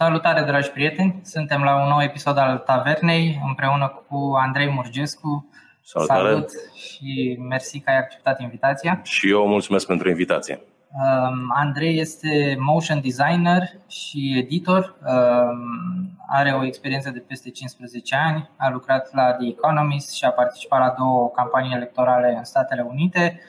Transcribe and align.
Salutare, 0.00 0.42
dragi 0.42 0.70
prieteni! 0.70 1.20
Suntem 1.22 1.62
la 1.62 1.82
un 1.82 1.88
nou 1.88 2.02
episod 2.02 2.36
al 2.36 2.58
Tavernei 2.58 3.40
împreună 3.46 4.04
cu 4.08 4.32
Andrei 4.36 4.68
Murgescu. 4.68 5.50
Salutare! 5.82 6.28
Salut 6.28 6.50
și 6.74 7.38
mersi 7.48 7.80
că 7.80 7.90
ai 7.90 7.98
acceptat 7.98 8.40
invitația. 8.40 9.00
Și 9.02 9.30
eu 9.30 9.46
mulțumesc 9.46 9.86
pentru 9.86 10.08
invitație. 10.08 10.60
Um, 10.90 11.52
Andrei 11.54 11.98
este 11.98 12.56
motion 12.60 13.00
designer 13.00 13.62
și 13.88 14.34
editor, 14.36 14.96
um, 15.00 16.18
are 16.28 16.52
o 16.52 16.64
experiență 16.64 17.10
de 17.10 17.18
peste 17.18 17.50
15 17.50 18.16
ani, 18.16 18.50
a 18.56 18.70
lucrat 18.70 19.14
la 19.14 19.32
The 19.32 19.48
Economist 19.48 20.14
și 20.14 20.24
a 20.24 20.30
participat 20.30 20.78
la 20.78 20.94
două 20.98 21.30
campanii 21.30 21.74
electorale 21.74 22.34
în 22.36 22.44
Statele 22.44 22.86
Unite. 22.88 23.40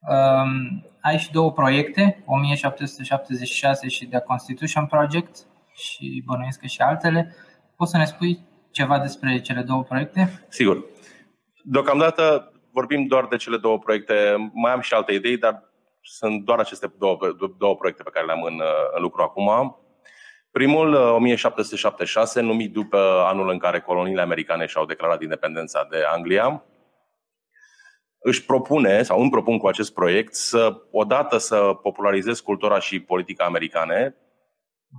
Um, 0.00 0.84
ai 1.00 1.18
și 1.18 1.32
două 1.32 1.52
proiecte, 1.52 2.22
1776 2.26 3.88
și 3.88 4.06
The 4.06 4.18
Constitution 4.20 4.86
Project 4.86 5.46
și 5.74 6.22
bănuiesc 6.26 6.60
că 6.60 6.66
și 6.66 6.80
altele. 6.80 7.34
Poți 7.76 7.90
să 7.90 7.96
ne 7.96 8.04
spui 8.04 8.46
ceva 8.70 8.98
despre 8.98 9.40
cele 9.40 9.62
două 9.62 9.82
proiecte? 9.82 10.46
Sigur. 10.48 10.84
Deocamdată 11.62 12.52
vorbim 12.72 13.06
doar 13.06 13.26
de 13.26 13.36
cele 13.36 13.56
două 13.56 13.78
proiecte. 13.78 14.14
Mai 14.52 14.72
am 14.72 14.80
și 14.80 14.94
alte 14.94 15.12
idei, 15.12 15.38
dar 15.38 15.62
sunt 16.00 16.44
doar 16.44 16.58
aceste 16.58 16.92
două, 16.98 17.18
două 17.58 17.76
proiecte 17.76 18.02
pe 18.02 18.10
care 18.10 18.26
le 18.26 18.32
am 18.32 18.42
în, 18.42 18.60
în 18.94 19.02
lucru 19.02 19.22
acum. 19.22 19.78
Primul, 20.50 20.94
1776, 20.94 22.40
numit 22.40 22.72
după 22.72 23.24
anul 23.26 23.48
în 23.48 23.58
care 23.58 23.80
coloniile 23.80 24.20
americane 24.20 24.66
și-au 24.66 24.84
declarat 24.84 25.22
independența 25.22 25.86
de 25.90 26.02
Anglia, 26.14 26.64
își 28.18 28.44
propune, 28.44 29.02
sau 29.02 29.20
îmi 29.20 29.30
propun 29.30 29.58
cu 29.58 29.66
acest 29.66 29.94
proiect, 29.94 30.34
să 30.34 30.82
odată 30.90 31.38
să 31.38 31.78
popularizez 31.82 32.40
cultura 32.40 32.78
și 32.78 33.00
politica 33.00 33.44
americane, 33.44 34.16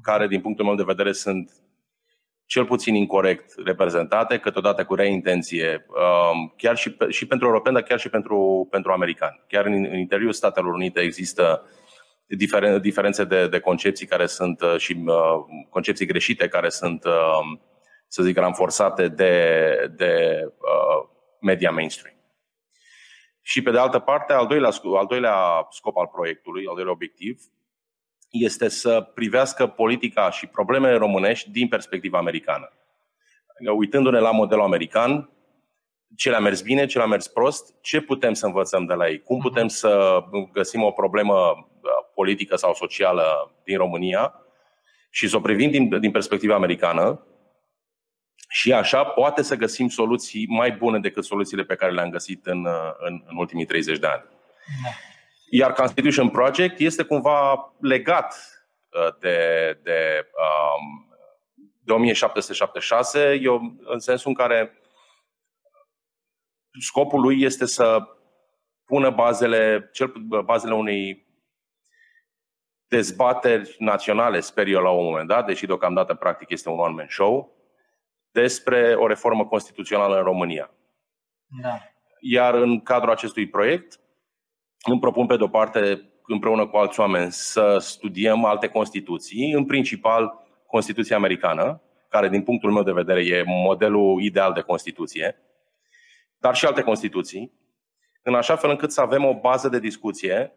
care, 0.02 0.28
din 0.28 0.42
punctul 0.42 0.66
meu 0.66 0.76
de 0.76 0.84
vedere, 0.84 1.12
sunt 1.12 1.52
cel 2.46 2.66
puțin 2.66 2.96
incorrect 2.96 3.54
reprezentate, 3.64 4.38
câteodată 4.38 4.86
cu 4.86 4.96
rea 4.96 5.06
intenție, 5.06 5.86
um, 5.88 6.54
chiar 6.58 6.78
și, 6.78 6.96
și 7.10 7.28
pentru 7.28 7.48
europeni, 7.48 7.76
dar 7.76 7.84
chiar 7.84 8.00
și 8.00 8.10
pentru, 8.10 8.68
pentru 8.72 8.92
americani. 8.92 9.44
Chiar 9.48 9.66
în, 9.66 9.74
în 9.74 9.98
interiorul 9.98 10.34
Statelor 10.34 10.74
Unite 10.74 11.00
există 11.00 11.70
diferen, 12.28 12.82
diferențe 12.82 13.24
de, 13.24 13.48
de 13.48 13.60
concepții 13.60 14.06
care 14.06 14.26
sunt 14.26 14.62
uh, 14.62 14.78
și 14.78 15.04
uh, 15.06 15.66
concepții 15.70 16.06
greșite 16.06 16.48
care 16.48 16.70
sunt, 16.70 17.06
uh, 17.06 17.60
să 18.08 18.24
zic, 18.24 18.38
ranforsate 18.38 19.08
de, 19.08 19.94
de 19.96 20.42
uh, 20.46 21.10
media 21.42 21.72
mainstream. 21.72 22.16
Și 23.42 23.62
pe 23.62 23.72
de 23.72 23.78
altă 23.78 24.00
parte, 24.00 24.34
al 24.34 24.48
doilea, 24.48 24.70
al 24.98 25.06
doilea 25.06 25.68
scop 25.70 25.98
al 25.98 26.08
proiectului, 26.08 26.66
al 26.68 26.74
doilea 26.76 26.94
obiectiv, 26.94 27.42
este 28.44 28.68
să 28.68 29.12
privească 29.14 29.68
politica 29.68 30.30
și 30.30 30.48
problemele 30.48 30.96
românești 30.96 31.50
din 31.52 31.68
perspectiva 31.68 32.18
americană. 32.18 32.72
Uitându-ne 33.76 34.20
la 34.20 34.32
modelul 34.32 34.64
american, 34.64 35.30
ce 36.16 36.30
le-a 36.30 36.40
mers 36.40 36.62
bine, 36.62 36.86
ce 36.86 36.98
le-a 36.98 37.08
mers 37.08 37.28
prost, 37.28 37.82
ce 37.82 38.02
putem 38.02 38.34
să 38.34 38.46
învățăm 38.46 38.86
de 38.86 38.94
la 38.94 39.10
ei, 39.10 39.22
cum 39.22 39.40
putem 39.40 39.68
să 39.68 40.20
găsim 40.54 40.84
o 40.84 40.92
problemă 40.92 41.34
uh, 41.34 41.90
politică 42.14 42.56
sau 42.56 42.74
socială 42.74 43.56
din 43.64 43.78
România 43.78 44.34
și 45.10 45.28
să 45.28 45.36
o 45.36 45.40
privim 45.40 45.72
din, 45.72 46.00
din 46.00 46.12
perspectiva 46.12 46.56
americană 46.56 47.26
și 48.50 48.74
așa 48.74 49.04
poate 49.04 49.42
să 49.42 49.56
găsim 49.56 49.88
soluții 49.88 50.46
mai 50.48 50.72
bune 50.72 51.00
decât 51.00 51.26
soluțiile 51.26 51.64
pe 51.64 51.76
care 51.76 51.92
le-am 51.92 52.10
găsit 52.10 52.46
în, 52.46 52.66
uh, 52.66 52.92
în, 52.98 53.24
în 53.26 53.38
ultimii 53.38 53.66
30 53.66 54.00
de 54.00 54.08
ani. 54.08 54.24
Da. 54.84 54.90
Iar 55.50 55.74
Constitution 55.74 56.30
Project 56.30 56.80
este 56.80 57.04
cumva 57.04 57.74
legat 57.80 58.36
uh, 58.90 59.16
de, 59.20 59.38
de, 59.84 60.30
um, 60.32 61.16
de 61.80 61.94
1776, 61.94 63.40
eu, 63.42 63.76
în 63.84 64.00
sensul 64.00 64.30
în 64.30 64.36
care 64.36 64.80
scopul 66.80 67.22
lui 67.22 67.42
este 67.42 67.66
să 67.66 68.00
pună 68.86 69.10
bazele, 69.10 69.90
cel, 69.94 70.14
bazele 70.46 70.74
unei 70.74 71.28
dezbateri 72.88 73.76
naționale, 73.80 74.40
sper 74.40 74.68
eu 74.68 74.82
la 74.82 74.90
un 74.90 75.04
moment 75.04 75.28
dat, 75.28 75.46
deși 75.46 75.66
deocamdată 75.66 76.14
practic 76.14 76.50
este 76.50 76.70
un 76.70 76.80
one-man 76.80 77.08
show, 77.10 77.56
despre 78.32 78.96
o 78.96 79.08
reformă 79.08 79.46
constituțională 79.46 80.18
în 80.18 80.24
România. 80.24 80.72
Da. 81.62 81.78
Iar 82.20 82.54
în 82.54 82.82
cadrul 82.82 83.12
acestui 83.12 83.48
proiect, 83.48 84.00
îmi 84.86 85.00
propun 85.00 85.26
pe 85.26 85.36
de-o 85.36 85.48
parte, 85.48 86.10
împreună 86.28 86.68
cu 86.68 86.78
alți 86.78 87.00
oameni, 87.00 87.32
să 87.32 87.78
studiem 87.80 88.46
alte 88.46 88.68
constituții, 88.68 89.52
în 89.52 89.66
principal 89.66 90.34
Constituția 90.68 91.16
Americană, 91.16 91.82
care 92.10 92.30
din 92.30 92.44
punctul 92.44 92.72
meu 92.72 92.84
de 92.84 92.92
vedere 92.92 93.26
e 93.26 93.44
modelul 93.46 94.22
ideal 94.22 94.54
de 94.54 94.62
Constituție, 94.62 95.36
dar 96.38 96.56
și 96.56 96.66
alte 96.66 96.82
Constituții, 96.82 97.52
în 98.24 98.36
așa 98.36 98.56
fel 98.56 98.70
încât 98.70 98.92
să 98.92 99.02
avem 99.02 99.26
o 99.26 99.40
bază 99.40 99.70
de 99.70 99.80
discuție 99.80 100.54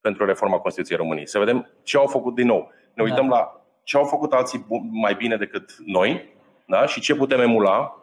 pentru 0.00 0.24
reforma 0.24 0.58
Constituției 0.58 0.98
României. 0.98 1.28
Să 1.28 1.38
vedem 1.38 1.70
ce 1.82 1.96
au 1.96 2.06
făcut 2.06 2.34
din 2.34 2.46
nou. 2.46 2.70
Ne 2.94 3.02
uităm 3.02 3.28
da. 3.28 3.36
la 3.36 3.66
ce 3.82 3.96
au 3.96 4.04
făcut 4.04 4.32
alții 4.32 4.66
mai 4.90 5.14
bine 5.14 5.36
decât 5.36 5.76
noi 5.86 6.36
da? 6.66 6.86
și 6.86 7.00
ce 7.00 7.14
putem 7.14 7.40
emula 7.40 8.02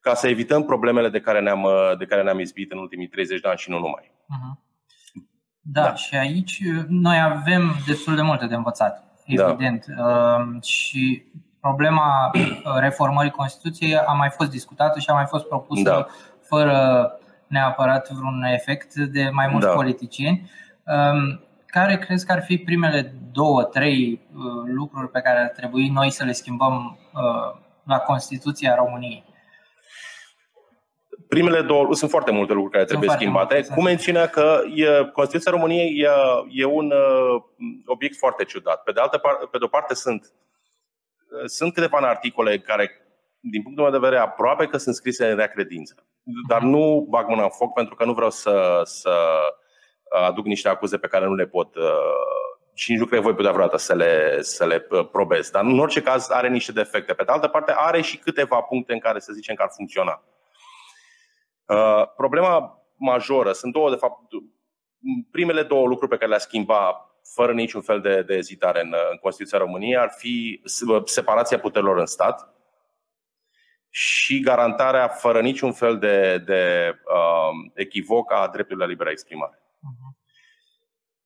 ca 0.00 0.14
să 0.14 0.28
evităm 0.28 0.64
problemele 0.64 1.08
de 1.08 1.20
care 1.20 1.40
ne-am, 1.40 1.66
de 1.98 2.04
care 2.04 2.22
ne-am 2.22 2.40
izbit 2.40 2.72
în 2.72 2.78
ultimii 2.78 3.06
30 3.06 3.40
de 3.40 3.48
ani 3.48 3.58
și 3.58 3.70
nu 3.70 3.78
numai. 3.78 4.02
Uh-huh. 4.02 4.65
Da, 5.72 5.82
da, 5.82 5.94
și 5.94 6.16
aici 6.16 6.60
uh, 6.60 6.84
noi 6.88 7.20
avem 7.20 7.74
destul 7.86 8.14
de 8.16 8.22
multe 8.22 8.46
de 8.46 8.54
învățat, 8.54 9.04
da. 9.26 9.48
evident. 9.48 9.84
Da. 9.86 10.48
Și 10.62 11.24
problema 11.60 12.30
uh, 12.34 12.50
reformării 12.78 13.30
Constituției 13.30 13.96
a 13.96 14.12
mai 14.12 14.30
fost 14.30 14.50
discutată 14.50 14.98
și 14.98 15.10
a 15.10 15.14
mai 15.14 15.26
fost 15.26 15.44
propusă 15.44 15.82
da. 15.82 16.06
fără 16.42 17.10
neapărat 17.46 18.10
vreun 18.10 18.42
efect 18.42 18.94
de 18.94 19.30
mai 19.32 19.48
mulți 19.50 19.66
da. 19.66 19.72
politicieni. 19.72 20.50
Um, 20.84 21.40
care 21.66 21.98
crezi 21.98 22.26
că 22.26 22.32
ar 22.32 22.42
fi 22.42 22.56
primele 22.58 23.14
două, 23.32 23.62
trei 23.62 24.20
lucruri 24.64 25.10
pe 25.10 25.20
care 25.20 25.38
ar 25.38 25.48
trebui 25.48 25.88
noi 25.88 26.10
să 26.10 26.24
le 26.24 26.32
schimbăm 26.32 26.98
la 27.82 27.98
Constituția 27.98 28.74
României? 28.74 29.24
Primele 31.28 31.62
două, 31.62 31.94
sunt 31.94 32.10
foarte 32.10 32.30
multe 32.30 32.52
lucruri 32.52 32.72
care 32.72 32.84
trebuie 32.84 33.10
schimbate. 33.10 33.54
Multe, 33.54 33.74
Cum 33.74 33.84
menționa 33.84 34.26
că 34.26 34.60
e, 34.74 35.10
Constituția 35.12 35.52
României 35.52 36.00
e, 36.00 36.08
e 36.50 36.64
un 36.64 36.90
uh, 36.90 37.42
obiect 37.86 38.16
foarte 38.16 38.44
ciudat. 38.44 38.82
Pe 38.82 38.92
de 38.92 39.00
altă 39.00 39.18
parte, 39.18 39.46
pe 39.50 39.58
de 39.58 39.64
o 39.64 39.68
parte 39.68 39.94
sunt, 39.94 40.32
uh, 41.30 41.44
sunt 41.44 41.74
câteva 41.74 41.98
articole 41.98 42.58
care, 42.58 42.90
din 43.40 43.62
punctul 43.62 43.82
meu 43.82 43.92
de 43.92 44.06
vedere, 44.06 44.20
aproape 44.20 44.66
că 44.66 44.76
sunt 44.76 44.94
scrise 44.94 45.30
în 45.30 45.36
rea 45.36 45.46
credință. 45.46 46.06
Dar 46.48 46.62
nu 46.62 47.06
bag 47.10 47.28
mâna 47.28 47.42
în 47.42 47.50
foc 47.50 47.72
pentru 47.72 47.94
că 47.94 48.04
nu 48.04 48.12
vreau 48.12 48.30
să, 48.30 48.80
să 48.84 49.14
aduc 50.08 50.44
niște 50.44 50.68
acuze 50.68 50.96
pe 50.96 51.06
care 51.06 51.24
nu 51.24 51.34
le 51.34 51.46
pot 51.46 51.74
uh, 51.76 51.82
și 52.74 52.90
nici 52.90 53.00
nu 53.00 53.06
cred 53.06 53.18
că 53.18 53.24
voi 53.24 53.34
putea 53.34 53.52
vreodată 53.52 53.76
să 53.76 53.94
le, 53.94 54.42
să 54.42 54.66
le 54.66 54.86
uh, 54.90 55.08
probez. 55.10 55.50
Dar 55.50 55.64
în 55.64 55.78
orice 55.78 56.02
caz 56.02 56.30
are 56.30 56.48
niște 56.48 56.72
defecte. 56.72 57.12
Pe 57.12 57.24
de 57.24 57.32
altă 57.32 57.48
parte 57.48 57.72
are 57.76 58.00
și 58.00 58.16
câteva 58.16 58.60
puncte 58.60 58.92
în 58.92 58.98
care 58.98 59.18
să 59.18 59.32
zicem 59.32 59.54
că 59.54 59.62
ar 59.62 59.70
funcționa. 59.76 60.22
Uh, 61.66 62.06
problema 62.16 62.82
majoră 62.94 63.52
sunt 63.52 63.72
două, 63.72 63.90
de 63.90 63.96
fapt, 63.96 64.20
primele 65.30 65.62
două 65.62 65.86
lucruri 65.86 66.10
pe 66.10 66.16
care 66.16 66.30
le-a 66.30 66.38
schimba 66.38 67.10
fără 67.34 67.52
niciun 67.52 67.80
fel 67.80 68.00
de, 68.00 68.22
de 68.22 68.34
ezitare 68.34 68.80
în, 68.80 68.94
în 69.10 69.16
Constituția 69.16 69.58
României 69.58 69.96
ar 69.96 70.10
fi 70.16 70.60
separația 71.04 71.58
puterilor 71.58 71.98
în 71.98 72.06
stat 72.06 72.54
și 73.90 74.40
garantarea 74.40 75.08
fără 75.08 75.40
niciun 75.40 75.72
fel 75.72 75.98
de, 75.98 76.38
de 76.38 76.94
uh, 77.04 77.70
echivoc 77.74 78.32
a 78.32 78.48
dreptului 78.52 78.80
la 78.80 78.90
liberă 78.90 79.10
exprimare. 79.10 79.58
Uh-huh. 79.58 80.24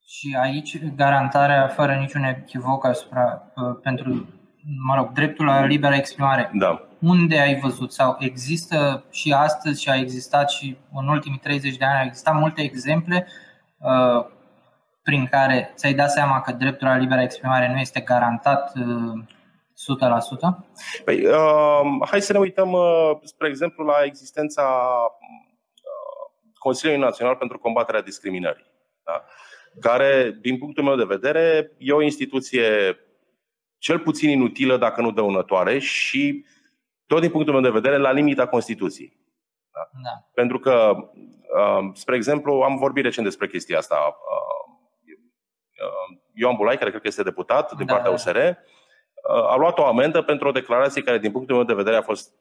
Și 0.07 0.37
aici 0.41 0.79
garantarea 0.95 1.69
fără 1.69 1.95
niciun 1.95 2.23
echivoc 2.23 2.85
asupra, 2.85 3.53
uh, 3.57 3.79
pentru 3.83 4.40
mă 4.77 4.95
rog, 4.97 5.13
dreptul 5.13 5.45
la 5.45 5.65
liberă 5.65 5.95
exprimare. 5.95 6.51
Da. 6.55 6.89
Unde 7.01 7.39
ai 7.39 7.59
văzut 7.61 7.93
sau 7.93 8.17
există 8.19 9.05
și 9.11 9.33
astăzi 9.33 9.83
și 9.83 9.89
a 9.89 9.97
existat 9.97 10.51
și 10.51 10.77
în 10.93 11.09
ultimii 11.09 11.39
30 11.39 11.77
de 11.77 11.85
ani 11.85 11.99
au 11.99 12.05
existat 12.07 12.35
multe 12.35 12.63
exemple 12.63 13.27
uh, 13.79 14.27
prin 15.03 15.27
care 15.27 15.73
ți-ai 15.77 15.95
dat 15.95 16.11
seama 16.11 16.41
că 16.41 16.53
dreptul 16.53 16.87
la 16.87 16.97
liberă 16.97 17.21
exprimare 17.21 17.71
nu 17.73 17.79
este 17.79 18.01
garantat 18.01 18.73
uh, 18.77 19.25
100%? 19.81 21.03
Păi, 21.05 21.27
uh, 21.27 21.81
hai 22.11 22.21
să 22.21 22.33
ne 22.33 22.39
uităm, 22.39 22.73
uh, 22.73 23.11
spre 23.23 23.49
exemplu, 23.49 23.85
la 23.85 24.05
existența 24.05 24.63
uh, 24.63 26.31
Consiliului 26.59 27.05
Național 27.05 27.37
pentru 27.37 27.59
combaterea 27.59 28.03
discriminării, 28.03 28.67
da? 29.05 29.25
care, 29.81 30.39
din 30.41 30.59
punctul 30.59 30.85
meu 30.85 30.97
de 30.97 31.05
vedere, 31.05 31.73
e 31.79 31.93
o 31.93 32.03
instituție 32.03 32.97
cel 33.81 33.99
puțin 33.99 34.31
inutilă, 34.31 34.77
dacă 34.77 35.01
nu 35.01 35.11
dăunătoare 35.11 35.79
și, 35.79 36.45
tot 37.07 37.21
din 37.21 37.31
punctul 37.31 37.53
meu 37.53 37.63
de 37.63 37.71
vedere, 37.71 37.97
la 37.97 38.13
limita 38.13 38.47
Constituției. 38.47 39.19
Da? 39.73 39.89
Da. 40.03 40.29
Pentru 40.35 40.59
că, 40.59 40.97
uh, 41.57 41.91
spre 41.93 42.17
exemplu, 42.17 42.53
am 42.53 42.77
vorbit 42.77 43.05
recent 43.05 43.27
despre 43.27 43.49
chestia 43.49 43.79
asta. 43.79 43.97
Uh, 43.97 44.75
uh, 45.87 46.19
Ioan 46.35 46.57
Bulai, 46.57 46.79
care 46.79 46.91
cred 46.91 47.03
că 47.03 47.09
este 47.09 47.23
deputat 47.23 47.73
din 47.73 47.87
da, 47.87 47.93
partea 47.93 48.11
USR, 48.11 48.39
a 49.49 49.57
luat 49.57 49.79
o 49.79 49.87
amendă 49.87 50.23
pentru 50.23 50.49
o 50.49 50.53
declarație 50.53 51.03
care, 51.03 51.19
din 51.19 51.31
punctul 51.31 51.57
meu 51.57 51.65
de 51.65 51.75
vedere, 51.75 51.97
a 51.97 52.03
fost 52.03 52.33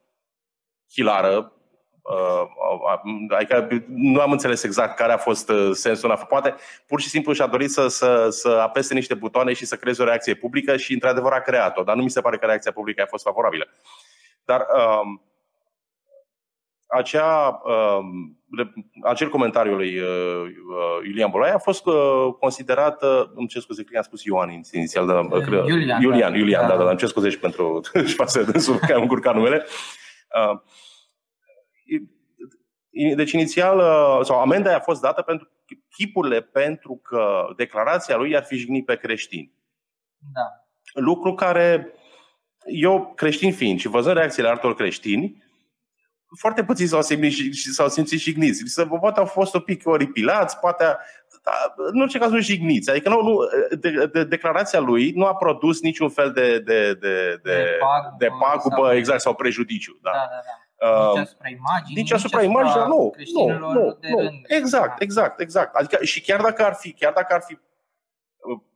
hilară. 0.92 1.54
Adică 3.36 3.68
nu 3.88 4.20
am 4.20 4.32
înțeles 4.32 4.64
exact 4.64 4.96
care 4.96 5.12
a 5.12 5.18
fost 5.18 5.52
sensul. 5.72 6.26
Poate 6.30 6.56
pur 6.88 7.02
și 7.02 7.10
simplu 7.10 7.34
și-a 7.34 7.48
dorit 7.48 7.72
să, 7.72 7.88
să, 7.88 8.28
să 8.30 8.50
apese 8.50 8.94
niște 8.94 9.14
butoane 9.14 9.54
și 9.54 9.66
să 9.66 9.76
creeze 9.76 10.02
o 10.02 10.06
reacție 10.06 10.34
publică 10.34 10.78
și, 10.78 10.94
într-adevăr, 10.94 11.32
a 11.32 11.42
creat-o. 11.42 11.84
Dar 11.84 11.96
nu 11.96 12.04
mi 12.04 12.10
se 12.10 12.22
pare 12.22 12.38
că 12.38 12.46
reacția 12.46 12.72
publică 12.72 13.02
a 13.02 13.10
fost 13.10 13.24
favorabilă. 13.24 13.68
Dar 14.46 14.66
um, 15.02 15.22
acea, 16.88 17.62
um, 17.64 18.40
acel 19.04 19.30
comentariu 19.30 19.76
lui 19.76 20.00
uh, 20.00 20.08
uh, 20.08 21.06
Iulian 21.08 21.30
Bolaia 21.30 21.54
a 21.56 21.58
fost 21.58 21.86
uh, 21.86 22.28
considerat, 22.40 23.04
îmi 23.36 23.48
cer 23.48 23.62
scuze, 23.62 23.84
că 23.84 23.98
am 23.98 24.04
spus 24.04 24.24
Ioan 24.24 24.50
inițial, 24.72 25.08
dar, 25.08 25.26
Iulian, 25.68 26.02
Iulian, 26.02 26.32
da, 26.32 26.38
Iulian, 26.38 26.68
da, 26.68 26.78
da, 26.78 26.84
da, 26.84 26.90
îmi 26.90 26.98
cer 26.98 27.08
scuze 27.08 27.30
și 27.30 27.40
pentru 27.40 27.82
și 28.06 28.14
față 28.14 28.44
dânsul 28.44 28.78
că 28.88 28.94
am 28.94 29.02
încurcat 29.02 29.36
numele. 29.36 29.66
Deci 33.16 33.32
inițial, 33.32 33.80
sau 34.24 34.40
amenda 34.40 34.76
a 34.76 34.80
fost 34.80 35.02
dată 35.02 35.22
pentru 35.22 35.50
chipurile 35.90 36.42
pentru 36.42 37.00
că 37.04 37.48
declarația 37.56 38.16
lui 38.16 38.36
ar 38.36 38.44
fi 38.44 38.58
jignit 38.58 38.86
pe 38.86 38.96
creștini. 38.96 39.54
Da. 40.34 40.42
Lucru 41.02 41.34
care 41.34 41.94
eu 42.66 43.14
creștin 43.16 43.54
fiind 43.54 43.80
și 43.80 43.88
văzând 43.88 44.16
reacțiile 44.16 44.50
altor 44.50 44.76
creștini, 44.76 45.44
foarte 46.38 46.64
puțini 46.64 46.88
s-au 46.88 47.02
simțit, 47.02 47.54
și, 47.54 47.72
s-au 47.72 47.88
simțit 47.88 48.20
jigniți. 48.20 48.64
Să, 48.66 48.86
poate 48.86 49.20
au 49.20 49.26
fost 49.26 49.54
un 49.54 49.62
pic 49.62 49.88
oripilați, 49.88 50.60
poate, 50.60 50.84
da, 51.44 51.74
în 51.76 52.02
orice 52.02 52.20
caz 52.20 52.32
nu 52.32 52.40
jigniți. 52.40 52.90
Adică 52.90 53.10
nu, 53.10 53.22
nu, 53.22 53.38
de, 53.80 54.06
de, 54.06 54.24
declarația 54.24 54.80
lui 54.80 55.12
nu 55.12 55.26
a 55.26 55.36
produs 55.36 55.82
niciun 55.82 56.10
fel 56.10 56.32
de, 56.32 56.60
de, 56.60 56.94
de, 56.94 57.40
de, 57.44 57.54
de 57.54 57.78
pagubă, 57.80 58.16
de 58.18 58.28
pagubă 58.40 58.76
sau, 58.76 58.94
exact, 58.94 59.22
sau 59.22 59.34
prejudiciu. 59.36 60.00
Da. 60.02 60.12
Da, 60.12 60.18
da, 60.18 60.42
da. 60.46 60.69
Uh, 60.80 61.14
nici 61.14 61.22
asupra 61.22 61.50
imagini, 61.50 62.00
nici 62.02 62.12
asupra 62.12 62.42
imagini, 62.42 62.84
nu, 62.88 63.14
nu, 63.34 63.58
nu, 63.58 63.98
nu. 64.02 64.42
Exact, 64.48 65.02
exact, 65.02 65.40
exact. 65.40 65.76
Adică 65.76 66.04
și 66.04 66.22
chiar 66.22 66.42
dacă 66.42 66.66
ar 66.66 66.74
fi, 66.74 66.92
chiar 66.92 67.14
dacă 67.14 67.34
ar 67.34 67.42
fi 67.48 67.58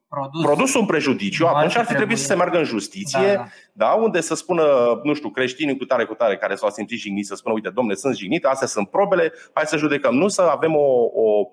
produs, 0.08 0.42
produs 0.42 0.74
un 0.74 0.86
prejudiciu, 0.86 1.46
atunci 1.46 1.76
ar 1.76 1.86
fi 1.86 1.94
trebuit 1.94 2.18
să 2.18 2.26
se 2.26 2.36
meargă 2.36 2.58
în 2.58 2.64
justiție, 2.64 3.28
da, 3.28 3.34
da. 3.34 3.48
da, 3.74 3.94
unde 3.94 4.22
să 4.22 4.36
spună, 4.36 4.64
nu 5.04 5.14
știu, 5.14 5.30
creștinii 5.30 5.78
cu 5.78 5.86
tare 5.86 6.06
cu 6.06 6.14
tare 6.14 6.38
care 6.38 6.56
s-au 6.56 6.70
simțit 6.70 7.00
jigniți 7.00 7.28
să 7.28 7.36
spună, 7.36 7.54
uite, 7.54 7.70
domne, 7.70 7.94
sunt 7.94 8.16
jignit, 8.16 8.46
astea 8.46 8.68
sunt 8.68 8.90
probele, 8.90 9.34
hai 9.54 9.66
să 9.66 9.78
judecăm. 9.78 10.16
Nu 10.16 10.28
să 10.28 10.42
avem 10.42 10.76
o, 10.76 11.10
o, 11.14 11.52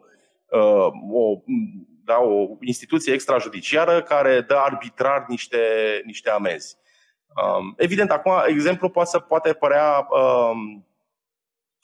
uh, 0.50 0.86
o, 1.12 1.42
da, 2.04 2.18
o 2.18 2.46
instituție 2.60 3.12
extrajudiciară 3.12 4.02
care 4.02 4.40
dă 4.40 4.54
arbitrar 4.54 5.24
niște, 5.28 5.58
niște 6.04 6.30
amenzi. 6.30 6.76
Um, 7.36 7.74
evident, 7.76 8.10
acum 8.10 8.32
exemplu 8.46 8.88
poate 8.88 9.08
să 9.08 9.18
poate 9.18 9.52
părea 9.52 10.06
um, 10.10 10.86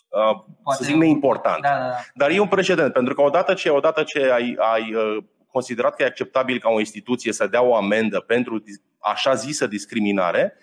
uh, 0.09 0.45
poate, 0.63 0.83
să 0.83 0.85
zic 0.85 0.95
neimportant. 0.95 1.63
Da, 1.63 1.69
da, 1.69 1.79
da. 1.79 1.97
Dar 2.15 2.31
e 2.31 2.39
un 2.39 2.49
precedent, 2.49 2.93
pentru 2.93 3.15
că 3.15 3.23
odată 3.23 3.55
ce, 3.55 3.71
odată 3.71 4.03
ce 4.03 4.31
ai, 4.33 4.57
ai 4.59 4.95
uh, 4.95 5.25
considerat 5.47 5.95
că 5.95 6.03
e 6.03 6.07
acceptabil 6.07 6.59
ca 6.59 6.69
o 6.69 6.79
instituție 6.79 7.33
să 7.33 7.47
dea 7.47 7.63
o 7.63 7.77
amendă 7.77 8.21
pentru 8.21 8.63
așa 8.99 9.35
zisă 9.35 9.67
discriminare, 9.67 10.57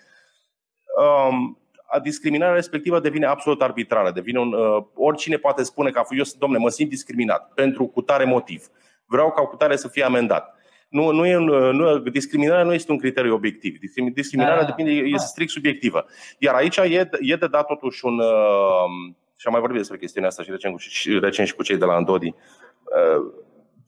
um, 1.28 1.58
discriminarea 2.02 2.54
respectivă 2.54 3.00
devine 3.00 3.26
absolut 3.26 3.62
arbitrară. 3.62 4.10
Devine 4.10 4.38
un, 4.38 4.52
uh, 4.52 4.84
oricine 4.94 5.36
poate 5.36 5.62
spune 5.62 5.90
că 5.90 6.02
eu 6.10 6.24
sunt, 6.24 6.40
domne, 6.40 6.58
mă 6.58 6.68
simt 6.68 6.88
discriminat 6.88 7.52
pentru 7.54 7.86
cutare 7.86 8.24
motiv. 8.24 8.66
Vreau 9.04 9.30
ca 9.30 9.46
cutare 9.46 9.76
să 9.76 9.88
fie 9.88 10.04
amendat. 10.04 10.53
Nu, 10.94 11.10
nu 11.10 11.26
e 11.26 11.36
un, 11.36 11.48
uh, 11.48 11.72
nu, 11.72 11.98
discriminarea 11.98 12.64
nu 12.64 12.72
este 12.72 12.92
un 12.92 12.98
criteriu 12.98 13.34
obiectiv. 13.34 13.78
Discriminarea 14.12 14.60
da, 14.60 14.66
depinde, 14.66 15.00
da. 15.00 15.06
este 15.06 15.26
strict 15.26 15.50
subiectivă. 15.50 16.06
Iar 16.38 16.54
aici 16.54 16.76
e, 16.76 17.08
e 17.20 17.36
de 17.36 17.46
dat 17.46 17.66
totuși 17.66 18.04
un. 18.04 18.18
Uh, 18.18 19.14
și 19.36 19.46
am 19.46 19.52
mai 19.52 19.60
vorbit 19.60 19.78
despre 19.78 19.98
chestiunea 19.98 20.28
asta 20.28 20.42
și 20.42 20.50
recent, 20.50 20.78
și 20.78 21.18
recent 21.18 21.46
și 21.46 21.54
cu 21.54 21.62
cei 21.62 21.76
de 21.76 21.84
la 21.84 21.94
Andodi. 21.94 22.26
Uh, 22.26 23.32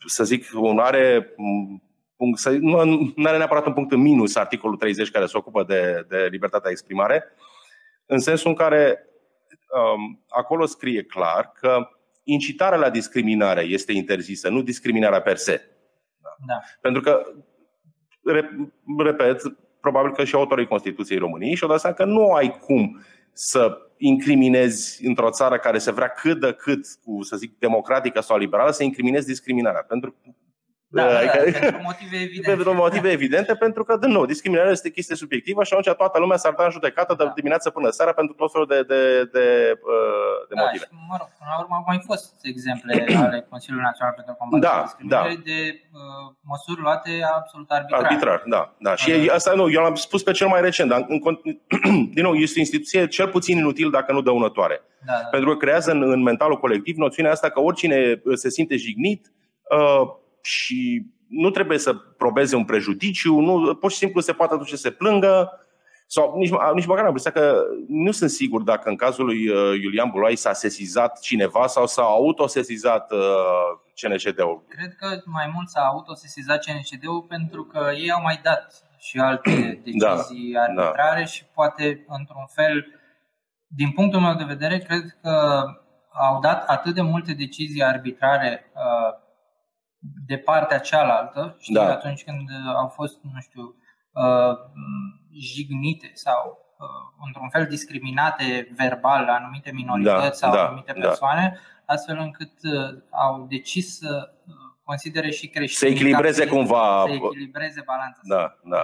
să 0.07 0.25
zic, 0.25 0.45
un 0.55 0.79
are 0.79 1.35
punct, 2.17 2.39
să, 2.39 2.51
nu, 2.51 2.85
nu 3.17 3.27
are 3.27 3.37
neapărat 3.37 3.67
un 3.67 3.73
punct 3.73 3.93
în 3.93 4.01
minus 4.01 4.37
articolul 4.37 4.77
30 4.77 5.11
care 5.11 5.27
se 5.27 5.37
ocupă 5.37 5.65
de, 5.65 6.07
de 6.09 6.29
libertatea 6.31 6.67
de 6.67 6.71
exprimare, 6.71 7.25
în 8.07 8.19
sensul 8.19 8.49
în 8.49 8.57
care 8.57 9.09
um, 9.95 10.25
acolo 10.29 10.67
scrie 10.67 11.03
clar 11.03 11.53
că 11.61 11.89
incitarea 12.23 12.79
la 12.79 12.91
discriminare 12.91 13.63
este 13.63 13.93
interzisă, 13.93 14.49
nu 14.49 14.63
discriminarea 14.63 15.21
per 15.21 15.37
se. 15.37 15.76
Da. 16.39 16.55
da. 16.55 16.61
Pentru 16.81 17.03
că, 17.03 17.23
repet, 18.99 19.43
probabil 19.81 20.13
că 20.13 20.25
și 20.25 20.35
autorii 20.35 20.67
Constituției 20.67 21.19
României 21.19 21.55
și-au 21.55 21.71
dat 21.71 21.81
seama 21.81 21.97
că 21.97 22.05
nu 22.05 22.33
ai 22.33 22.59
cum 22.61 23.01
să 23.33 23.79
incriminezi 23.97 25.07
într-o 25.07 25.31
țară 25.31 25.59
care 25.59 25.79
se 25.79 25.91
vrea 25.93 26.09
cât 26.09 26.41
de 26.41 26.53
cât, 26.53 26.87
cu, 27.05 27.23
să 27.23 27.37
zic, 27.37 27.59
democratică 27.59 28.21
sau 28.21 28.39
liberală, 28.39 28.71
să 28.71 28.83
incriminezi 28.83 29.27
discriminarea. 29.27 29.83
Pentru 29.83 30.15
da, 30.89 31.03
da, 31.03 31.19
adică, 31.19 31.51
da, 31.51 31.59
pentru 31.59 31.83
motive 31.91 32.17
evidente. 32.17 32.51
Pentru 32.51 32.75
motive 32.75 33.11
evidente, 33.11 33.55
pentru 33.55 33.85
că, 33.85 33.97
din 33.97 34.11
nou, 34.11 34.27
discriminarea 34.27 34.71
este 34.71 34.91
chestie 34.91 35.17
subiectivă 35.17 35.65
și 35.65 35.73
atunci 35.73 35.97
toată 35.97 36.19
lumea 36.19 36.37
s-ar 36.37 36.53
da 36.53 36.65
în 36.65 36.71
judecată 36.71 37.15
de 37.19 37.25
da. 37.25 37.33
dimineață 37.35 37.71
până 37.71 37.91
seara 37.91 38.13
pentru 38.13 38.35
tot 38.35 38.53
felul 38.53 38.67
de, 38.67 38.83
de, 38.83 39.03
de, 39.37 39.47
de 40.49 40.55
da, 40.55 40.63
motive. 40.63 40.85
Și, 40.85 40.99
mă 41.11 41.17
rog, 41.21 41.29
până 41.39 41.51
la 41.55 41.61
urmă 41.63 41.75
au 41.75 41.85
mai 41.87 42.01
fost 42.07 42.35
exemple 42.43 42.93
ale 43.27 43.47
Consiliului 43.51 43.87
Național 43.91 44.13
pentru 44.19 44.35
Combaterea 44.39 44.77
da, 44.77 44.83
Discriminării 44.83 45.37
da. 45.37 45.49
de 45.51 45.59
uh, 45.93 46.35
măsuri 46.53 46.81
luate 46.81 47.11
absolut 47.39 47.71
arbitrar. 47.71 48.03
Arbitrar, 48.03 48.43
da. 48.55 48.63
da. 48.79 48.95
Și 48.95 49.11
da. 49.27 49.35
asta 49.35 49.53
nu, 49.55 49.65
eu 49.71 49.83
l-am 49.83 49.95
spus 49.95 50.23
pe 50.23 50.33
cel 50.33 50.49
mai 50.49 50.61
recent, 50.61 50.89
dar 50.91 51.05
în, 51.09 51.19
din 52.15 52.23
nou, 52.27 52.35
este 52.35 52.59
o 52.59 52.65
instituție 52.67 53.07
cel 53.07 53.29
puțin 53.29 53.59
inutil 53.59 53.91
dacă 53.91 54.13
nu 54.13 54.21
dăunătoare. 54.21 54.81
Da, 55.07 55.13
da. 55.13 55.29
Pentru 55.29 55.49
că 55.51 55.57
creează 55.57 55.91
în, 55.91 56.03
în 56.15 56.23
mentalul 56.23 56.59
colectiv 56.65 56.97
noțiunea 56.97 57.33
asta 57.33 57.49
că 57.49 57.61
oricine 57.61 58.23
se 58.35 58.51
simte 58.51 58.77
jignit 58.77 59.33
uh, 59.71 60.25
și 60.47 61.07
nu 61.29 61.51
trebuie 61.51 61.79
să 61.79 61.95
probeze 61.95 62.57
un 62.57 62.65
prejudiciu, 62.65 63.41
nu, 63.41 63.75
pur 63.75 63.91
și 63.91 63.97
simplu 63.97 64.21
se 64.21 64.33
poate 64.33 64.57
duce 64.57 64.77
să 64.77 64.81
se 64.81 64.91
plângă. 64.91 65.61
Sau 66.07 66.37
nici, 66.39 66.51
nici 66.75 66.87
măcar 66.87 67.03
am 67.03 67.07
impresia 67.07 67.31
că 67.31 67.63
nu 67.89 68.11
sunt 68.11 68.31
sigur 68.31 68.63
dacă 68.63 68.89
în 68.89 68.97
cazul 68.97 69.25
lui 69.25 69.49
uh, 69.49 69.81
Iulian 69.83 70.11
Bulai 70.11 70.35
s-a 70.37 70.53
sesizat 70.53 71.21
cineva 71.21 71.67
sau 71.67 71.87
s-a 71.87 72.03
autosesizat 72.03 73.13
uh, 73.13 73.19
CNCD-ul. 74.01 74.65
Cred 74.69 74.95
că 74.95 75.23
mai 75.25 75.51
mult 75.55 75.69
s-a 75.69 75.81
autosesizat 75.81 76.65
CNCD-ul 76.65 77.23
pentru 77.23 77.65
că 77.65 77.91
ei 77.95 78.11
au 78.11 78.23
mai 78.23 78.41
dat 78.43 78.83
și 78.99 79.19
alte 79.19 79.83
da, 79.99 80.15
decizii 80.17 80.53
da, 80.53 80.61
arbitrare 80.61 81.21
da. 81.21 81.25
și 81.25 81.45
poate 81.55 82.05
într-un 82.09 82.47
fel, 82.55 82.87
din 83.67 83.91
punctul 83.91 84.21
meu 84.21 84.35
de 84.35 84.45
vedere, 84.45 84.79
cred 84.79 85.19
că 85.23 85.65
au 86.13 86.41
dat 86.41 86.65
atât 86.67 86.95
de 86.95 87.03
multe 87.03 87.33
decizii 87.33 87.83
arbitrare 87.83 88.71
uh, 88.75 89.25
de 90.27 90.37
partea 90.37 90.79
cealaltă, 90.79 91.57
știi, 91.59 91.75
da. 91.75 91.91
atunci 91.91 92.25
când 92.25 92.49
uh, 92.49 92.75
au 92.77 92.89
fost, 92.89 93.19
nu 93.23 93.41
știu, 93.41 93.75
uh, 94.13 94.57
jignite 95.33 96.11
sau 96.15 96.59
uh, 96.79 97.25
într-un 97.27 97.49
fel 97.49 97.67
discriminate 97.67 98.75
verbal 98.77 99.29
anumite 99.29 99.71
minorități 99.75 100.41
da, 100.41 100.47
sau 100.47 100.53
da, 100.53 100.67
anumite 100.67 100.93
da. 100.93 101.07
persoane, 101.07 101.53
da. 101.53 101.93
astfel 101.93 102.19
încât 102.19 102.53
uh, 102.63 103.03
au 103.11 103.47
decis 103.51 103.99
să 103.99 104.33
uh, 104.47 104.55
considere 104.85 105.31
și 105.31 105.49
creștinii. 105.49 105.95
Să 105.95 106.01
echilibreze 106.01 106.47
cumva. 106.47 107.05
Să 107.07 107.13
echilibreze 107.13 107.83
balanța. 107.87 108.21
Da, 108.23 108.59
da. 108.65 108.83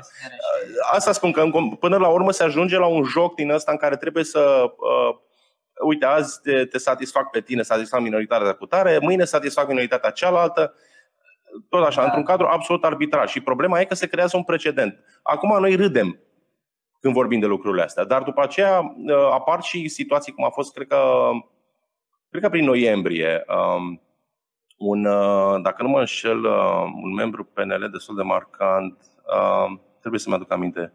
Asta 0.92 1.12
spun 1.12 1.32
că 1.32 1.44
până 1.80 1.96
la 1.96 2.08
urmă 2.08 2.30
se 2.30 2.42
ajunge 2.42 2.78
la 2.78 2.86
un 2.86 3.02
joc 3.04 3.34
din 3.34 3.50
ăsta 3.50 3.72
în 3.72 3.78
care 3.78 3.96
trebuie 3.96 4.24
să 4.24 4.62
uh, 4.66 5.16
uite, 5.84 6.06
azi 6.06 6.40
te, 6.40 6.64
te 6.64 6.78
satisfac 6.78 7.30
pe 7.30 7.40
tine, 7.40 7.62
satisfac 7.62 8.00
minoritatea 8.00 8.52
cu 8.52 8.66
tare, 8.66 8.98
mâine 8.98 9.24
satisfac 9.24 9.68
minoritatea 9.68 10.10
cealaltă 10.10 10.74
tot 11.68 11.84
așa, 11.84 12.00
da. 12.00 12.04
într-un 12.04 12.24
cadru 12.24 12.46
absolut 12.46 12.84
arbitrar. 12.84 13.28
Și 13.28 13.40
problema 13.40 13.80
e 13.80 13.84
că 13.84 13.94
se 13.94 14.06
creează 14.06 14.36
un 14.36 14.42
precedent. 14.42 14.98
Acum 15.22 15.60
noi 15.60 15.74
râdem 15.74 16.18
când 17.00 17.14
vorbim 17.14 17.40
de 17.40 17.46
lucrurile 17.46 17.82
astea, 17.82 18.04
dar 18.04 18.22
după 18.22 18.42
aceea 18.42 18.80
uh, 18.80 19.28
apar 19.32 19.62
și 19.62 19.88
situații 19.88 20.32
cum 20.32 20.44
a 20.44 20.48
fost, 20.48 20.74
cred 20.74 20.86
că, 20.86 21.30
cred 22.30 22.42
că 22.42 22.48
prin 22.48 22.64
noiembrie, 22.64 23.44
um, 23.48 24.00
un, 24.76 25.04
uh, 25.04 25.62
dacă 25.62 25.82
nu 25.82 25.88
mă 25.88 25.98
înșel, 25.98 26.44
uh, 26.44 26.84
un 27.02 27.14
membru 27.14 27.44
PNL 27.44 27.88
destul 27.92 28.16
de 28.16 28.22
marcant, 28.22 28.98
trebuie 30.00 30.20
să-mi 30.20 30.34
aduc 30.34 30.52
aminte, 30.52 30.92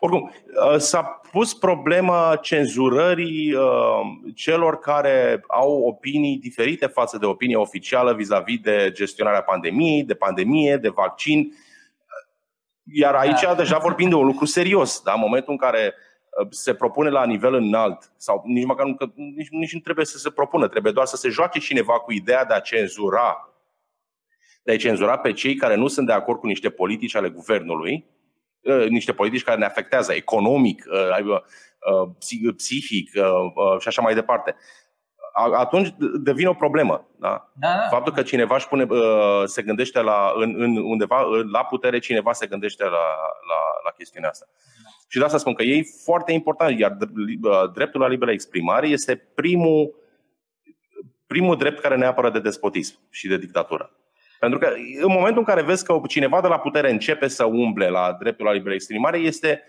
oricum, 0.00 0.32
uh, 0.72 0.78
s-a 0.78 1.20
pus 1.30 1.54
problema 1.54 2.38
cenzurării 2.42 3.54
uh, 3.54 4.00
celor 4.34 4.78
care 4.78 5.44
au 5.48 5.80
opinii 5.80 6.38
diferite 6.38 6.86
față 6.86 7.18
de 7.18 7.26
opinia 7.26 7.60
oficială 7.60 8.14
vis-a-vis 8.14 8.60
de 8.60 8.90
gestionarea 8.94 9.42
pandemiei, 9.42 10.04
de 10.04 10.14
pandemie, 10.14 10.76
de 10.76 10.88
vaccin. 10.88 11.52
Iar 12.92 13.14
aici 13.14 13.40
da. 13.40 13.54
deja 13.54 13.78
vorbim 13.78 14.08
de 14.08 14.14
un 14.14 14.26
lucru 14.26 14.44
serios. 14.44 15.00
Da? 15.00 15.12
În 15.12 15.20
momentul 15.20 15.52
în 15.52 15.58
care 15.58 15.94
uh, 16.40 16.46
se 16.50 16.74
propune 16.74 17.08
la 17.08 17.24
nivel 17.24 17.54
înalt, 17.54 18.12
sau 18.16 18.42
nici 18.46 18.64
măcar 18.64 18.86
nu, 18.86 18.96
nici, 19.14 19.48
nici 19.50 19.72
nu 19.72 19.80
trebuie 19.80 20.04
să 20.04 20.18
se 20.18 20.30
propună, 20.30 20.68
trebuie 20.68 20.92
doar 20.92 21.06
să 21.06 21.16
se 21.16 21.28
joace 21.28 21.58
cineva 21.58 21.98
cu 21.98 22.12
ideea 22.12 22.44
de 22.44 22.54
a 22.54 22.60
cenzura, 22.60 23.54
de 24.62 24.72
a 24.72 24.76
cenzura 24.76 25.18
pe 25.18 25.32
cei 25.32 25.54
care 25.54 25.74
nu 25.74 25.86
sunt 25.86 26.06
de 26.06 26.12
acord 26.12 26.38
cu 26.38 26.46
niște 26.46 26.70
politici 26.70 27.14
ale 27.14 27.28
guvernului, 27.28 28.06
niște 28.88 29.12
politici 29.12 29.42
care 29.44 29.58
ne 29.58 29.64
afectează 29.64 30.12
economic, 30.12 30.84
psihic 32.56 33.10
și 33.78 33.88
așa 33.88 34.02
mai 34.02 34.14
departe, 34.14 34.56
atunci 35.56 35.94
devine 36.22 36.48
o 36.48 36.54
problemă. 36.54 37.08
Da? 37.18 37.50
Da, 37.54 37.68
da. 37.68 37.88
Faptul 37.90 38.12
că 38.12 38.22
cineva 38.22 38.54
își 38.54 38.68
pune, 38.68 38.86
se 39.44 39.62
gândește 39.62 40.00
la, 40.00 40.32
în, 40.34 40.54
în, 40.62 40.76
undeva 40.76 41.22
la 41.52 41.64
putere, 41.64 41.98
cineva 41.98 42.32
se 42.32 42.46
gândește 42.46 42.84
la, 42.84 42.90
la, 42.90 43.60
la 43.84 43.90
chestiunea 43.96 44.28
asta. 44.28 44.46
Și 45.08 45.18
de 45.18 45.24
asta 45.24 45.38
spun 45.38 45.54
că 45.54 45.62
e 45.62 45.82
foarte 46.04 46.32
important, 46.32 46.78
iar 46.78 46.96
dreptul 47.74 48.00
la 48.00 48.08
liberă 48.08 48.30
exprimare 48.30 48.88
este 48.88 49.16
primul, 49.16 49.94
primul 51.26 51.56
drept 51.56 51.80
care 51.80 51.96
ne 51.96 52.06
apără 52.06 52.30
de 52.30 52.40
despotism 52.40 52.98
și 53.10 53.28
de 53.28 53.38
dictatură. 53.38 53.90
Pentru 54.40 54.58
că 54.58 54.72
în 55.00 55.12
momentul 55.12 55.38
în 55.38 55.44
care 55.44 55.62
vezi 55.62 55.84
că 55.84 56.00
cineva 56.08 56.40
de 56.40 56.48
la 56.48 56.58
putere 56.58 56.90
începe 56.90 57.28
să 57.28 57.44
umble 57.44 57.88
la 57.88 58.16
dreptul 58.18 58.46
la 58.46 58.52
liberă 58.52 58.74
exprimare, 58.74 59.18
este 59.18 59.62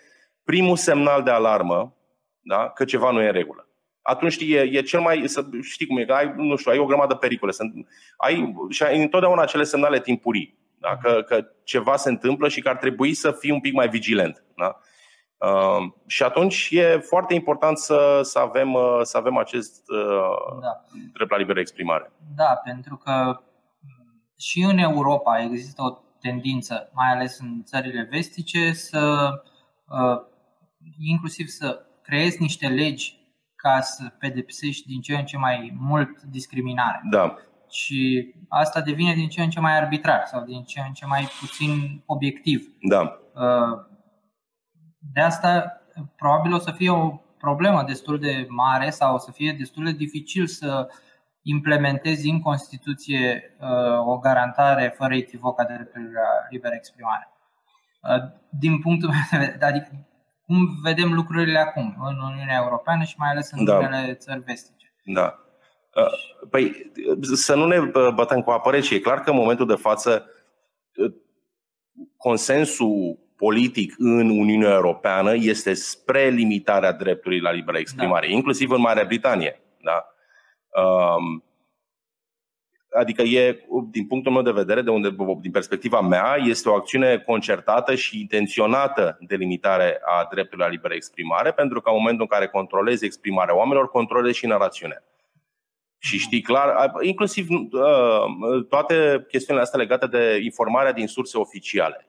primul 0.44 0.76
semnal 0.76 1.24
de 1.24 1.32
alarmă 1.32 1.96
da? 2.42 2.70
că 2.70 2.86
ceva 2.86 3.12
nu 3.12 3.22
e 3.22 3.26
în 3.26 3.34
regulă. 3.34 3.68
Atunci 4.02 4.32
știi, 4.32 4.54
e, 4.54 4.60
e 4.60 4.82
cel 4.82 5.00
mai. 5.00 5.24
Să, 5.28 5.46
știi 5.62 5.88
cum 5.88 5.98
e, 5.98 6.06
că 6.06 6.14
ai, 6.14 6.34
nu 6.36 6.56
știu, 6.56 6.72
ai 6.72 6.78
o 6.78 6.86
grămadă 6.86 7.14
de 7.14 7.20
pericole. 7.20 7.52
Sunt, 7.52 7.74
ai, 8.18 8.56
și 8.70 8.84
ai 8.84 9.02
întotdeauna 9.02 9.42
acele 9.42 9.64
semnale 9.64 10.00
timpurii. 10.00 10.60
Da? 10.80 10.98
Că, 10.98 11.22
că 11.22 11.46
ceva 11.64 11.96
se 11.96 12.10
întâmplă 12.10 12.48
și 12.48 12.62
că 12.62 12.70
ar 12.70 12.78
trebui 12.78 13.14
să 13.14 13.32
fii 13.32 13.52
un 13.52 13.60
pic 13.60 13.74
mai 13.74 13.90
vigilent. 13.90 14.44
Da? 14.56 14.80
Uh, 15.38 15.94
și 16.08 16.24
atunci 16.24 16.68
e 16.72 16.98
foarte 16.98 17.34
important 17.34 17.78
să, 17.78 18.20
să, 18.24 18.40
avem, 18.40 18.74
uh, 18.74 19.00
să 19.02 19.18
avem 19.18 19.38
acest 19.38 19.90
uh, 19.90 20.60
da. 20.62 20.84
drept 21.14 21.32
la 21.32 21.38
liberă 21.38 21.60
exprimare. 21.60 22.12
Da, 22.36 22.62
pentru 22.64 22.96
că 22.96 23.42
și 24.42 24.62
în 24.62 24.78
Europa 24.78 25.40
există 25.40 25.82
o 25.82 25.98
tendință, 26.20 26.90
mai 26.94 27.12
ales 27.12 27.40
în 27.40 27.64
țările 27.64 28.08
vestice, 28.12 28.72
să 28.72 29.30
inclusiv 31.00 31.48
să 31.48 31.86
creezi 32.02 32.42
niște 32.42 32.68
legi 32.68 33.20
ca 33.56 33.82
să 33.82 34.04
pedepsești 34.20 34.88
din 34.88 35.02
ce 35.02 35.16
în 35.16 35.26
ce 35.26 35.38
mai 35.38 35.78
mult 35.80 36.22
discriminare. 36.22 37.02
Da. 37.10 37.36
Și 37.70 38.34
asta 38.50 38.82
devine 38.82 39.14
din 39.14 39.30
ce 39.30 39.42
în 39.42 39.50
ce 39.50 39.60
mai 39.60 39.78
arbitrar 39.78 40.26
sau 40.26 40.44
din 40.46 40.64
ce 40.64 40.80
în 40.88 40.94
ce 40.94 41.06
mai 41.06 41.28
puțin 41.40 42.04
obiectiv. 42.06 42.68
Da. 42.90 43.20
De 45.14 45.22
asta 45.22 45.82
probabil 46.16 46.54
o 46.54 46.58
să 46.58 46.72
fie 46.72 46.90
o 46.90 47.10
problemă 47.38 47.84
destul 47.84 48.20
de 48.20 48.46
mare 48.50 48.90
sau 48.90 49.14
o 49.14 49.18
să 49.18 49.32
fie 49.32 49.56
destul 49.58 49.84
de 49.84 49.92
dificil 49.92 50.48
să 50.48 50.88
implementezi 51.42 52.30
în 52.30 52.42
Constituție 52.42 53.56
uh, 53.60 54.08
o 54.08 54.18
garantare 54.18 54.94
fără 54.98 55.16
echivoc 55.16 55.60
a 55.60 55.64
dreptului 55.64 56.12
la 56.12 56.48
liberă 56.50 56.74
exprimare. 56.76 57.30
Uh, 58.02 58.32
din 58.50 58.80
punctul 58.80 59.10
meu 59.10 59.20
de 59.32 59.38
vedere, 59.38 59.66
adică 59.66 60.06
cum 60.46 60.80
vedem 60.84 61.14
lucrurile 61.14 61.60
acum 61.60 61.96
în 62.00 62.16
Uniunea 62.32 62.60
Europeană 62.62 63.04
și 63.04 63.16
mai 63.18 63.30
ales 63.30 63.52
în 63.52 63.66
da. 63.66 63.78
unele 63.78 64.14
țări 64.14 64.40
vestice. 64.40 64.94
Da. 65.04 65.36
Uh, 65.96 66.48
păi 66.50 66.92
să 67.22 67.56
nu 67.56 67.66
ne 67.66 67.80
bătăm 68.14 68.42
cu 68.42 68.50
apă 68.50 68.72
rece. 68.72 68.96
E 68.96 69.00
clar 69.00 69.20
că 69.22 69.30
în 69.30 69.36
momentul 69.36 69.68
de 69.68 69.76
față 69.76 70.26
consensul 72.18 73.20
politic 73.36 73.94
în 73.98 74.30
Uniunea 74.30 74.74
Europeană 74.74 75.34
este 75.36 75.74
spre 75.74 76.28
limitarea 76.28 76.92
dreptului 76.92 77.40
la 77.40 77.52
liberă 77.52 77.78
exprimare, 77.78 78.28
da. 78.28 78.34
inclusiv 78.34 78.72
în 78.72 78.82
Marea 78.82 79.04
Britanie. 79.04 79.62
Da? 79.84 80.11
Um, 80.72 81.44
adică 82.94 83.22
e, 83.22 83.66
din 83.92 84.08
punctul 84.08 84.32
meu 84.32 84.42
de 84.42 84.52
vedere, 84.52 84.82
de 84.82 84.90
unde, 84.90 85.16
din 85.42 85.52
perspectiva 85.52 86.02
mea, 86.02 86.36
este 86.46 86.70
o 86.70 86.74
acțiune 86.74 87.18
concertată 87.18 87.96
și 87.96 88.20
intenționată 88.20 89.18
de 89.20 89.36
limitare 89.36 90.00
a 90.06 90.28
dreptului 90.32 90.66
la 90.66 90.72
liberă 90.72 90.94
exprimare, 90.94 91.52
pentru 91.52 91.82
că 91.82 91.90
în 91.90 91.96
momentul 91.98 92.22
în 92.22 92.38
care 92.38 92.48
controlezi 92.48 93.06
exprimarea 93.06 93.56
oamenilor, 93.56 93.90
controlezi 93.90 94.38
și 94.38 94.46
narațiunea. 94.46 95.04
Și 95.98 96.18
știi 96.18 96.42
clar, 96.42 96.92
inclusiv 97.02 97.48
uh, 97.50 98.66
toate 98.70 99.26
chestiunile 99.28 99.66
astea 99.66 99.80
legate 99.80 100.08
de 100.08 100.40
informarea 100.44 100.92
din 100.92 101.08
surse 101.08 101.38
oficiale 101.38 102.06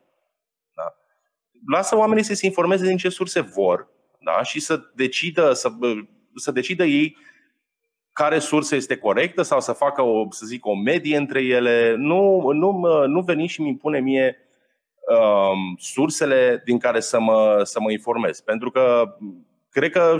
lasă 1.67 1.97
oamenii 1.97 2.25
să 2.25 2.35
se 2.35 2.47
informeze 2.47 2.87
din 2.87 2.97
ce 2.97 3.09
surse 3.09 3.41
vor 3.41 3.89
da? 4.21 4.43
și 4.43 4.61
să 4.61 4.81
decidă, 4.95 5.53
să, 5.53 5.73
să 6.35 6.51
decidă 6.51 6.85
ei 6.85 7.17
care 8.13 8.39
sursă 8.39 8.75
este 8.75 8.97
corectă 8.97 9.43
sau 9.43 9.61
să 9.61 9.73
facă 9.73 10.03
o, 10.03 10.27
să 10.31 10.47
zic, 10.47 10.67
o 10.67 10.75
medie 10.75 11.17
între 11.17 11.43
ele. 11.43 11.95
Nu, 11.97 12.51
nu, 12.51 12.81
nu 13.07 13.21
veni 13.21 13.47
și 13.47 13.61
mi 13.61 13.69
impune 13.69 14.01
mie 14.01 14.37
um, 15.09 15.77
sursele 15.79 16.63
din 16.65 16.79
care 16.79 17.01
să 17.01 17.21
mă, 17.21 17.61
să 17.63 17.81
mă 17.81 17.91
informez. 17.91 18.41
Pentru 18.41 18.71
că 18.71 19.17
cred 19.71 19.91
că 19.91 20.17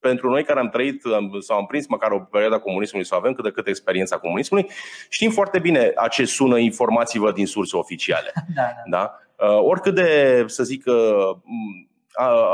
pentru 0.00 0.30
noi 0.30 0.44
care 0.44 0.60
am 0.60 0.68
trăit 0.68 1.02
sau 1.40 1.56
am 1.56 1.66
prins 1.66 1.86
măcar 1.86 2.10
o 2.10 2.18
perioadă 2.18 2.54
a 2.54 2.60
comunismului 2.60 3.06
sau 3.06 3.18
avem 3.18 3.32
cât 3.32 3.44
de 3.44 3.50
cât 3.50 3.66
experiența 3.66 4.18
comunismului, 4.18 4.70
știm 5.08 5.30
foarte 5.30 5.58
bine 5.58 5.92
a 5.94 6.08
ce 6.08 6.24
sună 6.24 6.58
informații-vă 6.58 7.32
din 7.32 7.46
surse 7.46 7.76
oficiale. 7.76 8.32
Da, 8.54 8.62
da. 8.62 8.98
Da? 8.98 9.20
Uh, 9.46 9.58
oricât 9.62 9.94
de, 9.94 10.44
să 10.46 10.62
zic, 10.62 10.84
uh, 10.86 11.36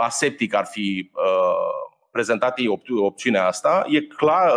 aseptic 0.00 0.54
ar 0.54 0.66
fi 0.66 1.10
uh, 1.12 1.85
prezentată 2.16 2.62
opțiunea 3.02 3.46
asta, 3.46 3.84
e 3.86 4.00
clar, 4.00 4.50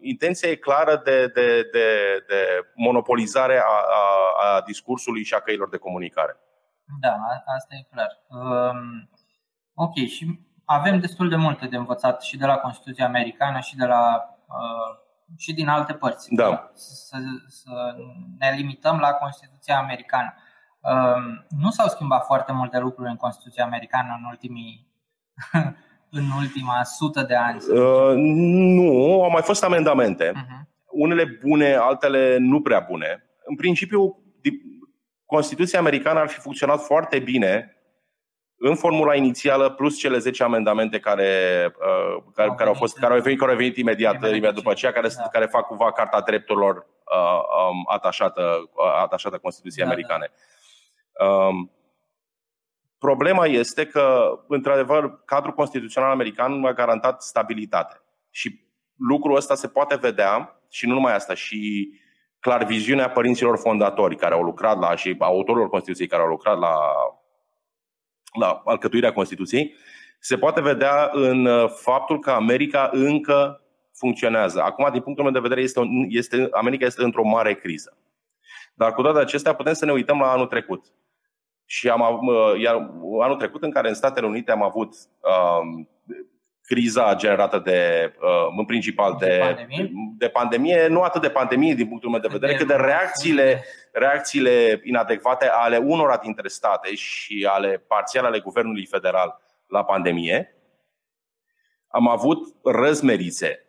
intenția 0.00 0.48
e 0.48 0.54
clară 0.54 1.00
de, 1.04 1.26
de, 1.26 1.68
de, 1.72 1.86
de 2.28 2.40
monopolizare 2.74 3.58
a, 3.58 3.76
a, 4.00 4.04
a 4.46 4.60
discursului 4.60 5.24
și 5.24 5.34
a 5.34 5.40
căilor 5.40 5.68
de 5.68 5.76
comunicare. 5.76 6.36
Da, 7.00 7.14
asta 7.56 7.74
e 7.74 7.88
clar. 7.94 8.10
Um, 8.28 9.10
ok, 9.74 9.94
și 9.94 10.40
avem 10.64 11.00
destul 11.00 11.28
de 11.28 11.36
multe 11.36 11.66
de 11.66 11.76
învățat 11.76 12.22
și 12.22 12.36
de 12.36 12.46
la 12.46 12.56
Constituția 12.56 13.06
Americană 13.06 13.58
și 13.58 13.76
de 13.76 13.86
la 13.86 14.24
și 15.38 15.54
din 15.54 15.68
alte 15.68 15.92
părți. 15.92 16.34
Da. 16.34 16.70
Să, 16.74 17.16
să 17.46 17.96
ne 18.38 18.52
limităm 18.56 18.98
la 18.98 19.12
Constituția 19.12 19.78
Americană. 19.78 20.34
Ehm, 20.82 21.46
nu 21.48 21.70
s-au 21.70 21.88
schimbat 21.88 22.24
foarte 22.24 22.52
multe 22.52 22.78
lucruri 22.78 23.10
în 23.10 23.16
Constituția 23.16 23.64
Americană 23.64 24.16
în 24.18 24.24
ultimii 24.24 24.88
în 26.10 26.24
ultima 26.38 26.84
sută 26.84 27.22
de 27.22 27.34
ani? 27.34 27.58
Uh, 27.68 28.12
nu, 28.16 29.22
au 29.22 29.30
mai 29.30 29.42
fost 29.42 29.64
amendamente. 29.64 30.30
Uh-huh. 30.30 30.68
Unele 30.86 31.24
bune, 31.24 31.74
altele 31.74 32.36
nu 32.38 32.60
prea 32.60 32.86
bune. 32.88 33.24
În 33.44 33.56
principiu, 33.56 34.22
Constituția 35.26 35.78
americană 35.78 36.18
ar 36.18 36.28
fi 36.28 36.40
funcționat 36.40 36.80
foarte 36.84 37.18
bine 37.18 37.74
în 38.62 38.74
formula 38.74 39.14
inițială, 39.14 39.70
plus 39.70 39.98
cele 39.98 40.18
10 40.18 40.42
amendamente 40.42 40.98
care, 40.98 41.28
uh, 41.66 42.22
care, 42.34 42.48
au 42.48 42.54
care 42.54 42.68
au 42.68 42.74
fost, 42.74 42.98
care 42.98 43.14
au 43.14 43.20
venit, 43.20 43.38
care 43.38 43.50
au 43.50 43.56
venit 43.56 43.76
imediat, 43.76 44.12
imediat, 44.12 44.30
imediat 44.30 44.54
după 44.54 44.70
aceea, 44.70 44.92
care, 44.92 45.08
da. 45.16 45.22
care 45.22 45.46
fac 45.46 45.66
cumva 45.66 45.92
Carta 45.92 46.20
Drepturilor 46.20 46.76
uh, 46.76 47.40
um, 47.70 47.86
atașată, 47.88 48.70
uh, 48.74 49.00
atașată 49.02 49.38
Constituției 49.38 49.84
da, 49.84 49.90
americane. 49.90 50.30
Da. 51.18 51.26
Um, 51.26 51.70
problema 53.00 53.46
este 53.46 53.86
că, 53.86 54.38
într-adevăr, 54.48 55.22
cadrul 55.24 55.54
constituțional 55.54 56.10
american 56.10 56.64
a 56.64 56.72
garantat 56.72 57.22
stabilitate. 57.22 58.02
Și 58.30 58.60
lucrul 58.96 59.36
ăsta 59.36 59.54
se 59.54 59.68
poate 59.68 59.96
vedea, 59.96 60.60
și 60.70 60.86
nu 60.86 60.94
numai 60.94 61.14
asta, 61.14 61.34
și 61.34 61.90
clar 62.40 62.64
viziunea 62.64 63.10
părinților 63.10 63.58
fondatori 63.58 64.16
care 64.16 64.34
au 64.34 64.42
lucrat 64.42 64.78
la, 64.78 64.94
și 64.94 65.16
autorilor 65.18 65.68
Constituției 65.68 66.08
care 66.08 66.22
au 66.22 66.28
lucrat 66.28 66.58
la, 66.58 66.76
la 68.40 68.62
alcătuirea 68.64 69.12
Constituției, 69.12 69.74
se 70.18 70.38
poate 70.38 70.60
vedea 70.60 71.10
în 71.12 71.44
uh, 71.44 71.70
faptul 71.70 72.18
că 72.18 72.30
America 72.30 72.90
încă 72.92 73.64
funcționează. 73.92 74.62
Acum, 74.62 74.88
din 74.92 75.00
punctul 75.00 75.24
meu 75.24 75.32
de 75.32 75.48
vedere, 75.48 75.60
este, 75.60 75.80
este, 76.08 76.48
America 76.50 76.84
este 76.86 77.02
într-o 77.02 77.24
mare 77.24 77.54
criză. 77.54 77.98
Dar 78.74 78.92
cu 78.92 79.02
toate 79.02 79.18
acestea 79.18 79.54
putem 79.54 79.72
să 79.72 79.84
ne 79.84 79.92
uităm 79.92 80.18
la 80.18 80.30
anul 80.30 80.46
trecut. 80.46 80.84
Și 81.70 81.88
am, 81.88 82.30
iar 82.58 82.74
anul 83.20 83.36
trecut, 83.36 83.62
în 83.62 83.70
care 83.70 83.88
în 83.88 83.94
Statele 83.94 84.26
Unite 84.26 84.50
am 84.50 84.62
avut 84.62 84.94
um, 85.20 85.88
criza 86.62 87.14
generată 87.14 87.58
de, 87.58 88.12
uh, 88.20 88.54
în 88.58 88.64
principal 88.64 89.16
de, 89.18 89.26
de, 89.26 89.38
pandemie? 89.38 89.90
de 90.18 90.28
pandemie, 90.28 90.86
nu 90.86 91.02
atât 91.02 91.22
de 91.22 91.30
pandemie 91.30 91.74
din 91.74 91.88
punctul 91.88 92.10
meu 92.10 92.20
de 92.20 92.28
vedere, 92.30 92.54
cât 92.54 92.66
de 92.66 92.74
reacțiile, 92.74 93.64
reacțiile 93.92 94.80
inadecvate 94.84 95.48
ale 95.48 95.76
unora 95.76 96.16
dintre 96.16 96.48
state 96.48 96.94
și 96.94 97.48
ale 97.50 97.84
parțiale 97.86 98.26
ale 98.26 98.40
guvernului 98.40 98.86
federal 98.86 99.40
la 99.66 99.84
pandemie. 99.84 100.54
Am 101.88 102.08
avut 102.08 102.56
răzmerițe 102.64 103.66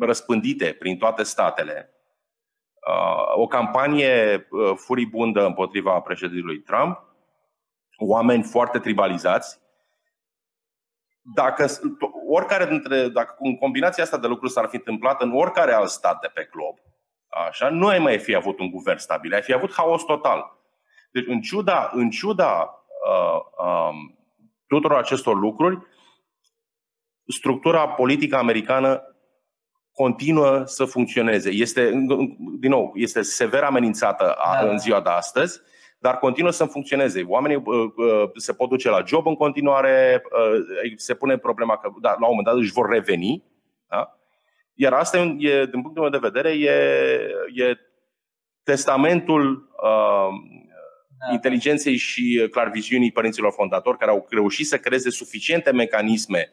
răspândite 0.00 0.76
prin 0.78 0.98
toate 0.98 1.22
statele, 1.22 1.90
uh, 2.88 3.32
o 3.34 3.46
campanie 3.46 4.46
uh, 4.50 4.72
furibundă 4.74 5.46
împotriva 5.46 6.00
președintelui 6.00 6.60
Trump, 6.60 7.10
oameni 8.06 8.42
foarte 8.42 8.78
tribalizați. 8.78 9.60
Dacă, 11.34 11.66
oricare 12.28 12.66
dintre, 12.66 13.08
dacă 13.08 13.36
în 13.38 13.56
combinația 13.56 14.02
asta 14.02 14.18
de 14.18 14.26
lucruri 14.26 14.52
s-ar 14.52 14.68
fi 14.68 14.76
întâmplat 14.76 15.22
în 15.22 15.32
oricare 15.34 15.72
alt 15.72 15.90
stat 15.90 16.20
de 16.20 16.30
pe 16.34 16.48
glob, 16.52 16.78
așa, 17.48 17.68
nu 17.68 17.86
ai 17.86 17.98
mai 17.98 18.18
fi 18.18 18.34
avut 18.34 18.58
un 18.58 18.70
guvern 18.70 18.98
stabil, 18.98 19.34
ai 19.34 19.42
fi 19.42 19.52
avut 19.52 19.72
haos 19.72 20.04
total. 20.04 20.60
Deci, 21.10 21.26
în 21.26 21.40
ciuda, 21.40 21.90
în 21.94 22.10
ciuda 22.10 22.84
uh, 23.08 23.40
um, 23.66 24.18
tuturor 24.66 24.98
acestor 24.98 25.38
lucruri, 25.38 25.78
structura 27.26 27.88
politică 27.88 28.36
americană 28.36 29.02
continuă 29.92 30.62
să 30.64 30.84
funcționeze. 30.84 31.50
Este, 31.50 31.90
din 32.60 32.70
nou, 32.70 32.92
este 32.94 33.22
sever 33.22 33.62
amenințată 33.62 34.36
da. 34.44 34.68
în 34.70 34.78
ziua 34.78 35.00
de 35.00 35.08
astăzi, 35.08 35.60
dar 36.02 36.18
continuă 36.18 36.50
să 36.50 36.64
funcționeze. 36.64 37.24
Oamenii 37.28 37.56
uh, 37.56 37.92
uh, 37.96 38.30
se 38.34 38.52
pot 38.52 38.68
duce 38.68 38.88
la 38.88 39.02
job 39.06 39.26
în 39.26 39.34
continuare, 39.34 40.22
uh, 40.24 40.92
se 40.96 41.14
pune 41.14 41.36
problema 41.36 41.76
că 41.76 41.90
da, 42.00 42.08
la 42.08 42.26
un 42.26 42.34
moment 42.36 42.46
dat 42.46 42.56
își 42.56 42.72
vor 42.72 42.88
reveni. 42.88 43.44
Da? 43.88 44.16
Iar 44.74 44.92
asta, 44.92 45.18
e, 45.18 45.66
din 45.66 45.82
punctul 45.82 46.02
meu 46.02 46.10
de 46.10 46.18
vedere, 46.28 46.50
e, 46.50 46.70
e 47.54 47.78
testamentul 48.62 49.70
uh, 49.82 50.28
da. 51.18 51.32
inteligenței 51.32 51.96
și 51.96 52.48
clarviziunii 52.50 53.12
părinților 53.12 53.52
fondatori 53.52 53.98
care 53.98 54.10
au 54.10 54.26
reușit 54.30 54.66
să 54.66 54.76
creeze 54.78 55.10
suficiente 55.10 55.72
mecanisme 55.72 56.50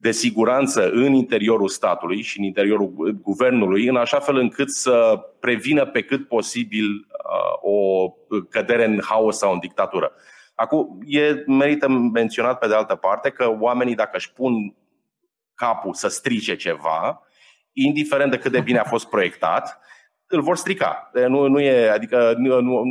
de 0.00 0.10
siguranță 0.10 0.90
în 0.90 1.12
interiorul 1.12 1.68
statului 1.68 2.22
și 2.22 2.38
în 2.38 2.44
interiorul 2.44 3.18
guvernului, 3.22 3.86
în 3.86 3.96
așa 3.96 4.18
fel 4.18 4.36
încât 4.36 4.70
să 4.70 5.26
prevină 5.40 5.86
pe 5.86 6.02
cât 6.02 6.28
posibil 6.28 6.86
uh, 6.88 7.70
o 7.72 8.10
cădere 8.50 8.84
în 8.84 9.00
haos 9.02 9.36
sau 9.36 9.52
în 9.52 9.58
dictatură. 9.58 10.12
Acum, 10.54 10.98
e 11.06 11.44
merită 11.46 11.88
menționat 11.88 12.58
pe 12.58 12.66
de 12.68 12.74
altă 12.74 12.94
parte 12.94 13.30
că 13.30 13.56
oamenii, 13.60 13.94
dacă 13.94 14.16
își 14.16 14.32
pun 14.32 14.76
capul 15.54 15.94
să 15.94 16.08
strice 16.08 16.56
ceva, 16.56 17.22
indiferent 17.72 18.30
de 18.30 18.38
cât 18.38 18.52
de 18.52 18.60
bine 18.60 18.78
a 18.78 18.84
fost 18.84 19.08
proiectat, 19.08 19.80
îl 20.26 20.42
vor 20.42 20.56
strica. 20.56 21.10
Nu, 21.28 21.46
nu 21.46 21.60
e, 21.60 21.90
adică 21.90 22.34
nu, 22.36 22.60
nu, 22.60 22.82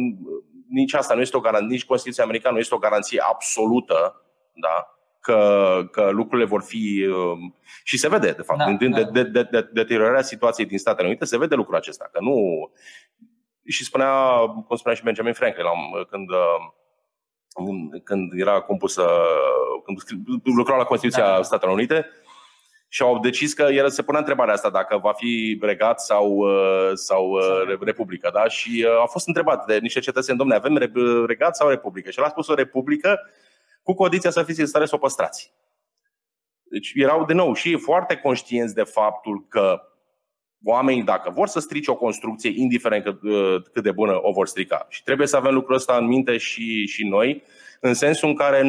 nici 0.69 0.93
asta 0.93 1.13
nu 1.13 1.21
este 1.21 1.37
o 1.37 1.39
garanție, 1.39 1.67
nici 1.67 1.85
Constituția 1.85 2.23
Americană 2.23 2.53
nu 2.53 2.59
este 2.59 2.75
o 2.75 2.77
garanție 2.77 3.23
absolută, 3.29 4.21
da? 4.53 4.96
Că, 5.27 5.81
că 5.91 6.09
lucrurile 6.09 6.47
vor 6.47 6.61
fi. 6.61 7.07
Um, 7.07 7.55
și 7.83 7.97
se 7.97 8.09
vede, 8.09 8.31
de 8.31 8.41
fapt, 8.41 8.59
da, 8.59 8.71
din 8.71 8.91
da. 8.91 9.03
de, 9.03 9.23
de, 9.23 9.43
de, 9.43 9.69
deteriorarea 9.73 10.21
situației 10.21 10.67
din 10.67 10.77
Statele 10.77 11.07
Unite, 11.07 11.25
se 11.25 11.37
vede 11.37 11.55
lucrul 11.55 11.75
acesta. 11.75 12.09
Că 12.11 12.19
nu. 12.21 12.69
Și 13.65 13.83
spunea, 13.83 14.11
cum 14.67 14.75
spunea 14.75 14.97
și 14.97 15.03
Benjamin 15.03 15.33
Franklin, 15.33 15.65
când, 16.09 16.29
um, 17.55 18.01
când 18.03 18.31
era 18.35 18.59
compusă, 18.59 19.07
când 19.85 19.97
lucra 20.43 20.75
la 20.75 20.83
Constituția 20.83 21.35
da. 21.35 21.41
Statelor 21.41 21.75
Unite, 21.75 22.05
și 22.87 23.01
au 23.01 23.19
decis 23.19 23.53
că 23.53 23.63
el 23.63 23.89
se 23.89 24.03
punea 24.03 24.19
întrebarea 24.19 24.53
asta 24.53 24.69
dacă 24.69 24.97
va 24.97 25.13
fi 25.13 25.57
regat 25.61 26.01
sau, 26.01 26.31
uh, 26.31 26.91
sau 26.93 27.29
uh, 27.29 27.77
republică. 27.79 28.29
Da? 28.33 28.47
Și 28.47 28.85
uh, 28.87 29.01
a 29.01 29.05
fost 29.05 29.27
întrebat 29.27 29.65
de 29.65 29.77
niște 29.77 29.99
cetățeni, 29.99 30.37
domne, 30.37 30.55
avem 30.55 30.77
regat 31.25 31.55
sau 31.55 31.69
republică? 31.69 32.09
Și 32.09 32.19
el 32.19 32.25
a 32.25 32.29
spus 32.29 32.47
o 32.47 32.53
republică 32.53 33.19
cu 33.87 33.93
condiția 33.93 34.29
să 34.29 34.43
fiți 34.43 34.59
în 34.59 34.65
stare 34.65 34.85
să 34.85 34.95
o 34.95 34.97
păstrați. 34.97 35.53
Deci 36.63 36.91
erau 36.95 37.25
de 37.25 37.33
nou 37.33 37.53
și 37.53 37.77
foarte 37.77 38.15
conștienți 38.15 38.73
de 38.73 38.83
faptul 38.83 39.45
că 39.49 39.81
oamenii, 40.63 41.03
dacă 41.03 41.29
vor 41.29 41.47
să 41.47 41.59
strice 41.59 41.91
o 41.91 41.95
construcție, 41.95 42.51
indiferent 42.55 43.03
cât, 43.03 43.19
cât 43.71 43.83
de 43.83 43.91
bună, 43.91 44.19
o 44.21 44.31
vor 44.31 44.47
strica. 44.47 44.85
Și 44.89 45.03
trebuie 45.03 45.27
să 45.27 45.35
avem 45.35 45.53
lucrul 45.53 45.75
ăsta 45.75 45.97
în 45.97 46.05
minte 46.05 46.37
și, 46.37 46.85
și 46.85 47.07
noi, 47.07 47.43
în 47.79 47.93
sensul 47.93 48.29
în 48.29 48.35
care, 48.35 48.63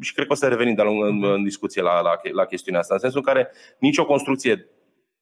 și 0.00 0.14
cred 0.14 0.26
că 0.26 0.32
o 0.32 0.36
să 0.36 0.48
revenim 0.48 0.74
de 0.74 0.82
în, 0.82 1.24
în 1.24 1.42
discuție 1.42 1.82
la, 1.82 2.00
la, 2.00 2.16
la 2.32 2.44
chestiunea 2.44 2.80
asta, 2.80 2.94
în 2.94 3.00
sensul 3.00 3.22
în 3.26 3.32
care 3.32 3.50
nicio 3.78 4.06
construcție 4.06 4.68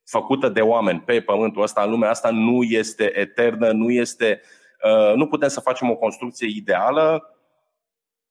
făcută 0.04 0.49
de 0.49 0.61
oameni 0.61 1.00
pe 1.00 1.20
pământul 1.20 1.62
ăsta, 1.62 1.83
în 1.83 1.90
lumea 1.90 2.11
asta, 2.11 2.31
nu 2.31 2.62
este 2.62 3.18
eternă, 3.18 3.72
nu 3.72 3.90
este. 3.90 4.40
Uh, 4.85 5.14
nu 5.14 5.27
putem 5.27 5.48
să 5.48 5.61
facem 5.61 5.90
o 5.90 5.96
construcție 5.96 6.48
ideală 6.48 7.32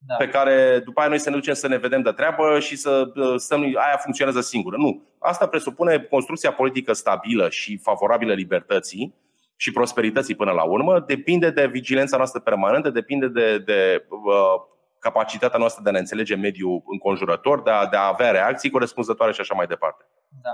da. 0.05 0.15
pe 0.15 0.27
care 0.27 0.79
după 0.85 0.99
aia 0.99 1.09
noi 1.09 1.19
să 1.19 1.29
ne 1.29 1.35
ducem 1.35 1.53
să 1.53 1.67
ne 1.67 1.77
vedem 1.77 2.01
de 2.01 2.11
treabă 2.11 2.59
și 2.59 2.75
să 2.75 3.11
uh, 3.15 3.33
stăm, 3.35 3.61
aia 3.61 3.97
funcționează 3.97 4.41
singură. 4.41 4.77
Nu. 4.77 5.01
Asta 5.19 5.47
presupune 5.47 5.99
construcția 5.99 6.51
politică 6.51 6.93
stabilă 6.93 7.49
și 7.49 7.77
favorabilă 7.77 8.33
libertății 8.33 9.15
și 9.55 9.71
prosperității 9.71 10.35
până 10.35 10.51
la 10.51 10.63
urmă. 10.63 10.99
Depinde 10.99 11.49
de 11.49 11.67
vigilența 11.67 12.17
noastră 12.17 12.39
permanentă, 12.39 12.89
depinde 12.89 13.27
de, 13.27 13.57
de 13.57 14.05
uh, 14.09 14.69
capacitatea 14.99 15.59
noastră 15.59 15.83
de 15.83 15.89
a 15.89 15.91
ne 15.91 15.99
înțelege 15.99 16.35
mediul 16.35 16.83
înconjurător, 16.85 17.61
de 17.61 17.69
a, 17.69 17.87
de 17.87 17.97
a 17.97 18.07
avea 18.07 18.31
reacții 18.31 18.69
corespunzătoare 18.69 19.31
și 19.31 19.41
așa 19.41 19.53
mai 19.53 19.67
departe. 19.67 20.05
Da. 20.41 20.53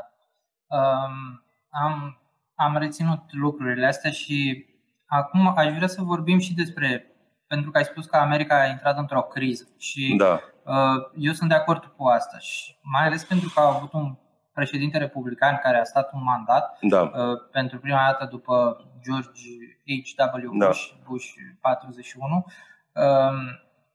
Um, 0.78 1.44
am, 1.70 2.22
am 2.56 2.78
reținut 2.78 3.20
lucrurile 3.32 3.86
astea 3.86 4.12
și 4.12 4.66
acum 5.06 5.54
aș 5.56 5.76
vrea 5.76 5.88
să 5.88 6.02
vorbim 6.02 6.40
și 6.40 6.54
despre, 6.54 7.12
pentru 7.48 7.72
că 7.72 7.78
ai 7.78 7.84
spus 7.84 8.06
că 8.06 8.18
America 8.18 8.60
a 8.62 8.66
intrat 8.66 8.98
într-o 8.98 9.22
criză 9.22 9.68
și 9.78 10.16
da. 10.18 10.40
uh, 10.64 11.10
eu 11.18 11.34
sunt 11.34 11.50
de 11.50 11.56
acord 11.56 11.86
cu 11.86 12.06
asta 12.06 12.38
și 12.38 12.78
mai 12.82 13.06
ales 13.06 13.24
pentru 13.24 13.52
că 13.54 13.60
a 13.60 13.76
avut 13.76 13.94
un 13.94 14.16
președinte 14.54 14.98
republican 14.98 15.60
care 15.64 15.78
a 15.78 15.84
stat 15.84 16.14
un 16.14 16.24
mandat 16.24 16.78
da. 16.82 17.02
uh, 17.02 17.12
pentru 17.52 17.80
prima 17.80 18.06
dată 18.06 18.26
după 18.26 18.86
George 19.02 19.42
H.W. 19.86 20.58
Da. 20.58 20.66
Bush, 20.68 20.90
da. 20.90 21.04
Bush 21.08 21.28
41. 21.62 22.46
Uh, 22.94 23.04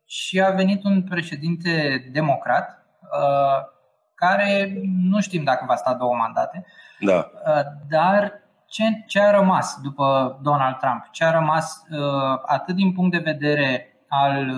și 0.06 0.40
a 0.40 0.50
venit 0.50 0.84
un 0.84 1.02
președinte 1.02 2.04
democrat 2.12 2.86
uh, 3.00 3.70
care 4.14 4.80
nu 4.82 5.20
știm 5.20 5.44
dacă 5.44 5.64
va 5.68 5.76
sta 5.76 5.94
două 5.94 6.14
mandate, 6.14 6.64
da. 7.00 7.30
Uh, 7.46 7.62
dar 7.88 8.41
ce, 8.72 8.82
ce 9.06 9.20
a 9.20 9.30
rămas 9.30 9.80
după 9.82 10.38
Donald 10.42 10.76
Trump? 10.76 11.08
Ce 11.10 11.24
a 11.24 11.30
rămas 11.30 11.82
uh, 11.90 12.40
atât 12.46 12.74
din 12.74 12.92
punct 12.92 13.10
de 13.10 13.30
vedere 13.32 13.86
al 14.08 14.56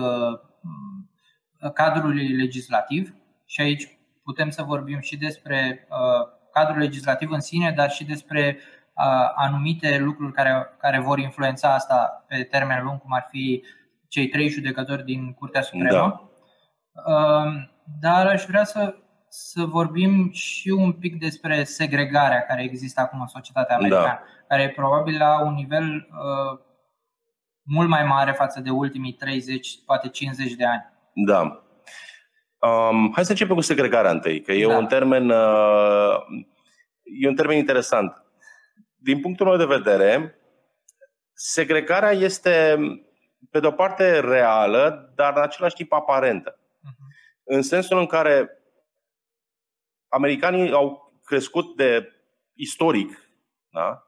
cadrului 1.73 2.27
legislativ, 2.27 3.15
și 3.45 3.61
aici 3.61 3.97
putem 4.23 4.49
să 4.49 4.63
vorbim 4.63 4.99
și 4.99 5.17
despre 5.17 5.87
cadrul 6.51 6.77
legislativ 6.77 7.31
în 7.31 7.39
sine, 7.39 7.71
dar 7.71 7.89
și 7.91 8.05
despre 8.05 8.57
anumite 9.35 9.97
lucruri 9.97 10.33
care, 10.33 10.75
care 10.79 10.99
vor 10.99 11.19
influența 11.19 11.73
asta 11.73 12.25
pe 12.27 12.43
termen 12.43 12.83
lung, 12.83 12.99
cum 12.99 13.13
ar 13.13 13.27
fi 13.29 13.63
cei 14.07 14.27
trei 14.27 14.49
judecători 14.49 15.05
din 15.05 15.33
Curtea 15.33 15.61
Supremă. 15.61 16.29
Da. 17.03 17.43
Dar 17.99 18.27
aș 18.27 18.45
vrea 18.45 18.63
să, 18.63 18.95
să 19.37 19.65
vorbim 19.65 20.31
și 20.31 20.69
un 20.69 20.91
pic 20.91 21.19
despre 21.19 21.63
segregarea 21.63 22.41
care 22.41 22.63
există 22.63 23.01
acum 23.01 23.21
în 23.21 23.27
societatea 23.27 23.75
americană, 23.75 24.05
da. 24.05 24.21
care 24.47 24.63
e 24.63 24.69
probabil 24.69 25.17
la 25.17 25.43
un 25.43 25.53
nivel 25.53 26.07
uh, 26.11 26.59
mult 27.61 27.89
mai 27.89 28.03
mare 28.03 28.31
față 28.31 28.59
de 28.61 28.69
ultimii 28.69 29.13
30, 29.13 29.67
poate 29.85 30.09
50 30.09 30.53
de 30.53 30.65
ani. 30.65 30.85
Da. 31.13 31.39
Um, 32.59 33.11
hai 33.13 33.25
să 33.25 33.31
începem 33.31 33.55
cu 33.55 33.61
segregarea 33.61 34.11
întâi, 34.11 34.41
că 34.41 34.51
e 34.51 34.67
da. 34.67 34.77
un 34.77 34.85
termen 34.85 35.29
uh, 35.29 36.15
e 37.03 37.27
un 37.27 37.35
termen 37.35 37.57
interesant. 37.57 38.23
Din 38.95 39.19
punctul 39.19 39.45
meu 39.45 39.57
de 39.57 39.75
vedere, 39.75 40.39
segregarea 41.33 42.11
este 42.11 42.77
pe 43.51 43.59
de 43.59 43.67
o 43.67 43.71
parte 43.71 44.19
reală, 44.19 45.11
dar 45.15 45.33
în 45.35 45.41
același 45.41 45.75
timp 45.75 45.93
aparentă. 45.93 46.59
Uh-huh. 46.59 47.43
În 47.43 47.61
sensul 47.61 47.99
în 47.99 48.05
care 48.05 48.49
americanii 50.15 50.71
au 50.71 51.13
crescut 51.23 51.75
de 51.75 52.13
istoric, 52.53 53.29
da? 53.69 54.07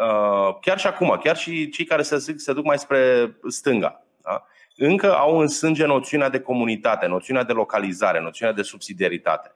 Uh, 0.00 0.58
chiar 0.60 0.78
și 0.78 0.86
acum, 0.86 1.18
chiar 1.22 1.36
și 1.36 1.68
cei 1.68 1.84
care 1.84 2.02
se, 2.02 2.18
zic, 2.18 2.40
se 2.40 2.52
duc 2.52 2.64
mai 2.64 2.78
spre 2.78 3.32
stânga, 3.48 4.04
da? 4.22 4.44
încă 4.76 5.14
au 5.14 5.38
în 5.38 5.48
sânge 5.48 5.86
noțiunea 5.86 6.28
de 6.28 6.40
comunitate, 6.40 7.06
noțiunea 7.06 7.42
de 7.42 7.52
localizare, 7.52 8.20
noțiunea 8.20 8.54
de 8.54 8.62
subsidiaritate. 8.62 9.54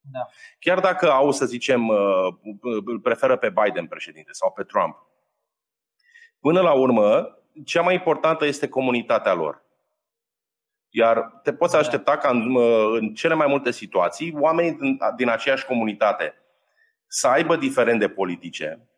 Da. 0.00 0.26
Chiar 0.58 0.80
dacă 0.80 1.10
au, 1.10 1.30
să 1.30 1.46
zicem, 1.46 1.88
uh, 1.88 2.34
îl 2.84 3.00
preferă 3.00 3.36
pe 3.36 3.50
Biden 3.62 3.86
președinte 3.86 4.32
sau 4.32 4.52
pe 4.52 4.62
Trump, 4.62 4.96
până 6.40 6.60
la 6.60 6.72
urmă, 6.72 7.38
cea 7.64 7.82
mai 7.82 7.94
importantă 7.94 8.46
este 8.46 8.68
comunitatea 8.68 9.32
lor. 9.32 9.62
Iar 10.94 11.40
te 11.42 11.52
poți 11.52 11.72
da. 11.72 11.78
aștepta 11.78 12.16
ca 12.16 12.28
în, 12.28 12.56
în 12.92 13.14
cele 13.14 13.34
mai 13.34 13.46
multe 13.46 13.70
situații 13.70 14.36
oamenii 14.38 14.72
din, 14.72 14.98
din 15.16 15.28
aceeași 15.28 15.66
comunitate 15.66 16.34
să 17.06 17.28
aibă 17.28 17.56
diferende 17.56 18.08
politice, 18.08 18.88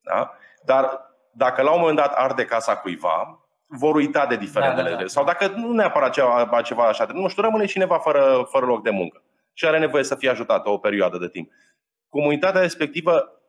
da? 0.00 0.32
dar 0.64 1.00
dacă 1.32 1.62
la 1.62 1.72
un 1.72 1.78
moment 1.80 1.96
dat 1.96 2.12
arde 2.12 2.44
casa 2.44 2.76
cuiva, 2.76 3.38
vor 3.66 3.94
uita 3.94 4.26
de 4.26 4.36
diferendele. 4.36 4.88
Da, 4.88 4.94
da, 4.94 5.00
da. 5.00 5.06
Sau 5.06 5.24
dacă 5.24 5.46
nu 5.56 5.72
neapărat 5.72 6.12
ceva, 6.12 6.62
ceva 6.62 6.88
așa, 6.88 7.06
nu 7.12 7.28
știu, 7.28 7.42
rămâne 7.42 7.64
cineva 7.64 7.98
fără, 7.98 8.46
fără 8.50 8.66
loc 8.66 8.82
de 8.82 8.90
muncă 8.90 9.22
și 9.52 9.66
are 9.66 9.78
nevoie 9.78 10.02
să 10.02 10.14
fie 10.14 10.30
ajutat 10.30 10.66
o 10.66 10.78
perioadă 10.78 11.18
de 11.18 11.28
timp. 11.28 11.50
Comunitatea 12.08 12.60
respectivă 12.60 13.40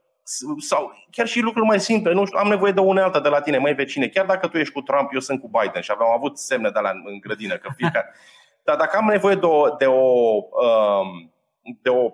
sau 0.58 0.94
chiar 1.12 1.28
și 1.28 1.40
lucruri 1.40 1.68
mai 1.68 1.80
simple, 1.80 2.14
nu 2.14 2.26
știu, 2.26 2.40
am 2.40 2.48
nevoie 2.48 2.72
de 2.72 2.80
unealtă 2.80 3.20
de 3.20 3.30
la 3.30 3.42
tine, 3.42 3.58
mai 3.58 3.74
vecine, 3.74 4.08
chiar 4.08 4.26
dacă 4.26 4.48
tu 4.48 4.58
ești 4.58 4.74
cu 4.74 4.82
Trump, 4.82 5.14
eu 5.14 5.20
sunt 5.20 5.42
cu 5.42 5.52
Biden 5.60 5.82
și 5.82 5.92
aveam 5.94 6.12
avut 6.12 6.38
semne 6.38 6.70
de 6.70 6.80
la 6.80 6.90
în 6.90 7.20
grădină, 7.20 7.56
că 7.56 7.70
fiecare. 7.76 8.14
Dar 8.66 8.76
dacă 8.76 8.98
am 8.98 9.06
nevoie 9.06 9.36
de 9.36 9.46
o, 9.46 9.76
de 9.76 9.86
o, 9.86 10.34
um, 10.34 11.34
de 11.82 11.90
o 11.90 12.12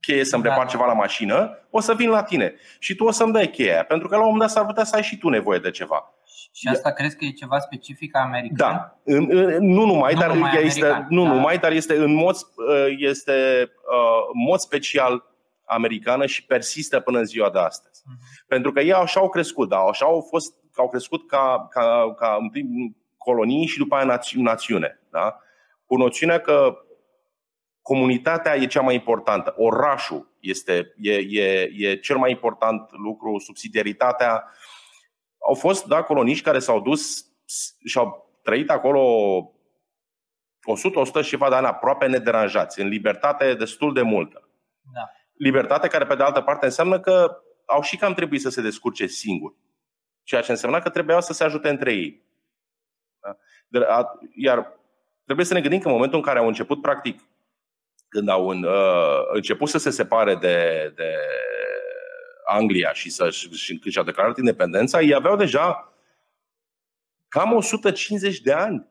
cheie 0.00 0.24
să-mi 0.24 0.42
da. 0.42 0.48
repar 0.48 0.66
ceva 0.66 0.86
la 0.86 0.92
mașină, 0.92 1.58
o 1.70 1.80
să 1.80 1.94
vin 1.94 2.10
la 2.10 2.22
tine 2.22 2.54
și 2.78 2.94
tu 2.94 3.04
o 3.04 3.10
să-mi 3.10 3.32
dai 3.32 3.50
cheia, 3.50 3.84
pentru 3.84 4.08
că 4.08 4.14
la 4.14 4.20
un 4.20 4.26
moment 4.26 4.42
dat 4.42 4.56
s-ar 4.56 4.66
putea 4.66 4.84
să 4.84 4.96
ai 4.96 5.02
și 5.02 5.18
tu 5.18 5.28
nevoie 5.28 5.58
de 5.58 5.70
ceva. 5.70 6.14
Și 6.52 6.68
asta 6.68 6.92
crezi 6.92 7.16
că 7.16 7.24
e 7.24 7.30
ceva 7.30 7.58
specific 7.58 8.16
american? 8.16 8.56
Da, 8.56 8.98
în, 9.04 9.26
în, 9.30 9.66
nu 9.66 9.84
numai, 9.84 10.14
nu 10.14 10.20
dar 10.20 10.32
numai 10.32 10.64
este 10.64 10.84
american, 10.84 11.06
nu 11.10 11.24
da. 11.24 11.32
numai, 11.32 11.58
dar 11.58 11.72
este 11.72 11.96
în 11.96 12.14
mod 12.14 12.36
este 12.98 13.32
uh, 13.62 14.32
în 14.32 14.42
mod 14.48 14.58
special 14.58 15.24
americană 15.66 16.26
și 16.26 16.44
persistă 16.44 17.00
până 17.00 17.18
în 17.18 17.24
ziua 17.24 17.50
de 17.50 17.58
astăzi. 17.58 18.02
Uh-huh. 18.02 18.46
Pentru 18.46 18.72
că 18.72 18.80
ei 18.80 18.92
așa 18.92 19.20
au 19.20 19.28
crescut, 19.28 19.68
da, 19.68 19.78
așa 19.78 20.04
au 20.04 20.26
fost, 20.28 20.54
au 20.74 20.88
crescut 20.88 21.28
ca, 21.28 21.66
ca, 21.70 22.14
ca 22.18 22.36
în 22.40 22.50
prim 22.50 22.96
colonii 23.16 23.66
și 23.66 23.78
după 23.78 23.94
aia 23.94 24.20
națiune, 24.34 25.00
da? 25.10 25.40
Cu 25.86 25.96
noțiunea 25.96 26.40
că 26.40 26.76
comunitatea 27.82 28.56
e 28.56 28.66
cea 28.66 28.80
mai 28.80 28.94
importantă, 28.94 29.54
orașul 29.56 30.34
este 30.40 30.94
e, 30.96 31.12
e, 31.12 31.70
e 31.76 31.96
cel 31.96 32.16
mai 32.16 32.30
important 32.30 32.90
lucru, 32.90 33.38
subsidiaritatea. 33.38 34.44
Au 35.48 35.54
fost 35.54 35.86
da, 35.86 36.02
coloniști 36.02 36.44
care 36.44 36.58
s-au 36.58 36.80
dus 36.80 37.26
și 37.84 37.98
au 37.98 38.38
trăit 38.42 38.70
acolo 38.70 39.02
100-100 41.20 41.22
și 41.22 41.28
ceva 41.28 41.48
de 41.48 41.54
ani 41.54 41.66
aproape 41.66 42.06
nederanjați, 42.06 42.80
în 42.80 42.88
libertate 42.88 43.54
destul 43.54 43.92
de 43.92 44.02
multă. 44.02 44.48
Da. 44.94 45.10
Libertate 45.38 45.88
care, 45.88 46.06
pe 46.06 46.14
de 46.14 46.22
altă 46.22 46.40
parte, 46.40 46.64
înseamnă 46.64 47.00
că 47.00 47.40
au 47.64 47.82
și 47.82 47.96
cam 47.96 48.14
trebuit 48.14 48.40
să 48.40 48.48
se 48.48 48.62
descurce 48.62 49.06
singuri. 49.06 49.54
Ceea 50.22 50.40
ce 50.40 50.50
însemna 50.50 50.80
că 50.80 50.88
trebuiau 50.88 51.20
să 51.20 51.32
se 51.32 51.44
ajute 51.44 51.68
între 51.68 51.92
ei. 51.92 52.24
Da? 53.68 54.18
Iar 54.34 54.78
trebuie 55.24 55.46
să 55.46 55.54
ne 55.54 55.60
gândim 55.60 55.80
că 55.80 55.86
în 55.86 55.94
momentul 55.94 56.18
în 56.18 56.24
care 56.24 56.38
au 56.38 56.46
început, 56.46 56.80
practic, 56.80 57.20
când 58.08 58.28
au 58.28 58.48
în, 58.48 58.62
uh, 58.62 59.20
început 59.32 59.68
să 59.68 59.78
se 59.78 59.90
separe 59.90 60.34
de, 60.34 60.92
de 60.94 61.14
Anglia 62.44 62.92
și, 62.92 63.10
să, 63.10 63.30
și 63.30 63.78
când 63.78 63.92
și-au 63.92 64.04
declarat 64.04 64.38
independența, 64.38 65.00
ei 65.00 65.14
aveau 65.14 65.36
deja 65.36 65.92
cam 67.28 67.52
150 67.52 68.40
de 68.40 68.52
ani 68.52 68.88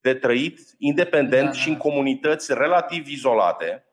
de 0.00 0.14
trăit 0.14 0.60
independent 0.78 1.46
da, 1.46 1.52
și 1.52 1.68
în 1.68 1.74
da. 1.74 1.80
comunități 1.80 2.54
relativ 2.54 3.06
izolate 3.06 3.86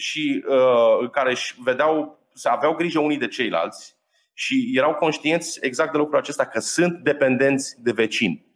și 0.00 0.44
uh, 0.48 1.10
care 1.10 1.30
își 1.30 1.54
vedeau, 1.62 2.18
aveau 2.42 2.74
grijă 2.74 2.98
unii 2.98 3.18
de 3.18 3.28
ceilalți 3.28 3.96
și 4.34 4.70
erau 4.74 4.94
conștienți 4.94 5.58
exact 5.62 5.92
de 5.92 5.98
lucrul 5.98 6.18
acesta, 6.18 6.46
că 6.46 6.60
sunt 6.60 6.98
dependenți 6.98 7.82
de 7.82 7.92
vecini. 7.92 8.46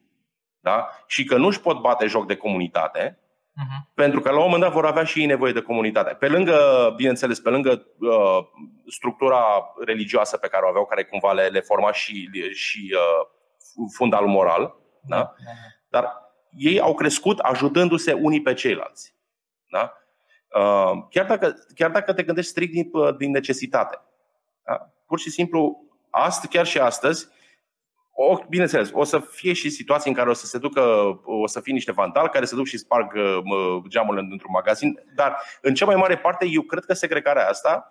Da? 0.61 0.89
Și 1.07 1.25
că 1.25 1.37
nu 1.37 1.47
își 1.47 1.61
pot 1.61 1.81
bate 1.81 2.07
joc 2.07 2.27
de 2.27 2.37
comunitate, 2.37 3.19
uh-huh. 3.19 3.95
pentru 3.95 4.21
că 4.21 4.31
la 4.31 4.37
un 4.37 4.43
moment 4.43 4.63
dat 4.63 4.73
vor 4.73 4.87
avea 4.87 5.05
și 5.05 5.21
ei 5.21 5.27
nevoie 5.27 5.53
de 5.53 5.61
comunitate. 5.61 6.15
Pe 6.15 6.29
lângă, 6.29 6.93
bineînțeles, 6.97 7.41
pe 7.41 7.51
lângă 7.51 7.87
uh, 7.99 8.39
structura 8.87 9.73
religioasă 9.85 10.37
pe 10.37 10.49
care 10.49 10.65
o 10.65 10.69
aveau, 10.69 10.87
care 10.87 11.05
cumva 11.05 11.33
le, 11.33 11.47
le 11.47 11.61
forma 11.61 11.93
și, 11.93 12.31
și 12.53 12.95
uh, 12.95 13.27
fundal 13.97 14.27
moral, 14.27 14.75
da? 15.03 15.17
Da. 15.17 15.33
dar 15.89 16.13
ei 16.51 16.81
au 16.81 16.95
crescut 16.95 17.39
ajutându-se 17.39 18.13
unii 18.13 18.43
pe 18.43 18.55
ceilalți. 18.55 19.15
Da? 19.71 19.93
Uh, 20.55 21.07
chiar, 21.11 21.27
dacă, 21.27 21.55
chiar 21.75 21.91
dacă 21.91 22.13
te 22.13 22.23
gândești 22.23 22.51
strict 22.51 22.73
din, 22.73 22.89
uh, 22.93 23.17
din 23.17 23.31
necesitate. 23.31 24.01
Da? 24.65 24.93
Pur 25.07 25.19
și 25.19 25.31
simplu, 25.31 25.85
astăzi, 26.11 26.49
chiar 26.49 26.67
și 26.67 26.79
astăzi, 26.79 27.29
o, 28.13 28.39
bineînțeles, 28.49 28.91
o 28.93 29.05
să 29.05 29.19
fie 29.19 29.53
și 29.53 29.71
situații 29.71 30.11
în 30.11 30.17
care 30.17 30.31
o 30.31 30.33
să 30.33 30.47
se 30.47 30.59
ducă, 30.59 30.81
o 31.25 31.47
să 31.47 31.61
fie 31.61 31.73
niște 31.73 31.93
vandali 31.93 32.29
care 32.29 32.45
se 32.45 32.55
duc 32.55 32.67
și 32.67 32.79
sparg 32.79 33.13
uh, 33.15 33.83
geamul 33.89 34.17
într-un 34.17 34.51
magazin, 34.53 35.03
dar 35.15 35.41
în 35.61 35.75
cea 35.75 35.87
mai 35.87 35.97
mare 35.97 36.19
parte 36.19 36.47
eu 36.49 36.63
cred 36.63 36.85
că 36.85 36.95
segregarea 36.95 37.49
asta 37.49 37.91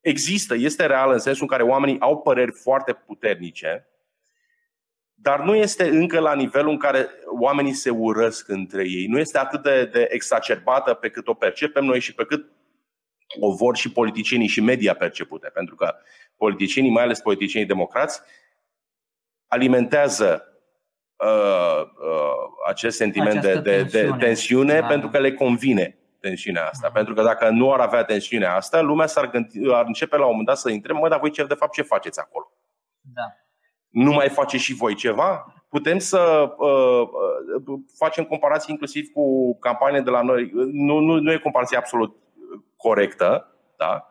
există, 0.00 0.54
este 0.54 0.86
reală 0.86 1.12
în 1.12 1.18
sensul 1.18 1.42
în 1.42 1.48
care 1.48 1.62
oamenii 1.62 2.00
au 2.00 2.20
păreri 2.20 2.52
foarte 2.52 2.92
puternice, 2.92 3.88
dar 5.24 5.40
nu 5.40 5.54
este 5.54 5.88
încă 5.88 6.18
la 6.18 6.34
nivelul 6.34 6.70
în 6.70 6.78
care 6.78 7.08
oamenii 7.40 7.72
se 7.72 7.90
urăsc 7.90 8.48
între 8.48 8.82
ei. 8.88 9.06
Nu 9.06 9.18
este 9.18 9.38
atât 9.38 9.62
de, 9.62 9.84
de 9.84 10.06
exacerbată 10.10 10.94
pe 10.94 11.08
cât 11.08 11.28
o 11.28 11.34
percepem 11.34 11.84
noi 11.84 12.00
și 12.00 12.14
pe 12.14 12.24
cât 12.24 12.46
o 13.40 13.54
vor 13.54 13.76
și 13.76 13.92
politicienii 13.92 14.46
și 14.46 14.60
media 14.60 14.94
percepute. 14.94 15.48
Pentru 15.48 15.74
că 15.74 15.94
politicienii, 16.36 16.90
mai 16.90 17.02
ales 17.02 17.20
politicienii 17.20 17.68
democrați, 17.68 18.20
alimentează 19.46 20.44
uh, 21.16 21.80
uh, 21.82 22.66
acest 22.66 22.96
sentiment 22.96 23.40
de, 23.40 23.54
de, 23.54 23.60
tensiune, 23.60 24.16
de 24.16 24.24
tensiune 24.24 24.80
da. 24.80 24.86
pentru 24.86 25.08
că 25.08 25.18
le 25.18 25.32
convine 25.32 25.98
tensiunea 26.20 26.66
asta. 26.66 26.90
Uh-huh. 26.90 26.94
Pentru 26.94 27.14
că 27.14 27.22
dacă 27.22 27.48
nu 27.48 27.72
ar 27.72 27.80
avea 27.80 28.04
tensiunea 28.04 28.54
asta, 28.54 28.80
lumea 28.80 29.06
s-ar 29.06 29.30
gândi, 29.30 29.72
ar 29.72 29.84
începe 29.86 30.16
la 30.16 30.22
un 30.22 30.30
moment 30.30 30.46
dat 30.46 30.56
să 30.56 30.70
intre, 30.70 30.92
mă, 30.92 31.08
dar 31.08 31.18
voi 31.18 31.30
ce, 31.30 31.44
de 31.44 31.54
fapt 31.54 31.72
ce 31.72 31.82
faceți 31.82 32.20
acolo? 32.20 32.52
Da. 33.00 33.43
Nu 33.94 34.12
mai 34.12 34.28
faceți 34.28 34.62
și 34.62 34.74
voi 34.74 34.94
ceva? 34.94 35.54
Putem 35.68 35.98
să 35.98 36.52
uh, 36.56 37.08
uh, 37.66 37.78
facem 37.98 38.24
comparații 38.24 38.72
inclusiv 38.72 39.08
cu 39.12 39.56
campanii 39.58 40.02
de 40.02 40.10
la 40.10 40.22
noi. 40.22 40.50
Nu, 40.72 40.98
nu, 40.98 41.14
nu 41.20 41.32
e 41.32 41.38
comparație 41.38 41.76
absolut 41.76 42.16
corectă, 42.76 43.56
da? 43.76 44.08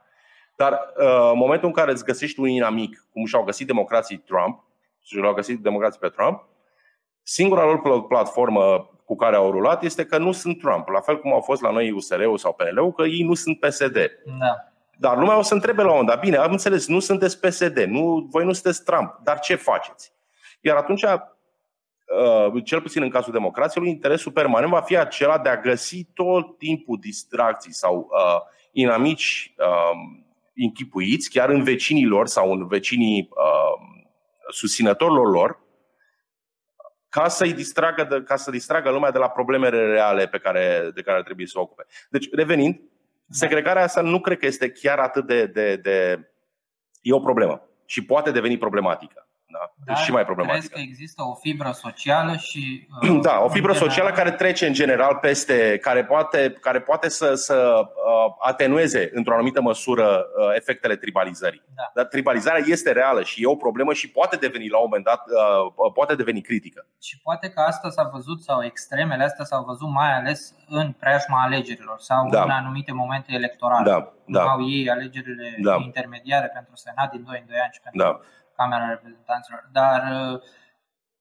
dar 0.56 0.72
uh, 0.98 1.30
în 1.32 1.38
momentul 1.38 1.67
în 1.67 1.74
care 1.74 1.91
îți 1.91 2.04
găsești 2.04 2.39
un 2.39 2.48
inamic, 2.48 3.08
cum 3.12 3.26
și-au 3.26 3.43
găsit 3.43 3.67
democrații 3.67 4.17
Trump, 4.17 4.63
și 5.02 5.17
l-au 5.17 5.34
găsit 5.34 5.60
democrații 5.60 6.00
pe 6.00 6.10
Trump, 6.10 6.48
singura 7.24 7.65
lor 7.65 8.06
platformă 8.08 8.89
cu 9.06 9.15
care 9.15 9.36
au 9.36 9.52
rulat 9.52 9.84
este 9.84 10.06
că 10.06 10.17
nu 10.17 10.32
sunt 10.32 10.60
Trump, 10.60 10.88
la 10.88 11.00
fel 11.00 11.19
cum 11.19 11.34
au 11.34 11.41
fost 11.41 11.62
la 11.62 11.72
noi 11.72 11.91
USR-ul 11.91 12.38
sau 12.38 12.54
PNL-ul, 12.54 12.91
că 12.91 13.04
ei 13.04 13.24
nu 13.24 13.34
sunt 13.34 13.60
PSD. 13.60 13.93
Da. 14.39 14.73
Dar 15.04 15.18
lumea 15.18 15.38
o 15.38 15.42
să 15.42 15.54
întrebe 15.54 15.82
la 15.82 15.94
un 15.94 16.06
dat, 16.06 16.20
bine, 16.20 16.38
am 16.38 16.52
înțeles, 16.52 16.88
nu 16.88 17.00
sunteți 17.00 17.39
PSD, 17.39 17.78
nu, 17.78 18.28
voi 18.30 18.46
nu 18.46 18.54
sunteți 18.54 18.84
Trump, 18.84 19.20
dar 19.24 19.39
ce 19.39 19.56
faceți? 19.56 20.13
Iar 20.62 20.78
atunci, 20.78 21.04
uh, 21.04 22.63
cel 22.63 22.82
puțin 22.82 23.02
în 23.02 23.10
cazul 23.10 23.34
democrației, 23.34 23.88
interesul 23.88 24.32
permanent 24.32 24.72
va 24.72 24.82
fi 24.82 24.98
acela 24.98 25.38
de 25.38 25.50
a 25.50 25.58
găsi 25.58 26.04
tot 26.13 26.58
timpul 26.58 26.98
distracții 27.02 27.74
sau 27.74 28.10
uh, 28.12 28.42
inamici 28.72 29.54
uh, 29.58 30.22
închipuiți, 30.56 31.30
chiar 31.30 31.50
în 31.50 31.63
vecinii 31.63 32.06
lor 32.06 32.28
sau 32.28 32.52
în 32.52 32.68
vecinii 32.68 33.30
uh, 33.30 34.04
susținătorilor 34.50 35.32
lor 35.32 35.60
ca 37.10 37.28
să-i 37.28 37.54
distragă, 37.54 38.04
de, 38.04 38.24
ca 38.24 38.36
să 38.36 38.52
distragă 38.52 38.89
lumea 38.89 39.12
de 39.12 39.18
la 39.18 39.30
problemele 39.30 39.86
reale 39.86 40.28
pe 40.28 40.38
care, 40.38 40.92
de 40.94 41.02
care 41.02 41.24
trebuie 41.24 41.48
să 41.48 41.60
o 41.60 41.62
ocupe. 41.62 41.86
Deci, 42.10 42.30
revenind, 42.32 42.80
segregarea 43.30 43.84
asta 43.84 44.02
nu 44.02 44.20
cred 44.20 44.38
că 44.38 44.46
este 44.46 44.72
chiar 44.72 45.00
atât 45.00 45.28
de, 45.28 45.46
de, 45.46 45.76
de... 45.76 46.28
E 47.02 47.14
o 47.14 47.20
problemă 47.20 47.68
și 47.86 48.06
poate 48.06 48.32
deveni 48.32 48.58
problematică. 48.58 49.28
Da? 49.54 49.74
Dar 49.86 49.98
și 49.98 50.12
mai 50.12 50.26
problematică. 50.26 50.68
Crezi 50.68 50.74
că 50.74 50.89
există 50.89 51.24
o 51.24 51.34
fibră 51.34 51.72
socială 51.72 52.36
și. 52.36 52.88
Uh, 53.02 53.20
da, 53.28 53.39
o 53.44 53.50
fibră 53.50 53.74
socială 53.74 54.12
care 54.12 54.32
trece 54.32 54.68
în 54.68 54.74
general 54.74 55.16
peste, 55.16 55.78
care 55.82 56.06
poate, 56.06 56.58
care 56.62 56.80
poate 56.82 57.10
să, 57.10 57.34
să 57.34 57.80
uh, 57.80 58.34
atenueze 58.39 59.10
într-o 59.13 59.34
anumită 59.34 59.62
măsură 59.62 60.06
uh, 60.06 60.56
efectele 60.56 60.96
tribalizării. 60.96 61.62
Da. 61.76 61.92
Dar 61.94 62.06
tribalizarea 62.06 62.63
este 62.66 62.92
reală 62.92 63.24
și 63.24 63.44
e 63.44 63.48
o 63.48 63.56
problemă 63.56 63.94
și 63.94 64.10
poate 64.10 64.36
deveni 64.36 64.70
la 64.70 64.78
un 64.78 64.84
moment 64.86 65.06
dat, 65.06 65.22
uh, 65.28 65.92
poate 65.94 66.16
deveni 66.16 66.42
critică. 66.42 66.88
Și 67.02 67.20
poate 67.22 67.50
că 67.50 67.62
asta 67.62 67.89
s-a 67.89 68.10
văzut 68.13 68.44
sau 68.44 68.63
extremele 68.63 69.24
astea 69.24 69.46
s-au 69.46 69.63
văzut 69.63 69.89
mai 69.89 70.13
ales 70.13 70.54
în 70.68 70.92
preajma 70.92 71.42
alegerilor 71.42 72.00
sau 72.00 72.30
da. 72.30 72.44
în 72.44 72.50
anumite 72.50 72.92
momente 72.92 73.34
electorale. 73.34 73.89
Da, 73.89 74.13
da. 74.26 74.42
Au 74.44 74.70
ei 74.70 74.89
alegerile 74.89 75.58
da. 75.62 75.78
intermediare 75.82 76.48
pentru 76.54 76.76
Senat 76.76 77.12
din 77.12 77.24
2 77.24 77.38
în 77.39 77.48
2 77.48 77.58
ani 77.63 77.74
și 77.74 77.82
pentru 77.82 78.02
da 78.02 78.20
Camera 78.56 78.89
Reprezentanților, 78.89 79.70
dar 79.72 80.02
uh, 80.12 80.39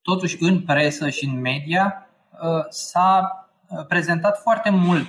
totuși 0.03 0.37
în 0.41 0.61
presă 0.61 1.09
și 1.09 1.25
în 1.25 1.41
media 1.41 2.09
uh, 2.33 2.65
s-a 2.69 3.47
uh, 3.69 3.87
prezentat 3.87 4.39
foarte 4.39 4.71
mult, 4.71 5.09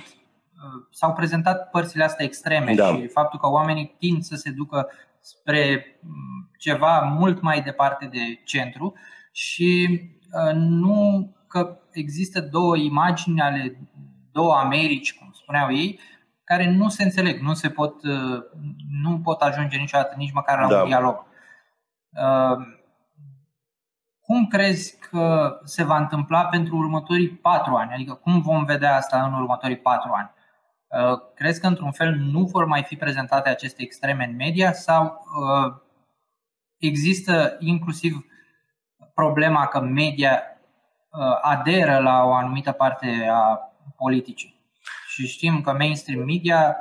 s-au 0.90 1.12
prezentat 1.12 1.70
părțile 1.70 2.04
astea 2.04 2.24
extreme 2.24 2.74
da. 2.74 2.86
și 2.86 3.06
faptul 3.06 3.38
că 3.38 3.48
oamenii 3.48 3.94
tind 3.98 4.22
să 4.22 4.36
se 4.36 4.50
ducă 4.50 4.88
spre 5.20 5.86
mm, 6.00 6.50
ceva 6.58 7.00
mult 7.00 7.40
mai 7.40 7.62
departe 7.62 8.08
de 8.12 8.40
centru 8.44 8.94
și 9.32 10.00
nu 10.54 11.30
că 11.48 11.78
există 11.92 12.40
două 12.40 12.76
imagini 12.76 13.40
ale 13.40 13.88
două 14.32 14.54
Americi, 14.54 15.14
cum 15.14 15.30
spuneau 15.32 15.72
ei, 15.72 16.00
care 16.44 16.70
nu 16.70 16.88
se 16.88 17.02
înțeleg, 17.02 17.40
nu 17.40 17.54
se 17.54 17.68
pot, 17.68 17.94
nu 19.02 19.20
pot 19.22 19.40
ajunge 19.40 19.76
niciodată 19.76 20.14
nici 20.16 20.32
măcar 20.32 20.60
la 20.60 20.68
da. 20.68 20.80
un 20.80 20.86
dialog. 20.86 21.26
Ehm, 22.14 22.78
cum 24.20 24.46
crezi 24.46 24.98
că 24.98 25.56
se 25.64 25.84
va 25.84 25.96
întâmpla 25.96 26.44
pentru 26.44 26.76
următorii 26.76 27.28
patru 27.28 27.74
ani? 27.74 27.92
Adică 27.92 28.14
cum 28.14 28.40
vom 28.40 28.64
vedea 28.64 28.96
asta 28.96 29.24
în 29.24 29.32
următorii 29.32 29.76
patru 29.76 30.12
ani? 30.12 30.30
Ehm, 30.88 31.22
crezi 31.34 31.60
că 31.60 31.66
într-un 31.66 31.92
fel 31.92 32.14
nu 32.14 32.44
vor 32.44 32.64
mai 32.64 32.82
fi 32.82 32.96
prezentate 32.96 33.48
aceste 33.48 33.82
extreme 33.82 34.24
în 34.24 34.36
media 34.36 34.72
sau 34.72 35.02
ehm, 35.04 35.82
există 36.78 37.56
inclusiv 37.58 38.26
problema 39.14 39.66
că 39.66 39.80
media 39.80 40.42
aderă 41.42 41.98
la 41.98 42.22
o 42.24 42.32
anumită 42.32 42.72
parte 42.72 43.28
a 43.32 43.72
politicii? 43.96 44.60
Și 45.08 45.26
știm 45.26 45.60
că 45.60 45.72
mainstream 45.72 46.24
media 46.24 46.76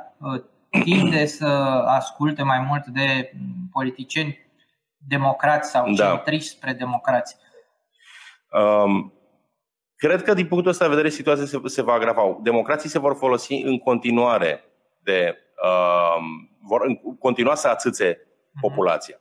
tinde 0.83 1.25
să 1.25 1.45
asculte 1.87 2.43
mai 2.43 2.59
mult 2.59 2.85
de 2.85 3.31
politicieni 3.71 4.42
democrați 5.07 5.69
sau 5.69 5.91
da. 5.91 6.09
centriști 6.09 6.49
spre 6.49 6.73
democrați? 6.73 7.37
Um, 8.51 9.13
cred 9.95 10.23
că 10.23 10.33
din 10.33 10.47
punctul 10.47 10.71
ăsta 10.71 10.83
de 10.83 10.89
vedere 10.89 11.09
situația 11.09 11.45
se, 11.45 11.61
se 11.65 11.81
va 11.81 11.93
agrava. 11.93 12.37
Democrații 12.41 12.89
se 12.89 12.99
vor 12.99 13.15
folosi 13.15 13.53
în 13.53 13.77
continuare 13.77 14.63
de 15.03 15.37
um, 15.63 16.49
vor 16.61 16.81
continua 17.19 17.55
să 17.55 17.67
atâțe 17.67 18.27
mhm. 18.51 18.59
populația. 18.61 19.17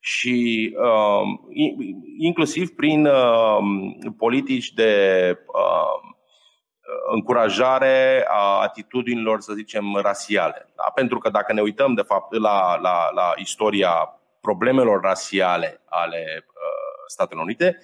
Și 0.00 0.76
um, 0.76 1.48
inclusiv 2.18 2.70
prin 2.70 3.06
um, 3.06 3.94
politici 4.18 4.72
de 4.72 5.36
um, 5.46 6.16
încurajare 7.12 8.24
a 8.28 8.60
atitudinilor, 8.60 9.40
să 9.40 9.52
zicem, 9.52 9.94
rasiale. 9.94 10.72
Da? 10.76 10.82
Pentru 10.94 11.18
că 11.18 11.30
dacă 11.30 11.52
ne 11.52 11.60
uităm, 11.60 11.94
de 11.94 12.02
fapt, 12.02 12.34
la, 12.34 12.76
la, 12.76 13.10
la 13.14 13.32
istoria 13.36 14.21
problemelor 14.42 15.00
rasiale 15.00 15.80
ale 15.84 16.44
uh, 16.46 17.04
Statelor 17.06 17.44
Unite, 17.44 17.78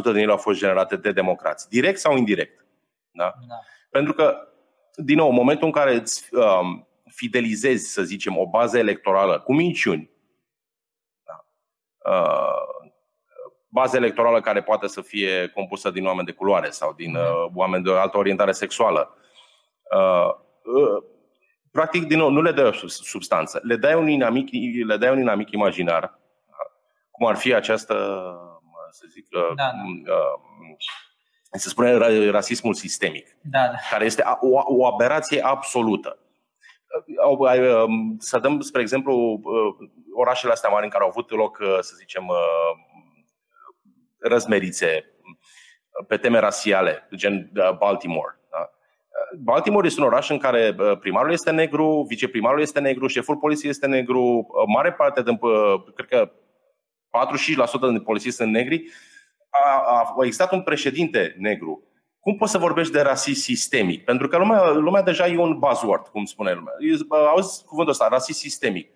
95% 0.00 0.02
din 0.02 0.16
ele 0.16 0.30
au 0.30 0.36
fost 0.36 0.58
generate 0.58 0.96
de 0.96 1.12
democrați, 1.12 1.68
direct 1.68 1.98
sau 1.98 2.16
indirect. 2.16 2.66
Da? 3.10 3.34
Da. 3.48 3.54
Pentru 3.90 4.12
că, 4.12 4.48
din 4.96 5.16
nou, 5.16 5.28
în 5.28 5.34
momentul 5.34 5.66
în 5.66 5.72
care 5.72 5.94
îți 5.94 6.28
um, 6.34 6.88
fidelizezi, 7.04 7.92
să 7.92 8.02
zicem, 8.02 8.38
o 8.38 8.48
bază 8.48 8.78
electorală 8.78 9.40
cu 9.40 9.54
minciuni, 9.54 10.10
da? 11.24 11.44
uh, 12.10 12.74
bază 13.68 13.96
electorală 13.96 14.40
care 14.40 14.62
poate 14.62 14.86
să 14.86 15.00
fie 15.00 15.50
compusă 15.54 15.90
din 15.90 16.06
oameni 16.06 16.26
de 16.26 16.32
culoare 16.32 16.70
sau 16.70 16.92
din 16.92 17.14
uh, 17.14 17.46
oameni 17.54 17.84
de 17.84 17.90
altă 17.90 18.18
orientare 18.18 18.52
sexuală. 18.52 19.16
Uh, 19.96 20.28
uh, 20.64 21.02
practic, 21.74 22.06
din 22.06 22.18
nou, 22.18 22.30
nu 22.30 22.42
le 22.42 22.52
dai 22.52 22.64
o 22.64 22.86
substanță, 22.86 23.60
le 23.62 23.76
dai 23.76 23.94
un 23.94 24.08
inamic, 24.08 24.48
le 24.86 24.96
dai 24.96 25.10
un 25.10 25.18
inamic 25.18 25.50
imaginar, 25.50 26.20
cum 27.10 27.26
ar 27.26 27.36
fi 27.36 27.54
această, 27.54 27.94
să 28.90 29.04
zic, 29.10 29.26
uh, 29.30 29.54
da, 29.54 29.70
da. 30.04 30.12
Uh, 30.12 30.76
se 31.58 31.68
spune 31.68 31.96
rasismul 32.30 32.74
sistemic, 32.74 33.36
da, 33.40 33.66
da. 33.66 33.76
care 33.90 34.04
este 34.04 34.22
o, 34.40 34.62
o 34.64 34.86
aberație 34.86 35.44
absolută. 35.44 36.18
Uh, 37.28 37.84
um, 37.86 38.16
să 38.18 38.38
dăm, 38.38 38.60
spre 38.60 38.80
exemplu, 38.80 39.40
uh, 39.42 39.88
orașele 40.14 40.52
astea 40.52 40.70
mari 40.70 40.84
în 40.84 40.90
care 40.90 41.02
au 41.02 41.08
avut 41.08 41.30
loc, 41.30 41.58
să 41.80 41.92
zicem, 41.96 42.30
răzmerițe 44.18 45.14
pe 46.08 46.16
teme 46.16 46.38
rasiale, 46.38 47.08
gen 47.14 47.50
uh, 47.56 47.76
Baltimore. 47.76 48.38
Da? 49.34 49.40
Uh, 49.40 49.42
Baltimore 49.42 49.86
este 49.86 50.00
un 50.00 50.06
oraș 50.06 50.30
în 50.30 50.38
care 50.38 50.74
uh, 50.78 50.98
primarul 50.98 51.32
este 51.32 51.50
negru, 51.50 52.04
viceprimarul 52.08 52.60
este 52.60 52.80
negru, 52.80 53.06
șeful 53.06 53.36
poliției 53.36 53.70
este 53.70 53.86
negru, 53.86 54.46
mare 54.66 54.92
parte 54.92 55.22
din, 55.22 55.38
cred 55.94 56.08
că 56.08 56.30
45% 56.30 57.80
din 57.80 58.00
polițiști 58.00 58.36
sunt 58.36 58.52
negri. 58.52 58.84
A, 59.48 59.80
a 60.16 60.24
existat 60.24 60.52
un 60.52 60.62
președinte 60.62 61.34
negru. 61.38 61.82
Cum 62.20 62.36
poți 62.36 62.50
să 62.50 62.58
vorbești 62.58 62.92
de 62.92 63.00
rasism 63.00 63.40
sistemic? 63.40 64.04
Pentru 64.04 64.28
că 64.28 64.36
lumea, 64.36 64.70
lumea 64.70 65.02
deja 65.02 65.26
e 65.26 65.38
un 65.38 65.58
buzzword, 65.58 66.06
cum 66.06 66.24
spune 66.24 66.52
lumea. 66.52 66.72
Auzi 67.28 67.64
cuvântul 67.64 67.92
ăsta, 67.92 68.08
rasism 68.08 68.38
sistemic. 68.38 68.90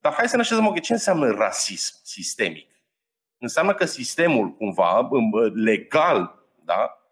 Dar 0.00 0.12
hai 0.12 0.28
să 0.28 0.36
ne 0.36 0.42
așezăm, 0.42 0.66
ok, 0.66 0.80
ce 0.80 0.92
înseamnă 0.92 1.30
rasism 1.30 1.94
sistemic? 2.02 2.74
înseamnă 3.44 3.74
că 3.74 3.84
sistemul 3.84 4.50
cumva 4.50 5.08
legal 5.54 6.34
da, 6.64 7.03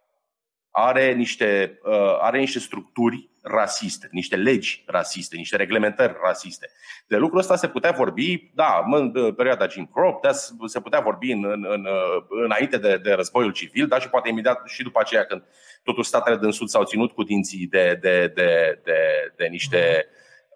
are, 0.73 1.13
niște, 1.13 1.79
uh, 1.83 2.17
are 2.21 2.39
niște 2.39 2.59
structuri 2.59 3.31
rasiste, 3.43 4.09
niște 4.11 4.37
legi 4.37 4.83
rasiste, 4.87 5.37
niște 5.37 5.57
reglementări 5.57 6.17
rasiste. 6.23 6.71
De 7.07 7.17
lucrul 7.17 7.39
ăsta 7.39 7.57
se 7.57 7.69
putea 7.69 7.91
vorbi, 7.91 8.51
da, 8.55 8.85
în 8.91 9.33
perioada 9.35 9.67
Jim 9.67 9.91
Crow, 9.95 10.21
se 10.65 10.81
putea 10.81 11.01
vorbi 11.01 11.33
în, 11.33 11.45
în, 11.45 11.67
în, 11.69 11.85
uh, 11.85 12.25
înainte 12.45 12.79
de, 12.79 12.97
de 12.97 13.13
războiul 13.13 13.53
civil, 13.53 13.87
dar 13.87 14.01
și 14.01 14.09
poate 14.09 14.29
imediat 14.29 14.63
și 14.67 14.83
după 14.83 15.01
aceea 15.01 15.25
când 15.25 15.43
totuși 15.83 16.09
statele 16.09 16.37
din 16.37 16.51
Sud 16.51 16.69
s-au 16.69 16.85
ținut 16.85 17.13
cu 17.13 17.23
dinții 17.23 17.67
de, 17.67 17.99
de, 18.01 18.33
de, 18.35 18.81
de, 18.85 19.33
de 19.37 19.47
niște 19.47 20.07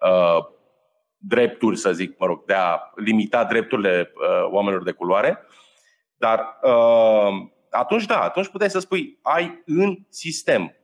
uh, 0.01 0.45
drepturi, 1.17 1.77
să 1.77 1.91
zic, 1.91 2.17
mă 2.17 2.25
rog, 2.25 2.45
de 2.45 2.53
a 2.53 2.79
limita 2.95 3.43
drepturile 3.43 4.11
uh, 4.15 4.51
oamenilor 4.51 4.83
de 4.83 4.91
culoare. 4.91 5.45
Dar 6.17 6.59
uh, 6.61 7.49
atunci 7.69 8.05
da, 8.05 8.21
atunci 8.21 8.47
puteai 8.47 8.69
să 8.69 8.79
spui 8.79 9.19
ai 9.21 9.63
în 9.65 9.97
sistem. 10.09 10.75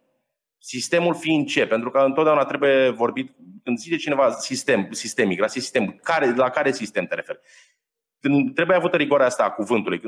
Sistemul 0.57 1.15
fiind 1.15 1.47
ce? 1.47 1.67
Pentru 1.67 1.89
că 1.89 1.99
întotdeauna 1.99 2.45
trebuie 2.45 2.89
vorbit, 2.89 3.35
când 3.63 3.77
zice 3.77 3.95
cineva 3.95 4.31
sistem, 4.31 4.91
sistemic, 4.91 5.39
la 5.39 5.47
sistem, 5.47 5.99
care, 6.03 6.35
la 6.35 6.49
care 6.49 6.71
sistem 6.71 7.05
te 7.05 7.15
referi? 7.15 7.39
Când 8.19 8.53
trebuie 8.55 8.77
avută 8.77 8.97
rigoarea 8.97 9.25
asta 9.25 9.43
a 9.43 9.51
cuvântului. 9.51 10.01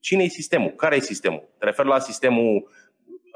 Cine 0.00 0.22
e 0.22 0.28
sistemul? 0.28 0.70
Care 0.70 0.96
e 0.96 1.00
sistemul? 1.00 1.48
Te 1.58 1.64
referi 1.64 1.88
la 1.88 1.98
sistemul 1.98 2.70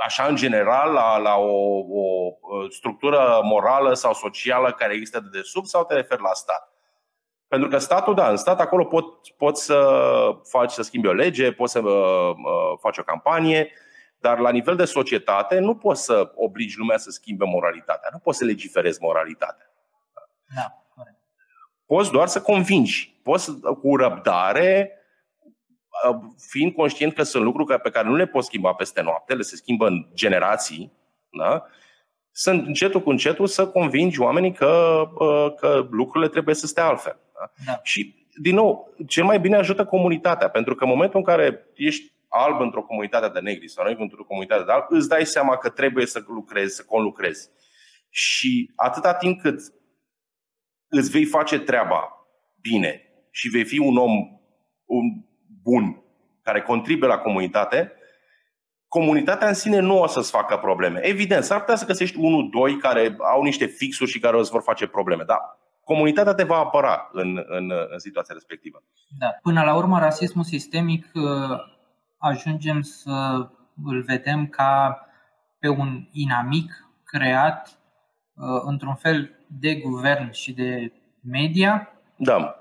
așa 0.05 0.27
în 0.27 0.37
general, 0.37 0.93
la, 0.93 1.17
la 1.17 1.37
o, 1.37 1.79
o 1.79 2.37
structură 2.69 3.41
morală 3.43 3.95
sau 3.95 4.15
socială 4.15 4.73
care 4.73 4.93
există 4.93 5.21
de 5.21 5.39
desubt 5.39 5.67
sau 5.67 5.85
te 5.85 5.95
referi 5.95 6.23
la 6.23 6.33
stat? 6.33 6.72
Pentru 7.53 7.71
că 7.71 7.79
statul, 7.79 8.15
da, 8.15 8.29
în 8.29 8.37
stat 8.37 8.61
acolo 8.61 8.85
pot, 8.85 9.29
pot 9.37 9.57
să 9.57 9.79
faci, 10.45 10.71
să 10.71 10.83
schimbi 10.83 11.07
o 11.07 11.13
lege, 11.13 11.53
poți 11.53 11.73
să 11.73 11.79
uh, 11.79 12.31
uh, 12.31 12.79
faci 12.81 12.99
o 12.99 13.03
campanie, 13.03 13.73
dar 14.19 14.39
la 14.39 14.51
nivel 14.51 14.77
de 14.77 14.85
societate 14.85 15.59
nu 15.59 15.77
poți 15.77 16.05
să 16.05 16.33
obligi 16.35 16.79
lumea 16.79 16.97
să 16.97 17.11
schimbe 17.11 17.45
moralitatea, 17.45 18.09
nu 18.13 18.19
poți 18.19 18.39
să 18.39 18.45
legiferezi 18.45 18.99
moralitatea. 19.01 19.71
Da, 20.57 20.83
Poți 21.87 22.11
doar 22.11 22.27
să 22.27 22.43
convingi, 22.43 23.21
poți 23.23 23.61
cu 23.61 23.97
răbdare, 23.97 24.99
uh, 26.09 26.19
fiind 26.51 26.75
conștient 26.75 27.15
că 27.15 27.23
sunt 27.23 27.45
lucruri 27.45 27.81
pe 27.81 27.91
care 27.91 28.09
nu 28.09 28.15
le 28.15 28.27
poți 28.27 28.47
schimba 28.47 28.73
peste 28.73 29.03
noapte, 29.03 29.35
le 29.35 29.43
se 29.43 29.57
schimbă 29.57 29.87
în 29.87 30.07
generații, 30.15 30.93
da? 31.31 31.67
să 32.31 32.51
încetul 32.51 33.03
cu 33.03 33.11
încetul 33.11 33.47
să 33.47 33.67
convingi 33.67 34.21
oamenii 34.21 34.53
că, 34.53 35.03
uh, 35.15 35.55
că 35.57 35.87
lucrurile 35.91 36.31
trebuie 36.31 36.55
să 36.55 36.67
stea 36.67 36.87
altfel. 36.87 37.17
Da? 37.67 37.81
Și, 37.83 38.27
din 38.41 38.55
nou, 38.55 38.95
cel 39.07 39.25
mai 39.25 39.41
bine 39.41 39.57
ajută 39.57 39.85
comunitatea, 39.85 40.49
pentru 40.49 40.75
că 40.75 40.85
în 40.85 40.91
momentul 40.91 41.19
în 41.19 41.25
care 41.25 41.67
ești 41.75 42.13
alb 42.29 42.61
într-o 42.61 42.83
comunitate 42.83 43.29
de 43.29 43.41
negri 43.41 43.69
sau 43.69 43.87
negru 43.87 44.03
într-o 44.03 44.25
comunitate 44.25 44.65
de 44.65 44.73
alb, 44.73 44.85
îți 44.89 45.09
dai 45.09 45.27
seama 45.27 45.57
că 45.57 45.69
trebuie 45.69 46.07
să 46.07 46.23
lucrezi, 46.27 46.75
să 46.75 46.85
conlucrezi. 46.85 47.49
Și 48.09 48.71
atâta 48.77 49.15
timp 49.15 49.41
cât 49.41 49.61
îți 50.89 51.11
vei 51.11 51.25
face 51.25 51.59
treaba 51.59 52.27
bine 52.61 53.03
și 53.31 53.49
vei 53.49 53.65
fi 53.65 53.79
un 53.79 53.97
om 53.97 54.41
un 54.85 55.25
bun 55.63 56.03
care 56.43 56.63
contribuie 56.63 57.09
la 57.09 57.19
comunitate, 57.19 57.93
comunitatea 58.89 59.49
în 59.49 59.55
sine 59.55 59.79
nu 59.79 60.01
o 60.01 60.07
să-ți 60.07 60.31
facă 60.31 60.57
probleme. 60.57 61.01
Evident, 61.03 61.45
s-ar 61.45 61.61
putea 61.61 61.77
să 61.77 61.87
găsești 61.87 62.19
unul, 62.19 62.49
doi 62.51 62.77
care 62.77 63.17
au 63.19 63.43
niște 63.43 63.67
fixuri 63.67 64.11
și 64.11 64.19
care 64.19 64.37
o 64.37 64.43
să 64.43 64.51
vor 64.53 64.63
face 64.63 64.87
probleme, 64.87 65.25
dar 65.25 65.39
comunitatea 65.93 66.35
te 66.35 66.45
va 66.45 66.57
apăra 66.57 67.09
în, 67.13 67.45
în, 67.47 67.73
în 67.91 67.99
situația 67.99 68.35
respectivă. 68.35 68.83
Da. 69.19 69.27
Până 69.43 69.63
la 69.63 69.75
urmă, 69.75 69.99
rasismul 69.99 70.45
sistemic 70.45 71.11
uh, 71.15 71.23
ajungem 72.17 72.81
să 72.81 73.49
îl 73.85 74.03
vedem 74.03 74.47
ca 74.47 75.01
pe 75.59 75.69
un 75.69 76.09
inamic 76.13 76.73
creat 77.05 77.79
uh, 78.35 78.63
într-un 78.65 78.95
fel 78.95 79.31
de 79.47 79.75
guvern 79.75 80.31
și 80.31 80.53
de 80.53 80.93
media. 81.23 81.89
Da. 82.17 82.57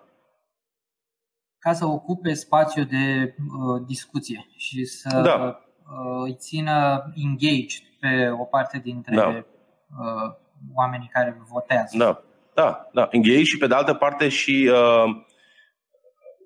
Ca 1.59 1.73
să 1.73 1.85
ocupe 1.85 2.33
spațiu 2.33 2.83
de 2.83 3.35
uh, 3.37 3.83
discuție 3.85 4.45
și 4.57 4.85
să 4.85 5.21
da. 5.21 5.35
uh, 5.35 6.23
îi 6.23 6.35
țină 6.35 7.03
engaged 7.15 7.83
pe 7.99 8.29
o 8.39 8.43
parte 8.43 8.77
dintre 8.77 9.15
da. 9.15 9.27
uh, 9.27 10.33
oamenii 10.73 11.09
care 11.13 11.41
votează. 11.49 11.97
Da. 11.97 12.23
Da, 12.53 12.89
da. 12.93 13.07
Înghei 13.11 13.43
și 13.43 13.57
pe 13.57 13.67
de 13.67 13.73
altă 13.73 13.93
parte 13.93 14.29
și 14.29 14.69
uh, 14.71 15.03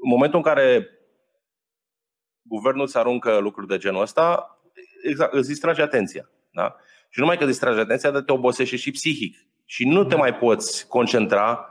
în 0.01 0.09
momentul 0.09 0.37
în 0.37 0.43
care 0.43 0.87
guvernul 2.41 2.85
îți 2.85 2.97
aruncă 2.97 3.37
lucruri 3.37 3.67
de 3.67 3.77
genul 3.77 4.01
ăsta, 4.01 4.59
exact, 5.03 5.33
îți 5.33 5.47
distrage 5.47 5.81
atenția. 5.81 6.29
Da? 6.51 6.75
Și 7.09 7.19
numai 7.19 7.37
că 7.37 7.45
distrage 7.45 7.79
atenția, 7.79 8.11
dar 8.11 8.21
te 8.21 8.31
obosește 8.31 8.75
și 8.75 8.91
psihic. 8.91 9.35
Și 9.65 9.87
nu 9.87 10.03
te 10.03 10.15
mai 10.15 10.35
poți 10.35 10.87
concentra 10.87 11.69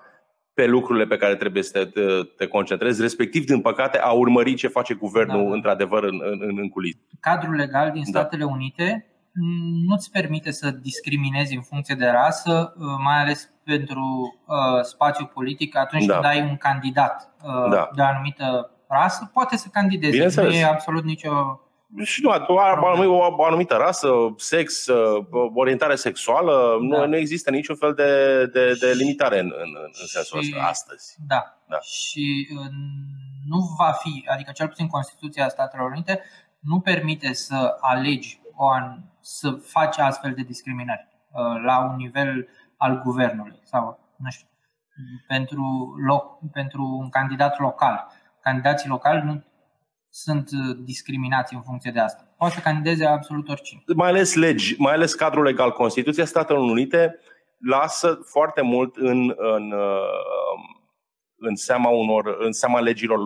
pe 0.55 0.67
lucrurile 0.67 1.07
pe 1.07 1.17
care 1.17 1.37
trebuie 1.37 1.63
să 1.63 1.85
te, 1.85 2.01
te 2.37 2.47
concentrezi, 2.47 3.01
respectiv, 3.01 3.45
din 3.45 3.61
păcate, 3.61 3.99
a 3.99 4.11
urmări 4.11 4.55
ce 4.55 4.69
face 4.69 4.95
guvernul 4.95 5.49
da. 5.49 5.55
într-adevăr 5.55 6.03
în, 6.03 6.21
în, 6.23 6.59
în 6.59 6.69
culis. 6.69 6.95
Cadrul 7.21 7.55
legal 7.55 7.91
din 7.91 8.03
da. 8.03 8.21
Statele 8.21 8.45
da. 8.45 8.51
Unite 8.51 9.09
nu-ți 9.87 10.11
permite 10.11 10.51
să 10.51 10.71
discriminezi 10.71 11.55
în 11.55 11.63
funcție 11.63 11.95
de 11.95 12.07
rasă, 12.07 12.75
uh, 12.77 12.85
mai 13.05 13.21
ales 13.21 13.54
pentru 13.65 14.35
uh, 14.47 14.83
spațiu 14.83 15.25
politic 15.27 15.77
atunci 15.77 16.05
da. 16.05 16.13
când 16.13 16.25
ai 16.25 16.41
un 16.41 16.57
candidat 16.57 17.35
uh, 17.43 17.71
da. 17.71 17.91
de 17.95 18.03
o 18.03 18.05
anumită 18.05 18.71
rasă, 18.89 19.31
poate 19.33 19.57
să 19.57 19.69
candideze. 19.73 20.43
Nu 20.43 20.51
e 20.51 20.65
absolut 20.65 21.05
nicio 21.05 21.59
și 22.03 22.23
nu, 22.23 22.31
o, 22.31 23.35
o 23.37 23.45
anumită 23.45 23.75
rasă, 23.75 24.09
sex, 24.37 24.87
orientare 25.55 25.95
sexuală, 25.95 26.79
da. 26.91 26.99
nu, 26.99 27.07
nu 27.07 27.17
există 27.17 27.51
niciun 27.51 27.77
fel 27.77 27.95
de, 27.95 28.45
de, 28.53 28.77
de 28.81 28.93
limitare 28.93 29.39
în, 29.39 29.53
în, 29.57 29.77
în 30.01 30.07
sensul 30.07 30.39
ăsta 30.39 30.63
astăzi. 30.63 31.17
Da. 31.27 31.59
da. 31.69 31.81
Și 31.81 32.49
nu 33.47 33.59
va 33.79 33.93
fi, 33.93 34.25
adică 34.33 34.51
cel 34.55 34.69
puțin 34.69 34.87
Constituția 34.87 35.49
Statelor 35.49 35.91
Unite, 35.91 36.23
nu 36.61 36.81
permite 36.81 37.33
să 37.33 37.77
alegi 37.81 38.41
o 38.55 38.69
an, 38.69 38.99
să 39.21 39.51
faci 39.51 39.99
astfel 39.99 40.33
de 40.37 40.43
discriminări 40.43 41.09
uh, 41.33 41.63
la 41.65 41.79
un 41.85 41.97
nivel 41.97 42.49
al 42.85 43.03
guvernului 43.03 43.61
sau, 43.63 43.99
nu 44.17 44.31
știu, 44.31 44.47
pentru, 45.27 45.63
loc, 46.07 46.39
pentru 46.53 46.83
un 47.01 47.09
candidat 47.09 47.59
local. 47.59 48.07
Candidații 48.41 48.89
locali 48.89 49.25
nu 49.25 49.45
sunt 50.09 50.49
uh, 50.51 50.77
discriminați 50.85 51.55
în 51.55 51.63
funcție 51.63 51.91
de 51.91 52.01
asta. 52.01 52.35
Poate 52.37 52.55
să 52.55 52.61
candideze 52.61 53.07
absolut 53.07 53.49
oricine. 53.49 53.83
Mai 53.97 54.09
ales 54.09 54.35
legi, 54.35 54.75
mai 54.79 54.93
ales 54.93 55.15
cadrul 55.15 55.45
legal. 55.45 55.73
Constituția 55.73 56.25
Statelor 56.25 56.63
Unite 56.63 57.19
lasă 57.59 58.19
foarte 58.25 58.63
mult 58.63 58.97
în, 58.97 59.35
în, 59.37 59.73
uh, 59.73 60.61
în 61.37 61.55
seama 61.55 61.89
unor, 61.89 62.37
în 62.39 62.53
seama 62.53 62.81
legilor 62.81 63.19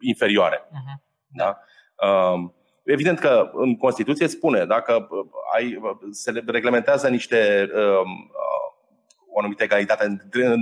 inferioare. 0.00 0.58
Uh-huh. 0.58 1.00
Da? 1.28 1.58
Um, 2.08 2.54
evident 2.84 3.18
că 3.18 3.50
în 3.52 3.76
Constituție 3.76 4.28
spune, 4.28 4.64
dacă 4.64 5.08
ai, 5.56 5.80
se 6.10 6.42
reglementează 6.46 7.08
niște 7.08 7.68
um, 7.74 8.30
o 9.32 9.38
anumită 9.38 9.62
egalitate 9.62 10.16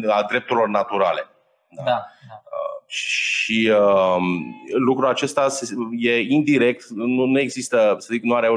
a 0.09 0.23
drepturilor 0.23 0.69
naturale. 0.69 1.27
Da. 1.69 1.83
da, 1.85 2.01
da. 2.29 2.43
Și 2.91 3.71
uh, 3.73 4.17
lucrul 4.79 5.09
acesta 5.09 5.47
e 5.99 6.21
indirect, 6.21 6.89
nu, 6.89 7.25
nu 7.25 7.39
există, 7.39 7.97
să 7.99 8.09
zic, 8.13 8.23
nu 8.23 8.35
are, 8.35 8.49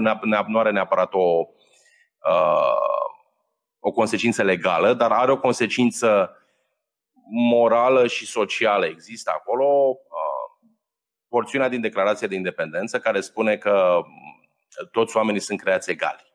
nu 0.47 0.60
are 0.60 0.71
neapărat 0.71 1.13
o, 1.13 1.47
uh, 2.30 2.76
o 3.80 3.91
consecință 3.91 4.43
legală, 4.43 4.93
dar 4.93 5.12
are 5.12 5.32
o 5.32 5.39
consecință 5.39 6.36
morală 7.32 8.08
și 8.08 8.26
socială. 8.26 8.86
Există 8.86 9.32
acolo 9.36 9.65
uh, 9.89 10.67
porțiunea 11.28 11.69
din 11.69 11.82
Declarația 11.82 12.28
de 12.28 12.36
Independență 12.36 13.00
care 13.00 13.21
spune 13.21 13.58
că 13.58 14.02
toți 14.91 15.17
oamenii 15.17 15.41
sunt 15.41 15.62
creați 15.62 15.91
egali. 15.91 16.34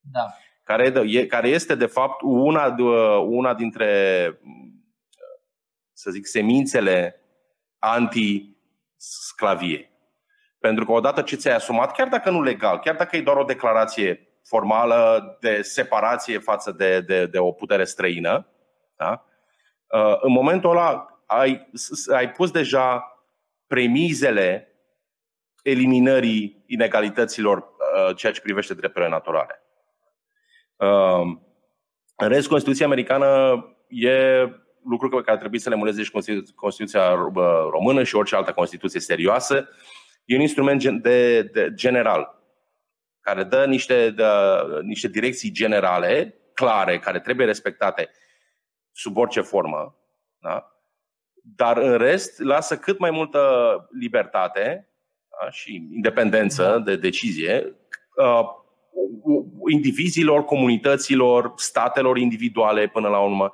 Da. 0.00 0.26
Care, 0.68 0.92
care 1.26 1.48
este, 1.48 1.74
de 1.74 1.86
fapt, 1.86 2.20
una, 2.22 2.74
una 3.20 3.54
dintre, 3.54 4.40
să 5.92 6.10
zic, 6.10 6.26
semințele 6.26 7.22
anti-sclavie. 7.78 9.90
Pentru 10.58 10.84
că 10.84 10.92
odată 10.92 11.22
ce 11.22 11.36
ți-ai 11.36 11.54
asumat, 11.54 11.92
chiar 11.92 12.08
dacă 12.08 12.30
nu 12.30 12.42
legal, 12.42 12.78
chiar 12.78 12.96
dacă 12.96 13.16
e 13.16 13.22
doar 13.22 13.36
o 13.36 13.44
declarație 13.44 14.28
formală 14.44 15.36
de 15.40 15.62
separație 15.62 16.38
față 16.38 16.72
de, 16.72 17.00
de, 17.00 17.26
de 17.26 17.38
o 17.38 17.52
putere 17.52 17.84
străină, 17.84 18.46
da? 18.96 19.24
Uh, 19.86 20.18
în 20.20 20.32
momentul 20.32 20.70
ăla 20.70 21.22
ai, 21.26 21.70
ai 22.14 22.30
pus 22.30 22.50
deja 22.50 23.04
premizele 23.66 24.72
eliminării 25.62 26.64
inegalităților 26.66 27.58
uh, 27.58 28.16
ceea 28.16 28.32
ce 28.32 28.40
privește 28.40 28.74
drepturile 28.74 29.10
naturale. 29.10 29.62
Uh, 30.78 31.36
în 32.16 32.28
rest, 32.28 32.48
Constituția 32.48 32.86
americană 32.86 33.26
e 33.88 34.10
lucru 34.84 35.08
pe 35.08 35.20
care 35.20 35.38
trebuie 35.38 35.60
să 35.60 35.68
le 35.68 35.74
emuleze 35.74 36.02
și 36.02 36.12
Constituția 36.54 37.14
română 37.70 38.02
și 38.02 38.16
orice 38.16 38.36
altă 38.36 38.52
Constituție 38.52 39.00
serioasă. 39.00 39.68
E 40.24 40.34
un 40.34 40.40
instrument 40.40 40.84
de, 40.84 41.42
de 41.42 41.70
general 41.74 42.38
care 43.20 43.44
dă 43.44 43.64
niște, 43.66 44.10
de, 44.10 44.24
niște 44.82 45.08
direcții 45.08 45.50
generale, 45.50 46.34
clare, 46.54 46.98
care 46.98 47.20
trebuie 47.20 47.46
respectate 47.46 48.10
sub 48.92 49.16
orice 49.16 49.40
formă, 49.40 49.96
da? 50.38 50.72
dar 51.56 51.76
în 51.76 51.96
rest 51.96 52.40
lasă 52.40 52.78
cât 52.78 52.98
mai 52.98 53.10
multă 53.10 53.40
libertate 54.00 54.88
da? 55.40 55.50
și 55.50 55.88
independență 55.94 56.62
da. 56.62 56.78
de 56.78 56.96
decizie 56.96 57.76
uh, 58.16 58.40
indivizilor, 59.68 60.44
comunităților, 60.44 61.52
statelor 61.56 62.18
individuale 62.18 62.86
până 62.86 63.08
la 63.08 63.18
urmă. 63.18 63.52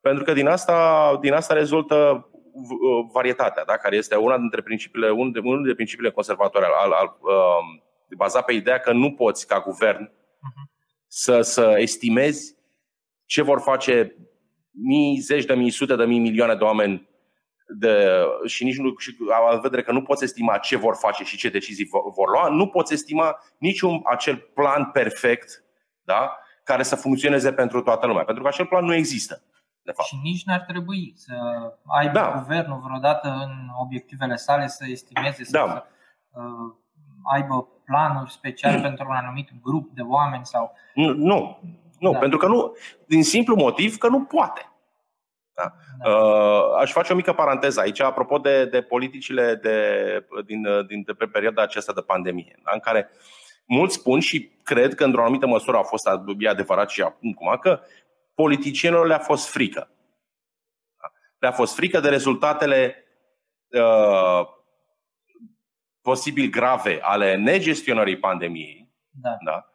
Pentru 0.00 0.24
că 0.24 0.32
din 0.32 0.46
asta, 0.46 1.18
din 1.20 1.32
asta 1.32 1.54
rezultă 1.54 2.28
uh, 2.52 3.10
varietatea, 3.12 3.64
da? 3.64 3.76
care 3.76 3.96
este 3.96 4.16
una 4.16 4.38
dintre 4.38 4.62
principiile, 4.62 5.10
unul 5.10 5.32
dintre 5.32 5.74
principiile 5.74 6.10
conservatoare, 6.10 6.66
al, 6.66 6.92
al, 6.92 7.16
uh, 7.20 7.82
bazat 8.16 8.44
pe 8.44 8.52
ideea 8.52 8.78
că 8.78 8.92
nu 8.92 9.12
poți, 9.12 9.46
ca 9.46 9.60
guvern, 9.60 10.06
uh-huh. 10.06 10.70
să, 11.06 11.40
să 11.40 11.74
estimezi 11.78 12.56
ce 13.24 13.42
vor 13.42 13.60
face 13.60 14.16
mii, 14.70 15.18
zeci 15.18 15.44
de 15.44 15.54
mii, 15.54 15.70
sute 15.70 15.96
de 15.96 16.04
mii, 16.04 16.18
milioane 16.18 16.54
de 16.54 16.64
oameni 16.64 17.08
de, 17.66 18.24
și 18.44 18.64
nici 18.64 18.76
nu, 18.76 18.94
și 18.98 19.16
în 19.52 19.60
vedere 19.60 19.82
că 19.82 19.92
nu 19.92 20.02
poți 20.02 20.24
estima 20.24 20.58
ce 20.58 20.76
vor 20.76 20.96
face 20.96 21.24
și 21.24 21.36
ce 21.36 21.48
decizii 21.48 21.88
vor 22.14 22.30
lua, 22.30 22.48
nu 22.48 22.66
poți 22.66 22.92
estima 22.92 23.36
niciun 23.58 24.00
acel 24.04 24.36
plan 24.36 24.90
perfect 24.92 25.64
da, 26.02 26.38
care 26.64 26.82
să 26.82 26.96
funcționeze 26.96 27.52
pentru 27.52 27.82
toată 27.82 28.06
lumea. 28.06 28.24
Pentru 28.24 28.42
că 28.42 28.48
acel 28.48 28.66
plan 28.66 28.84
nu 28.84 28.94
există. 28.94 29.42
De 29.82 29.92
fapt. 29.92 30.08
Și 30.08 30.16
nici 30.22 30.44
n-ar 30.44 30.60
trebui 30.60 31.12
să 31.16 31.34
aibă 31.84 32.12
da. 32.12 32.40
guvernul 32.42 32.80
vreodată 32.84 33.28
în 33.28 33.68
obiectivele 33.82 34.36
sale 34.36 34.66
să 34.66 34.84
estimeze, 34.88 35.44
să, 35.44 35.50
da. 35.50 35.66
să 35.66 35.84
uh, 36.40 36.74
aibă 37.32 37.68
planuri 37.84 38.30
speciale 38.30 38.80
pentru 38.88 39.06
un 39.08 39.14
anumit 39.14 39.50
grup 39.62 39.90
de 39.94 40.02
oameni 40.02 40.46
sau. 40.46 40.72
Nu, 40.94 41.12
nu, 41.12 41.60
nu 41.98 42.12
da. 42.12 42.18
pentru 42.18 42.38
că 42.38 42.46
nu, 42.46 42.76
din 43.06 43.22
simplu 43.22 43.56
motiv 43.56 43.96
că 43.96 44.08
nu 44.08 44.24
poate. 44.24 44.68
Da? 45.54 45.74
Da. 45.98 46.10
Uh, 46.10 46.80
aș 46.80 46.92
face 46.92 47.12
o 47.12 47.16
mică 47.16 47.32
paranteză 47.32 47.80
aici, 47.80 48.00
apropo 48.00 48.38
de, 48.38 48.64
de 48.64 48.82
politicile 48.82 49.54
de, 49.54 50.26
din, 50.44 50.66
din, 50.86 51.02
de 51.02 51.12
pe 51.12 51.26
perioada 51.26 51.62
aceasta 51.62 51.92
de 51.92 52.00
pandemie, 52.00 52.60
da? 52.64 52.70
în 52.74 52.80
care 52.80 53.10
mulți 53.64 53.94
spun 53.94 54.20
și 54.20 54.50
cred 54.62 54.94
că 54.94 55.04
într-o 55.04 55.22
anumită 55.22 55.46
măsură 55.46 55.76
a 55.76 55.82
fost 55.82 56.08
e 56.38 56.48
adevărat 56.48 56.90
și 56.90 57.02
acum 57.02 57.58
că 57.60 57.80
politicienilor 58.34 59.06
le-a 59.06 59.18
fost 59.18 59.48
frică. 59.48 59.90
Da? 61.00 61.12
Le-a 61.38 61.52
fost 61.52 61.74
frică 61.74 62.00
de 62.00 62.08
rezultatele 62.08 63.04
uh, 63.68 64.48
posibil 66.00 66.50
grave 66.50 66.98
ale 67.02 67.36
negestionării 67.36 68.18
pandemiei. 68.18 68.92
Da. 69.10 69.36
Da? 69.44 69.68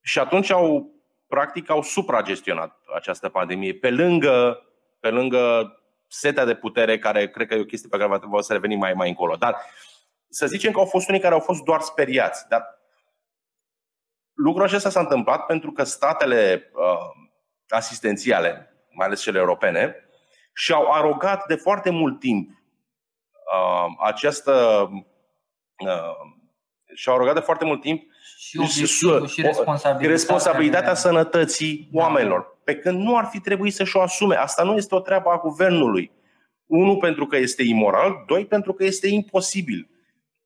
Și 0.00 0.18
atunci 0.18 0.50
au, 0.50 0.94
practic, 1.30 1.70
au 1.70 1.82
supragestionat 1.82 2.80
această 2.94 3.28
pandemie 3.28 3.74
pe 3.74 3.90
lângă, 3.90 4.62
pe 5.00 5.10
lângă 5.10 5.74
setea 6.06 6.44
de 6.44 6.54
putere, 6.54 6.98
care 6.98 7.30
cred 7.30 7.46
că 7.46 7.54
e 7.54 7.60
o 7.60 7.64
chestie 7.64 7.88
pe 7.88 7.96
care 7.96 8.08
va 8.08 8.18
trebui 8.18 8.44
să 8.44 8.52
revenim 8.52 8.78
mai, 8.78 8.92
mai 8.92 9.08
încolo. 9.08 9.36
Dar 9.36 9.56
să 10.28 10.46
zicem 10.46 10.72
că 10.72 10.78
au 10.78 10.84
fost 10.84 11.08
unii 11.08 11.20
care 11.20 11.34
au 11.34 11.40
fost 11.40 11.62
doar 11.62 11.80
speriați. 11.80 12.48
Dar 12.48 12.62
lucrul 14.34 14.64
acesta 14.66 14.88
s-a 14.88 15.00
întâmplat 15.00 15.46
pentru 15.46 15.72
că 15.72 15.84
statele 15.84 16.70
uh, 16.74 17.28
asistențiale, 17.68 18.74
mai 18.90 19.06
ales 19.06 19.22
cele 19.22 19.38
europene, 19.38 19.96
și-au 20.52 20.92
arogat 20.92 21.46
de 21.46 21.54
foarte 21.54 21.90
mult 21.90 22.18
timp 22.18 22.48
uh, 23.52 23.86
această 23.98 24.88
uh, 25.86 26.32
și-au 26.94 27.14
arogat 27.14 27.34
de 27.34 27.40
foarte 27.40 27.64
mult 27.64 27.80
timp 27.80 28.09
și, 28.36 28.66
și, 28.66 28.86
și 28.86 29.42
responsabilitatea, 29.42 30.08
responsabilitatea 30.08 30.94
sănătății 30.94 31.88
da. 31.92 32.00
oamenilor. 32.00 32.58
Pe 32.64 32.76
când 32.76 33.02
nu 33.02 33.16
ar 33.16 33.24
fi 33.24 33.40
trebuit 33.40 33.74
să-și 33.74 33.96
o 33.96 34.00
asume. 34.00 34.34
Asta 34.34 34.62
nu 34.62 34.76
este 34.76 34.94
o 34.94 35.00
treabă 35.00 35.30
a 35.30 35.38
guvernului. 35.38 36.10
Unu, 36.66 36.96
pentru 36.96 37.26
că 37.26 37.36
este 37.36 37.62
imoral, 37.62 38.24
doi, 38.26 38.46
pentru 38.46 38.72
că 38.72 38.84
este 38.84 39.08
imposibil. 39.08 39.90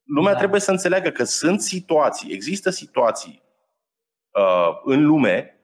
Lumea 0.04 0.32
da. 0.32 0.38
trebuie 0.38 0.60
să 0.60 0.70
înțeleagă 0.70 1.10
că 1.10 1.24
sunt 1.24 1.60
situații, 1.60 2.32
există 2.32 2.70
situații 2.70 3.42
uh, 4.30 4.80
în 4.84 5.06
lume 5.06 5.58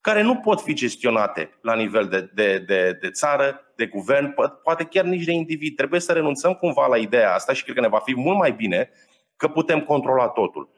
care 0.00 0.22
nu 0.22 0.36
pot 0.36 0.60
fi 0.60 0.74
gestionate 0.74 1.58
la 1.60 1.74
nivel 1.74 2.06
de, 2.06 2.30
de, 2.34 2.58
de, 2.58 2.98
de 3.00 3.10
țară, 3.10 3.60
de 3.76 3.86
guvern, 3.86 4.34
poate 4.62 4.84
chiar 4.84 5.04
nici 5.04 5.24
de 5.24 5.32
individ. 5.32 5.76
Trebuie 5.76 6.00
să 6.00 6.12
renunțăm 6.12 6.52
cumva 6.54 6.86
la 6.86 6.96
ideea 6.96 7.34
asta 7.34 7.52
și 7.52 7.62
cred 7.62 7.74
că 7.74 7.80
ne 7.80 7.88
va 7.88 7.98
fi 7.98 8.14
mult 8.14 8.38
mai 8.38 8.52
bine 8.52 8.90
că 9.36 9.48
putem 9.48 9.80
controla 9.80 10.28
totul. 10.28 10.77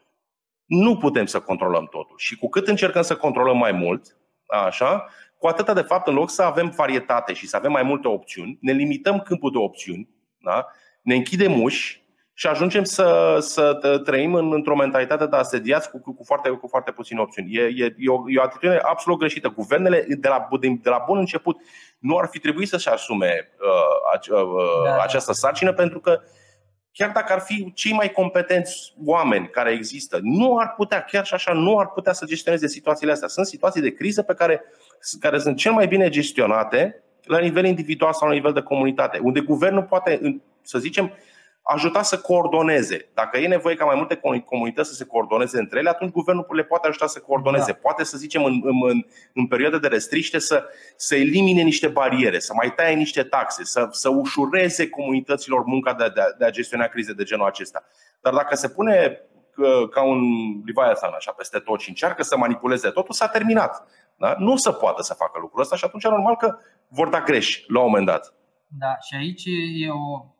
Nu 0.70 0.96
putem 0.96 1.26
să 1.26 1.40
controlăm 1.40 1.86
totul. 1.86 2.14
Și 2.18 2.36
cu 2.36 2.48
cât 2.48 2.68
încercăm 2.68 3.02
să 3.02 3.16
controlăm 3.16 3.56
mai 3.58 3.72
mult, 3.72 4.16
așa, 4.46 5.06
cu 5.38 5.46
atâta 5.46 5.72
de 5.74 5.80
fapt, 5.80 6.06
în 6.06 6.14
loc 6.14 6.30
să 6.30 6.42
avem 6.42 6.72
varietate 6.76 7.32
și 7.32 7.46
să 7.46 7.56
avem 7.56 7.70
mai 7.70 7.82
multe 7.82 8.08
opțiuni, 8.08 8.58
ne 8.60 8.72
limităm 8.72 9.20
câmpul 9.20 9.50
de 9.50 9.58
opțiuni, 9.58 10.08
da? 10.38 10.66
ne 11.02 11.14
închidem 11.14 11.62
uși 11.62 12.04
și 12.32 12.46
ajungem 12.46 12.84
să, 12.84 13.36
să 13.40 14.00
trăim 14.04 14.34
în, 14.34 14.52
într-o 14.52 14.76
mentalitate 14.76 15.26
de 15.26 15.36
asediați 15.36 15.90
cu, 15.90 15.98
cu, 15.98 16.24
foarte, 16.24 16.48
cu 16.48 16.68
foarte 16.68 16.90
puține 16.90 17.20
opțiuni. 17.20 17.54
E, 17.54 17.62
e, 17.62 17.94
e, 17.98 18.08
o, 18.08 18.22
e 18.26 18.38
o 18.38 18.42
atitudine 18.42 18.80
absolut 18.82 19.18
greșită. 19.18 19.48
Guvernele, 19.48 20.06
de 20.08 20.28
la, 20.28 20.48
de, 20.60 20.68
de 20.82 20.88
la 20.88 21.04
bun 21.06 21.18
început, 21.18 21.56
nu 21.98 22.16
ar 22.16 22.28
fi 22.30 22.38
trebuit 22.38 22.68
să-și 22.68 22.88
asume 22.88 23.50
uh, 23.60 24.30
uh, 24.30 24.42
uh, 24.42 24.84
da. 24.84 25.02
această 25.02 25.32
sarcină 25.32 25.72
pentru 25.72 26.00
că 26.00 26.20
chiar 26.92 27.10
dacă 27.10 27.32
ar 27.32 27.40
fi 27.40 27.72
cei 27.74 27.92
mai 27.92 28.10
competenți 28.10 28.94
oameni 29.04 29.48
care 29.48 29.70
există, 29.70 30.18
nu 30.22 30.56
ar 30.56 30.74
putea, 30.76 31.02
chiar 31.02 31.24
și 31.24 31.34
așa, 31.34 31.52
nu 31.52 31.78
ar 31.78 31.88
putea 31.88 32.12
să 32.12 32.24
gestioneze 32.24 32.68
situațiile 32.68 33.12
astea. 33.12 33.28
Sunt 33.28 33.46
situații 33.46 33.80
de 33.80 33.92
criză 33.92 34.22
pe 34.22 34.34
care, 34.34 34.62
care 35.20 35.38
sunt 35.38 35.56
cel 35.56 35.72
mai 35.72 35.86
bine 35.86 36.08
gestionate 36.08 37.02
la 37.24 37.38
nivel 37.38 37.64
individual 37.64 38.12
sau 38.12 38.28
la 38.28 38.34
nivel 38.34 38.52
de 38.52 38.62
comunitate, 38.62 39.18
unde 39.22 39.40
guvernul 39.40 39.82
poate, 39.82 40.40
să 40.62 40.78
zicem, 40.78 41.12
ajuta 41.72 42.02
să 42.02 42.18
coordoneze. 42.18 43.10
Dacă 43.14 43.38
e 43.38 43.46
nevoie 43.46 43.74
ca 43.74 43.84
mai 43.84 43.96
multe 43.96 44.20
comunități 44.44 44.88
să 44.88 44.94
se 44.94 45.04
coordoneze 45.04 45.58
între 45.58 45.78
ele, 45.78 45.88
atunci 45.88 46.12
guvernul 46.12 46.46
le 46.48 46.64
poate 46.64 46.88
ajuta 46.88 47.06
să 47.06 47.20
coordoneze. 47.20 47.72
Da. 47.72 47.78
Poate, 47.82 48.04
să 48.04 48.16
zicem, 48.16 48.44
în, 48.44 48.60
în, 48.62 49.04
în 49.34 49.46
perioade 49.46 49.78
de 49.78 49.86
restriște 49.86 50.38
să, 50.38 50.64
să 50.96 51.16
elimine 51.16 51.62
niște 51.62 51.88
bariere, 51.88 52.38
să 52.38 52.52
mai 52.54 52.74
taie 52.74 52.94
niște 52.94 53.22
taxe, 53.22 53.64
să, 53.64 53.88
să 53.90 54.08
ușureze 54.08 54.88
comunităților 54.88 55.64
munca 55.64 55.94
de, 55.94 56.10
de, 56.14 56.20
de 56.38 56.44
a 56.44 56.50
gestiona 56.50 56.86
crize 56.86 57.12
de 57.12 57.22
genul 57.22 57.46
acesta. 57.46 57.84
Dar 58.20 58.32
dacă 58.32 58.54
se 58.56 58.68
pune 58.68 59.20
ca 59.90 60.02
un 60.02 60.20
Leviathan 60.64 61.12
așa 61.16 61.32
peste 61.32 61.58
tot 61.58 61.80
și 61.80 61.88
încearcă 61.88 62.22
să 62.22 62.36
manipuleze 62.36 62.88
totul, 62.88 63.14
s-a 63.14 63.28
terminat. 63.28 63.86
Da? 64.16 64.34
Nu 64.38 64.56
se 64.56 64.70
poate 64.72 65.02
să 65.02 65.14
facă 65.14 65.38
lucrul 65.40 65.60
ăsta 65.60 65.76
și 65.76 65.84
atunci 65.84 66.04
normal 66.04 66.36
că 66.36 66.56
vor 66.88 67.08
da 67.08 67.20
greș 67.20 67.64
la 67.66 67.78
un 67.78 67.86
moment 67.86 68.06
dat. 68.06 68.34
Da, 68.66 68.96
și 69.00 69.14
aici 69.14 69.44
e 69.84 69.90
o 69.90 70.24
Uh, 70.24 70.36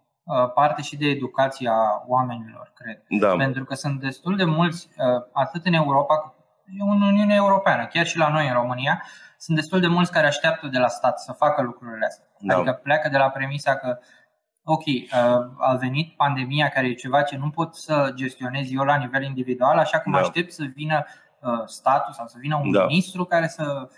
parte 0.54 0.82
și 0.82 0.96
de 0.96 1.06
educația 1.06 1.74
oamenilor, 2.06 2.72
cred. 2.74 3.02
Da. 3.20 3.36
Pentru 3.36 3.64
că 3.64 3.74
sunt 3.74 4.00
destul 4.00 4.36
de 4.36 4.44
mulți, 4.44 4.88
uh, 4.96 5.24
atât 5.32 5.66
în 5.66 5.72
Europa, 5.72 6.34
în 6.78 7.02
Uniunea 7.02 7.36
Europeană, 7.36 7.86
chiar 7.86 8.06
și 8.06 8.18
la 8.18 8.28
noi 8.28 8.46
în 8.46 8.52
România, 8.52 9.02
sunt 9.38 9.56
destul 9.56 9.80
de 9.80 9.86
mulți 9.86 10.12
care 10.12 10.26
așteaptă 10.26 10.66
de 10.66 10.78
la 10.78 10.88
stat 10.88 11.20
să 11.20 11.32
facă 11.32 11.62
lucrurile 11.62 12.06
astea. 12.06 12.26
Da. 12.38 12.56
Adică 12.56 12.72
pleacă 12.72 13.08
de 13.08 13.16
la 13.16 13.28
premisa 13.28 13.76
că, 13.76 13.98
ok, 14.64 14.84
uh, 14.86 15.10
a 15.58 15.76
venit 15.80 16.16
pandemia 16.16 16.68
care 16.68 16.86
e 16.86 16.94
ceva 16.94 17.22
ce 17.22 17.36
nu 17.36 17.50
pot 17.50 17.76
să 17.76 18.12
gestionez 18.14 18.72
eu 18.72 18.82
la 18.82 18.96
nivel 18.96 19.22
individual, 19.22 19.78
așa 19.78 19.98
că 19.98 20.08
mă 20.08 20.16
da. 20.16 20.22
aștept 20.22 20.52
să 20.52 20.64
vină 20.74 21.04
statul 21.66 22.12
sau 22.12 22.26
să 22.26 22.36
vină 22.40 22.56
un 22.56 22.72
da. 22.72 22.84
ministru 22.84 23.24
care 23.24 23.46
să 23.46 23.88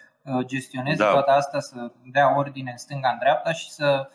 gestioneze 0.41 1.03
da. 1.03 1.11
toată 1.11 1.31
asta, 1.31 1.61
să 1.61 1.93
dea 2.13 2.37
ordine 2.37 2.71
în 2.71 2.77
stânga, 2.77 3.09
în 3.09 3.19
dreapta 3.19 3.53
și 3.53 3.71
să 3.71 4.09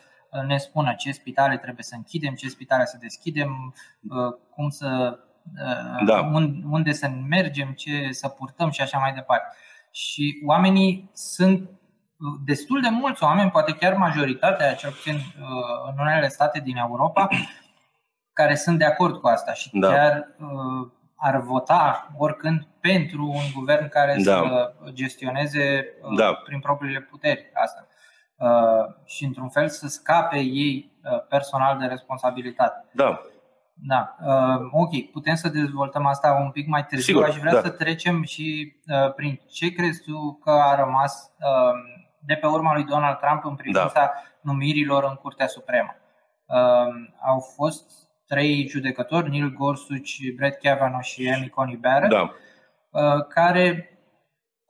ne 0.46 0.56
spună 0.56 0.94
ce 0.94 1.12
spitale 1.12 1.56
trebuie 1.56 1.84
să 1.84 1.94
închidem, 1.94 2.34
ce 2.34 2.48
spitale 2.48 2.84
să 2.84 2.96
deschidem, 3.00 3.74
uh, 4.08 4.34
cum 4.50 4.68
să 4.68 5.18
uh, 5.54 6.04
da. 6.06 6.30
unde 6.70 6.92
să 6.92 7.08
mergem, 7.28 7.72
ce 7.72 8.08
să 8.10 8.28
purtăm 8.28 8.70
și 8.70 8.80
așa 8.80 8.98
mai 8.98 9.12
departe. 9.12 9.56
Și 9.90 10.42
oamenii 10.46 11.10
sunt 11.12 11.70
destul 12.44 12.80
de 12.80 12.88
mulți 12.88 13.22
oameni, 13.22 13.50
poate 13.50 13.72
chiar 13.72 13.94
majoritatea, 13.94 14.74
cel 14.74 14.90
puțin 14.90 15.14
uh, 15.14 15.92
în 15.92 15.98
unele 15.98 16.28
state 16.28 16.60
din 16.60 16.76
Europa, 16.76 17.28
care 18.32 18.54
sunt 18.54 18.78
de 18.78 18.84
acord 18.84 19.20
cu 19.20 19.26
asta 19.26 19.52
și 19.52 19.70
da. 19.72 19.88
chiar 19.88 20.36
ar 21.16 21.40
vota 21.40 22.14
oricând 22.16 22.66
pentru 22.80 23.24
un 23.24 23.42
guvern 23.54 23.88
care 23.88 24.14
da. 24.22 24.32
să 24.32 24.74
gestioneze 24.92 25.86
da. 26.16 26.32
prin 26.32 26.60
propriile 26.60 27.00
puteri 27.00 27.50
asta. 27.54 27.86
Uh, 28.38 28.94
și 29.04 29.24
într-un 29.24 29.48
fel 29.48 29.68
să 29.68 29.88
scape 29.88 30.38
ei 30.38 30.92
uh, 31.02 31.26
personal 31.28 31.78
de 31.78 31.86
responsabilitate. 31.86 32.88
Da. 32.92 33.20
Da. 33.74 34.16
Uh, 34.24 34.68
ok, 34.70 35.10
putem 35.12 35.34
să 35.34 35.48
dezvoltăm 35.48 36.06
asta 36.06 36.38
un 36.44 36.50
pic 36.50 36.66
mai 36.66 36.86
târziu. 36.86 37.14
Sigur, 37.14 37.28
Aș 37.28 37.36
vrea 37.36 37.52
da. 37.52 37.60
să 37.60 37.70
trecem 37.70 38.22
și 38.22 38.76
uh, 38.86 39.14
prin 39.14 39.40
ce 39.50 39.72
crezi 39.72 40.02
tu 40.02 40.40
că 40.44 40.50
a 40.50 40.74
rămas 40.74 41.32
uh, 41.40 41.72
de 42.20 42.34
pe 42.34 42.46
urma 42.46 42.72
lui 42.74 42.84
Donald 42.84 43.18
Trump 43.18 43.44
în 43.44 43.54
privința 43.54 43.92
da. 43.94 44.12
numirilor 44.40 45.04
în 45.04 45.14
Curtea 45.14 45.46
Supremă. 45.46 45.96
Uh, 46.46 47.08
au 47.26 47.40
fost 47.40 47.90
trei 48.26 48.68
judecători, 48.68 49.30
Neil 49.30 49.52
Gorsuch, 49.52 50.16
Brett 50.36 50.62
Kavanaugh 50.62 51.04
și 51.04 51.32
Amy 51.36 51.48
Coney 51.48 51.76
Barrett, 51.76 52.12
da. 52.12 52.30
uh, 52.90 53.26
care 53.28 53.97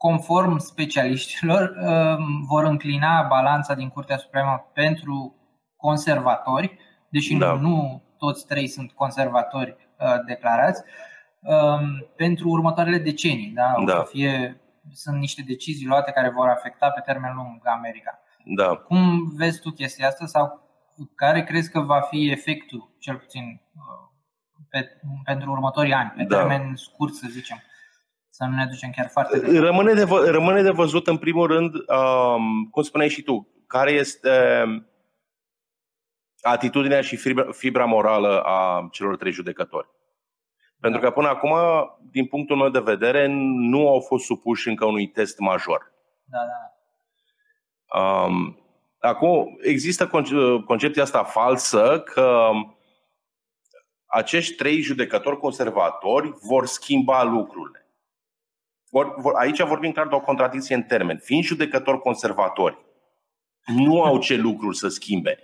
conform 0.05 0.57
specialiștilor, 0.57 1.75
um, 1.81 2.45
vor 2.47 2.63
înclina 2.63 3.25
balanța 3.29 3.73
din 3.73 3.89
Curtea 3.89 4.17
Supremă 4.17 4.69
pentru 4.73 5.35
conservatori, 5.75 6.77
deși 7.09 7.35
da. 7.35 7.53
nu, 7.53 7.59
nu 7.59 8.03
toți 8.17 8.45
trei 8.45 8.67
sunt 8.67 8.91
conservatori 8.91 9.75
uh, 9.99 10.15
declarați, 10.25 10.83
um, 11.39 12.07
pentru 12.15 12.49
următoarele 12.49 12.97
decenii. 12.97 13.51
Da? 13.55 13.73
O 13.75 13.83
da. 13.83 13.95
să 13.95 14.07
fie, 14.09 14.61
sunt 14.93 15.17
niște 15.19 15.41
decizii 15.47 15.87
luate 15.87 16.11
care 16.11 16.29
vor 16.29 16.47
afecta 16.47 16.89
pe 16.89 17.01
termen 17.05 17.33
lung 17.35 17.61
America. 17.63 18.19
Da. 18.55 18.75
Cum 18.75 19.31
vezi 19.35 19.61
tu 19.61 19.69
chestia 19.69 20.07
asta 20.07 20.25
sau 20.25 20.67
care 21.15 21.43
crezi 21.43 21.71
că 21.71 21.79
va 21.79 22.01
fi 22.01 22.31
efectul, 22.31 22.95
cel 22.99 23.15
puțin 23.15 23.61
uh, 23.75 24.09
pe, 24.69 24.99
pentru 25.23 25.51
următorii 25.51 25.93
ani, 25.93 26.13
pe 26.15 26.23
da. 26.23 26.37
termen 26.37 26.75
scurt, 26.75 27.13
să 27.13 27.27
zicem? 27.29 27.57
Să 28.39 28.45
nu 28.45 28.55
ne 28.55 28.65
ducem 28.65 28.91
chiar 28.95 29.09
foarte 29.09 29.39
departe. 29.39 29.59
Rămâne 29.59 29.93
de, 29.93 30.03
vă, 30.03 30.29
rămâne 30.29 30.61
de 30.61 30.69
văzut, 30.69 31.07
în 31.07 31.17
primul 31.17 31.47
rând, 31.47 31.73
um, 31.73 32.67
cum 32.71 32.81
spuneai 32.81 33.09
și 33.09 33.21
tu, 33.21 33.47
care 33.67 33.91
este 33.91 34.63
atitudinea 36.41 37.01
și 37.01 37.15
fibra, 37.15 37.51
fibra 37.51 37.85
morală 37.85 38.41
a 38.41 38.87
celor 38.91 39.17
trei 39.17 39.31
judecători. 39.31 39.89
Pentru 40.79 40.99
da. 40.99 41.07
că 41.07 41.13
până 41.13 41.27
acum, 41.27 41.51
din 42.11 42.25
punctul 42.25 42.55
meu 42.55 42.69
de 42.69 42.79
vedere, 42.79 43.27
nu 43.71 43.89
au 43.89 43.99
fost 43.99 44.25
supuși 44.25 44.67
încă 44.67 44.85
unui 44.85 45.07
test 45.07 45.39
major. 45.39 45.93
Da, 46.23 46.39
da. 46.49 47.99
Um, 47.99 48.59
acum, 48.99 49.57
există 49.61 50.07
concepția 50.65 51.03
asta 51.03 51.23
falsă 51.23 51.99
că 51.99 52.49
acești 54.05 54.55
trei 54.55 54.81
judecători 54.81 55.39
conservatori 55.39 56.33
vor 56.47 56.65
schimba 56.65 57.23
lucrurile. 57.23 57.83
Vor, 58.89 59.13
vor, 59.17 59.35
aici 59.35 59.61
vorbim 59.61 59.91
clar 59.91 60.07
de 60.07 60.15
o 60.15 60.19
contradicție 60.19 60.75
în 60.75 60.83
termen. 60.83 61.17
Fiind 61.17 61.43
judecători 61.43 61.99
conservatori, 61.99 62.77
nu 63.65 64.03
au 64.03 64.19
ce 64.19 64.35
lucruri 64.35 64.77
să 64.77 64.87
schimbe. 64.87 65.39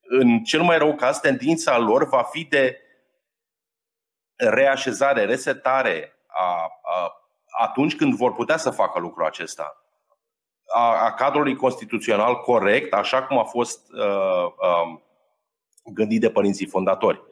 În 0.00 0.44
cel 0.44 0.62
mai 0.62 0.78
rău 0.78 0.94
caz, 0.94 1.18
tendința 1.18 1.78
lor 1.78 2.08
va 2.08 2.22
fi 2.22 2.44
de 2.44 2.80
reașezare, 4.36 5.24
resetare 5.24 6.12
a, 6.26 6.70
a, 6.82 7.12
atunci 7.60 7.96
când 7.96 8.14
vor 8.14 8.34
putea 8.34 8.56
să 8.56 8.70
facă 8.70 8.98
lucrul 8.98 9.24
acesta. 9.24 9.82
A, 10.74 11.04
a 11.04 11.12
cadrului 11.12 11.56
constituțional 11.56 12.40
corect, 12.40 12.92
așa 12.92 13.22
cum 13.22 13.38
a 13.38 13.44
fost 13.44 13.92
uh, 13.92 14.44
uh, 14.44 15.00
gândit 15.84 16.20
de 16.20 16.30
părinții 16.30 16.66
fondatori. 16.66 17.27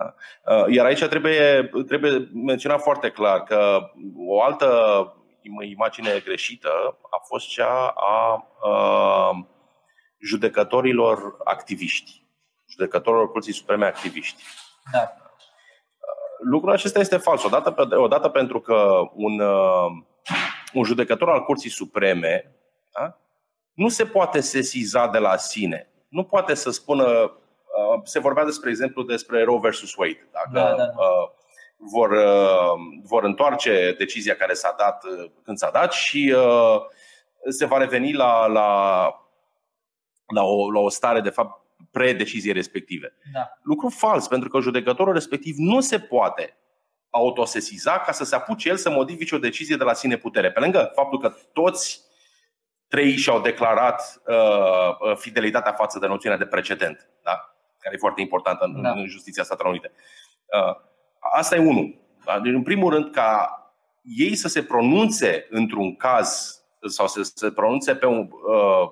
Da? 0.00 0.14
Uh, 0.54 0.64
iar 0.68 0.86
aici 0.86 1.04
trebuie, 1.04 1.70
trebuie 1.86 2.28
menționat 2.32 2.82
foarte 2.82 3.10
clar 3.10 3.42
că 3.42 3.90
o 4.16 4.42
altă 4.42 4.68
imagine 5.62 6.22
greșită 6.24 6.98
a 7.10 7.18
fost 7.26 7.48
cea 7.48 7.94
a, 7.96 8.48
a 8.60 9.28
uh, 9.30 9.44
judecătorilor 10.18 11.36
activiști, 11.44 12.24
judecătorilor 12.70 13.30
Curții 13.30 13.52
Supreme 13.52 13.86
activiști. 13.86 14.42
Da. 14.92 14.98
Uh, 15.00 16.48
lucrul 16.50 16.72
acesta 16.72 16.98
este 16.98 17.16
fals. 17.16 17.44
Odată, 17.44 17.96
odată 17.96 18.28
pentru 18.28 18.60
că 18.60 19.10
un, 19.14 19.40
un 20.72 20.84
judecător 20.84 21.30
al 21.30 21.44
Curții 21.44 21.70
Supreme 21.70 22.54
da, 22.98 23.18
nu 23.72 23.88
se 23.88 24.04
poate 24.04 24.40
sesiza 24.40 25.06
de 25.06 25.18
la 25.18 25.36
sine. 25.36 25.88
Nu 26.08 26.24
poate 26.24 26.54
să 26.54 26.70
spună 26.70 27.32
Uh, 27.76 28.00
se 28.04 28.18
vorbea 28.18 28.44
despre 28.44 28.70
exemplu 28.70 29.02
despre 29.02 29.42
Roe 29.42 29.58
versus 29.58 29.94
Wade. 29.94 30.28
Dacă 30.32 30.50
da, 30.52 30.68
da, 30.68 30.76
da. 30.76 30.82
Uh, 30.82 31.30
vor, 31.76 32.10
uh, 32.10 33.00
vor 33.02 33.24
întoarce 33.24 33.94
decizia 33.98 34.34
care 34.34 34.52
s-a 34.52 34.74
dat 34.78 35.04
când 35.44 35.58
s-a 35.58 35.70
dat 35.70 35.92
și 35.92 36.34
se 37.48 37.64
va 37.64 37.78
reveni 37.78 38.12
la, 38.12 38.46
la, 38.46 38.68
la, 40.34 40.42
o, 40.42 40.70
la 40.70 40.78
o 40.78 40.88
stare, 40.88 41.20
de 41.20 41.30
fapt, 41.30 41.60
pre-decizie 41.90 42.52
respective. 42.52 43.16
Da. 43.32 43.58
Lucru 43.62 43.88
fals, 43.88 44.28
pentru 44.28 44.48
că 44.48 44.60
judecătorul 44.60 45.12
respectiv 45.12 45.54
nu 45.56 45.80
se 45.80 45.98
poate 45.98 46.56
autosesiza 47.10 47.98
ca 47.98 48.12
să 48.12 48.24
se 48.24 48.34
apuce 48.34 48.68
el 48.68 48.76
să 48.76 48.90
modifice 48.90 49.34
o 49.34 49.38
decizie 49.38 49.76
de 49.76 49.84
la 49.84 49.92
sine 49.92 50.16
putere. 50.16 50.52
Pe 50.52 50.60
lângă 50.60 50.92
faptul 50.94 51.20
că 51.20 51.34
toți 51.52 52.00
trei 52.88 53.16
și-au 53.16 53.40
declarat 53.40 54.22
uh, 54.26 55.16
fidelitatea 55.16 55.72
față 55.72 55.98
de 55.98 56.06
noțiunea 56.06 56.38
de 56.38 56.46
precedent. 56.46 57.08
Da? 57.22 57.54
Care 57.80 57.94
e 57.94 57.98
foarte 57.98 58.20
importantă 58.20 58.64
în, 58.64 58.82
da. 58.82 58.90
în 58.90 59.06
justiția 59.06 59.42
Statelor 59.42 59.70
Unite. 59.70 59.92
Uh, 59.92 60.76
asta 61.32 61.56
e 61.56 61.58
unul. 61.58 61.94
Da? 62.24 62.40
Deci, 62.40 62.52
în 62.52 62.62
primul 62.62 62.92
rând, 62.92 63.10
ca 63.10 63.54
ei 64.02 64.34
să 64.34 64.48
se 64.48 64.62
pronunțe 64.62 65.46
într-un 65.50 65.96
caz 65.96 66.60
sau 66.88 67.06
să 67.06 67.22
se 67.22 67.50
pronunțe 67.50 67.94
pe 67.94 68.06
un. 68.06 68.18
Uh, 68.18 68.90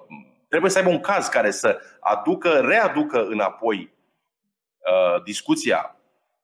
trebuie 0.49 0.71
să 0.71 0.79
aibă 0.79 0.91
un 0.91 1.01
caz 1.01 1.29
care 1.29 1.51
să 1.51 1.81
aducă, 2.01 2.49
readucă 2.49 3.25
înapoi 3.25 3.95
uh, 4.79 5.23
discuția 5.23 5.97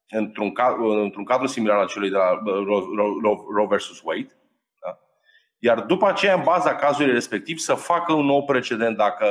într-un, 0.09 0.53
într-un 0.79 1.25
cadru 1.25 1.47
similar 1.47 1.79
al 1.79 1.87
celui 1.87 2.11
de 2.11 2.17
la 2.17 2.43
Roe 3.55 3.67
versus 3.69 4.01
Wade. 4.03 4.39
Da? 4.81 4.99
Iar 5.59 5.81
după 5.81 6.09
aceea, 6.09 6.35
în 6.35 6.43
baza 6.43 6.75
cazului 6.75 7.13
respectiv, 7.13 7.59
să 7.59 7.75
facă 7.75 8.13
un 8.13 8.25
nou 8.25 8.45
precedent 8.45 8.97
dacă, 8.97 9.27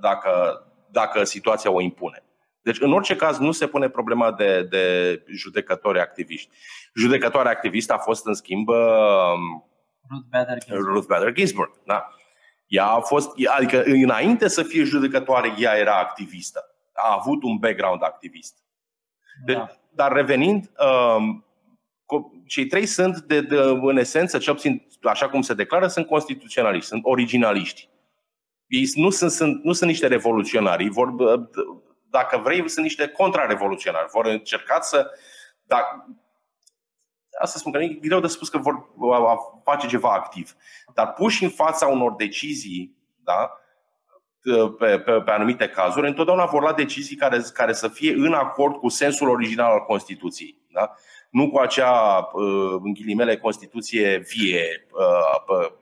dacă, 0.00 0.62
dacă 0.90 1.24
situația 1.24 1.70
o 1.70 1.80
impune. 1.80 2.24
Deci, 2.66 2.80
în 2.80 2.92
orice 2.92 3.16
caz, 3.16 3.38
nu 3.38 3.52
se 3.52 3.66
pune 3.66 3.88
problema 3.88 4.32
de, 4.32 4.62
de 4.62 5.22
judecători 5.26 6.00
activiști. 6.00 6.50
Judecătoarea 6.94 7.50
activistă 7.50 7.92
a 7.92 7.98
fost, 7.98 8.26
în 8.26 8.34
schimb, 8.34 8.68
Ruth 10.10 10.26
Bader 10.30 10.58
Ginsburg. 10.58 10.86
Ruth 10.86 11.06
Bader 11.06 11.32
Ginsburg 11.32 11.70
da? 11.84 12.08
Ea 12.66 12.86
a 12.86 13.00
fost, 13.00 13.30
adică 13.56 13.82
înainte 13.82 14.48
să 14.48 14.62
fie 14.62 14.82
judecătoare, 14.82 15.54
ea 15.58 15.76
era 15.76 15.98
activistă. 15.98 16.60
A 16.92 17.16
avut 17.18 17.42
un 17.42 17.56
background 17.56 18.02
activist. 18.02 18.54
De, 19.44 19.52
da. 19.52 19.68
Dar 19.94 20.12
revenind, 20.12 20.70
um, 21.16 21.44
cei 22.46 22.66
trei 22.66 22.86
sunt, 22.86 23.18
de, 23.18 23.40
de, 23.40 23.56
în 23.82 23.96
esență, 23.96 24.38
cel 24.38 24.54
puțin 24.54 24.86
așa 25.02 25.28
cum 25.28 25.40
se 25.40 25.54
declară, 25.54 25.86
sunt 25.86 26.06
constituționaliști, 26.06 26.88
sunt 26.88 27.04
originaliști. 27.04 27.88
Ei 28.66 28.90
nu 28.94 29.10
sunt, 29.10 29.30
sunt, 29.30 29.64
nu 29.64 29.72
sunt 29.72 29.90
niște 29.90 30.06
revoluționari, 30.06 30.88
vor, 30.88 31.14
dacă 32.10 32.38
vrei, 32.38 32.68
sunt 32.68 32.84
niște 32.84 33.08
contrarevoluționari. 33.08 34.08
Vor 34.12 34.26
încerca 34.26 34.80
să. 34.80 35.10
Dacă, 35.62 36.18
asta 37.40 37.58
spun 37.58 37.72
că 37.72 37.78
e 37.78 37.88
greu 37.88 38.20
de 38.20 38.26
spus 38.26 38.48
că 38.48 38.58
vor 38.58 38.74
face 39.64 39.86
ceva 39.86 40.12
activ. 40.12 40.56
Dar 40.94 41.12
puși 41.12 41.44
în 41.44 41.50
fața 41.50 41.86
unor 41.86 42.14
decizii, 42.14 42.96
da, 43.24 43.50
pe, 44.78 44.98
pe, 44.98 45.20
pe 45.20 45.30
anumite 45.30 45.68
cazuri, 45.68 46.08
întotdeauna 46.08 46.44
vor 46.44 46.60
lua 46.60 46.72
decizii 46.72 47.16
care, 47.16 47.40
care 47.54 47.72
să 47.72 47.88
fie 47.88 48.12
în 48.12 48.32
acord 48.32 48.76
cu 48.76 48.88
sensul 48.88 49.28
original 49.28 49.72
al 49.72 49.84
Constituției. 49.84 50.64
Da? 50.72 50.94
Nu 51.30 51.50
cu 51.50 51.58
acea, 51.58 52.28
uh, 52.32 52.80
în 52.84 52.92
ghilimele, 52.92 53.36
Constituție 53.36 54.18
vie 54.18 54.86
uh, 54.92 55.42
pe, 55.46 55.72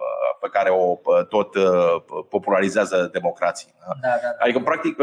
pe 0.40 0.48
care 0.48 0.70
o 0.70 0.98
tot 1.28 1.54
uh, 1.54 2.02
popularizează 2.28 3.08
democrații. 3.12 3.74
Da? 3.80 3.86
Da, 4.02 4.08
da, 4.08 4.20
da. 4.22 4.44
Adică, 4.44 4.58
practic, 4.58 4.96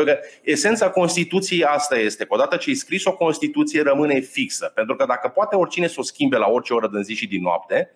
esența 0.44 0.90
Constituției 0.90 1.64
asta 1.64 1.98
este 1.98 2.26
că 2.26 2.34
odată 2.34 2.56
ce 2.56 2.70
ai 2.70 2.76
scris 2.76 3.06
o 3.06 3.16
Constituție, 3.16 3.82
rămâne 3.82 4.20
fixă. 4.20 4.72
Pentru 4.76 4.96
că 4.96 5.06
dacă 5.06 5.28
poate 5.28 5.56
oricine 5.56 5.88
să 5.88 5.96
o 5.98 6.04
schimbe 6.04 6.38
la 6.38 6.50
orice 6.50 6.74
oră 6.74 6.88
din 6.88 7.04
zi 7.04 7.14
și 7.14 7.28
din 7.28 7.42
noapte, 7.42 7.96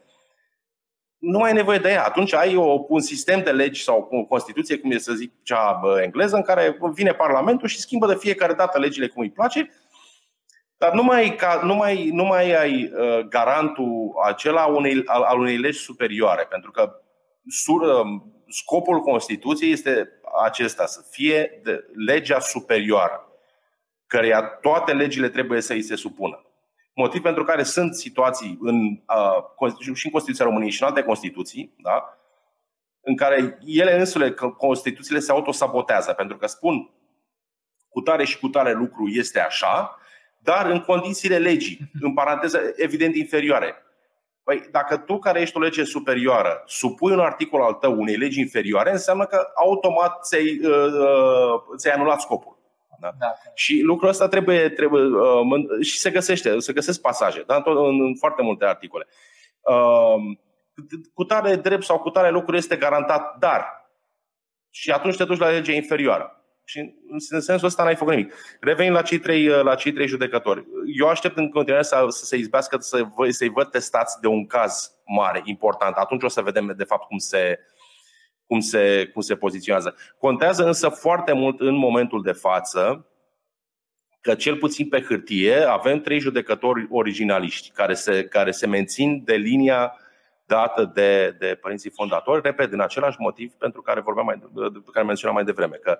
nu 1.17 1.41
ai 1.41 1.53
nevoie 1.53 1.77
de 1.77 1.89
ea. 1.89 2.05
Atunci 2.05 2.33
ai 2.33 2.55
o, 2.55 2.85
un 2.87 2.99
sistem 2.99 3.43
de 3.43 3.51
legi 3.51 3.83
sau 3.83 4.07
o 4.11 4.23
Constituție, 4.23 4.77
cum 4.77 4.91
e 4.91 4.97
să 4.97 5.13
zic 5.13 5.31
cea 5.43 5.81
engleză, 6.03 6.35
în 6.35 6.41
care 6.41 6.77
vine 6.93 7.11
Parlamentul 7.11 7.67
și 7.67 7.79
schimbă 7.79 8.07
de 8.07 8.15
fiecare 8.15 8.53
dată 8.53 8.79
legile 8.79 9.07
cum 9.07 9.21
îi 9.21 9.31
place, 9.31 9.69
dar 10.77 10.93
nu 10.93 11.03
mai, 11.03 11.35
ca, 11.35 11.61
nu 11.63 11.75
mai, 11.75 12.09
nu 12.09 12.23
mai 12.23 12.53
ai 12.53 12.91
uh, 12.93 13.19
garantul 13.19 14.11
acela 14.25 14.65
unei, 14.65 15.01
al, 15.05 15.21
al 15.21 15.39
unei 15.39 15.57
legi 15.57 15.77
superioare, 15.77 16.45
pentru 16.49 16.71
că 16.71 17.01
sur, 17.47 17.81
uh, 17.81 18.21
scopul 18.47 18.99
Constituției 18.99 19.71
este 19.71 20.09
acesta, 20.43 20.85
să 20.85 21.07
fie 21.11 21.59
de 21.63 21.85
legea 22.05 22.39
superioară, 22.39 23.27
căreia 24.07 24.41
toate 24.41 24.93
legile 24.93 25.29
trebuie 25.29 25.61
să 25.61 25.73
îi 25.73 25.81
se 25.81 25.95
supună. 25.95 26.39
Motiv 26.93 27.21
pentru 27.21 27.43
care 27.43 27.63
sunt 27.63 27.95
situații 27.95 28.57
în, 28.61 28.99
uh, 29.61 29.93
și 29.93 30.05
în 30.05 30.11
Constituția 30.11 30.45
României 30.45 30.71
și 30.71 30.81
în 30.81 30.87
alte 30.87 31.03
Constituții, 31.03 31.75
da? 31.77 32.17
în 33.05 33.15
care 33.15 33.59
ele 33.65 33.99
însule, 33.99 34.31
Constituțiile 34.57 35.19
se 35.19 35.31
autosabotează, 35.31 36.13
pentru 36.13 36.37
că 36.37 36.47
spun 36.47 36.89
cu 37.89 38.01
tare 38.01 38.25
și 38.25 38.39
cu 38.39 38.47
tare 38.47 38.73
lucru 38.73 39.07
este 39.07 39.39
așa, 39.39 39.99
dar 40.45 40.65
în 40.65 40.79
condițiile 40.79 41.37
legii, 41.37 41.91
în 42.01 42.13
paranteză, 42.13 42.59
evident 42.75 43.15
inferioare. 43.15 43.75
Păi, 44.43 44.67
dacă 44.71 44.97
tu, 44.97 45.19
care 45.19 45.41
ești 45.41 45.57
o 45.57 45.59
lege 45.59 45.83
superioară, 45.83 46.63
supui 46.65 47.11
un 47.11 47.19
articol 47.19 47.61
al 47.61 47.73
tău 47.73 47.99
unei 47.99 48.15
legi 48.15 48.39
inferioare, 48.39 48.91
înseamnă 48.91 49.25
că 49.25 49.47
automat 49.55 50.23
ți-ai, 50.23 50.59
uh, 50.63 50.93
uh 50.93 51.77
ți-ai 51.77 51.93
anulat 51.93 52.21
scopul. 52.21 52.57
Da? 52.99 53.11
Da. 53.19 53.33
Și 53.53 53.81
lucrul 53.81 54.09
ăsta 54.09 54.27
trebuie, 54.27 54.69
trebuie 54.69 55.03
uh, 55.03 55.85
și 55.85 55.97
se 55.97 56.09
găsește, 56.09 56.59
se 56.59 56.73
găsesc 56.73 57.01
pasaje 57.01 57.43
da? 57.47 57.63
în, 57.65 58.01
în 58.01 58.15
foarte 58.15 58.41
multe 58.41 58.65
articole. 58.65 59.07
Uh, 59.61 60.37
cu 61.13 61.23
tare 61.23 61.55
drept 61.55 61.83
sau 61.83 61.99
cu 61.99 62.09
tare 62.09 62.29
lucru 62.29 62.55
este 62.55 62.75
garantat, 62.75 63.37
dar 63.39 63.89
și 64.69 64.91
atunci 64.91 65.17
te 65.17 65.23
duci 65.23 65.39
la 65.39 65.49
legea 65.49 65.71
inferioară. 65.71 66.34
Și 66.67 66.95
în 67.07 67.19
sensul 67.19 67.67
ăsta 67.67 67.83
n-ai 67.83 67.95
făcut 67.95 68.13
nimic. 68.13 68.33
Revenind 68.59 68.95
la 68.95 69.01
cei 69.01 69.19
trei, 69.19 69.45
la 69.45 69.75
cei 69.75 69.91
trei 69.91 70.07
judecători. 70.07 70.65
Eu 70.99 71.07
aștept 71.07 71.37
în 71.37 71.49
continuare 71.49 71.85
să, 71.85 72.05
să 72.09 72.25
se 72.25 72.37
izbească 72.37 72.77
să, 72.79 73.05
să-i 73.29 73.49
văd 73.49 73.69
testați 73.69 74.21
de 74.21 74.27
un 74.27 74.45
caz 74.45 74.91
mare, 75.05 75.41
important. 75.43 75.95
Atunci 75.95 76.23
o 76.23 76.27
să 76.27 76.41
vedem 76.41 76.73
de 76.77 76.83
fapt 76.83 77.07
cum 77.07 77.17
se, 77.17 77.59
cum 78.47 78.59
se, 78.59 79.09
cum 79.13 79.21
se 79.21 79.35
poziționează. 79.35 79.95
Contează 80.17 80.65
însă 80.65 80.89
foarte 80.89 81.33
mult 81.33 81.59
în 81.59 81.75
momentul 81.75 82.21
de 82.21 82.31
față 82.31 83.09
că 84.21 84.35
cel 84.35 84.57
puțin 84.57 84.87
pe 84.87 85.01
hârtie 85.01 85.55
avem 85.55 86.01
trei 86.01 86.19
judecători 86.19 86.87
originaliști 86.89 87.69
care 87.69 87.93
se, 87.93 88.23
care 88.23 88.51
se 88.51 88.67
mențin 88.67 89.23
de 89.23 89.35
linia 89.35 89.97
dată 90.45 90.91
de, 90.93 91.35
de 91.39 91.57
părinții 91.61 91.89
fondatori, 91.89 92.41
repet, 92.43 92.69
din 92.69 92.79
același 92.79 93.15
motiv 93.19 93.53
pentru 93.53 93.81
care 93.81 93.99
vorbeam 93.99 94.25
mai, 94.25 94.39
pe 94.73 94.91
care 94.91 95.05
menționam 95.05 95.35
mai 95.35 95.45
devreme, 95.45 95.75
că 95.75 95.99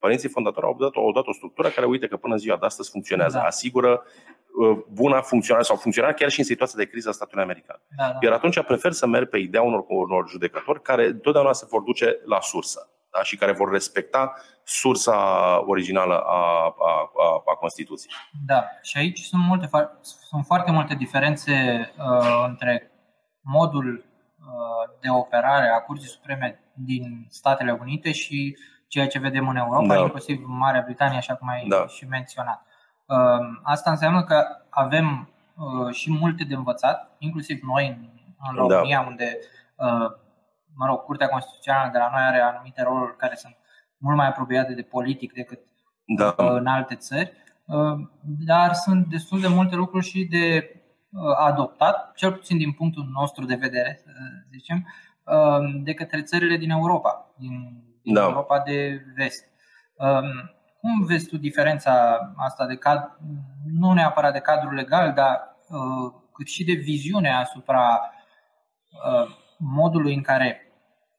părinții 0.00 0.28
fondatori 0.28 0.66
au 0.66 0.76
dat, 0.78 0.94
au 0.94 1.12
dat 1.12 1.26
o 1.26 1.32
structură 1.32 1.68
care, 1.68 1.86
uite 1.86 2.06
că 2.06 2.16
până 2.16 2.32
în 2.32 2.38
ziua 2.40 2.56
de 2.56 2.66
astăzi 2.66 2.90
funcționează, 2.90 3.36
da. 3.36 3.44
asigură 3.44 4.02
Uh, 4.50 4.78
buna 4.92 5.20
funcționare 5.20 5.64
sau 5.64 5.76
funcționare 5.76 6.14
chiar 6.14 6.30
și 6.30 6.38
în 6.38 6.44
situația 6.44 6.78
de 6.78 6.90
criză 6.90 7.08
a 7.08 7.12
statului 7.12 7.42
american. 7.42 7.82
Da, 7.96 8.06
da. 8.06 8.18
Iar 8.20 8.32
atunci 8.32 8.62
prefer 8.62 8.92
să 8.92 9.06
merg 9.06 9.28
pe 9.28 9.38
ideea 9.38 9.62
unor, 9.62 9.84
unor 9.88 10.28
judecători 10.28 10.82
care 10.82 11.06
întotdeauna 11.06 11.52
se 11.52 11.66
vor 11.70 11.82
duce 11.82 12.18
la 12.24 12.40
sursă 12.40 12.88
da? 13.12 13.22
și 13.22 13.36
care 13.36 13.52
vor 13.52 13.70
respecta 13.70 14.34
sursa 14.64 15.16
originală 15.66 16.14
a, 16.14 16.74
a, 16.78 17.10
a, 17.18 17.42
a 17.52 17.54
Constituției. 17.54 18.12
Da, 18.46 18.64
și 18.82 18.98
aici 18.98 19.18
sunt, 19.18 19.42
multe, 19.46 19.68
sunt 20.00 20.44
foarte 20.46 20.70
multe 20.70 20.94
diferențe 20.94 21.52
uh, 21.98 22.44
între 22.48 22.90
modul 23.40 24.04
uh, 24.38 24.98
de 25.00 25.08
operare 25.10 25.68
a 25.68 25.80
Curții 25.80 26.08
Supreme 26.08 26.60
din 26.74 27.26
Statele 27.28 27.78
Unite 27.80 28.12
și 28.12 28.56
ceea 28.90 29.06
ce 29.06 29.18
vedem 29.18 29.48
în 29.48 29.56
Europa, 29.56 29.94
da. 29.94 30.00
inclusiv 30.00 30.42
Marea 30.46 30.82
Britanie, 30.84 31.16
așa 31.16 31.34
cum 31.34 31.48
ai 31.48 31.66
da. 31.68 31.86
și 31.86 32.06
menționat. 32.06 32.66
Ehm, 33.06 33.60
asta 33.62 33.90
înseamnă 33.90 34.24
că 34.24 34.44
avem 34.68 35.28
uh, 35.56 35.94
și 35.94 36.12
multe 36.12 36.44
de 36.44 36.54
învățat, 36.54 37.14
inclusiv 37.18 37.60
noi 37.62 37.86
în, 37.86 38.08
în 38.50 38.56
da. 38.56 38.60
România, 38.60 39.00
da. 39.00 39.06
unde, 39.08 39.38
uh, 39.76 40.10
mă 40.74 40.86
rog, 40.86 41.02
Curtea 41.02 41.28
Constituțională 41.28 41.90
de 41.92 41.98
la 41.98 42.10
noi 42.12 42.20
are 42.20 42.40
anumite 42.40 42.82
roluri 42.82 43.16
care 43.16 43.34
sunt 43.34 43.56
mult 43.98 44.16
mai 44.16 44.28
apropiate 44.28 44.74
de 44.74 44.82
politic 44.82 45.32
decât 45.32 45.60
da. 46.04 46.34
Uh, 46.38 46.50
în 46.50 46.66
alte 46.66 46.94
țări, 46.94 47.32
dar 48.22 48.72
sunt 48.72 49.06
destul 49.06 49.40
de 49.40 49.48
multe 49.48 49.74
lucruri 49.76 50.06
și 50.06 50.24
de 50.24 50.74
adoptat, 51.36 52.12
cel 52.14 52.32
puțin 52.32 52.58
din 52.58 52.72
punctul 52.72 53.08
nostru 53.12 53.44
de 53.44 53.54
vedere, 53.54 54.00
să 54.04 54.10
zicem, 54.50 54.86
de 55.82 55.94
către 55.94 56.22
țările 56.22 56.56
din 56.56 56.70
Europa, 56.70 57.32
din, 57.36 57.82
din 57.84 57.89
da. 58.02 58.22
Europa 58.22 58.60
de 58.60 59.02
vest. 59.16 59.44
Cum 60.80 61.04
vezi 61.06 61.28
tu 61.28 61.36
diferența 61.36 62.18
asta 62.36 62.66
de 62.66 62.76
cad, 62.76 63.18
nu 63.78 63.92
neapărat 63.92 64.32
de 64.32 64.38
cadru 64.38 64.74
legal, 64.74 65.12
dar 65.12 65.56
uh, 65.68 66.12
cât 66.32 66.46
și 66.46 66.64
de 66.64 66.72
viziune 66.72 67.34
asupra 67.34 68.00
uh, 68.90 69.36
modului 69.58 70.14
în 70.14 70.22
care 70.22 70.72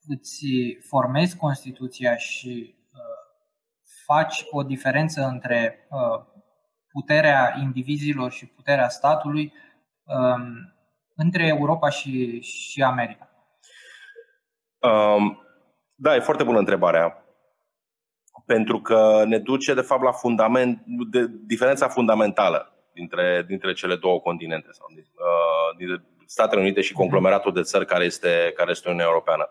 îți 0.07 0.45
formezi 0.89 1.37
Constituția 1.37 2.15
și 2.15 2.75
uh, 2.93 2.99
faci 4.05 4.45
o 4.51 4.63
diferență 4.63 5.25
între 5.25 5.87
uh, 5.89 6.25
puterea 6.91 7.55
indivizilor 7.61 8.31
și 8.31 8.45
puterea 8.45 8.89
statului 8.89 9.53
um, 10.03 10.73
între 11.15 11.47
Europa 11.47 11.89
și, 11.89 12.39
și 12.41 12.83
America? 12.83 13.29
Um, 14.79 15.39
da, 16.01 16.15
e 16.15 16.19
foarte 16.19 16.43
bună 16.43 16.57
întrebarea 16.57 17.25
pentru 18.45 18.81
că 18.81 19.23
ne 19.25 19.37
duce 19.37 19.73
de 19.73 19.81
fapt 19.81 20.03
la 20.03 20.11
fundament, 20.11 20.83
de, 21.11 21.27
diferența 21.45 21.87
fundamentală 21.87 22.73
dintre, 22.93 23.43
dintre 23.47 23.73
cele 23.73 23.95
două 23.95 24.19
continente, 24.19 24.67
sau, 24.71 24.87
uh, 24.91 25.77
dintre 25.77 26.03
Statele 26.25 26.61
Unite 26.61 26.81
și 26.81 26.93
conglomeratul 26.93 27.53
de 27.53 27.61
țări 27.61 27.85
care 27.85 28.03
este, 28.03 28.51
care 28.55 28.71
este 28.71 28.87
Uniunea 28.87 29.09
Europeană. 29.09 29.49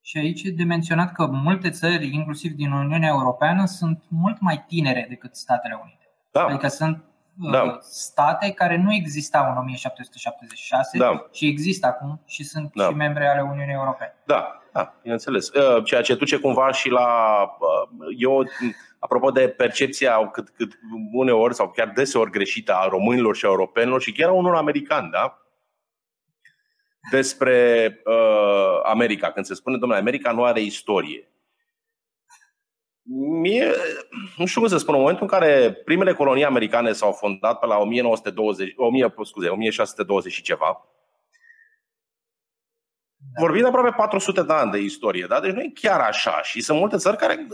Și 0.00 0.18
aici 0.18 0.42
e 0.42 0.50
de 0.50 0.64
menționat 0.64 1.12
că 1.12 1.26
multe 1.26 1.70
țări, 1.70 2.14
inclusiv 2.14 2.52
din 2.52 2.72
Uniunea 2.72 3.08
Europeană, 3.08 3.64
sunt 3.64 4.02
mult 4.08 4.40
mai 4.40 4.64
tinere 4.66 5.06
decât 5.08 5.36
Statele 5.36 5.78
Unite. 5.82 6.10
Da. 6.30 6.44
Adică 6.44 6.68
sunt 6.68 6.96
uh, 6.96 7.07
da. 7.40 7.78
state 7.80 8.50
care 8.50 8.76
nu 8.76 8.94
existau 8.94 9.50
în 9.50 9.56
1776 9.56 10.98
da. 10.98 11.26
și 11.32 11.46
există 11.46 11.86
acum 11.86 12.20
și 12.26 12.44
sunt 12.44 12.70
da. 12.74 12.84
și 12.84 12.94
membre 12.94 13.28
ale 13.28 13.40
Uniunii 13.40 13.74
Europene. 13.74 14.14
Da, 14.24 14.62
da, 14.72 14.94
bineînțeles. 15.02 15.48
Uh, 15.48 15.84
ceea 15.84 16.00
ce 16.00 16.14
duce 16.14 16.36
cumva 16.38 16.72
și 16.72 16.88
la. 16.88 17.40
Uh, 17.58 18.14
eu, 18.18 18.44
apropo 18.98 19.30
de 19.30 19.48
percepția 19.48 20.30
cât, 20.30 20.48
cât 20.48 20.78
uneori 21.12 21.54
sau 21.54 21.70
chiar 21.70 21.88
deseori 21.88 22.30
greșită 22.30 22.74
a 22.74 22.88
românilor 22.88 23.36
și 23.36 23.44
a 23.44 23.48
europenilor 23.48 24.00
și 24.02 24.12
chiar 24.12 24.28
a 24.28 24.32
unor 24.32 24.54
americani, 24.54 25.10
da? 25.10 25.42
Despre 27.10 27.86
uh, 28.04 28.80
America. 28.82 29.30
Când 29.30 29.46
se 29.46 29.54
spune, 29.54 29.76
domnule, 29.76 30.00
America 30.00 30.32
nu 30.32 30.44
are 30.44 30.60
istorie. 30.60 31.28
Mie, 33.40 33.72
nu 34.36 34.46
știu 34.46 34.60
cum 34.60 34.70
să 34.70 34.76
spun, 34.76 34.94
în 34.94 35.00
momentul 35.00 35.22
în 35.22 35.38
care 35.38 35.72
primele 35.84 36.12
colonii 36.12 36.44
americane 36.44 36.92
s-au 36.92 37.12
fondat 37.12 37.58
pe 37.58 37.66
la 37.66 37.78
1920, 37.78 38.72
1000, 38.76 39.14
scuze, 39.22 39.48
1620 39.48 40.32
și 40.32 40.42
ceva, 40.42 40.86
da. 43.16 43.40
vorbim 43.40 43.62
de 43.62 43.68
aproape 43.68 43.94
400 43.96 44.42
de 44.42 44.52
ani 44.52 44.70
de 44.70 44.78
istorie, 44.78 45.26
da? 45.28 45.40
deci 45.40 45.52
nu 45.52 45.60
e 45.60 45.72
chiar 45.74 46.00
așa. 46.00 46.42
Și 46.42 46.60
sunt 46.60 46.78
multe 46.78 46.96
țări 46.96 47.16
care, 47.16 47.46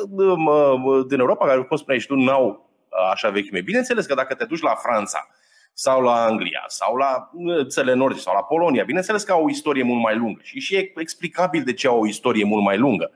din 1.08 1.18
Europa, 1.18 1.46
care, 1.46 1.62
cum 1.62 1.76
spuneai 1.76 2.00
și 2.00 2.06
tu, 2.06 2.14
n-au 2.14 2.70
așa 3.10 3.28
vechime. 3.28 3.60
Bineînțeles 3.60 4.06
că 4.06 4.14
dacă 4.14 4.34
te 4.34 4.44
duci 4.44 4.60
la 4.60 4.74
Franța 4.74 5.28
sau 5.72 6.02
la 6.02 6.24
Anglia 6.24 6.64
sau 6.66 6.96
la 6.96 7.30
țările 7.66 7.94
nordice 7.94 8.22
sau 8.22 8.34
la 8.34 8.42
Polonia, 8.42 8.84
bineînțeles 8.84 9.22
că 9.22 9.32
au 9.32 9.44
o 9.44 9.50
istorie 9.50 9.82
mult 9.82 10.02
mai 10.02 10.16
lungă 10.16 10.40
și 10.42 10.60
și 10.60 10.74
e 10.74 10.92
explicabil 10.96 11.62
de 11.62 11.72
ce 11.72 11.86
au 11.86 12.00
o 12.00 12.06
istorie 12.06 12.44
mult 12.44 12.64
mai 12.64 12.78
lungă. 12.78 13.10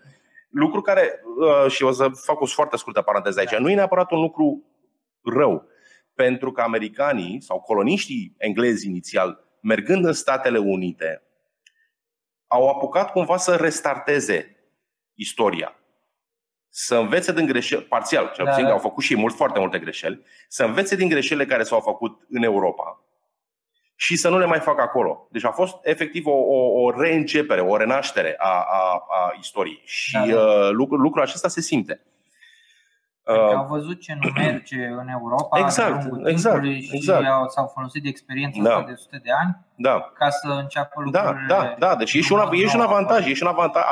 Lucru 0.48 0.80
care, 0.80 1.20
uh, 1.38 1.70
și 1.70 1.82
o 1.82 1.92
să 1.92 2.08
fac 2.08 2.40
o 2.40 2.46
foarte 2.46 2.76
scurtă 2.76 3.02
paranteză 3.02 3.38
aici, 3.38 3.50
da. 3.50 3.58
nu 3.58 3.70
e 3.70 3.74
neapărat 3.74 4.10
un 4.10 4.20
lucru 4.20 4.64
rău, 5.24 5.66
pentru 6.14 6.52
că 6.52 6.60
americanii 6.60 7.42
sau 7.42 7.60
coloniștii 7.60 8.34
englezi 8.38 8.86
inițial, 8.86 9.44
mergând 9.60 10.04
în 10.04 10.12
Statele 10.12 10.58
Unite, 10.58 11.22
au 12.46 12.68
apucat 12.68 13.12
cumva 13.12 13.36
să 13.36 13.56
restarteze 13.56 14.56
istoria. 15.14 15.72
Să 16.68 16.96
învețe 16.96 17.32
din 17.32 17.46
greșeli, 17.46 17.82
parțial, 17.82 18.32
cel 18.34 18.44
puțin, 18.44 18.62
da, 18.62 18.68
da. 18.68 18.74
au 18.74 18.80
făcut 18.80 19.04
și 19.04 19.16
mult, 19.16 19.34
foarte 19.34 19.58
multe 19.58 19.78
greșeli, 19.78 20.22
să 20.48 20.64
învețe 20.64 20.96
din 20.96 21.08
greșelile 21.08 21.46
care 21.46 21.62
s-au 21.62 21.80
făcut 21.80 22.26
în 22.28 22.42
Europa 22.42 23.07
și 24.00 24.16
să 24.16 24.28
nu 24.28 24.38
le 24.38 24.46
mai 24.46 24.58
facă 24.58 24.82
acolo. 24.82 25.28
Deci 25.30 25.44
a 25.44 25.50
fost 25.50 25.76
efectiv 25.82 26.26
o, 26.26 26.30
o, 26.30 26.82
o 26.82 27.00
reîncepere, 27.00 27.60
o 27.60 27.76
renaștere 27.76 28.34
a, 28.38 28.48
a, 28.48 29.04
a 29.08 29.32
istoriei. 29.38 29.82
Și 29.84 30.12
da, 30.12 30.26
da. 30.26 30.40
Uh, 30.40 30.70
lucrul, 30.70 31.00
lucrul 31.00 31.22
acesta 31.22 31.48
se 31.48 31.60
simte. 31.60 32.02
Adică 33.24 33.44
uh, 33.44 33.54
au 33.54 33.66
văzut 33.66 34.00
ce 34.00 34.18
nu 34.20 34.30
merge 34.34 34.84
în 34.84 35.08
Europa 35.08 35.58
exact, 35.58 36.08
exact, 36.24 36.64
și 36.64 36.90
exact. 36.92 37.50
s-au 37.50 37.66
folosit 37.74 38.02
de 38.02 38.08
experiența 38.08 38.62
da. 38.62 38.84
de 38.88 38.94
sute 38.94 39.20
de 39.24 39.30
ani 39.40 39.56
da. 39.74 40.12
ca 40.14 40.30
să 40.30 40.48
înceapă 40.48 41.02
da, 41.10 41.22
lucrurile. 41.22 41.46
Da, 41.54 41.74
da, 41.78 41.86
da. 41.86 41.96
Deci 41.96 42.14
e 42.14 42.20
și, 42.20 42.32
un, 42.32 42.40
e 42.52 42.66
și 42.66 42.76
un 42.76 42.82
avantaj, 42.82 43.26
e 43.26 43.34
și 43.34 43.42
un 43.42 43.48
avantaj, 43.48 43.84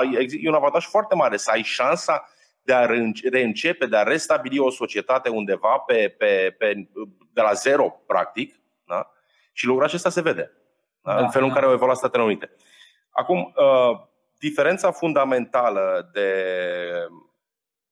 e 0.42 0.48
un 0.48 0.54
avantaj 0.54 0.84
foarte 0.84 1.14
mare 1.14 1.36
să 1.36 1.50
ai 1.52 1.62
șansa 1.62 2.24
de 2.62 2.74
a 2.74 2.86
reîncepe, 3.30 3.86
de 3.86 3.96
a 3.96 4.02
restabili 4.02 4.58
o 4.58 4.70
societate 4.70 5.28
undeva 5.28 5.82
pe, 5.86 6.14
pe, 6.18 6.54
pe, 6.58 6.88
de 7.32 7.40
la 7.40 7.52
zero, 7.52 8.02
practic, 8.06 8.54
da? 8.54 8.60
Și 9.56 9.66
lucrul 9.66 9.86
acesta 9.86 10.08
se 10.08 10.20
vede. 10.20 10.52
Da, 11.02 11.16
în 11.16 11.30
felul 11.30 11.48
da. 11.48 11.54
în 11.54 11.60
care 11.60 11.66
au 11.66 11.72
evoluat 11.72 11.96
Statele 11.96 12.22
Unite. 12.22 12.50
Acum, 13.10 13.38
uh, 13.56 13.98
diferența 14.38 14.90
fundamentală 14.90 16.10
de, 16.12 16.30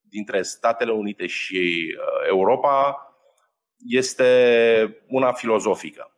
dintre 0.01 0.43
Statele 0.43 0.93
Unite 0.93 1.27
și 1.27 1.95
uh, 1.99 2.29
Europa 2.29 2.97
este 3.89 5.05
una 5.09 5.33
filozofică. 5.33 6.13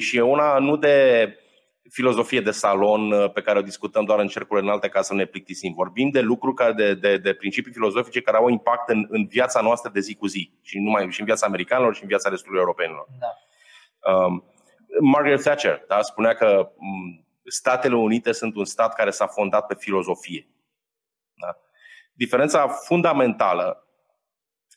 Și 0.00 0.16
e 0.16 0.20
una 0.20 0.58
nu 0.58 0.76
de 0.76 1.36
filozofie 1.90 2.40
de 2.40 2.50
salon 2.50 3.12
uh, 3.12 3.32
pe 3.32 3.40
care 3.40 3.58
o 3.58 3.62
discutăm 3.62 4.04
doar 4.04 4.18
în 4.18 4.28
cercurile 4.28 4.66
înalte 4.66 4.88
ca 4.88 5.02
să 5.02 5.14
ne 5.14 5.24
plictisim. 5.24 5.72
Vorbim 5.72 6.10
de 6.10 6.20
lucruri 6.20 6.54
care, 6.54 6.72
de, 6.72 6.94
de, 6.94 7.16
de 7.16 7.34
principii 7.34 7.72
filozofice 7.72 8.20
care 8.20 8.36
au 8.36 8.48
impact 8.48 8.88
în, 8.88 9.06
în 9.08 9.26
viața 9.26 9.60
noastră 9.60 9.90
de 9.94 10.00
zi 10.00 10.14
cu 10.14 10.26
zi 10.26 10.58
și, 10.62 10.78
numai, 10.78 11.10
și 11.10 11.20
în 11.20 11.26
viața 11.26 11.46
americanilor 11.46 11.94
și 11.94 12.02
în 12.02 12.08
viața 12.08 12.28
restului 12.28 12.58
europenilor. 12.58 13.06
Da. 13.20 13.26
Um, 14.06 14.44
Margaret 15.00 15.42
Thatcher 15.42 15.84
da, 15.88 16.02
spunea 16.02 16.34
că 16.34 16.72
um, 16.76 17.26
Statele 17.44 17.94
Unite 17.94 18.32
sunt 18.32 18.56
un 18.56 18.64
stat 18.64 18.94
care 18.94 19.10
s-a 19.10 19.26
fondat 19.26 19.66
pe 19.66 19.74
filozofie. 19.74 20.48
Da? 21.34 21.56
Diferența 22.12 22.68
fundamentală, 22.68 23.86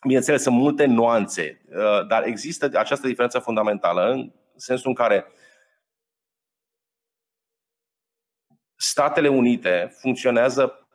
bineînțeles, 0.04 0.42
sunt 0.42 0.56
multe 0.56 0.86
nuanțe, 0.86 1.62
uh, 1.70 2.08
dar 2.08 2.24
există 2.24 2.70
această 2.74 3.08
diferență 3.08 3.40
fundamentală 3.40 4.12
în 4.12 4.32
sensul 4.56 4.90
în 4.90 4.96
care 4.96 5.26
Statele 8.76 9.28
Unite 9.28 9.96
funcționează 10.00 10.88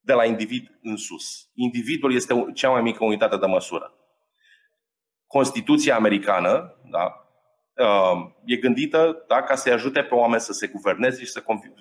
de 0.00 0.12
la 0.12 0.24
individ 0.24 0.78
în 0.82 0.96
sus. 0.96 1.50
Individul 1.54 2.14
este 2.14 2.50
cea 2.54 2.70
mai 2.70 2.82
mică 2.82 3.04
unitate 3.04 3.36
de 3.36 3.46
măsură. 3.46 3.94
Constituția 5.26 5.96
americană 5.96 6.80
da, 6.90 7.04
uh, 7.04 7.25
e 8.44 8.56
gândită 8.56 9.24
da, 9.28 9.42
ca 9.42 9.54
să-i 9.54 9.72
ajute 9.72 10.02
pe 10.02 10.14
oameni 10.14 10.40
să 10.40 10.52
se 10.52 10.66
guverneze 10.66 11.24
și 11.24 11.30
să, 11.30 11.40
convi- 11.40 11.72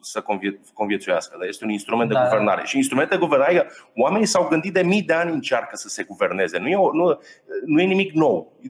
să 0.00 0.20
convie- 0.20 0.60
conviețuiască. 0.74 1.36
Da? 1.38 1.46
Este 1.46 1.64
un 1.64 1.70
instrument 1.70 2.08
de 2.08 2.14
da, 2.14 2.22
guvernare. 2.22 2.60
Da. 2.60 2.66
Și 2.66 2.76
instrumente 2.76 3.14
de 3.14 3.20
guvernare, 3.20 3.70
oamenii 3.96 4.26
s-au 4.26 4.48
gândit 4.48 4.72
de 4.72 4.82
mii 4.82 5.02
de 5.02 5.12
ani 5.12 5.32
încearcă 5.32 5.76
să 5.76 5.88
se 5.88 6.02
guverneze. 6.02 6.58
Nu 6.58 6.68
e, 6.68 6.76
o, 6.76 6.92
nu, 6.92 7.20
nu 7.64 7.80
e 7.80 7.84
nimic 7.84 8.12
nou. 8.12 8.60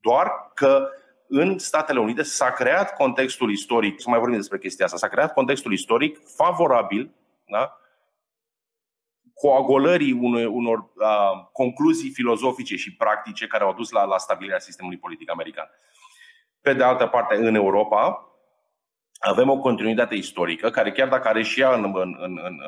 Doar 0.00 0.30
că 0.54 0.88
în 1.28 1.58
Statele 1.58 2.00
Unite 2.00 2.22
s-a 2.22 2.50
creat 2.50 2.94
contextul 2.94 3.50
istoric, 3.50 4.00
să 4.00 4.08
mai 4.08 4.18
vorbim 4.18 4.36
despre 4.36 4.58
chestia 4.58 4.84
asta, 4.84 4.96
s-a 4.96 5.08
creat 5.08 5.32
contextul 5.32 5.72
istoric 5.72 6.20
favorabil 6.36 7.10
da? 7.50 7.74
coagolării 9.34 10.12
unor, 10.12 10.46
unor 10.46 10.78
uh, 10.78 11.44
concluzii 11.52 12.10
filozofice 12.10 12.76
și 12.76 12.96
practice 12.96 13.46
care 13.46 13.64
au 13.64 13.74
dus 13.74 13.90
la, 13.90 14.04
la 14.04 14.18
stabilirea 14.18 14.58
sistemului 14.58 14.98
politic 14.98 15.30
american. 15.30 15.70
Pe 16.60 16.72
de 16.72 16.82
altă 16.82 17.06
parte, 17.06 17.34
în 17.34 17.54
Europa 17.54 18.24
avem 19.18 19.50
o 19.50 19.58
continuitate 19.58 20.14
istorică 20.14 20.70
care 20.70 20.92
chiar 20.92 21.08
dacă 21.08 21.28
are 21.28 21.42
și 21.42 21.60
ea 21.60 21.74
în, 21.74 21.84
în, 21.84 22.16
în, 22.20 22.40
în 22.42 22.58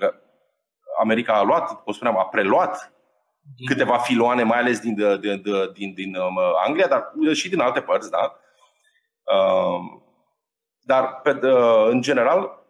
uh, 0.00 0.12
America 1.00 1.32
a 1.32 1.42
luat, 1.42 1.82
cum 1.82 1.92
spuneam, 1.92 2.18
a 2.18 2.24
preluat 2.24 2.92
din... 3.56 3.66
câteva 3.66 3.98
filoane, 3.98 4.42
mai 4.42 4.58
ales 4.58 4.80
din, 4.80 4.94
din, 4.94 5.20
din, 5.20 5.42
din, 5.72 5.94
din 5.94 6.16
um, 6.16 6.38
Anglia, 6.66 6.86
dar 6.86 7.12
și 7.32 7.48
din 7.48 7.60
alte 7.60 7.80
părți, 7.80 8.10
da? 8.10 8.36
Uh, 9.22 10.00
dar, 10.80 11.20
pe, 11.22 11.30
uh, 11.30 11.86
în 11.88 12.00
general, 12.00 12.64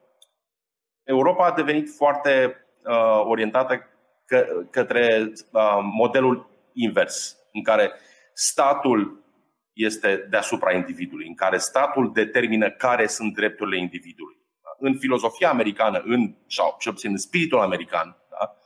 Europa 1.05 1.47
a 1.47 1.53
devenit 1.53 1.95
foarte 1.97 2.67
uh, 2.85 3.21
orientată 3.25 3.89
că, 4.27 4.47
către 4.71 5.33
uh, 5.53 5.79
modelul 5.83 6.49
invers, 6.73 7.37
în 7.53 7.63
care 7.63 7.93
statul 8.33 9.25
este 9.73 10.27
deasupra 10.31 10.73
individului, 10.73 11.27
în 11.27 11.35
care 11.35 11.59
statul 11.59 12.13
determină 12.13 12.71
care 12.71 13.07
sunt 13.07 13.35
drepturile 13.35 13.79
individului. 13.79 14.39
În 14.79 14.99
filozofia 14.99 15.51
americană, 15.51 16.03
în, 16.05 16.35
sau 16.47 16.77
cel 16.79 16.93
puțin 16.93 17.11
în 17.11 17.17
spiritul 17.17 17.61
american, 17.61 18.17
da, 18.31 18.57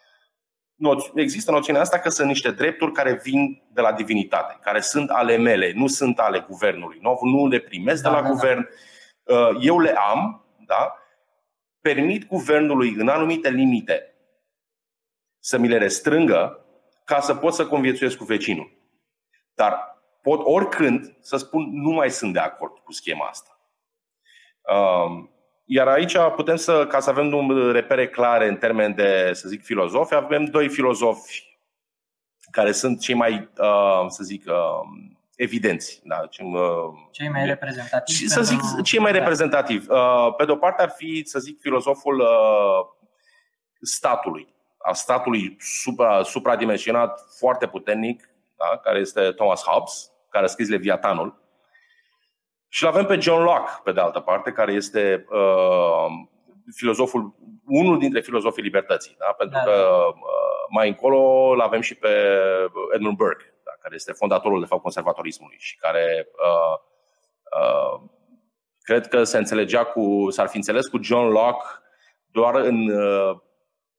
există 1.15 1.51
noțiunea 1.51 1.81
asta 1.81 1.99
că 1.99 2.09
sunt 2.09 2.29
niște 2.29 2.51
drepturi 2.51 2.93
care 2.93 3.21
vin 3.23 3.63
de 3.73 3.81
la 3.81 3.93
divinitate, 3.93 4.59
care 4.63 4.81
sunt 4.81 5.11
ale 5.11 5.37
mele, 5.37 5.73
nu 5.75 5.87
sunt 5.87 6.19
ale 6.19 6.45
guvernului. 6.49 6.99
Nu, 7.01 7.19
nu 7.23 7.47
le 7.47 7.59
primesc 7.59 8.03
da, 8.03 8.09
de 8.09 8.15
la 8.15 8.23
da, 8.23 8.29
da. 8.29 8.35
guvern, 8.35 8.69
da. 9.25 9.51
eu 9.61 9.81
le 9.81 9.91
am, 9.91 10.45
da? 10.67 10.99
permit 11.81 12.27
guvernului 12.27 12.95
în 12.95 13.09
anumite 13.09 13.51
limite 13.51 14.15
să 15.39 15.59
mi 15.59 15.69
le 15.69 15.79
restrângă 15.79 16.67
ca 17.05 17.21
să 17.21 17.35
pot 17.35 17.55
să 17.55 17.67
conviețuiesc 17.67 18.17
cu 18.17 18.25
vecinul. 18.25 18.73
Dar 19.55 19.94
pot 20.25 20.41
oricând 20.43 21.17
să 21.21 21.37
spun 21.37 21.69
nu 21.73 21.91
mai 21.91 22.11
sunt 22.11 22.33
de 22.33 22.39
acord 22.39 22.79
cu 22.79 22.93
schema 22.93 23.27
asta. 23.27 23.61
Um, 24.75 25.31
iar 25.65 25.89
aici 25.89 26.17
putem 26.37 26.57
să, 26.57 26.87
ca 26.87 27.01
să 27.01 27.11
avem 27.11 27.33
un 27.33 27.73
repere 27.73 28.09
clare 28.09 28.49
în 28.49 28.57
termen 28.57 28.95
de, 28.95 29.31
să 29.33 29.49
zic, 29.49 29.63
filozofi, 29.63 30.15
avem 30.15 30.45
doi 30.45 30.69
filozofi 30.69 31.59
care 32.51 32.73
sunt 32.73 33.01
cei 33.01 33.15
mai, 33.15 33.51
uh, 33.59 34.05
să 34.09 34.23
zic, 34.23 34.45
uh, 34.47 34.55
evidenți. 35.37 36.01
Da? 36.05 36.27
Cei 37.11 37.29
mai 37.29 37.47
reprezentativi. 37.47 38.29
Să 38.29 38.43
zic, 38.43 38.83
cei 38.83 38.99
mai 38.99 39.13
da. 39.13 39.19
reprezentativi. 39.19 39.91
Uh, 39.91 40.35
pe 40.37 40.45
de 40.45 40.51
o 40.51 40.57
parte 40.57 40.83
ar 40.83 40.91
fi, 40.97 41.23
să 41.25 41.39
zic, 41.39 41.61
filozoful 41.61 42.29
statului, 43.81 44.55
a 44.79 44.93
statului 44.93 45.57
supra, 45.61 46.23
supradimensionat, 46.23 47.21
foarte 47.39 47.67
puternic, 47.67 48.29
da? 48.57 48.79
care 48.79 48.99
este 48.99 49.33
Thomas 49.33 49.63
Hobbes, 49.63 50.14
care 50.35 50.47
a 50.47 50.49
scris 50.49 50.69
Leviatanul. 50.69 51.43
Și 52.69 52.85
îl 52.85 52.91
avem 52.91 53.07
pe 53.07 53.21
John 53.21 53.43
Locke, 53.43 53.71
pe 53.85 53.93
de 53.93 54.01
altă 54.01 54.21
parte, 54.21 54.53
care 54.53 54.73
este 54.73 55.25
uh, 55.31 56.07
filozoful, 56.77 57.35
unul 57.67 57.99
dintre 57.99 58.21
filozofii 58.21 58.63
libertății. 58.63 59.17
Da? 59.19 59.27
Pentru 59.39 59.59
da, 59.59 59.65
că 59.65 59.77
da. 59.77 59.87
uh, 59.87 60.15
mai 60.71 60.89
încolo 60.89 61.51
îl 61.53 61.61
avem 61.61 61.81
și 61.81 61.95
pe 61.95 62.09
Edmund 62.95 63.17
Burke, 63.17 63.55
da? 63.65 63.71
care 63.81 63.95
este 63.95 64.13
fondatorul, 64.13 64.61
de 64.61 64.67
fapt, 64.67 64.83
conservatorismului 64.83 65.57
și 65.59 65.77
care 65.77 66.29
uh, 66.33 66.79
uh, 67.61 68.01
cred 68.83 69.07
că 69.07 69.25
se 69.25 69.39
înțelegea 69.39 69.85
cu, 69.85 70.27
s-ar 70.31 70.49
fi 70.49 70.57
înțeles 70.57 70.87
cu 70.87 71.03
John 71.03 71.27
Locke 71.27 71.67
doar 72.27 72.55
în 72.55 72.89
uh, 72.89 73.37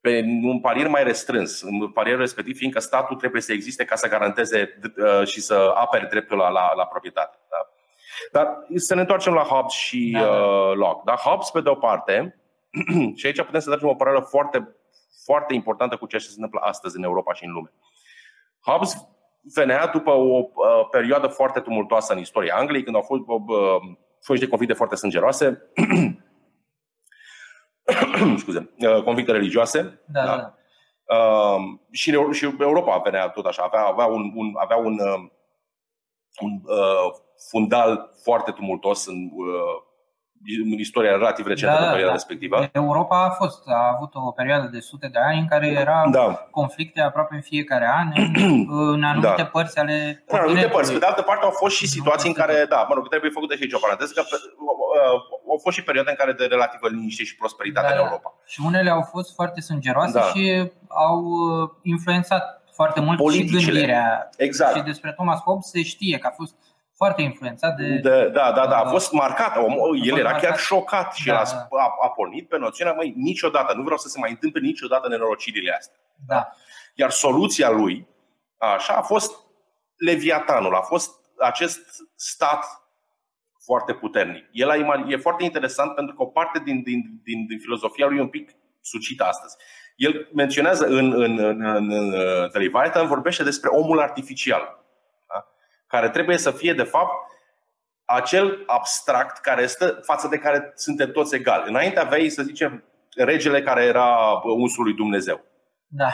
pe 0.06 0.24
un 0.44 0.60
parier 0.60 0.88
mai 0.88 1.04
restrâns, 1.04 1.62
un 1.62 1.92
parier 1.92 2.18
respectiv, 2.18 2.58
fiindcă 2.58 2.80
statul 2.80 3.16
trebuie 3.16 3.42
să 3.42 3.52
existe 3.52 3.86
ca 3.86 3.96
să 3.96 4.08
garanteze 4.08 4.80
uh, 4.98 5.28
și 5.28 5.42
să 5.42 5.72
apere 5.76 6.08
dreptul 6.10 6.38
la, 6.38 6.50
la, 6.50 6.74
la 6.76 6.86
proprietate. 6.86 7.38
Da? 7.50 7.70
Dar 8.32 8.66
să 8.76 8.94
ne 8.94 9.00
întoarcem 9.00 9.34
la 9.34 9.42
Hobbes 9.42 9.74
și 9.74 10.10
da, 10.14 10.20
da. 10.20 10.28
uh, 10.28 10.76
Locke. 10.76 11.02
Da? 11.06 11.14
Hobbes, 11.14 11.50
pe 11.50 11.62
de 11.62 11.70
o 11.70 11.76
parte, 11.76 12.40
și 13.16 13.26
aici 13.26 13.42
putem 13.42 13.60
să 13.60 13.70
tragem 13.70 13.88
o 13.88 13.94
părere 13.94 14.20
foarte, 14.20 14.76
foarte 15.24 15.54
importantă 15.54 15.96
cu 15.96 16.08
ceea 16.08 16.22
ce 16.22 16.28
se 16.28 16.34
întâmplă 16.36 16.60
astăzi 16.60 16.98
în 16.98 17.04
Europa 17.04 17.34
și 17.34 17.46
în 17.46 17.52
lume. 17.52 17.72
Hobbes 18.66 19.08
venea 19.54 19.88
după 19.88 20.12
o 20.12 20.38
uh, 20.38 20.88
perioadă 20.92 21.28
foarte 21.28 21.60
tumultoasă 21.60 22.14
în 22.14 22.20
istoria 22.20 22.56
Angliei, 22.56 22.84
când 22.84 22.96
au 22.96 23.02
fost 23.02 23.22
uh, 23.28 23.40
foști 24.22 24.44
de 24.44 24.50
conflicte 24.50 24.76
foarte 24.76 24.96
sângeroase, 24.96 25.62
scuze, 28.42 28.70
uh, 28.78 29.04
conflicte 29.04 29.32
religioase. 29.32 30.02
Da, 30.06 30.26
da. 30.26 30.36
da. 30.36 30.56
Uh, 31.16 31.80
și, 31.92 32.18
și 32.32 32.56
Europa 32.60 33.02
venea 33.04 33.30
tot 33.30 33.46
așa, 33.46 33.64
avea, 33.64 33.86
avea 33.86 34.06
un, 34.06 34.32
un, 34.36 34.54
avea 34.56 34.78
un, 34.78 35.00
uh, 35.00 35.30
un 36.40 36.62
uh, 36.66 37.14
fundal 37.50 38.12
foarte 38.24 38.52
tumultos 38.52 39.06
în 39.06 39.30
uh, 39.34 39.84
în 40.64 40.80
istoria 40.80 41.12
relativ 41.12 41.46
recentă 41.46 41.76
da, 41.76 41.84
în 41.84 41.90
perioada 41.90 42.14
da. 42.16 42.20
respectivă. 42.20 42.70
Europa 42.72 43.26
a 43.26 43.30
fost, 43.30 43.62
a 43.68 43.92
avut 43.96 44.12
o 44.14 44.32
perioadă 44.32 44.68
de 44.68 44.80
sute 44.80 45.08
de 45.08 45.20
ani 45.20 45.40
în 45.40 45.48
care 45.48 45.68
era 45.68 46.04
da. 46.12 46.48
conflicte 46.52 47.02
aproape 47.02 47.36
în 47.36 47.42
fiecare 47.42 47.88
an 48.00 48.08
în 48.94 49.04
anumite 49.04 49.34
da. 49.38 49.46
părți 49.46 49.78
ale 49.80 50.24
În 50.28 50.38
anumite 50.38 50.68
părți. 50.68 50.92
Pe 50.94 51.00
de 51.00 51.06
altă 51.06 51.22
parte 51.22 51.44
au 51.46 51.52
fost 51.52 51.76
și 51.76 51.88
situații 51.88 52.30
în 52.30 52.36
care, 52.36 52.66
da, 52.70 52.86
mă 52.90 52.94
rog, 52.96 53.08
trebuie 53.08 53.32
făcută 53.32 53.56
și 53.56 53.62
aici 53.64 53.74
o 53.74 53.80
paranteză, 53.80 54.12
că 54.16 54.22
uh, 54.22 55.20
au 55.50 55.60
fost 55.62 55.76
și 55.78 55.84
perioade 55.84 56.10
în 56.10 56.16
care 56.16 56.34
de 56.34 56.46
relativă 56.46 56.88
liniște 56.88 57.24
și 57.24 57.36
prosperitate 57.36 57.88
da, 57.88 57.94
în 57.94 58.00
Europa. 58.06 58.34
Și 58.46 58.62
unele 58.66 58.90
au 58.90 59.02
fost 59.02 59.34
foarte 59.34 59.62
sângeroase 59.62 60.20
da. 60.20 60.26
și 60.32 60.72
au 60.88 61.20
uh, 61.24 61.70
influențat 61.82 62.44
foarte 62.76 63.00
mult 63.00 63.18
Politicile. 63.18 63.60
și 63.60 63.66
gândirea. 63.66 64.30
Exact. 64.38 64.76
Și 64.76 64.82
despre 64.82 65.12
Thomas 65.12 65.40
Hobbes 65.40 65.70
se 65.70 65.82
știe 65.82 66.18
că 66.18 66.28
a 66.28 66.34
fost 66.36 66.56
foarte 66.96 67.22
influențat 67.22 67.76
de... 67.76 67.88
de 67.88 68.30
da, 68.34 68.52
da, 68.52 68.68
da, 68.68 68.78
a 68.78 68.90
fost 68.90 69.12
marcat. 69.12 69.58
El 70.04 70.18
era 70.18 70.36
chiar 70.36 70.58
șocat 70.58 71.14
și 71.14 71.28
da, 71.28 71.38
a, 71.40 71.68
a, 71.70 71.96
a 72.02 72.10
pornit 72.10 72.48
pe 72.48 72.58
noțiunea, 72.58 72.94
măi, 72.94 73.14
niciodată, 73.16 73.74
nu 73.74 73.84
vreau 73.84 73.98
să 73.98 74.08
se 74.08 74.20
mai 74.20 74.30
întâmple 74.30 74.62
niciodată 74.62 75.08
nenorocirile 75.08 75.76
astea. 75.78 76.00
Da. 76.28 76.52
Iar 76.94 77.10
soluția 77.10 77.70
lui, 77.70 78.08
așa, 78.58 78.94
a 78.94 79.02
fost 79.02 79.34
Leviatanul, 79.98 80.76
a 80.76 80.82
fost 80.82 81.12
acest 81.40 81.80
stat 82.16 82.66
foarte 83.64 83.94
puternic. 83.94 84.50
El 84.52 84.70
a, 84.70 85.06
e 85.08 85.18
foarte 85.18 85.44
interesant 85.44 85.96
pentru 85.96 86.16
că 86.16 86.22
o 86.22 86.26
parte 86.26 86.60
din, 86.60 86.84
din, 86.84 87.22
din, 87.24 87.46
din 87.46 87.60
filozofia 87.60 88.08
lui 88.08 88.18
e 88.18 88.22
un 88.22 88.28
pic 88.28 88.52
sucită 88.82 89.24
astăzi. 89.24 89.56
El 89.96 90.30
menționează 90.34 90.86
în, 90.86 91.14
în, 91.14 91.40
în, 91.40 91.62
în, 91.62 91.92
în 91.92 92.10
The 92.50 92.60
Leviathan, 92.60 93.08
vorbește 93.08 93.44
despre 93.44 93.70
omul 93.70 94.00
artificial 94.00 94.85
care 95.96 96.10
trebuie 96.10 96.38
să 96.38 96.52
fie, 96.52 96.74
de 96.74 96.84
fapt, 96.84 97.32
acel 98.06 98.64
abstract 98.66 99.38
care 99.38 99.66
stă, 99.66 100.00
față 100.04 100.28
de 100.28 100.38
care 100.38 100.72
suntem 100.76 101.12
toți 101.12 101.36
egali. 101.36 101.70
Înainte 101.70 102.00
aveai, 102.00 102.30
să 102.30 102.44
zicem, 102.44 102.84
regele 103.16 103.62
care 103.62 103.84
era 103.84 104.42
unsul 104.44 104.84
lui 104.84 104.94
Dumnezeu. 104.94 105.46
Da. 105.88 106.08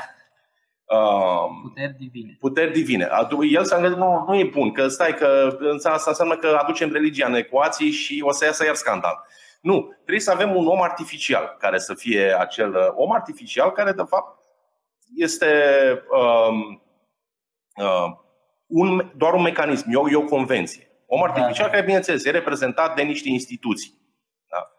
Uh, 0.85 1.49
puteri 1.61 1.95
divine. 1.97 2.35
Puteri 2.39 2.71
divine. 2.71 3.09
El 3.49 3.63
s-a 3.63 3.79
gândit, 3.79 3.97
nu, 3.97 4.23
nu 4.27 4.35
e 4.35 4.43
bun, 4.43 4.71
că 4.71 4.87
stai, 4.87 5.13
că 5.13 5.57
asta 5.83 6.09
înseamnă 6.09 6.35
că 6.35 6.57
aducem 6.61 6.91
religia 6.91 7.27
în 7.27 7.33
ecuații 7.33 7.91
și 7.91 8.23
o 8.25 8.31
să 8.31 8.45
iasă 8.45 8.65
iar 8.65 8.75
scandal. 8.75 9.25
Nu, 9.61 9.81
trebuie 9.93 10.19
să 10.19 10.31
avem 10.31 10.55
un 10.55 10.67
om 10.67 10.81
artificial 10.81 11.55
care 11.59 11.77
să 11.77 11.93
fie 11.93 12.35
acel 12.39 12.75
uh, 12.75 12.87
om 12.95 13.11
artificial 13.11 13.71
care, 13.71 13.91
de 13.91 14.03
fapt, 14.07 14.39
este 15.15 15.73
um, 16.09 16.81
uh, 17.75 18.20
un, 18.71 19.11
doar 19.15 19.33
un 19.33 19.41
mecanism, 19.41 19.89
e 19.89 19.95
o, 19.95 20.09
e 20.09 20.15
o 20.15 20.25
convenție. 20.25 20.89
Om 21.05 21.23
artificial 21.23 21.65
da. 21.65 21.71
care, 21.71 21.85
bineînțeles, 21.85 22.25
e 22.25 22.31
reprezentat 22.31 22.95
de 22.95 23.01
niște 23.01 23.29
instituții. 23.29 23.93
Da? 24.49 24.71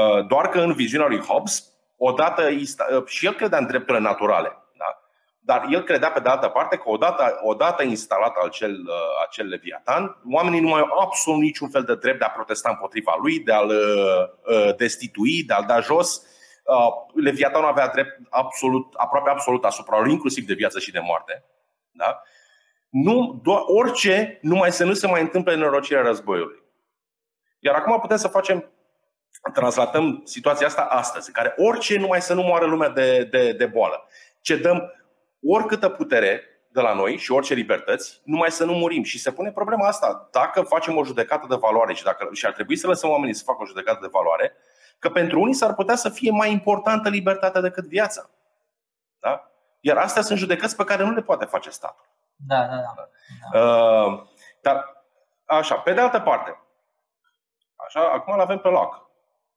Uh, 0.00 0.26
doar 0.26 0.48
că 0.48 0.60
în 0.60 0.72
viziunea 0.72 1.08
lui 1.08 1.20
Hobbes, 1.20 1.72
odată 1.96 2.48
uh, 2.48 3.06
și 3.06 3.26
el 3.26 3.34
credea 3.34 3.58
în 3.58 3.66
drepturile 3.66 4.02
naturale, 4.02 4.48
da? 4.78 5.00
dar 5.40 5.66
el 5.70 5.82
credea 5.82 6.10
pe 6.10 6.20
de 6.20 6.28
altă 6.28 6.48
parte 6.48 6.76
că 6.76 6.82
odată, 6.84 7.40
odată 7.42 7.82
instalat 7.82 8.36
acel, 8.44 8.70
uh, 8.70 9.26
acel 9.26 9.46
leviatan, 9.46 10.22
oamenii 10.32 10.60
nu 10.60 10.68
mai 10.68 10.80
au 10.80 10.98
absolut 10.98 11.40
niciun 11.40 11.68
fel 11.68 11.82
de 11.82 11.94
drept 11.94 12.18
de 12.18 12.24
a 12.24 12.30
protesta 12.30 12.68
împotriva 12.68 13.16
lui, 13.22 13.38
de 13.38 13.52
a-l 13.52 13.72
destitui, 14.76 15.42
de 15.46 15.52
a-l 15.52 15.64
da 15.66 15.80
jos. 15.80 16.22
Leviatanul 17.14 17.68
avea 17.68 17.88
drept 17.88 18.18
absolut, 18.28 18.94
aproape 18.94 19.30
absolut 19.30 19.64
asupra 19.64 20.00
lui, 20.00 20.12
inclusiv 20.12 20.46
de 20.46 20.54
viață 20.54 20.78
și 20.78 20.92
de 20.92 20.98
moarte. 20.98 21.44
Da? 21.90 22.22
Nu, 22.90 23.40
doar, 23.42 23.62
orice, 23.66 24.38
numai 24.42 24.72
să 24.72 24.84
nu 24.84 24.92
se 24.92 25.06
mai 25.06 25.20
întâmple 25.20 25.54
nenorocirea 25.54 26.02
războiului. 26.02 26.62
Iar 27.58 27.74
acum 27.74 28.00
putem 28.00 28.16
să 28.16 28.28
facem, 28.28 28.72
translatăm 29.52 30.22
situația 30.24 30.66
asta 30.66 30.82
astăzi, 30.82 31.26
în 31.28 31.32
care 31.32 31.54
orice, 31.56 31.98
numai 31.98 32.22
să 32.22 32.34
nu 32.34 32.42
moară 32.42 32.64
lumea 32.64 32.88
de, 32.88 33.24
de, 33.24 33.52
de 33.52 33.66
boală. 33.66 34.08
Ce 34.40 34.56
dăm 34.56 34.92
oricâtă 35.42 35.88
putere 35.88 36.42
de 36.72 36.80
la 36.80 36.94
noi 36.94 37.16
și 37.16 37.32
orice 37.32 37.54
libertăți, 37.54 38.20
numai 38.24 38.50
să 38.50 38.64
nu 38.64 38.72
murim. 38.72 39.02
Și 39.02 39.18
se 39.18 39.32
pune 39.32 39.52
problema 39.52 39.86
asta. 39.86 40.28
Dacă 40.32 40.62
facem 40.62 40.96
o 40.96 41.04
judecată 41.04 41.46
de 41.48 41.56
valoare 41.60 41.94
și, 41.94 42.04
dacă, 42.04 42.28
și 42.32 42.46
ar 42.46 42.52
trebui 42.52 42.76
să 42.76 42.86
lăsăm 42.86 43.10
oamenii 43.10 43.34
să 43.34 43.42
facă 43.44 43.62
o 43.62 43.66
judecată 43.66 43.98
de 44.02 44.08
valoare, 44.10 44.52
că 44.98 45.10
pentru 45.10 45.40
unii 45.40 45.54
s-ar 45.54 45.74
putea 45.74 45.96
să 45.96 46.08
fie 46.08 46.30
mai 46.30 46.52
importantă 46.52 47.08
libertatea 47.08 47.60
decât 47.60 47.84
viața. 47.84 48.30
Da? 49.18 49.50
Iar 49.80 49.96
astea 49.96 50.22
sunt 50.22 50.38
judecăți 50.38 50.76
pe 50.76 50.84
care 50.84 51.04
nu 51.04 51.12
le 51.12 51.22
poate 51.22 51.44
face 51.44 51.70
statul. 51.70 52.09
Da, 52.46 52.66
da, 52.66 52.76
da. 52.76 53.08
da. 53.52 53.60
Uh, 53.60 54.22
dar, 54.62 55.04
așa, 55.44 55.76
pe 55.76 55.92
de 55.92 56.00
altă 56.00 56.20
parte, 56.20 56.60
așa, 57.86 58.10
acum 58.10 58.32
îl 58.32 58.40
avem 58.40 58.58
pe 58.58 58.68
loc, 58.68 59.10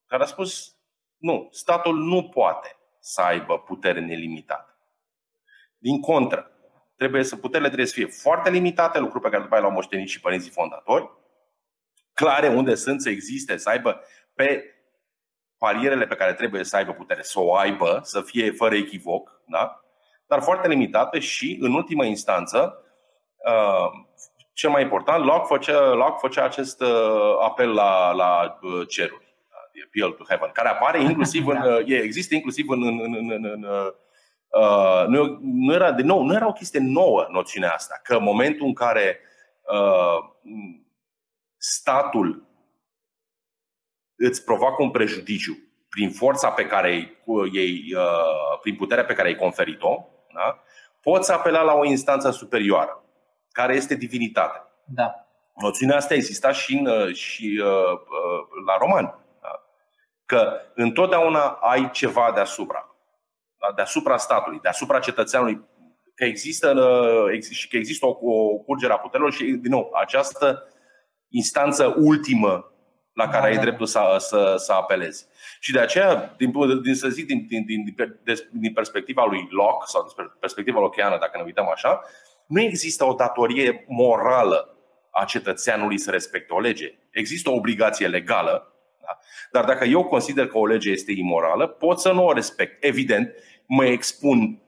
care 0.05 0.23
a 0.23 0.25
spus, 0.25 0.75
nu, 1.17 1.47
statul 1.51 1.95
nu 1.97 2.29
poate 2.29 2.77
să 2.99 3.21
aibă 3.21 3.59
putere 3.59 3.99
nelimitată. 3.99 4.77
Din 5.77 6.01
contră, 6.01 6.51
trebuie 6.95 7.23
să 7.23 7.36
puterile 7.36 7.67
trebuie 7.67 7.88
să 7.88 7.93
fie 7.93 8.05
foarte 8.05 8.49
limitate, 8.49 8.99
lucru 8.99 9.19
pe 9.19 9.29
care 9.29 9.41
după 9.41 9.53
aia 9.53 9.63
l-au 9.63 9.71
moștenit 9.71 10.07
și 10.07 10.19
părinții 10.19 10.51
fondatori, 10.51 11.09
clare 12.13 12.47
unde 12.47 12.75
sunt 12.75 13.01
să 13.01 13.09
existe, 13.09 13.57
să 13.57 13.69
aibă 13.69 14.01
pe 14.34 14.63
palierele 15.57 16.07
pe 16.07 16.15
care 16.15 16.34
trebuie 16.34 16.63
să 16.63 16.75
aibă 16.75 16.93
putere, 16.93 17.21
să 17.21 17.39
o 17.39 17.55
aibă, 17.55 17.99
să 18.03 18.21
fie 18.21 18.51
fără 18.51 18.75
echivoc, 18.75 19.41
da? 19.47 19.82
Dar 20.28 20.41
foarte 20.41 20.67
limitată 20.67 21.19
și, 21.19 21.57
în 21.61 21.74
ultimă 21.74 22.05
instanță, 22.05 22.84
uh, 23.47 23.89
cel 24.53 24.69
mai 24.69 24.82
important, 24.82 25.26
Locke 25.26 25.45
făcea, 25.47 25.93
Locke 25.93 26.17
făcea 26.19 26.43
acest 26.43 26.82
uh, 26.82 27.38
apel 27.41 27.74
la, 27.74 28.11
la 28.11 28.59
uh, 28.61 28.88
ceruri, 28.88 29.36
the 29.71 29.82
appeal 29.86 30.11
to 30.11 30.24
heaven, 30.28 30.49
care 30.53 30.67
apare 30.67 31.01
inclusiv 31.01 31.47
în, 31.47 31.59
da. 31.63 31.80
există 31.86 32.36
inclusiv 32.36 32.69
în, 32.69 32.84
în, 32.84 32.99
în, 32.99 33.30
în, 33.32 33.45
în 33.45 33.65
Uh, 34.59 35.05
nu, 35.07 35.39
nu, 35.41 35.74
era, 35.74 35.91
de 35.91 36.01
nou, 36.01 36.24
nu 36.24 36.34
era 36.34 36.47
o 36.47 36.51
chestie 36.51 36.80
nouă 36.80 37.28
noțiunea 37.30 37.71
asta, 37.71 37.99
că 38.03 38.15
în 38.15 38.24
momentul 38.24 38.65
în 38.65 38.74
care 38.74 39.19
uh, 39.61 40.32
statul 41.57 42.47
îți 44.15 44.43
provoacă 44.43 44.84
un 44.84 44.91
prejudiciu 44.91 45.57
prin 45.93 46.11
forța 46.11 46.49
pe 46.49 46.65
care 46.65 46.91
ei, 47.51 47.93
uh, 47.95 48.59
prin 48.61 48.75
puterea 48.75 49.05
pe 49.05 49.13
care 49.13 49.27
ai 49.27 49.35
conferit-o, 49.35 50.05
da? 50.33 50.63
poți 51.01 51.31
apela 51.31 51.61
la 51.61 51.73
o 51.73 51.85
instanță 51.85 52.31
superioară, 52.31 53.03
care 53.51 53.75
este 53.75 53.95
divinitatea. 53.95 54.67
Da. 54.85 55.27
Noțiunea 55.55 55.95
asta 55.95 56.13
exista 56.13 56.51
și, 56.51 56.77
în, 56.77 57.13
și 57.13 57.61
uh, 57.63 57.91
uh, 57.91 58.63
la 58.65 58.77
romani. 58.77 59.13
Da? 59.41 59.63
Că 60.25 60.59
întotdeauna 60.75 61.47
ai 61.47 61.91
ceva 61.91 62.31
deasupra. 62.33 62.95
Da? 63.59 63.71
Deasupra 63.75 64.17
statului, 64.17 64.59
deasupra 64.61 64.99
cetățeanului. 64.99 65.61
Că 66.15 66.25
există, 66.25 66.69
uh, 67.33 67.41
și 67.41 67.67
că 67.67 67.77
există 67.77 68.05
o, 68.05 68.17
o 68.21 68.57
curgere 68.57 68.93
a 68.93 68.97
puterilor 68.97 69.31
și, 69.31 69.43
din 69.43 69.71
nou, 69.71 69.91
această 69.93 70.67
instanță 71.29 71.95
ultimă 71.97 72.72
la 73.14 73.28
care 73.28 73.41
da, 73.41 73.47
ai 73.47 73.55
da. 73.55 73.61
dreptul 73.61 73.86
să, 73.86 74.16
să, 74.20 74.55
să 74.57 74.72
apelezi. 74.74 75.26
Și 75.59 75.72
de 75.72 75.80
aceea, 75.80 76.34
din, 76.38 76.51
din 76.82 76.95
să 76.95 77.07
zic, 77.07 77.26
din, 77.26 77.45
din, 77.47 77.66
din, 77.66 77.95
din 78.51 78.74
perspectiva 78.74 79.26
lui 79.30 79.47
Locke 79.49 79.86
sau 79.88 80.01
din 80.03 80.32
perspectiva 80.39 80.80
locheană, 80.80 81.18
dacă 81.20 81.38
ne 81.38 81.43
uităm 81.43 81.70
așa, 81.70 82.01
nu 82.45 82.61
există 82.61 83.05
o 83.05 83.14
datorie 83.14 83.86
morală 83.88 84.78
a 85.11 85.26
cetățeanului 85.26 85.97
să 85.97 86.11
respecte 86.11 86.53
o 86.53 86.59
lege. 86.59 86.93
Există 87.11 87.49
o 87.49 87.55
obligație 87.55 88.07
legală, 88.07 88.74
da? 89.01 89.20
dar 89.51 89.66
dacă 89.66 89.86
eu 89.86 90.03
consider 90.03 90.47
că 90.47 90.57
o 90.57 90.66
lege 90.66 90.91
este 90.91 91.11
imorală, 91.11 91.68
pot 91.68 91.99
să 91.99 92.11
nu 92.11 92.26
o 92.26 92.34
respect. 92.34 92.84
Evident, 92.84 93.34
mă 93.66 93.86
expun 93.86 94.61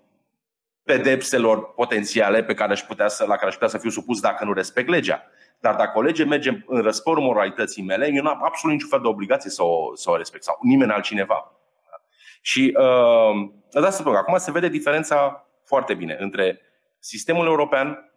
pedepselor 0.83 1.73
potențiale 1.73 2.43
pe 2.43 2.53
care 2.53 2.71
aș 2.71 2.81
putea 2.81 3.07
să, 3.07 3.25
la 3.25 3.35
care 3.35 3.47
aș 3.47 3.53
putea 3.53 3.67
să 3.67 3.77
fiu 3.77 3.89
supus 3.89 4.19
dacă 4.19 4.45
nu 4.45 4.53
respect 4.53 4.89
legea. 4.89 5.23
Dar 5.59 5.75
dacă 5.75 5.97
o 5.97 6.01
lege 6.01 6.23
merge 6.23 6.63
în 6.65 6.81
răsporul 6.81 7.23
moralității 7.23 7.83
mele, 7.83 8.09
eu 8.13 8.21
nu 8.21 8.29
am 8.29 8.43
absolut 8.43 8.75
niciun 8.75 8.89
fel 8.89 9.01
de 9.01 9.07
obligație 9.07 9.49
să 9.49 9.63
o, 9.63 9.95
să 9.95 10.11
o 10.11 10.17
respect 10.17 10.43
sau 10.43 10.57
nimeni 10.61 10.91
altcineva. 10.91 11.51
Și 12.41 12.77
uh, 12.77 13.49
da, 13.71 13.89
să 13.89 13.97
spun, 13.97 14.15
acum 14.15 14.37
se 14.37 14.51
vede 14.51 14.67
diferența 14.67 15.47
foarte 15.63 15.93
bine 15.93 16.17
între 16.19 16.61
sistemul 16.99 17.45
european, 17.45 18.13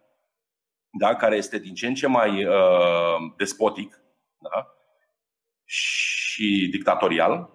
da, 0.89 1.15
care 1.15 1.35
este 1.35 1.57
din 1.57 1.73
ce 1.73 1.87
în 1.87 1.93
ce 1.93 2.07
mai 2.07 2.45
uh, 2.45 3.33
despotic 3.37 4.01
da, 4.37 4.67
și 5.65 6.67
dictatorial, 6.71 7.49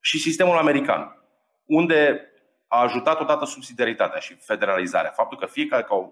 și 0.00 0.18
sistemul 0.18 0.56
american, 0.56 1.24
unde 1.64 2.24
a 2.68 2.80
ajutat 2.80 3.20
odată 3.20 3.44
subsidiaritatea 3.44 4.20
și 4.20 4.34
federalizarea. 4.34 5.10
Faptul 5.10 5.38
că 5.38 5.46
fiecare, 5.46 5.82
că 5.82 5.94
uh, 5.94 6.10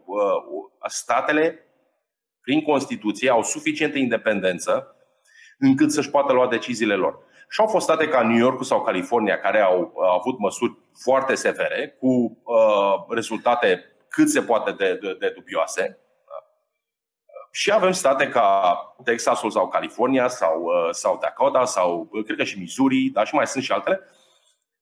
statele, 0.87 1.68
prin 2.49 2.63
Constituție, 2.63 3.31
au 3.31 3.43
suficientă 3.43 3.99
independență 3.99 4.97
încât 5.59 5.93
să-și 5.93 6.11
poată 6.11 6.33
lua 6.33 6.49
deciziile 6.49 6.95
lor. 6.95 7.19
Și 7.51 7.61
au 7.61 7.67
fost 7.67 7.85
state 7.85 8.09
ca 8.09 8.23
New 8.23 8.37
York 8.37 8.65
sau 8.65 8.83
California 8.83 9.39
care 9.39 9.61
au, 9.61 9.93
au 9.97 10.19
avut 10.19 10.39
măsuri 10.39 10.79
foarte 11.03 11.35
severe, 11.35 11.97
cu 12.01 12.07
uh, 12.45 13.05
rezultate 13.09 13.85
cât 14.09 14.29
se 14.29 14.43
poate 14.43 14.73
de, 14.73 14.99
de, 15.03 15.17
de 15.19 15.33
dubioase. 15.35 15.99
Și 17.51 17.73
avem 17.73 17.93
state 17.93 18.29
ca 18.29 18.79
Texasul 19.05 19.51
sau 19.51 19.69
California 19.69 20.29
sau, 20.29 20.63
uh, 20.63 20.89
sau 20.91 21.19
Dakota 21.19 21.65
sau 21.65 22.09
uh, 22.11 22.25
cred 22.25 22.37
că 22.37 22.45
și 22.45 22.59
Missouri, 22.59 23.11
dar 23.13 23.27
și 23.27 23.35
mai 23.35 23.47
sunt 23.47 23.65
și 23.65 23.73
altele, 23.73 24.01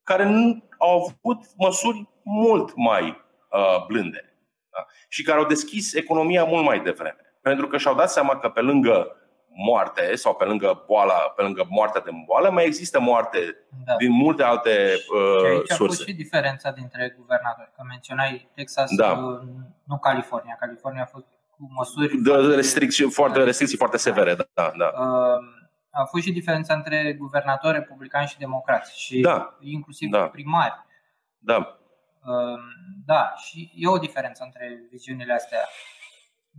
care 0.03 0.25
nu 0.25 0.69
au 0.79 0.97
avut 0.97 1.45
măsuri 1.57 2.09
mult 2.23 2.77
mai 2.77 3.03
uh, 3.51 3.87
blânde 3.87 4.35
da? 4.71 4.87
și 5.09 5.23
care 5.23 5.39
au 5.39 5.47
deschis 5.47 5.95
economia 5.95 6.45
mult 6.45 6.65
mai 6.65 6.81
devreme. 6.81 7.26
Pentru 7.49 7.67
că 7.67 7.77
și-au 7.79 7.95
dat 7.95 8.11
seama 8.11 8.39
că 8.39 8.49
pe 8.49 8.61
lângă 8.61 9.17
moarte 9.49 10.15
sau 10.15 10.35
pe 10.35 10.45
lângă 10.45 10.85
boala, 10.87 11.15
pe 11.15 11.43
lângă 11.43 11.67
moartea 11.69 12.01
de 12.01 12.11
boală, 12.27 12.51
mai 12.51 12.65
există 12.65 13.01
moarte 13.01 13.39
da. 13.85 13.97
din 13.97 14.13
multe 14.13 14.43
alte 14.43 14.95
uh, 14.95 15.39
și 15.41 15.47
aici 15.47 15.71
surse. 15.71 15.83
a 15.83 15.87
fost 15.87 16.03
și 16.07 16.15
diferența 16.15 16.71
dintre 16.71 17.15
guvernatori. 17.19 17.71
Că 17.77 17.83
menționai 17.89 18.49
Texas, 18.55 18.95
da. 18.95 19.11
Uh, 19.11 19.41
nu 19.85 19.99
California. 19.99 20.57
California 20.61 21.03
a 21.03 21.07
fost 21.07 21.25
cu 21.51 21.69
măsuri 21.71 22.17
de 22.17 22.31
foarte, 22.31 22.55
restricții 22.55 23.11
foarte, 23.11 23.43
restricții 23.43 23.77
foarte 23.77 23.97
severe. 23.97 24.35
Da, 24.35 24.45
da. 24.55 24.73
da. 24.77 24.93
Uh, 25.01 25.39
a 25.91 26.05
fost 26.05 26.25
și 26.25 26.33
diferența 26.33 26.75
între 26.75 27.17
guvernatori 27.19 27.79
republicani 27.79 28.29
și 28.29 28.39
democrați 28.39 29.01
și 29.01 29.21
da. 29.21 29.57
inclusiv 29.61 30.11
da. 30.11 30.29
primari. 30.29 30.85
Da. 31.39 31.79
Uh, 32.25 32.59
da, 33.05 33.35
și 33.37 33.73
e 33.75 33.89
o 33.89 33.99
diferență 33.99 34.43
între 34.45 34.87
viziunile 34.91 35.33
astea. 35.33 35.59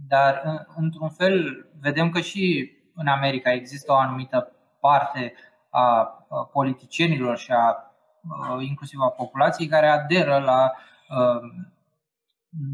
Dar, 0.07 0.65
într-un 0.75 1.09
fel, 1.09 1.67
vedem 1.81 2.09
că 2.09 2.19
și 2.19 2.71
în 2.95 3.07
America 3.07 3.51
există 3.51 3.91
o 3.91 3.95
anumită 3.95 4.51
parte 4.79 5.33
a 5.69 6.03
politicienilor 6.51 7.37
și 7.37 7.51
a, 7.51 7.91
inclusiv 8.59 8.99
a 8.99 9.09
populației 9.09 9.67
care 9.67 9.87
aderă 9.87 10.37
la 10.37 10.71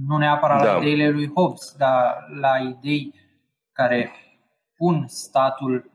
nu 0.07 0.17
neapărat 0.17 0.63
da. 0.63 0.71
la 0.71 0.77
ideile 0.77 1.09
lui 1.09 1.31
Hobbes, 1.35 1.75
dar 1.77 2.27
la 2.39 2.57
idei 2.57 3.13
care 3.71 4.11
pun 4.77 5.07
statul, 5.07 5.91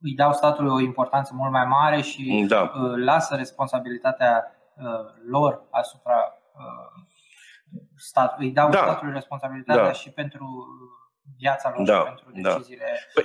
îi 0.00 0.14
dau 0.14 0.32
statului 0.32 0.70
o 0.70 0.80
importanță 0.80 1.32
mult 1.34 1.50
mai 1.52 1.64
mare 1.64 2.00
și 2.00 2.46
da. 2.48 2.72
lasă 2.96 3.34
responsabilitatea 3.34 4.44
lor 5.26 5.62
asupra 5.70 6.34
statului, 8.00 8.46
îi 8.46 8.52
dau 8.52 8.70
da. 8.70 8.78
statului 8.78 9.12
responsabilitatea 9.12 9.84
da. 9.84 9.92
și 9.92 10.10
pentru 10.10 10.66
viața 11.36 11.72
lor 11.76 11.86
da, 11.86 11.98
și 12.16 12.24
pentru 12.24 12.42
da. 12.42 12.52
deciziile. 12.52 12.84
Da. 13.14 13.20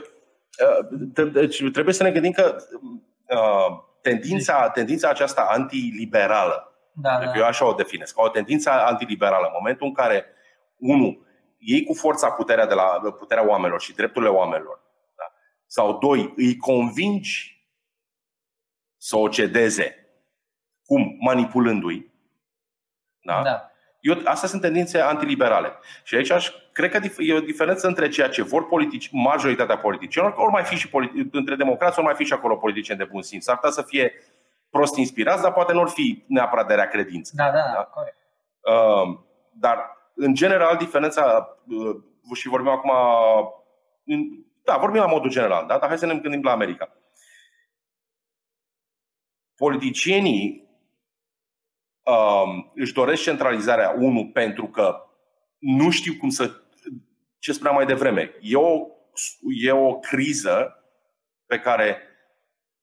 Păi, 1.14 1.32
deci 1.32 1.72
trebuie 1.72 1.94
să 1.94 2.04
ne 2.04 2.12
gândim 2.12 2.32
că 2.32 2.56
uh, 3.30 3.84
tendința, 4.02 4.70
tendința 4.70 5.10
aceasta 5.10 5.48
antiliberală, 5.50 6.70
da, 6.94 7.20
da. 7.20 7.32
eu 7.36 7.46
așa 7.46 7.68
o 7.68 7.74
definesc, 7.74 8.22
o 8.22 8.30
tendință 8.30 8.70
antiliberală, 8.70 9.46
în 9.46 9.54
momentul 9.58 9.88
în 9.88 9.94
care, 9.94 10.26
unul, 10.78 11.26
iei 11.58 11.84
cu 11.84 11.94
forța 11.94 12.32
puterea 12.32 12.66
de 12.66 12.74
la 12.74 13.00
puterea 13.18 13.48
oamenilor 13.48 13.82
și 13.82 13.94
drepturile 13.94 14.32
oamenilor, 14.32 14.80
da? 15.18 15.34
sau 15.66 15.98
doi, 15.98 16.34
îi 16.36 16.58
convingi 16.58 17.66
să 18.98 19.18
o 19.18 19.28
cedeze, 19.28 20.10
cum? 20.86 21.18
Manipulându-i, 21.20 22.14
da? 23.22 23.42
da. 23.44 23.72
Eu, 24.06 24.22
astea 24.24 24.50
sunt 24.50 24.62
tendințe 24.62 25.00
antiliberale. 25.00 25.80
Și 26.04 26.16
aici 26.16 26.32
aș, 26.32 26.52
cred 26.72 26.92
că 26.92 27.00
e 27.18 27.34
o 27.34 27.40
diferență 27.40 27.88
între 27.88 28.08
ceea 28.08 28.30
ce 28.30 28.44
vor 28.44 28.68
politici, 28.68 29.10
majoritatea 29.12 29.78
politicienilor, 29.78 30.38
ori 30.38 30.52
mai 30.52 30.64
fi 30.64 30.76
și 30.76 30.88
politi- 30.88 31.32
între 31.32 31.56
democrați, 31.56 31.98
ori 31.98 32.08
mai 32.08 32.16
fi 32.16 32.24
și 32.24 32.34
acolo 32.34 32.56
politicieni 32.56 33.00
de 33.00 33.08
bun 33.12 33.22
simț. 33.22 33.44
S-ar 33.44 33.56
putea 33.56 33.72
să 33.72 33.82
fie 33.82 34.14
prost 34.70 34.96
inspirați, 34.96 35.42
dar 35.42 35.54
poate 35.54 35.74
nu 35.74 35.82
ar 35.82 35.88
fi 35.88 36.24
neapărat 36.28 36.68
de 36.68 36.74
rea 36.74 36.88
credință. 36.88 37.32
Da, 37.36 37.52
da, 37.52 37.72
da, 37.74 37.84
corect. 37.84 38.18
Uh, 38.62 39.20
dar, 39.54 39.98
în 40.16 40.34
general, 40.34 40.78
diferența, 40.78 41.56
uh, 41.68 41.96
și 42.34 42.48
vorbim 42.48 42.72
acum, 42.72 42.92
în, 44.06 44.22
da, 44.64 44.78
vorbim 44.78 45.02
la 45.02 45.08
modul 45.08 45.30
general, 45.30 45.66
da? 45.68 45.78
dar 45.78 45.88
hai 45.88 45.98
să 45.98 46.06
ne 46.06 46.16
gândim 46.16 46.44
la 46.44 46.52
America. 46.52 46.90
Politicienii 49.56 50.62
uh, 50.62 50.65
își 52.76 52.94
doresc 52.94 53.22
centralizarea, 53.22 53.96
unu, 54.00 54.26
pentru 54.26 54.68
că 54.68 54.96
nu 55.58 55.90
știu 55.90 56.14
cum 56.20 56.30
să. 56.30 56.52
Ce 57.40 57.54
spuneam 57.54 57.76
mai 57.76 57.86
devreme, 57.86 58.32
e 58.42 58.56
o, 58.56 58.88
e 59.64 59.72
o 59.72 60.00
criză 60.00 60.84
pe 61.46 61.60
care 61.60 61.98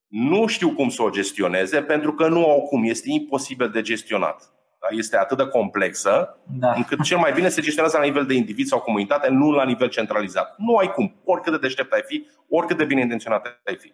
nu 0.06 0.46
știu 0.46 0.74
cum 0.74 0.88
să 0.88 1.02
o 1.02 1.10
gestioneze 1.10 1.82
pentru 1.82 2.14
că 2.14 2.28
nu 2.28 2.50
au 2.50 2.60
cum. 2.60 2.84
Este 2.84 3.10
imposibil 3.10 3.70
de 3.70 3.82
gestionat. 3.82 4.52
Da? 4.80 4.96
Este 4.96 5.16
atât 5.16 5.36
de 5.36 5.46
complexă 5.46 6.38
da. 6.58 6.72
încât 6.72 7.02
cel 7.02 7.18
mai 7.18 7.32
bine 7.32 7.48
se 7.48 7.60
gestionează 7.60 7.96
la 7.98 8.04
nivel 8.04 8.26
de 8.26 8.34
individ 8.34 8.66
sau 8.66 8.80
comunitate, 8.80 9.28
nu 9.28 9.50
la 9.50 9.64
nivel 9.64 9.88
centralizat. 9.88 10.54
Nu 10.58 10.76
ai 10.76 10.92
cum. 10.92 11.14
Oricât 11.24 11.52
de 11.52 11.58
deștept 11.58 11.92
ai 11.92 12.02
fi, 12.06 12.26
oricât 12.48 12.76
de 12.76 12.84
bine 12.84 13.00
intenționat 13.00 13.60
ai 13.64 13.76
fi. 13.76 13.92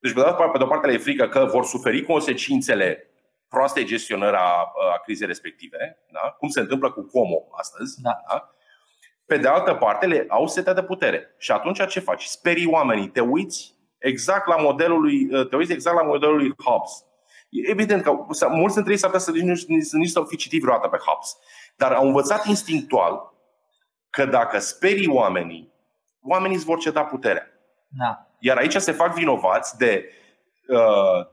Deci, 0.00 0.12
pe 0.12 0.20
de 0.58 0.62
o 0.62 0.66
parte, 0.66 0.86
le 0.86 0.92
e 0.92 0.98
frică 0.98 1.28
că 1.28 1.48
vor 1.52 1.64
suferi 1.64 2.02
consecințele 2.02 3.10
proastei 3.48 3.84
gestionări 3.84 4.36
a, 4.36 4.72
a 4.94 4.98
crizei 5.02 5.26
respective, 5.26 5.98
da? 6.12 6.20
cum 6.38 6.48
se 6.48 6.60
întâmplă 6.60 6.90
cu 6.90 7.02
Como 7.02 7.46
astăzi. 7.50 8.00
Da. 8.00 8.16
Da? 8.28 8.50
Pe 9.26 9.36
de 9.36 9.48
altă 9.48 9.74
parte, 9.74 10.06
le 10.06 10.24
au 10.28 10.46
setea 10.46 10.72
de 10.72 10.82
putere. 10.82 11.34
Și 11.38 11.52
atunci 11.52 11.86
ce 11.86 12.00
faci? 12.00 12.24
Sperii 12.24 12.66
oamenii, 12.66 13.08
te 13.08 13.20
uiți 13.20 13.74
exact 13.98 14.46
la 14.46 14.56
modelul 14.56 15.00
lui, 15.00 15.46
te 15.48 15.56
uiți 15.56 15.72
exact 15.72 15.96
la 15.96 16.02
modelul 16.02 16.36
lui 16.36 16.54
Hobbes. 16.64 17.04
E 17.48 17.70
evident 17.70 18.02
că 18.02 18.12
mulți 18.48 18.74
dintre 18.74 18.92
ei 18.92 18.98
s-ar 18.98 19.10
putea 19.10 19.24
să 19.24 19.30
nici, 19.30 19.64
nici, 19.66 19.90
nici 19.90 20.08
să 20.08 20.24
fi 20.26 20.36
citit 20.36 20.62
vreodată 20.62 20.88
pe 20.88 20.96
Hobbes. 20.96 21.36
Dar 21.76 21.92
au 21.92 22.06
învățat 22.06 22.46
instinctual 22.46 23.34
că 24.10 24.24
dacă 24.24 24.58
sperii 24.58 25.08
oamenii, 25.08 25.72
oamenii 26.22 26.56
îți 26.56 26.64
vor 26.64 26.78
ceda 26.78 27.04
puterea. 27.04 27.46
Da. 27.88 28.26
Iar 28.38 28.56
aici 28.56 28.76
se 28.76 28.92
fac 28.92 29.14
vinovați 29.14 29.78
de 29.78 30.04
Uh, 30.04 30.25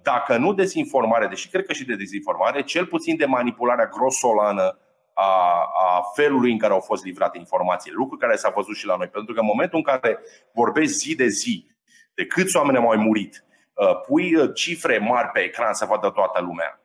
dacă 0.01 0.37
nu 0.37 0.53
dezinformare, 0.53 1.27
deși 1.27 1.49
cred 1.49 1.65
că 1.65 1.73
și 1.73 1.85
de 1.85 1.95
dezinformare, 1.95 2.63
cel 2.63 2.85
puțin 2.85 3.17
de 3.17 3.25
manipularea 3.25 3.87
grosolană 3.87 4.79
a, 5.13 5.63
a 5.85 6.01
felului 6.15 6.51
în 6.51 6.57
care 6.57 6.73
au 6.73 6.79
fost 6.79 7.03
livrate 7.03 7.37
informații, 7.37 7.91
lucru 7.91 8.17
care 8.17 8.35
s-a 8.35 8.49
văzut 8.49 8.75
și 8.75 8.85
la 8.85 8.95
noi. 8.95 9.07
Pentru 9.07 9.33
că 9.33 9.39
în 9.39 9.45
momentul 9.45 9.77
în 9.77 9.83
care 9.83 10.19
vorbești 10.53 10.93
zi 10.93 11.15
de 11.15 11.27
zi 11.27 11.71
de 12.15 12.25
câți 12.25 12.57
oameni 12.57 12.77
au 12.77 12.83
mai 12.83 12.97
murit, 12.97 13.45
uh, 13.73 14.01
pui 14.07 14.35
uh, 14.35 14.49
cifre 14.53 14.97
mari 14.97 15.27
pe 15.27 15.39
ecran 15.39 15.73
să 15.73 15.85
vadă 15.85 16.09
toată 16.09 16.41
lumea, 16.41 16.77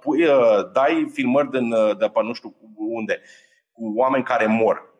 pui, 0.00 0.26
dai 0.72 1.10
filmări 1.12 1.50
din, 1.50 1.70
de 1.98 2.08
pe 2.08 2.22
nu 2.22 2.32
știu 2.32 2.54
unde, 2.76 3.20
cu 3.72 3.92
oameni 3.96 4.24
care 4.24 4.46
mor, 4.46 4.94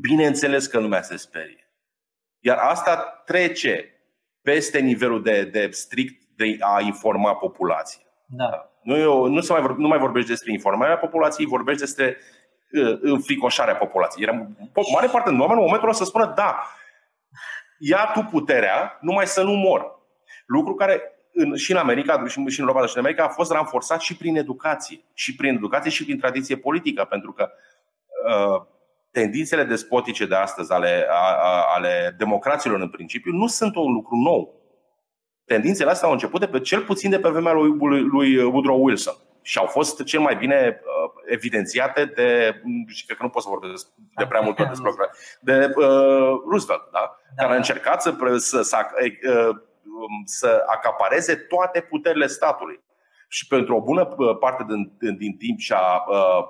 bineînțeles 0.00 0.66
că 0.66 0.78
lumea 0.78 1.02
se 1.02 1.16
sperie. 1.16 1.72
Iar 2.38 2.58
asta 2.58 3.22
trece 3.24 3.97
peste 4.48 4.78
nivelul 4.78 5.22
de, 5.22 5.44
de 5.44 5.68
strict 5.70 6.22
de 6.36 6.56
a 6.60 6.80
informa 6.80 7.34
populația. 7.34 8.02
Da. 8.26 8.70
Nu, 8.82 9.26
nu, 9.26 9.40
se 9.40 9.52
mai, 9.52 9.74
nu 9.76 9.88
mai 9.88 9.98
vorbești 9.98 10.28
despre 10.28 10.52
informarea 10.52 10.98
populației, 10.98 11.46
vorbești 11.46 11.80
despre 11.80 12.16
uh, 12.72 12.98
înfricoșarea 13.00 13.76
populației. 13.76 14.26
Era, 14.28 14.46
mare 14.92 15.08
parte 15.12 15.30
din 15.30 15.40
oameni 15.40 15.58
în 15.58 15.64
momentul 15.64 15.88
ăsta 15.88 16.04
să 16.04 16.10
spună 16.10 16.32
da, 16.36 16.62
ia 17.78 18.10
tu 18.14 18.20
puterea, 18.20 18.98
numai 19.00 19.26
să 19.26 19.42
nu 19.42 19.52
mor. 19.52 20.00
Lucru 20.46 20.74
care 20.74 21.02
în, 21.32 21.56
și 21.56 21.70
în 21.70 21.76
America, 21.76 22.26
și 22.26 22.38
în 22.38 22.66
Europa, 22.66 22.86
și 22.86 22.96
în 22.96 23.02
America 23.02 23.24
a 23.24 23.28
fost 23.28 23.50
ranforsat 23.50 24.00
și 24.00 24.16
prin 24.16 24.36
educație. 24.36 25.00
Și 25.14 25.34
prin 25.34 25.54
educație 25.56 25.90
și 25.90 26.04
prin 26.04 26.18
tradiție 26.18 26.56
politică, 26.56 27.04
pentru 27.04 27.32
că 27.32 27.50
uh, 28.26 28.66
tendințele 29.18 29.64
despotice 29.64 30.26
de 30.26 30.34
astăzi 30.34 30.72
ale, 30.72 31.06
a, 31.10 31.36
a, 31.42 31.64
ale 31.74 32.14
democraților 32.18 32.80
în 32.80 32.88
principiu 32.88 33.32
nu 33.32 33.46
sunt 33.46 33.76
un 33.76 33.92
lucru 33.92 34.16
nou. 34.16 34.54
Tendințele 35.44 35.90
astea 35.90 36.06
au 36.06 36.12
început 36.12 36.40
de 36.40 36.46
pe 36.46 36.60
cel 36.60 36.82
puțin 36.82 37.10
de 37.10 37.18
pe 37.18 37.28
vremea 37.28 37.52
lui, 37.52 37.76
lui, 37.78 38.00
lui 38.00 38.36
Woodrow 38.36 38.84
Wilson 38.84 39.14
și 39.42 39.58
au 39.58 39.66
fost 39.66 40.04
cel 40.04 40.20
mai 40.20 40.36
bine 40.36 40.80
uh, 40.80 41.10
evidențiate 41.26 42.04
de, 42.04 42.60
și 42.86 43.04
cred 43.04 43.16
că 43.16 43.22
nu 43.22 43.28
pot 43.28 43.42
să 43.42 43.48
vorbesc 43.48 43.86
de 44.14 44.26
prea 44.26 44.40
mult 44.40 44.56
despre 44.56 44.90
de 45.40 45.72
uh, 45.76 46.32
Roosevelt, 46.50 46.88
da? 46.92 47.16
da? 47.36 47.42
care 47.42 47.52
a 47.52 47.56
încercat 47.56 48.02
să, 48.02 48.14
să, 48.36 48.62
să, 48.62 48.86
uh, 49.00 49.56
să 50.24 50.64
acapareze 50.66 51.34
toate 51.34 51.80
puterile 51.80 52.26
statului. 52.26 52.80
Și 53.28 53.46
pentru 53.46 53.76
o 53.76 53.80
bună 53.80 54.14
uh, 54.16 54.38
parte 54.38 54.64
din, 54.68 54.92
din, 54.98 55.16
din 55.16 55.36
timp 55.36 55.58
și-a 55.58 56.04
uh, 56.08 56.42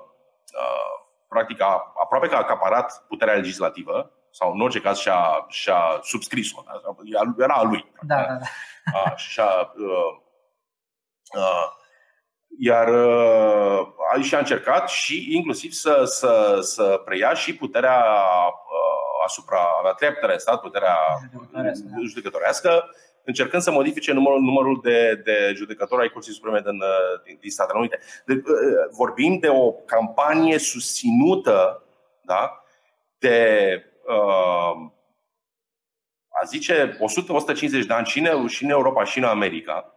uh, 0.53 0.98
practic 1.29 1.61
a, 1.61 1.93
aproape 2.03 2.27
că 2.27 2.35
a 2.35 2.37
acaparat 2.37 3.05
puterea 3.07 3.33
legislativă, 3.33 4.11
sau 4.31 4.53
în 4.53 4.61
orice 4.61 4.81
caz 4.81 4.97
și-a, 4.97 5.45
și-a 5.47 5.99
subscris-o. 6.01 6.63
Era 7.37 7.53
a 7.53 7.63
lui. 7.63 7.91
Da, 8.01 8.15
da, 8.15 8.33
da. 8.33 8.99
A, 8.99 9.15
și-a, 9.15 9.73
uh, 9.75 10.19
uh, 11.35 11.77
Iar 12.61 12.87
uh, 12.87 13.87
aici 14.13 14.33
a 14.33 14.37
încercat 14.37 14.89
și 14.89 15.35
inclusiv 15.35 15.71
să, 15.71 16.03
să, 16.05 16.57
să 16.61 17.01
preia 17.05 17.33
și 17.33 17.55
puterea 17.55 18.05
uh, 18.47 19.23
asupra, 19.25 19.59
a 19.83 19.93
treia 19.93 20.13
putere 20.13 20.33
în 20.33 20.39
stat, 20.39 20.61
puterea 20.61 20.97
judecătorească, 22.07 22.89
încercând 23.25 23.61
să 23.61 23.71
modifice 23.71 24.11
numărul, 24.11 24.39
numărul 24.39 24.79
de, 24.83 25.15
de 25.15 25.53
judecători 25.55 26.01
ai 26.01 26.09
Curții 26.09 26.33
Supreme 26.33 26.59
din, 26.59 26.81
din, 27.23 27.37
din 27.41 27.49
Statele 27.49 27.79
Unite. 27.79 27.99
De, 28.25 28.33
uh, 28.33 28.43
vorbim 28.91 29.37
de 29.37 29.47
o 29.47 29.71
campanie 29.71 30.57
susținută 30.57 31.83
da, 32.21 32.63
de, 33.17 33.83
uh, 34.07 34.91
a 36.41 36.45
zice, 36.45 36.97
100-150 36.97 37.85
de 37.87 37.93
ani 37.93 38.05
și 38.05 38.19
în, 38.19 38.47
și 38.47 38.63
în 38.63 38.69
Europa 38.69 39.03
și 39.03 39.17
în 39.17 39.23
America, 39.23 39.93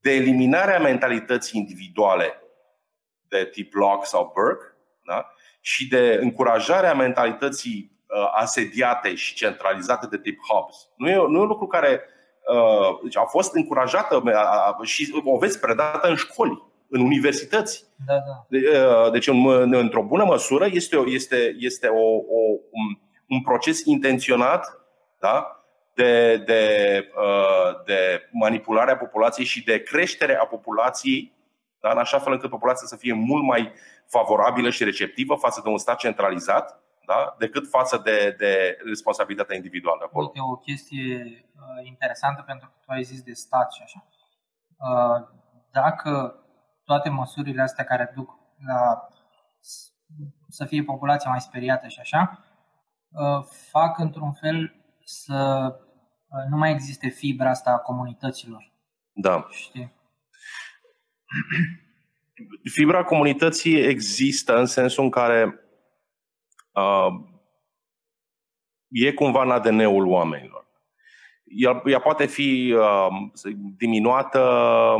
de 0.00 0.12
eliminarea 0.12 0.78
mentalității 0.78 1.60
individuale 1.60 2.42
de 3.28 3.48
tip 3.52 3.74
Locke 3.74 4.04
sau 4.04 4.32
Burke 4.34 4.64
da? 5.04 5.34
și 5.60 5.88
de 5.88 6.18
încurajarea 6.20 6.94
mentalității 6.94 7.90
uh, 7.92 7.99
asediate 8.32 9.14
și 9.14 9.34
centralizate 9.34 10.06
de 10.06 10.18
tip 10.18 10.38
Hobbes. 10.48 10.76
Nu 10.96 11.08
e, 11.08 11.14
nu 11.14 11.38
e 11.38 11.40
un 11.40 11.46
lucru 11.46 11.66
care 11.66 12.00
uh, 12.48 12.98
deci 13.02 13.16
a 13.16 13.24
fost 13.24 13.54
încurajată 13.54 14.16
uh, 14.24 14.86
și 14.86 15.22
o 15.24 15.38
veți 15.38 15.60
predată 15.60 16.08
în 16.08 16.14
școli, 16.14 16.62
în 16.88 17.00
universități. 17.00 17.84
Da, 18.06 18.14
da. 18.14 18.58
Uh, 18.58 19.12
deci, 19.12 19.26
în, 19.26 19.72
într-o 19.74 20.02
bună 20.02 20.24
măsură, 20.24 20.66
este, 20.70 20.96
o, 20.96 21.04
este, 21.06 21.54
este 21.58 21.86
o, 21.86 22.06
o, 22.16 22.40
un, 22.70 22.98
un 23.28 23.42
proces 23.42 23.84
intenționat 23.84 24.80
da? 25.20 25.64
de, 25.94 26.36
de, 26.36 26.62
uh, 27.16 27.84
de 27.84 28.28
manipulare 28.32 28.90
a 28.90 28.96
populației 28.96 29.46
și 29.46 29.64
de 29.64 29.82
creștere 29.82 30.36
a 30.36 30.44
populației, 30.44 31.32
da? 31.80 31.90
în 31.90 31.98
așa 31.98 32.18
fel 32.18 32.32
încât 32.32 32.50
populația 32.50 32.86
să 32.86 32.96
fie 32.96 33.12
mult 33.12 33.44
mai 33.44 33.72
favorabilă 34.06 34.70
și 34.70 34.84
receptivă 34.84 35.34
față 35.34 35.60
de 35.64 35.68
un 35.68 35.78
stat 35.78 35.96
centralizat, 35.96 36.82
da? 37.12 37.34
decât 37.38 37.68
față 37.68 38.00
de, 38.04 38.34
de 38.38 38.76
responsabilitatea 38.84 39.56
individuală 39.56 40.00
acolo. 40.04 40.26
Uite, 40.26 40.40
o 40.40 40.56
chestie 40.56 41.16
uh, 41.54 41.86
interesantă 41.86 42.42
pentru 42.42 42.68
că 42.68 42.74
tu 42.84 42.90
ai 42.92 43.02
zis 43.02 43.22
de 43.22 43.32
stat 43.32 43.72
și 43.72 43.82
așa. 43.82 44.06
Uh, 44.76 45.28
dacă 45.70 46.34
toate 46.84 47.08
măsurile 47.08 47.62
astea 47.62 47.84
care 47.84 48.12
duc 48.14 48.38
la 48.66 49.08
să 50.48 50.64
fie 50.64 50.82
populația 50.82 51.30
mai 51.30 51.40
speriată 51.40 51.88
și 51.88 52.00
așa, 52.00 52.44
uh, 53.08 53.44
fac 53.70 53.98
într-un 53.98 54.32
fel 54.32 54.74
să 55.04 55.70
uh, 56.28 56.44
nu 56.50 56.56
mai 56.56 56.70
existe 56.70 57.08
fibra 57.08 57.50
asta 57.50 57.70
a 57.70 57.78
comunităților. 57.78 58.72
Da. 59.12 59.46
Știi? 59.50 59.92
Fibra 62.72 63.04
comunității 63.04 63.80
există 63.80 64.58
în 64.58 64.66
sensul 64.66 65.04
în 65.04 65.10
care 65.10 65.44
uh, 65.44 65.69
e 68.88 69.12
cumva 69.12 69.42
în 69.42 69.50
ADN-ul 69.50 70.06
oamenilor. 70.06 70.66
Ea, 71.44 71.82
ea 71.84 71.98
poate 71.98 72.26
fi 72.26 72.74
uh, 72.76 73.06
diminuată, 73.76 74.96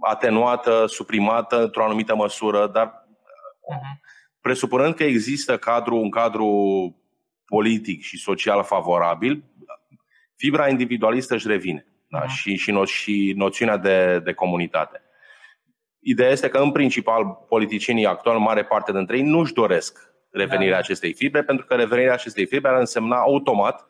atenuată, 0.00 0.86
suprimată 0.86 1.62
într-o 1.62 1.84
anumită 1.84 2.14
măsură, 2.14 2.66
dar 2.66 2.88
uh-huh. 2.88 4.00
presupunând 4.40 4.94
că 4.94 5.04
există 5.04 5.58
cadru, 5.58 5.96
un 5.96 6.10
cadru 6.10 6.48
politic 7.44 8.02
și 8.02 8.18
social 8.18 8.62
favorabil, 8.64 9.44
fibra 10.36 10.68
individualistă 10.68 11.34
își 11.34 11.46
revine 11.46 11.84
da? 12.08 12.24
Uh-huh. 12.24 12.28
și, 12.28 12.56
și, 12.56 12.70
no, 12.70 12.84
și 12.84 13.32
noțiunea 13.36 13.76
de, 13.76 14.20
de 14.24 14.32
comunitate. 14.32 15.02
Ideea 15.98 16.30
este 16.30 16.48
că, 16.48 16.58
în 16.58 16.72
principal, 16.72 17.24
politicienii 17.48 18.06
actuali, 18.06 18.40
mare 18.40 18.64
parte 18.64 18.92
dintre 18.92 19.16
ei, 19.16 19.22
nu-și 19.22 19.52
doresc 19.52 20.09
revenirea 20.30 20.72
da. 20.72 20.78
acestei 20.78 21.12
fibre, 21.12 21.42
pentru 21.42 21.66
că 21.66 21.74
revenirea 21.74 22.12
acestei 22.12 22.46
fibre 22.46 22.68
ar 22.68 22.78
însemna 22.78 23.16
automat 23.16 23.86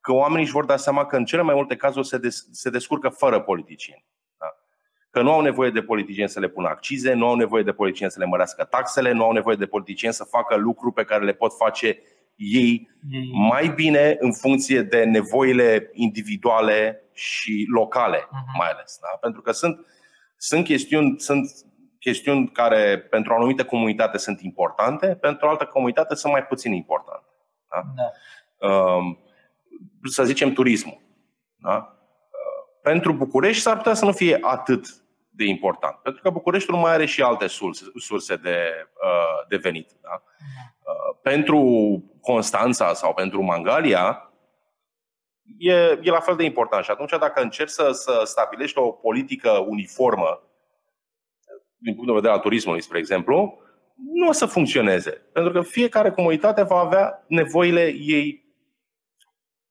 că 0.00 0.12
oamenii 0.12 0.42
își 0.42 0.52
vor 0.52 0.64
da 0.64 0.76
seama 0.76 1.06
că, 1.06 1.16
în 1.16 1.24
cele 1.24 1.42
mai 1.42 1.54
multe 1.54 1.76
cazuri, 1.76 2.06
se, 2.06 2.18
des, 2.18 2.48
se 2.52 2.70
descurcă 2.70 3.08
fără 3.08 3.40
politicieni. 3.40 4.04
Da? 4.38 4.46
Că 5.10 5.22
nu 5.22 5.32
au 5.32 5.40
nevoie 5.40 5.70
de 5.70 5.82
politicieni 5.82 6.28
să 6.28 6.40
le 6.40 6.48
pună 6.48 6.68
accize, 6.68 7.12
nu 7.12 7.26
au 7.26 7.34
nevoie 7.34 7.62
de 7.62 7.72
politicieni 7.72 8.12
să 8.12 8.18
le 8.18 8.26
mărească 8.26 8.64
taxele, 8.64 9.12
nu 9.12 9.24
au 9.24 9.32
nevoie 9.32 9.56
de 9.56 9.66
politicieni 9.66 10.14
să 10.14 10.24
facă 10.24 10.56
lucruri 10.56 10.94
pe 10.94 11.04
care 11.04 11.24
le 11.24 11.32
pot 11.32 11.52
face 11.56 11.98
ei 12.36 12.90
mai 13.48 13.68
bine 13.68 14.16
în 14.18 14.32
funcție 14.32 14.82
de 14.82 15.04
nevoile 15.04 15.90
individuale 15.92 17.10
și 17.12 17.66
locale, 17.72 18.18
uh-huh. 18.18 18.56
mai 18.58 18.70
ales. 18.70 18.98
Da? 19.00 19.18
Pentru 19.20 19.42
că 19.42 19.52
sunt, 19.52 19.86
sunt, 20.36 20.64
chestiuni, 20.64 21.20
sunt 21.20 21.50
chestiuni 22.06 22.48
care 22.48 22.98
pentru 22.98 23.32
o 23.32 23.36
anumită 23.36 23.64
comunitate 23.64 24.18
sunt 24.18 24.40
importante, 24.40 25.06
pentru 25.20 25.46
o 25.46 25.50
altă 25.50 25.64
comunitate 25.64 26.14
sunt 26.14 26.32
mai 26.32 26.44
puțin 26.44 26.72
importante. 26.72 27.26
Da? 27.68 27.82
Da. 27.96 28.68
Uh, 28.68 29.16
să 30.10 30.24
zicem 30.24 30.52
turismul. 30.52 31.00
Da? 31.56 31.76
Uh, 31.76 32.80
pentru 32.82 33.12
București 33.12 33.62
s-ar 33.62 33.76
putea 33.76 33.94
să 33.94 34.04
nu 34.04 34.12
fie 34.12 34.38
atât 34.40 34.86
de 35.28 35.44
important, 35.44 35.96
pentru 35.96 36.22
că 36.22 36.30
Bucureștiul 36.30 36.76
mai 36.76 36.92
are 36.92 37.06
și 37.06 37.22
alte 37.22 37.46
surse, 37.46 37.84
surse 37.94 38.36
de, 38.36 38.58
uh, 39.04 39.46
de 39.48 39.56
venit. 39.56 39.92
Da? 40.00 40.22
Uh-huh. 40.22 40.74
Uh, 40.78 41.18
pentru 41.22 41.60
Constanța 42.20 42.94
sau 42.94 43.14
pentru 43.14 43.42
Mangalia, 43.42 44.32
e, 45.58 45.74
e 46.02 46.10
la 46.10 46.20
fel 46.20 46.36
de 46.36 46.44
important. 46.44 46.84
Și 46.84 46.90
atunci, 46.90 47.10
dacă 47.10 47.40
încerci 47.40 47.70
să, 47.70 47.90
să 47.90 48.22
stabilești 48.24 48.78
o 48.78 48.90
politică 48.90 49.50
uniformă, 49.50 50.40
din 51.76 51.94
punct 51.94 52.08
de 52.08 52.14
vedere 52.14 52.32
al 52.32 52.38
turismului, 52.38 52.82
spre 52.82 52.98
exemplu, 52.98 53.58
nu 54.12 54.28
o 54.28 54.32
să 54.32 54.46
funcționeze. 54.46 55.10
Pentru 55.10 55.52
că 55.52 55.60
fiecare 55.60 56.10
comunitate 56.10 56.62
va 56.62 56.78
avea 56.78 57.24
nevoile 57.28 57.86
ei 57.86 58.44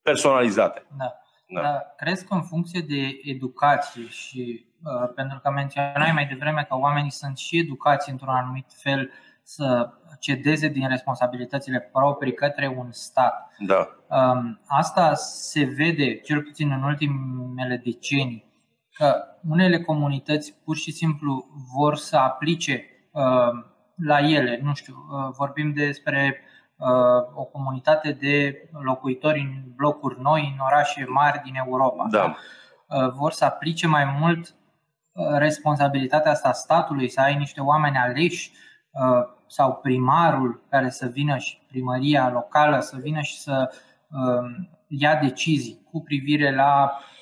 personalizate. 0.02 0.86
Da. 0.98 1.20
Da. 1.48 1.62
Dar 1.62 1.94
crezi 1.98 2.26
că 2.26 2.34
în 2.34 2.44
funcție 2.44 2.82
de 2.88 3.20
educație 3.24 4.08
și 4.08 4.66
uh, 4.84 5.12
pentru 5.16 5.40
că 5.40 5.50
menționai 5.50 6.12
mai 6.14 6.26
devreme 6.26 6.66
că 6.70 6.78
oamenii 6.78 7.12
sunt 7.12 7.38
și 7.38 7.58
educați 7.58 8.10
într-un 8.10 8.30
anumit 8.30 8.66
fel 8.82 9.12
să 9.44 9.90
cedeze 10.20 10.68
din 10.68 10.88
responsabilitățile 10.90 11.80
proprii 11.80 12.34
către 12.34 12.68
un 12.78 12.92
stat. 12.92 13.52
Da. 13.60 13.90
Um, 14.10 14.60
asta 14.68 15.14
se 15.14 15.64
vede, 15.64 16.20
cel 16.20 16.42
puțin 16.42 16.72
în 16.72 16.84
ultimele 16.84 17.82
decenii, 17.84 18.46
că 18.98 19.24
unele 19.50 19.82
comunități 19.82 20.54
pur 20.64 20.76
și 20.76 20.92
simplu 20.92 21.46
vor 21.76 21.96
să 21.96 22.18
aplice 22.18 22.86
uh, 23.12 23.24
la 23.96 24.20
ele, 24.20 24.60
nu 24.64 24.74
știu, 24.74 24.96
uh, 24.96 25.34
vorbim 25.38 25.74
despre 25.74 26.42
uh, 26.76 26.88
o 27.34 27.44
comunitate 27.44 28.12
de 28.12 28.68
locuitori 28.84 29.40
în 29.40 29.64
blocuri 29.76 30.22
noi, 30.22 30.54
în 30.54 30.66
orașe 30.66 31.06
mari 31.08 31.42
din 31.44 31.56
Europa. 31.56 32.08
Da. 32.10 32.36
Vor 33.16 33.32
să 33.32 33.46
aplice 33.46 33.88
mai 33.88 34.18
mult 34.20 34.56
responsabilitatea 35.38 36.32
asta 36.32 36.52
statului, 36.52 37.10
să 37.10 37.22
ai 37.22 37.36
niște 37.36 37.62
oameni 37.62 37.98
aleși 37.98 38.52
sau 39.48 39.74
primarul 39.74 40.66
care 40.70 40.90
să 40.90 41.08
vină 41.08 41.38
și 41.38 41.62
primăria 41.68 42.30
locală 42.30 42.80
să 42.80 42.98
vină 43.02 43.22
și 43.22 43.40
să 43.40 43.72
uh, 44.10 44.68
ia 44.88 45.16
decizii 45.16 45.88
cu 45.92 46.02
privire 46.02 46.56
la, 46.56 46.92
uh, 46.92 47.15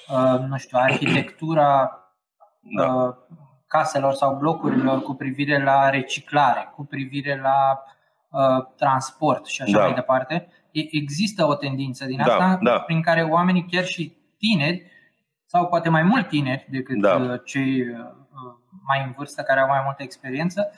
nu 0.48 0.58
știu, 0.58 0.78
arhitectura 0.82 2.00
da. 2.78 2.94
uh, 2.94 3.16
caselor 3.68 4.14
sau 4.14 4.36
blocurilor, 4.36 5.02
cu 5.02 5.14
privire 5.14 5.64
la 5.64 5.90
reciclare, 5.90 6.72
cu 6.76 6.86
privire 6.86 7.42
la 7.42 7.84
uh, 8.30 8.66
transport 8.76 9.46
și 9.46 9.62
așa 9.62 9.78
da. 9.78 9.84
mai 9.84 9.94
departe. 9.94 10.48
Există 10.72 11.46
o 11.46 11.56
tendință 11.56 12.06
din 12.06 12.18
da, 12.18 12.24
asta 12.24 12.60
da. 12.62 12.80
prin 12.80 13.02
care 13.02 13.22
oamenii, 13.22 13.66
chiar 13.72 13.86
și 13.86 14.18
tineri, 14.38 14.92
sau 15.46 15.68
poate 15.68 15.90
mai 15.90 16.04
mult 16.04 16.28
tineri 16.28 16.68
decât 16.70 17.02
da. 17.02 17.16
Uh, 17.16 17.40
cei 17.46 17.82
uh, 17.82 17.98
mai 18.88 19.04
în 19.06 19.12
vârstă 19.18 19.42
care 19.42 19.60
au 19.60 19.68
mai 19.68 19.82
multă 19.84 20.04
experiență, 20.04 20.72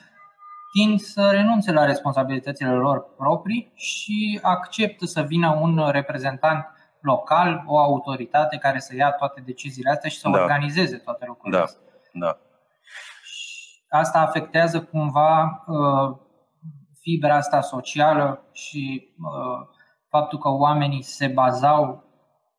tind 0.72 1.00
să 1.00 1.28
renunțe 1.30 1.72
la 1.72 1.84
responsabilitățile 1.84 2.70
lor 2.70 3.14
proprii 3.16 3.72
și 3.74 4.38
acceptă 4.42 5.06
să 5.06 5.22
vină 5.22 5.58
un 5.60 5.88
reprezentant 5.90 6.66
local, 7.06 7.62
o 7.66 7.78
autoritate 7.78 8.56
care 8.56 8.78
să 8.78 8.94
ia 8.94 9.10
toate 9.10 9.40
deciziile 9.40 9.90
astea 9.90 10.10
și 10.10 10.18
să 10.18 10.28
da. 10.28 10.40
organizeze 10.40 10.96
toate 10.96 11.24
lucrurile 11.26 11.58
da. 11.58 11.64
astea. 11.64 11.82
Da. 12.12 12.38
Asta 13.88 14.18
afectează 14.18 14.82
cumva 14.82 15.64
uh, 15.66 16.16
fibra 17.00 17.34
asta 17.34 17.60
socială 17.60 18.48
și 18.52 19.08
uh, 19.18 19.68
faptul 20.08 20.38
că 20.38 20.48
oamenii 20.48 21.02
se 21.02 21.26
bazau 21.26 22.04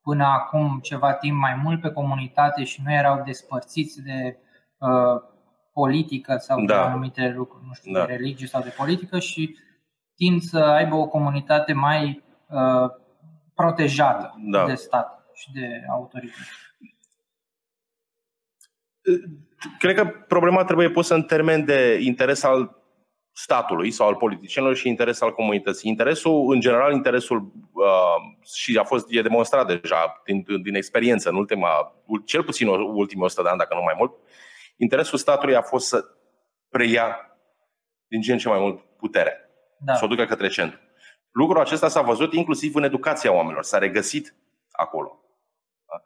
până 0.02 0.24
acum 0.24 0.78
ceva 0.82 1.12
timp 1.12 1.38
mai 1.38 1.54
mult 1.62 1.80
pe 1.80 1.90
comunitate 1.90 2.64
și 2.64 2.82
nu 2.84 2.92
erau 2.92 3.22
despărțiți 3.24 4.02
de 4.02 4.38
uh, 4.78 5.20
politică 5.72 6.36
sau 6.36 6.64
da. 6.64 6.74
de 6.74 6.80
anumite 6.80 7.28
lucruri, 7.36 7.64
nu 7.66 7.72
știu, 7.72 7.92
da. 7.92 8.06
de 8.06 8.12
religie 8.12 8.46
sau 8.46 8.62
de 8.62 8.74
politică 8.76 9.18
și 9.18 9.56
tind 10.14 10.40
să 10.40 10.58
aibă 10.58 10.94
o 10.94 11.06
comunitate 11.06 11.72
mai 11.72 12.24
uh, 12.48 12.90
protejată 13.58 14.34
da. 14.50 14.66
de 14.66 14.74
stat 14.74 15.26
și 15.34 15.52
de 15.52 15.84
autorități. 15.90 16.48
cred 19.78 19.94
că 19.94 20.06
problema 20.06 20.64
trebuie 20.64 20.90
pusă 20.90 21.14
în 21.14 21.22
termen 21.22 21.64
de 21.64 21.98
interes 22.00 22.42
al 22.42 22.76
statului 23.32 23.90
sau 23.90 24.06
al 24.08 24.14
politicienilor 24.14 24.76
și 24.76 24.88
interes 24.88 25.20
al 25.20 25.32
comunității. 25.32 25.90
Interesul, 25.90 26.52
în 26.52 26.60
general, 26.60 26.92
interesul, 26.92 27.52
uh, 27.72 28.46
și 28.54 28.76
a 28.76 28.84
fost 28.84 29.06
e 29.08 29.22
demonstrat 29.22 29.66
deja 29.66 30.22
din, 30.24 30.44
din 30.62 30.74
experiență 30.74 31.28
în 31.28 31.36
ultima, 31.36 31.68
cel 32.24 32.42
puțin 32.42 32.68
ultimii 32.68 33.24
100 33.24 33.42
de 33.42 33.48
ani, 33.48 33.58
dacă 33.58 33.74
nu 33.74 33.82
mai 33.82 33.94
mult, 33.98 34.12
interesul 34.76 35.18
statului 35.18 35.56
a 35.56 35.62
fost 35.62 35.86
să 35.86 36.04
preia 36.68 37.38
din 38.06 38.20
ce 38.20 38.32
în 38.32 38.38
ce 38.38 38.48
mai 38.48 38.58
mult 38.58 38.80
putere, 38.96 39.50
da. 39.78 39.94
să 39.94 40.04
o 40.04 40.08
ducă 40.08 40.24
către 40.24 40.48
centru. 40.48 40.80
Lucrul 41.30 41.60
acesta 41.60 41.88
s-a 41.88 42.02
văzut 42.02 42.32
inclusiv 42.32 42.74
în 42.74 42.82
educația 42.82 43.32
oamenilor, 43.32 43.62
s-a 43.62 43.78
regăsit 43.78 44.34
acolo. 44.70 45.22
Da? 45.86 46.02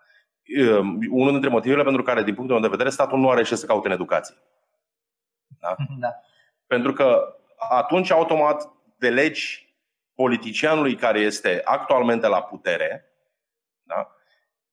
Um, 0.78 0.98
unul 1.10 1.30
dintre 1.30 1.50
motivele 1.50 1.82
pentru 1.82 2.02
care, 2.02 2.22
din 2.22 2.34
punctul 2.34 2.54
meu 2.58 2.68
de 2.68 2.76
vedere, 2.76 2.90
statul 2.90 3.18
nu 3.18 3.30
are 3.30 3.42
ce 3.42 3.56
să 3.56 3.66
caute 3.66 3.86
în 3.86 3.94
educație. 3.94 4.34
Da? 5.46 5.76
da. 5.98 6.08
Pentru 6.66 6.92
că 6.92 7.36
atunci, 7.70 8.10
automat, 8.10 8.72
delegi 8.98 9.74
politicianului 10.14 10.94
care 10.94 11.20
este 11.20 11.60
actualmente 11.64 12.26
la 12.26 12.42
putere 12.42 13.12
da? 13.82 14.16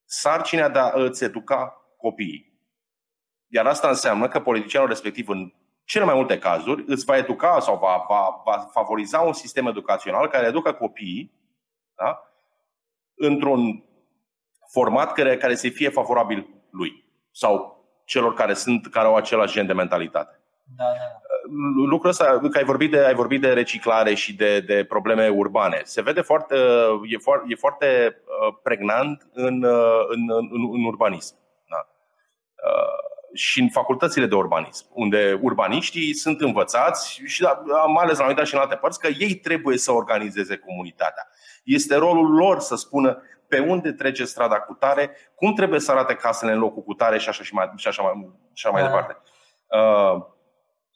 sarcina 0.06 0.70
de 0.70 0.80
a 0.80 0.91
îți 0.93 1.24
educa 1.24 1.86
copiii. 1.97 2.60
Iar 3.47 3.66
asta 3.66 3.88
înseamnă 3.88 4.28
că 4.28 4.39
politicianul 4.39 4.88
respectiv, 4.88 5.30
în 5.30 5.54
cele 5.90 6.06
mai 6.06 6.16
multe 6.16 6.40
cazuri, 6.40 6.84
îți 6.88 7.06
va 7.06 7.18
educa 7.18 7.60
sau 7.60 7.78
va, 7.78 8.06
va, 8.08 8.42
va 8.46 8.70
favoriza 8.72 9.20
un 9.20 9.34
sistem 9.34 9.68
educațional 9.68 10.28
care 10.28 10.48
educă 10.48 10.72
copiii 10.72 11.32
da? 11.96 12.24
într-un 13.16 13.84
format 14.72 15.14
care, 15.14 15.38
care 15.38 15.56
să 15.56 15.70
fie 15.70 15.90
favorabil 15.90 16.48
lui 16.70 17.06
sau 17.32 17.84
celor 18.06 18.34
care 18.34 18.54
sunt 18.54 18.88
care 18.88 19.08
au 19.08 19.16
același 19.16 19.54
gen 19.54 19.66
de 19.66 19.74
mentalitate. 19.74 20.40
Da, 20.78 20.84
da. 20.84 20.92
da 20.92 21.30
lucrul 21.86 22.10
ăsta, 22.10 22.40
că 22.52 22.58
ai 22.58 22.64
vorbit 22.64 22.92
de, 22.92 23.06
ai 23.06 23.14
vorbit 23.14 23.42
de 23.42 23.54
reciclare 23.54 24.14
și 24.14 24.36
de, 24.36 24.60
de 24.60 24.84
probleme 24.84 25.28
urbane, 25.28 25.82
se 25.84 26.02
vede 26.02 26.22
foarte, 26.22 26.56
e, 27.08 27.18
foarte, 27.18 27.46
e 27.50 27.56
foarte 27.56 28.22
uh, 28.26 28.56
pregnant 28.64 29.28
în, 29.34 29.64
uh, 29.64 30.06
în, 30.08 30.30
în, 30.30 30.70
în 30.72 30.84
urbanism. 30.84 31.36
Da? 31.70 31.88
Uh, 32.70 33.09
și 33.34 33.62
în 33.62 33.70
facultățile 33.70 34.26
de 34.26 34.36
urbanism, 34.36 34.86
unde 34.94 35.40
urbaniștii 35.42 36.14
sunt 36.14 36.42
învățați 36.42 37.22
și 37.26 37.42
da, 37.42 37.62
mai 37.94 38.04
ales 38.04 38.18
la 38.18 38.26
noi, 38.26 38.36
dar 38.36 38.46
și 38.46 38.54
în 38.54 38.60
alte 38.60 38.76
părți, 38.76 39.00
că 39.00 39.08
ei 39.08 39.36
trebuie 39.36 39.78
să 39.78 39.92
organizeze 39.92 40.58
comunitatea. 40.58 41.28
Este 41.64 41.96
rolul 41.96 42.32
lor 42.32 42.60
să 42.60 42.76
spună 42.76 43.22
pe 43.48 43.60
unde 43.60 43.92
trece 43.92 44.26
strada 44.26 44.56
cu 44.56 44.74
tare, 44.74 45.12
cum 45.36 45.54
trebuie 45.54 45.80
să 45.80 45.92
arate 45.92 46.14
casele 46.14 46.52
în 46.52 46.60
locul 46.60 46.84
cu 46.84 46.94
tare 46.94 47.18
și 47.18 47.30
așa, 47.30 47.44
și 47.44 47.54
mai, 47.54 47.72
și 47.76 47.88
așa 47.88 48.02
mai, 48.02 48.30
și 48.54 48.68
așa 48.68 48.74
mai 48.74 48.82
da. 48.82 48.88
departe. 48.88 49.18
Uh, 49.68 50.24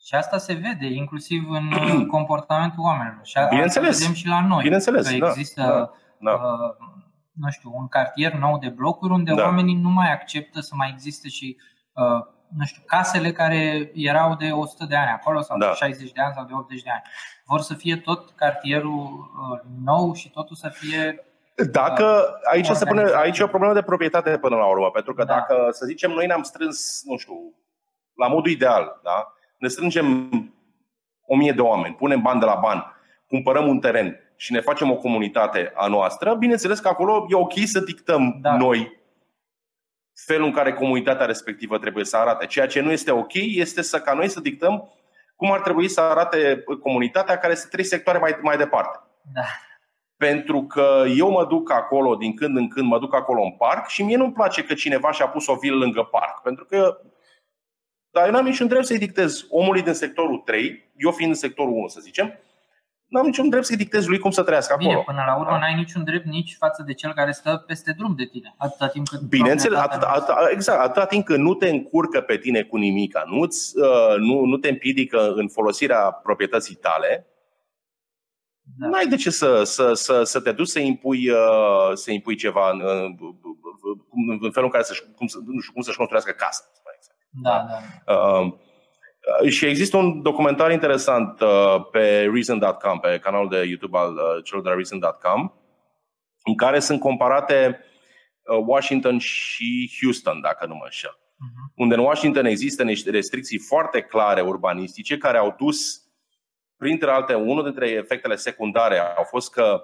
și 0.06 0.14
asta 0.14 0.38
se 0.38 0.52
vede 0.52 0.86
inclusiv 0.94 1.42
în 1.50 1.72
uh, 1.72 2.06
comportamentul 2.16 2.84
oamenilor. 2.84 3.24
Și 3.24 3.38
Bineînțeles. 3.48 3.88
asta 3.88 4.00
vedem 4.00 4.14
și 4.14 4.26
la 4.26 4.46
noi. 4.46 4.62
Bineînțeles, 4.62 5.08
că 5.08 5.16
da, 5.16 5.26
există, 5.26 5.62
da, 5.62 6.30
da. 6.30 6.32
Uh, 6.32 6.92
nu 7.32 7.50
știu, 7.50 7.70
un 7.74 7.88
cartier 7.88 8.32
nou 8.32 8.58
de 8.58 8.68
blocuri 8.68 9.12
unde 9.12 9.34
da. 9.34 9.42
oamenii 9.42 9.74
nu 9.74 9.88
mai 9.88 10.12
acceptă 10.12 10.60
să 10.60 10.72
mai 10.76 10.90
existe 10.92 11.28
și 11.28 11.56
uh, 11.58 11.73
nu 12.56 12.64
știu, 12.64 12.82
casele 12.86 13.32
care 13.32 13.90
erau 13.94 14.34
de 14.34 14.50
100 14.50 14.84
de 14.88 14.96
ani 14.96 15.10
acolo 15.10 15.40
sau 15.40 15.58
da. 15.58 15.66
de 15.66 15.72
60 15.72 16.12
de 16.12 16.20
ani 16.20 16.34
sau 16.36 16.44
de 16.44 16.52
80 16.54 16.82
de 16.82 16.90
ani. 16.90 17.02
Vor 17.44 17.60
să 17.60 17.74
fie 17.74 17.96
tot 17.96 18.30
cartierul 18.30 19.30
uh, 19.50 19.60
nou 19.84 20.14
și 20.14 20.30
totul 20.30 20.56
să 20.56 20.68
fie 20.68 21.24
dacă 21.70 22.04
uh, 22.04 22.50
aici 22.52 22.66
se 22.66 22.84
pune, 22.84 23.02
aici 23.14 23.38
e 23.38 23.42
o 23.42 23.46
problemă 23.46 23.74
de 23.74 23.82
proprietate 23.82 24.38
până 24.38 24.56
la 24.56 24.66
urmă, 24.66 24.90
pentru 24.90 25.14
că 25.14 25.24
da. 25.24 25.34
dacă, 25.34 25.68
să 25.70 25.86
zicem, 25.86 26.10
noi 26.10 26.26
ne-am 26.26 26.42
strâns, 26.42 27.02
nu 27.04 27.16
știu, 27.16 27.54
la 28.16 28.26
modul 28.26 28.50
ideal, 28.50 29.00
da? 29.02 29.34
ne 29.58 29.68
strângem 29.68 30.28
o 31.26 31.36
mie 31.36 31.52
de 31.52 31.60
oameni, 31.60 31.94
punem 31.94 32.20
bani 32.20 32.40
de 32.40 32.46
la 32.46 32.54
bani, 32.54 32.84
cumpărăm 33.28 33.68
un 33.68 33.78
teren 33.78 34.20
și 34.36 34.52
ne 34.52 34.60
facem 34.60 34.90
o 34.90 34.96
comunitate 34.96 35.72
a 35.74 35.86
noastră, 35.86 36.34
bineînțeles 36.34 36.78
că 36.78 36.88
acolo 36.88 37.26
e 37.30 37.34
ok 37.34 37.52
să 37.64 37.80
dictăm 37.80 38.38
da. 38.40 38.56
noi 38.56 39.02
felul 40.14 40.46
în 40.46 40.52
care 40.52 40.72
comunitatea 40.72 41.26
respectivă 41.26 41.78
trebuie 41.78 42.04
să 42.04 42.16
arate. 42.16 42.46
Ceea 42.46 42.66
ce 42.66 42.80
nu 42.80 42.90
este 42.90 43.10
ok 43.10 43.32
este 43.34 43.82
să 43.82 44.00
ca 44.00 44.12
noi 44.12 44.28
să 44.28 44.40
dictăm 44.40 44.92
cum 45.36 45.52
ar 45.52 45.60
trebui 45.60 45.88
să 45.88 46.00
arate 46.00 46.64
comunitatea 46.80 47.38
care 47.38 47.52
este 47.52 47.68
trei 47.70 47.84
sectoare 47.84 48.18
mai, 48.18 48.38
mai 48.40 48.56
departe. 48.56 48.98
Da. 49.34 49.42
Pentru 50.16 50.62
că 50.62 51.04
eu 51.16 51.30
mă 51.30 51.46
duc 51.46 51.70
acolo, 51.70 52.14
din 52.14 52.34
când 52.34 52.56
în 52.56 52.68
când 52.68 52.86
mă 52.86 52.98
duc 52.98 53.14
acolo 53.14 53.42
în 53.42 53.52
parc 53.52 53.88
și 53.88 54.02
mie 54.02 54.16
nu-mi 54.16 54.32
place 54.32 54.64
că 54.64 54.74
cineva 54.74 55.12
și-a 55.12 55.28
pus 55.28 55.46
o 55.46 55.54
vilă 55.54 55.76
lângă 55.76 56.02
parc. 56.02 56.42
Pentru 56.42 56.64
că 56.64 56.98
dar 58.14 58.26
eu 58.26 58.32
n-am 58.32 58.44
niciun 58.44 58.66
drept 58.66 58.84
să-i 58.84 58.98
dictez 58.98 59.46
omului 59.50 59.82
din 59.82 59.92
sectorul 59.92 60.38
3, 60.38 60.90
eu 60.96 61.10
fiind 61.10 61.30
în 61.30 61.36
sectorul 61.38 61.72
1, 61.72 61.88
să 61.88 62.00
zicem, 62.00 62.38
n-am 63.14 63.26
niciun 63.26 63.48
drept 63.48 63.64
să-i 63.64 63.76
dictez 63.76 64.06
lui 64.06 64.18
cum 64.18 64.30
să 64.30 64.42
trăiască 64.42 64.72
acolo. 64.72 64.88
Bine, 64.88 65.02
până 65.06 65.22
la 65.26 65.36
urmă 65.36 65.50
da? 65.50 65.58
n-ai 65.58 65.74
niciun 65.74 66.04
drept 66.04 66.26
nici 66.26 66.56
față 66.58 66.82
de 66.82 66.94
cel 66.94 67.12
care 67.12 67.32
stă 67.32 67.64
peste 67.66 67.94
drum 67.98 68.14
de 68.16 68.24
tine, 68.24 68.54
atâta 68.56 68.88
timp 68.88 69.08
cât... 69.08 69.20
Bineînțeles, 69.20 69.78
atâta, 69.78 70.06
atâta, 70.06 70.48
exact, 70.50 70.80
atâta 70.80 71.06
timp 71.06 71.24
cât 71.24 71.38
nu 71.38 71.54
te 71.54 71.68
încurcă 71.68 72.20
pe 72.20 72.36
tine 72.36 72.62
cu 72.62 72.76
nimica, 72.76 73.24
nu, 73.26 73.40
uh, 73.40 74.16
nu, 74.18 74.44
nu 74.44 74.56
te 74.56 74.68
împiedică 74.68 75.32
în 75.34 75.48
folosirea 75.48 76.10
proprietății 76.10 76.74
tale, 76.74 77.26
da. 78.78 78.88
n-ai 78.88 79.06
de 79.06 79.16
ce 79.16 79.30
să, 79.30 79.62
să, 79.64 79.92
să, 79.92 80.22
să 80.22 80.40
te 80.40 80.52
duci 80.52 80.66
să 80.66 80.78
impui, 80.78 81.30
uh, 81.30 81.92
să 81.92 82.10
impui 82.10 82.36
ceva 82.36 82.70
în, 82.70 82.80
în, 82.84 84.38
în 84.40 84.50
felul 84.50 84.68
în 84.68 84.70
care 84.70 84.82
să, 84.82 84.94
cum, 85.16 85.26
nu 85.46 85.60
știu, 85.60 85.72
cum 85.72 85.82
să-și 85.82 85.96
construiască 85.96 86.32
casa. 86.32 86.62
Da, 87.42 87.66
da. 88.06 88.14
Uh, 88.14 88.54
și 89.48 89.66
există 89.66 89.96
un 89.96 90.22
documentar 90.22 90.70
interesant 90.70 91.40
uh, 91.40 91.86
pe 91.90 92.30
Reason.com, 92.32 92.98
pe 92.98 93.18
canalul 93.18 93.48
de 93.48 93.64
YouTube 93.66 93.98
al 93.98 94.14
uh, 94.14 94.44
celor 94.44 94.62
de 94.62 94.68
la 94.68 94.74
Reason.com, 94.74 95.52
în 96.44 96.56
care 96.56 96.78
sunt 96.78 97.00
comparate 97.00 97.84
uh, 98.42 98.64
Washington 98.66 99.18
și 99.18 99.98
Houston, 100.00 100.40
dacă 100.40 100.66
nu 100.66 100.74
mă 100.74 100.80
înșel. 100.84 101.18
Uh-huh. 101.18 101.74
Unde 101.76 101.94
în 101.94 102.00
Washington 102.00 102.44
există 102.44 102.82
niște 102.82 103.10
restricții 103.10 103.58
foarte 103.58 104.00
clare 104.00 104.40
urbanistice 104.40 105.18
care 105.18 105.38
au 105.38 105.54
dus, 105.58 106.02
printre 106.76 107.10
alte, 107.10 107.34
unul 107.34 107.64
dintre 107.64 107.88
efectele 107.88 108.34
secundare 108.34 108.98
au 108.98 109.24
fost 109.24 109.52
că 109.52 109.82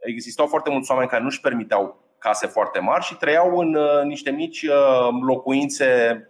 existau 0.00 0.46
foarte 0.46 0.70
mulți 0.70 0.90
oameni 0.90 1.08
care 1.08 1.22
nu-și 1.22 1.40
permiteau 1.40 2.04
case 2.18 2.46
foarte 2.46 2.78
mari 2.78 3.04
și 3.04 3.16
trăiau 3.16 3.56
în 3.56 3.74
uh, 3.74 4.02
niște 4.04 4.30
mici 4.30 4.62
uh, 4.62 5.08
locuințe 5.26 6.20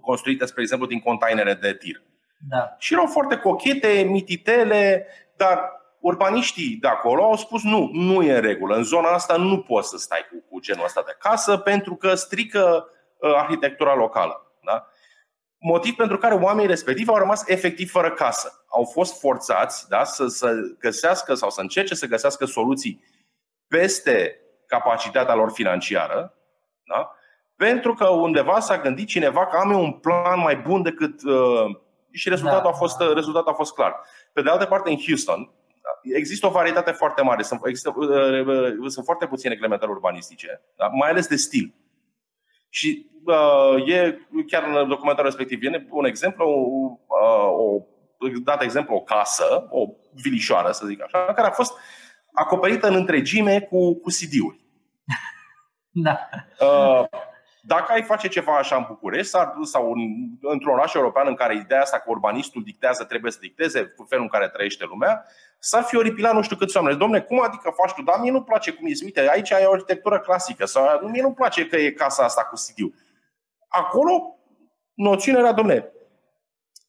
construite, 0.00 0.44
spre 0.46 0.62
exemplu, 0.62 0.86
din 0.86 1.00
containere 1.00 1.54
de 1.54 1.74
tir. 1.74 2.02
Da. 2.48 2.74
Și 2.78 2.92
erau 2.92 3.06
foarte 3.06 3.36
cochete, 3.36 4.06
mititele, 4.08 5.06
dar 5.36 5.70
urbaniștii 6.00 6.76
de 6.80 6.88
acolo 6.88 7.22
au 7.22 7.36
spus 7.36 7.62
nu, 7.62 7.90
nu 7.92 8.22
e 8.22 8.34
în 8.34 8.40
regulă. 8.40 8.76
În 8.76 8.82
zona 8.82 9.08
asta 9.08 9.36
nu 9.36 9.60
poți 9.60 9.88
să 9.88 9.96
stai 9.96 10.26
cu, 10.30 10.44
cu 10.50 10.60
genul 10.60 10.84
ăsta 10.84 11.02
de 11.06 11.16
casă 11.18 11.56
pentru 11.56 11.94
că 11.94 12.14
strică 12.14 12.88
uh, 13.18 13.34
arhitectura 13.34 13.94
locală. 13.94 14.52
Da? 14.64 14.86
Motiv 15.58 15.94
pentru 15.94 16.18
care 16.18 16.34
oamenii 16.34 16.68
respectivi 16.68 17.08
au 17.08 17.16
rămas 17.16 17.48
efectiv 17.48 17.90
fără 17.90 18.10
casă. 18.10 18.64
Au 18.68 18.84
fost 18.84 19.20
forțați 19.20 19.88
da, 19.88 20.04
să, 20.04 20.26
să 20.26 20.52
găsească 20.78 21.34
sau 21.34 21.50
să 21.50 21.60
încerce 21.60 21.94
să 21.94 22.06
găsească 22.06 22.44
soluții 22.44 23.04
peste 23.68 24.40
capacitatea 24.66 25.34
lor 25.34 25.50
financiară 25.50 26.36
da? 26.86 27.15
Pentru 27.56 27.94
că 27.94 28.08
undeva 28.08 28.60
s-a 28.60 28.78
gândit 28.78 29.06
cineva 29.06 29.46
că 29.46 29.56
am 29.56 29.70
eu 29.70 29.82
un 29.82 29.92
plan 29.92 30.40
mai 30.40 30.56
bun 30.56 30.82
decât. 30.82 31.22
Uh, 31.22 31.76
și 32.10 32.28
rezultatul, 32.28 32.62
da. 32.62 32.68
a 32.68 32.72
fost, 32.72 33.00
uh, 33.00 33.12
rezultatul 33.14 33.52
a 33.52 33.54
fost 33.54 33.74
clar. 33.74 34.00
Pe 34.32 34.42
de 34.42 34.50
altă 34.50 34.64
parte, 34.64 34.90
în 34.90 34.96
Houston, 35.06 35.50
există 36.14 36.46
o 36.46 36.50
varietate 36.50 36.90
foarte 36.90 37.22
mare. 37.22 37.42
Sunt, 37.42 37.60
există, 37.64 37.94
uh, 37.96 38.46
uh, 38.46 38.90
sunt 38.90 39.04
foarte 39.04 39.26
puține 39.26 39.52
reglementări 39.52 39.90
urbanistice, 39.90 40.60
da? 40.76 40.86
mai 40.86 41.10
ales 41.10 41.26
de 41.26 41.36
stil. 41.36 41.74
Și 42.68 43.10
uh, 43.24 43.88
e 43.88 44.18
chiar 44.46 44.64
în 44.64 44.88
documentarul 44.88 45.30
respectiv, 45.30 45.62
e 45.62 45.86
un 45.90 46.04
exemplu, 46.04 46.48
uh, 47.06 47.48
o, 47.58 47.82
dat 48.44 48.62
exemplu, 48.62 48.94
o 48.94 49.00
casă, 49.00 49.66
o 49.70 49.86
vilișoară, 50.12 50.70
să 50.70 50.86
zic 50.86 51.02
așa, 51.02 51.18
care 51.18 51.48
a 51.48 51.50
fost 51.50 51.72
acoperită 52.32 52.88
în 52.88 52.94
întregime 52.94 53.60
cu, 53.60 53.94
cu 53.94 54.08
CD-uri. 54.08 54.64
Da. 55.90 56.28
Uh, 56.60 57.04
dacă 57.66 57.92
ai 57.92 58.02
face 58.02 58.28
ceva 58.28 58.56
așa 58.56 58.76
în 58.76 58.84
București 58.88 59.30
sau 59.62 59.92
în, 59.92 60.00
într-un 60.40 60.72
oraș 60.72 60.94
european 60.94 61.26
în 61.26 61.34
care 61.34 61.54
ideea 61.54 61.80
asta 61.80 61.98
că 61.98 62.04
urbanistul 62.06 62.62
dictează, 62.62 63.04
trebuie 63.04 63.32
să 63.32 63.38
dicteze 63.40 63.84
cu 63.84 64.04
felul 64.08 64.24
în 64.24 64.30
care 64.30 64.48
trăiește 64.48 64.84
lumea, 64.84 65.24
s-ar 65.58 65.82
fi 65.82 65.96
oripilat 65.96 66.34
nu 66.34 66.42
știu 66.42 66.56
câți 66.56 66.76
oameni. 66.76 66.98
Domne, 66.98 67.20
cum 67.20 67.40
adică 67.40 67.72
faci 67.76 67.92
tu? 67.92 68.02
Dar 68.02 68.18
mie 68.20 68.30
nu 68.30 68.42
place 68.42 68.72
cum 68.72 68.86
e. 68.86 68.92
Uite, 69.04 69.28
aici 69.30 69.52
ai 69.52 69.64
o 69.66 69.72
arhitectură 69.72 70.20
clasică 70.20 70.64
sau 70.64 71.08
mie 71.08 71.22
nu 71.22 71.32
place 71.32 71.66
că 71.66 71.76
e 71.76 71.90
casa 71.90 72.24
asta 72.24 72.42
cu 72.42 72.54
cd 72.54 72.94
Acolo, 73.68 74.38
noțiunea 74.94 75.40
era, 75.40 75.52
domne, 75.52 75.92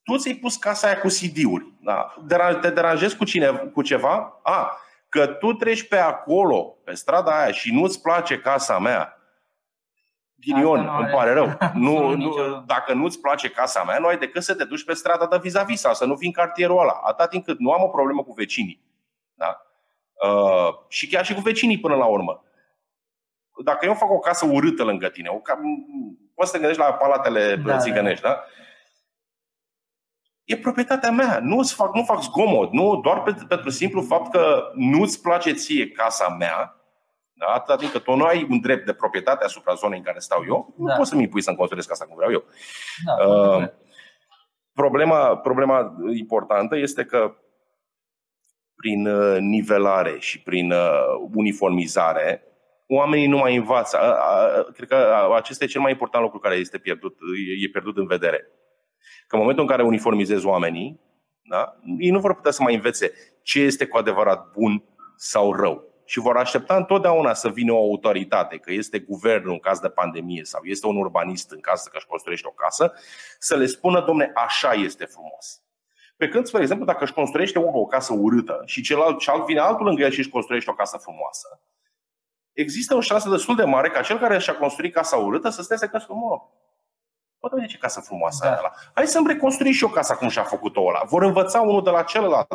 tu 0.03 0.17
ți-ai 0.17 0.33
pus 0.33 0.55
casa 0.55 0.87
aia 0.87 0.99
cu 0.99 1.07
CD-uri. 1.07 1.73
Da? 1.81 2.13
Te 2.61 2.69
deranjezi 2.69 3.17
cu, 3.17 3.23
cine, 3.23 3.47
cu 3.73 3.81
ceva? 3.81 4.39
A, 4.43 4.77
că 5.09 5.27
tu 5.27 5.53
treci 5.53 5.87
pe 5.87 5.97
acolo, 5.97 6.77
pe 6.83 6.93
strada 6.93 7.41
aia 7.41 7.51
și 7.51 7.73
nu-ți 7.73 8.01
place 8.01 8.39
casa 8.39 8.79
mea, 8.79 9.16
ghinion, 10.39 10.81
nu 10.81 10.97
îmi 10.97 11.07
pare 11.07 11.33
rău. 11.33 11.57
Nu, 11.73 12.15
nu, 12.15 12.63
dacă 12.65 12.93
nu-ți 12.93 13.19
place 13.19 13.49
casa 13.49 13.83
mea, 13.83 13.97
nu 13.97 14.07
ai 14.07 14.17
decât 14.17 14.43
să 14.43 14.55
te 14.55 14.63
duci 14.63 14.83
pe 14.83 14.93
strada 14.93 15.27
de 15.27 15.37
vis-a-vis 15.41 15.79
sau 15.79 15.93
să 15.93 16.05
nu 16.05 16.15
fii 16.15 16.27
în 16.27 16.33
cartierul 16.33 16.79
ăla. 16.79 16.99
Atât 17.03 17.29
timp 17.29 17.45
cât 17.45 17.59
nu 17.59 17.71
am 17.71 17.83
o 17.83 17.87
problemă 17.87 18.23
cu 18.23 18.33
vecinii. 18.33 18.81
Da? 19.33 19.61
Uh, 20.27 20.73
și 20.87 21.07
chiar 21.07 21.25
și 21.25 21.33
cu 21.33 21.41
vecinii 21.41 21.79
până 21.79 21.95
la 21.95 22.05
urmă. 22.05 22.41
Dacă 23.63 23.85
eu 23.85 23.93
fac 23.93 24.11
o 24.11 24.19
casă 24.19 24.45
urâtă 24.45 24.83
lângă 24.83 25.09
tine, 25.09 25.29
o 25.29 25.37
ca... 25.37 25.59
poți 26.33 26.49
să 26.49 26.55
te 26.55 26.59
gândești 26.59 26.83
la 26.83 26.93
palatele 26.93 27.55
da, 27.55 27.77
țigănești, 27.77 28.23
da? 28.23 28.29
da? 28.29 28.43
E 30.43 30.57
proprietatea 30.57 31.11
mea. 31.11 31.39
Nu 31.41 31.63
fac, 31.63 31.95
nu 31.95 32.03
fac 32.03 32.21
zgomot. 32.21 32.71
Nu, 32.71 32.99
doar 33.03 33.23
pentru, 33.23 33.47
pentru 33.47 33.69
simplu 33.69 34.01
fapt 34.01 34.31
că 34.31 34.71
nu-ți 34.73 35.21
place 35.21 35.51
ție 35.51 35.89
casa 35.89 36.35
mea, 36.39 36.76
da? 37.37 37.45
Atâta 37.45 37.75
timp 37.75 37.91
că 37.91 37.99
tu 37.99 38.15
nu 38.15 38.23
ai 38.23 38.47
un 38.49 38.59
drept 38.59 38.85
de 38.85 38.93
proprietate 38.93 39.43
asupra 39.43 39.73
zonei 39.73 39.97
în 39.97 40.03
care 40.03 40.19
stau 40.19 40.43
eu, 40.47 40.73
da. 40.77 40.91
nu 40.91 40.97
poți 40.97 41.09
să-mi 41.09 41.23
impui 41.23 41.41
să-mi 41.41 41.57
construiesc 41.57 41.91
asta 41.91 42.05
cum 42.05 42.15
vreau 42.15 42.31
eu. 42.31 42.43
Da, 43.05 43.27
uh, 43.27 43.67
problema, 44.73 45.37
problema 45.37 45.95
importantă 46.13 46.77
este 46.77 47.05
că 47.05 47.35
prin 48.75 49.07
uh, 49.07 49.37
nivelare 49.39 50.15
și 50.19 50.41
prin 50.41 50.71
uh, 50.71 51.27
uniformizare, 51.33 52.41
oamenii 52.87 53.27
nu 53.27 53.37
mai 53.37 53.55
învață. 53.55 53.97
Cred 54.73 54.87
că 54.87 55.29
acesta 55.35 55.63
e 55.63 55.67
cel 55.67 55.81
mai 55.81 55.91
important 55.91 56.23
lucru 56.23 56.39
care 56.39 56.55
este 56.55 56.77
pierdut, 56.77 57.17
e 57.65 57.69
pierdut 57.69 57.97
în 57.97 58.07
vedere. 58.07 58.47
Că 59.27 59.35
în 59.35 59.39
momentul 59.39 59.63
în 59.63 59.69
care 59.69 59.83
uniformizezi 59.83 60.45
oamenii, 60.45 60.99
da, 61.41 61.75
ei 61.99 62.09
nu 62.09 62.19
vor 62.19 62.35
putea 62.35 62.51
să 62.51 62.63
mai 62.63 62.75
învețe 62.75 63.11
ce 63.43 63.59
este 63.59 63.85
cu 63.85 63.97
adevărat 63.97 64.51
bun 64.51 64.83
sau 65.15 65.53
rău. 65.53 65.96
Și 66.09 66.19
vor 66.19 66.37
aștepta 66.37 66.75
întotdeauna 66.75 67.33
să 67.33 67.49
vină 67.49 67.73
o 67.73 67.77
autoritate, 67.77 68.57
că 68.57 68.71
este 68.71 68.99
guvernul 68.99 69.51
în 69.51 69.59
caz 69.59 69.79
de 69.79 69.89
pandemie 69.89 70.43
sau 70.43 70.63
este 70.63 70.87
un 70.87 70.97
urbanist 70.97 71.51
în 71.51 71.59
caz 71.59 71.81
că 71.81 71.97
își 71.97 72.05
construiește 72.05 72.47
o 72.47 72.51
casă, 72.51 72.93
să 73.39 73.55
le 73.55 73.65
spună, 73.65 74.01
domne, 74.01 74.31
așa 74.35 74.71
este 74.71 75.05
frumos. 75.05 75.61
Pe 76.17 76.27
când, 76.27 76.45
spre 76.45 76.61
exemplu, 76.61 76.85
dacă 76.85 77.03
își 77.03 77.13
construiește 77.13 77.59
unul 77.59 77.81
o 77.81 77.85
casă 77.85 78.13
urâtă 78.13 78.61
și 78.65 78.81
celălalt, 78.81 79.19
celălalt 79.19 79.47
vine 79.47 79.59
altul 79.59 79.85
lângă 79.85 80.03
el 80.03 80.11
și 80.11 80.19
își 80.19 80.29
construiește 80.29 80.69
o 80.69 80.73
casă 80.73 80.97
frumoasă, 80.97 81.61
există 82.53 82.95
o 82.95 83.01
șansă 83.01 83.29
destul 83.29 83.55
de 83.55 83.63
mare 83.63 83.89
ca 83.89 84.01
cel 84.01 84.19
care 84.19 84.37
și-a 84.37 84.55
construit 84.55 84.93
casa 84.93 85.15
urâtă 85.15 85.49
să 85.49 85.61
stea 85.61 85.77
să 85.77 85.87
că 85.87 86.13
mă, 86.13 86.41
Poate 87.39 87.55
vede 87.55 87.67
ce 87.67 87.77
casă 87.77 88.01
frumoasă 88.01 88.45
da. 88.45 88.57
ăla. 88.57 88.73
Hai 88.93 89.07
să-mi 89.07 89.27
reconstrui 89.27 89.71
și 89.71 89.83
eu 89.83 89.89
casa 89.89 90.15
cum 90.15 90.29
și-a 90.29 90.43
făcut-o 90.43 90.85
ăla. 90.87 91.01
Vor 91.05 91.23
învăța 91.23 91.61
unul 91.61 91.83
de 91.83 91.89
la 91.89 92.03
celălalt. 92.03 92.47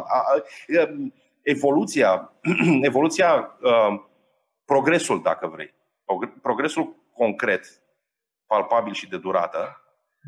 Evoluția, 1.42 2.32
evoluția 2.90 3.58
progresul, 4.64 5.22
dacă 5.22 5.46
vrei, 5.46 5.74
progresul 6.42 6.96
concret, 7.14 7.64
palpabil 8.46 8.92
și 8.92 9.08
de 9.08 9.18
durată, 9.18 9.76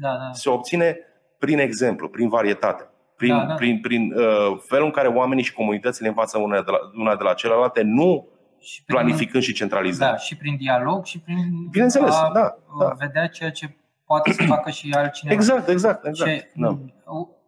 da, 0.01 0.09
da. 0.09 0.33
se 0.33 0.51
obține 0.51 0.99
prin 1.39 1.59
exemplu, 1.59 2.09
prin 2.09 2.29
varietate 2.29 2.89
prin, 3.17 3.37
da, 3.37 3.45
da. 3.45 3.55
prin, 3.55 3.81
prin 3.81 4.13
uh, 4.13 4.59
felul 4.67 4.85
în 4.85 4.91
care 4.91 5.09
oamenii 5.09 5.45
și 5.45 5.53
comunitățile 5.53 6.09
învață 6.09 6.39
una 6.39 6.63
de 6.63 6.71
la, 6.71 6.79
una 6.97 7.17
de 7.17 7.23
la 7.23 7.35
celelalte, 7.35 7.83
nu 7.83 8.29
și 8.61 8.85
prin, 8.85 8.99
planificând 8.99 9.43
și 9.43 9.53
centralizând. 9.53 10.11
Da, 10.11 10.17
și 10.17 10.37
prin 10.37 10.57
dialog 10.57 11.05
și 11.05 11.21
prin 11.21 11.69
Bineînțeles, 11.71 12.15
a, 12.15 12.31
da, 12.35 12.57
da. 12.79 12.95
vedea 12.99 13.27
ceea 13.27 13.51
ce 13.51 13.77
poate 14.05 14.33
să 14.33 14.43
facă 14.43 14.71
și 14.71 14.93
altcineva. 14.97 15.37
Exact, 15.41 15.69
exact, 15.69 16.07
exact. 16.07 16.31
Ce, 16.31 16.51
da. 16.55 16.79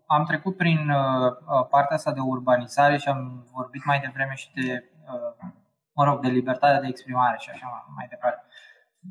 Am 0.07 0.25
trecut 0.25 0.57
prin 0.57 0.91
uh, 0.91 1.31
uh, 1.31 1.67
partea 1.71 1.97
asta 1.97 2.13
de 2.13 2.21
urbanizare 2.21 2.97
și 2.97 3.09
am 3.09 3.47
vorbit 3.53 3.85
mai 3.85 4.01
devreme 4.01 4.35
și 4.35 4.53
de, 4.55 4.91
uh, 5.13 5.49
mă 5.93 6.05
rog, 6.05 6.21
de 6.21 6.29
libertatea 6.29 6.81
de 6.81 6.87
exprimare 6.87 7.37
și 7.41 7.51
așa 7.51 7.93
mai 7.97 8.07
departe. 8.09 8.45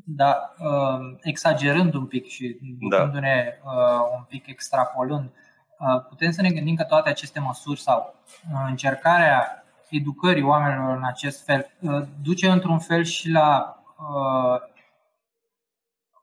Dar 0.04 0.36
uh, 0.58 1.16
exagerând 1.22 1.94
un 1.94 2.06
pic 2.06 2.26
și 2.26 2.58
da. 2.90 3.04
ne 3.06 3.58
uh, 3.64 4.16
un 4.16 4.24
pic 4.28 4.46
extrapolând, 4.46 5.24
uh, 5.24 5.46
Uh, 5.78 6.04
putem 6.08 6.30
să 6.30 6.42
ne 6.42 6.50
gândim 6.50 6.74
că 6.74 6.84
toate 6.84 7.08
aceste 7.08 7.40
măsuri 7.40 7.80
sau 7.80 8.14
uh, 8.52 8.66
încercarea 8.68 9.64
educării 9.90 10.42
oamenilor 10.42 10.96
în 10.96 11.04
acest 11.04 11.44
fel 11.44 11.70
uh, 11.80 12.02
duce 12.22 12.50
într-un 12.50 12.78
fel 12.78 13.04
și 13.04 13.30
la 13.30 13.80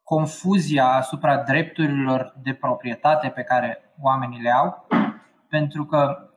confuzia 0.04 0.88
asupra 0.88 1.38
drepturilor 1.38 2.34
de 2.44 2.54
proprietate 2.54 3.28
pe 3.28 3.44
care 3.44 3.83
oamenii 4.02 4.42
le 4.42 4.52
au, 4.52 4.88
pentru 5.50 5.86
că 5.86 6.30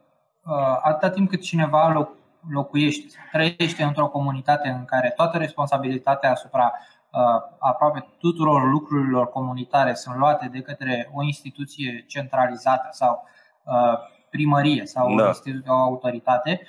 atâta 0.82 1.10
timp 1.10 1.28
cât 1.28 1.40
cineva 1.40 2.08
locuiește, 2.50 3.06
trăiește 3.32 3.82
într-o 3.82 4.08
comunitate 4.08 4.68
în 4.68 4.84
care 4.84 5.12
toată 5.16 5.38
responsabilitatea 5.38 6.30
asupra 6.30 6.72
Uh, 7.16 7.42
aproape 7.58 8.06
tuturor 8.18 8.70
lucrurilor 8.70 9.28
comunitare 9.28 9.94
sunt 9.94 10.16
luate 10.16 10.48
de 10.52 10.60
către 10.60 11.10
o 11.14 11.22
instituție 11.22 12.04
centralizată 12.06 12.88
sau 12.90 13.24
uh, 13.64 13.98
primărie 14.30 14.86
sau 14.86 15.16
da. 15.16 15.22
o, 15.22 15.26
instituție, 15.26 15.70
o 15.70 15.74
autoritate, 15.74 16.60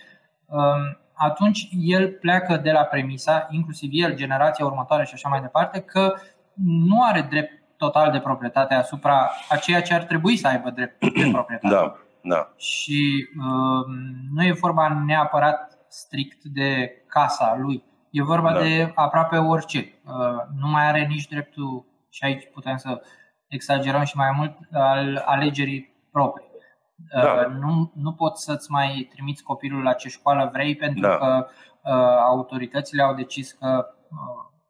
um, 0.45 0.97
atunci 1.13 1.69
el 1.71 2.11
pleacă 2.11 2.57
de 2.57 2.71
la 2.71 2.83
premisa, 2.83 3.47
inclusiv 3.49 3.89
el, 3.93 4.15
generația 4.15 4.65
următoare 4.65 5.05
și 5.05 5.13
așa 5.13 5.29
mai 5.29 5.41
departe, 5.41 5.79
că 5.79 6.13
nu 6.63 7.03
are 7.03 7.21
drept 7.21 7.56
total 7.77 8.11
de 8.11 8.19
proprietate 8.19 8.73
asupra 8.73 9.31
a 9.49 9.55
ceea 9.55 9.81
ce 9.81 9.93
ar 9.93 10.03
trebui 10.03 10.37
să 10.37 10.47
aibă 10.47 10.69
drept 10.69 10.99
de 10.99 11.29
proprietate. 11.37 11.75
Da, 11.75 11.95
da. 12.21 12.53
Și 12.57 13.27
uh, 13.39 13.85
nu 14.33 14.45
e 14.45 14.57
vorba 14.59 15.03
neapărat 15.05 15.77
strict 15.89 16.43
de 16.43 16.91
casa 17.07 17.57
lui, 17.59 17.83
E 18.11 18.23
vorba 18.23 18.53
da. 18.53 18.59
de 18.59 18.91
aproape 18.95 19.37
orice. 19.37 19.77
Uh, 20.05 20.13
nu 20.59 20.67
mai 20.67 20.87
are 20.87 21.05
nici 21.05 21.27
dreptul, 21.27 21.85
și 22.09 22.23
aici 22.23 22.49
putem 22.53 22.77
să 22.77 23.01
exagerăm 23.47 24.03
și 24.03 24.17
mai 24.17 24.31
mult, 24.35 24.57
al 24.71 25.23
alegerii 25.25 26.09
proprii. 26.11 26.47
Uh, 27.15 27.23
da. 27.23 27.47
Nu, 27.47 27.91
nu 27.95 28.13
poți 28.13 28.43
să-ți 28.43 28.71
mai 28.71 29.07
trimiți 29.13 29.43
copilul 29.43 29.83
la 29.83 29.93
ce 29.93 30.09
școală 30.09 30.49
vrei 30.53 30.75
pentru 30.75 31.01
da. 31.01 31.17
că 31.17 31.47
uh, 31.83 31.91
autoritățile 32.25 33.03
au 33.03 33.13
decis 33.13 33.51
că 33.51 33.85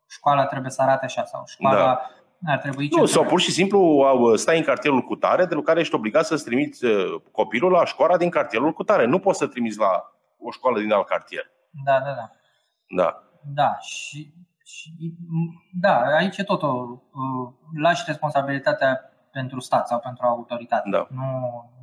școala 0.09 0.45
trebuie 0.45 0.71
să 0.71 0.81
arate 0.81 1.05
așa 1.05 1.23
sau 1.23 1.43
școala 1.45 1.85
da. 1.85 2.09
Ar 2.45 2.57
trebui 2.57 2.89
Nu, 2.91 3.05
sau 3.05 3.23
pur 3.23 3.39
și 3.39 3.51
simplu 3.51 4.05
stai 4.35 4.57
în 4.57 4.63
cartierul 4.63 5.01
cu 5.01 5.15
tare, 5.15 5.45
de 5.45 5.55
care 5.55 5.79
ești 5.79 5.95
obligat 5.95 6.25
să-ți 6.25 6.43
trimiți 6.43 6.85
copilul 7.31 7.71
la 7.71 7.85
școala 7.85 8.17
din 8.17 8.29
cartierul 8.29 8.73
cu 8.73 8.83
tare. 8.83 9.05
Nu 9.05 9.19
poți 9.19 9.37
să 9.37 9.47
trimiți 9.47 9.77
la 9.77 10.11
o 10.39 10.51
școală 10.51 10.79
din 10.79 10.91
alt 10.91 11.07
cartier. 11.07 11.51
Da, 11.85 11.99
da, 11.99 12.13
da. 12.13 12.31
Da. 12.87 13.21
Da, 13.53 13.77
și, 13.79 14.33
și 14.63 14.89
da, 15.71 16.01
aici 16.17 16.37
e 16.37 16.43
totul. 16.43 17.03
Uh, 17.11 17.53
lași 17.81 18.03
responsabilitatea 18.05 19.11
pentru 19.39 19.59
stat 19.59 19.87
sau 19.87 19.99
pentru 19.99 20.25
autoritate. 20.25 20.89
Da. 20.89 21.07
Nu, 21.09 21.29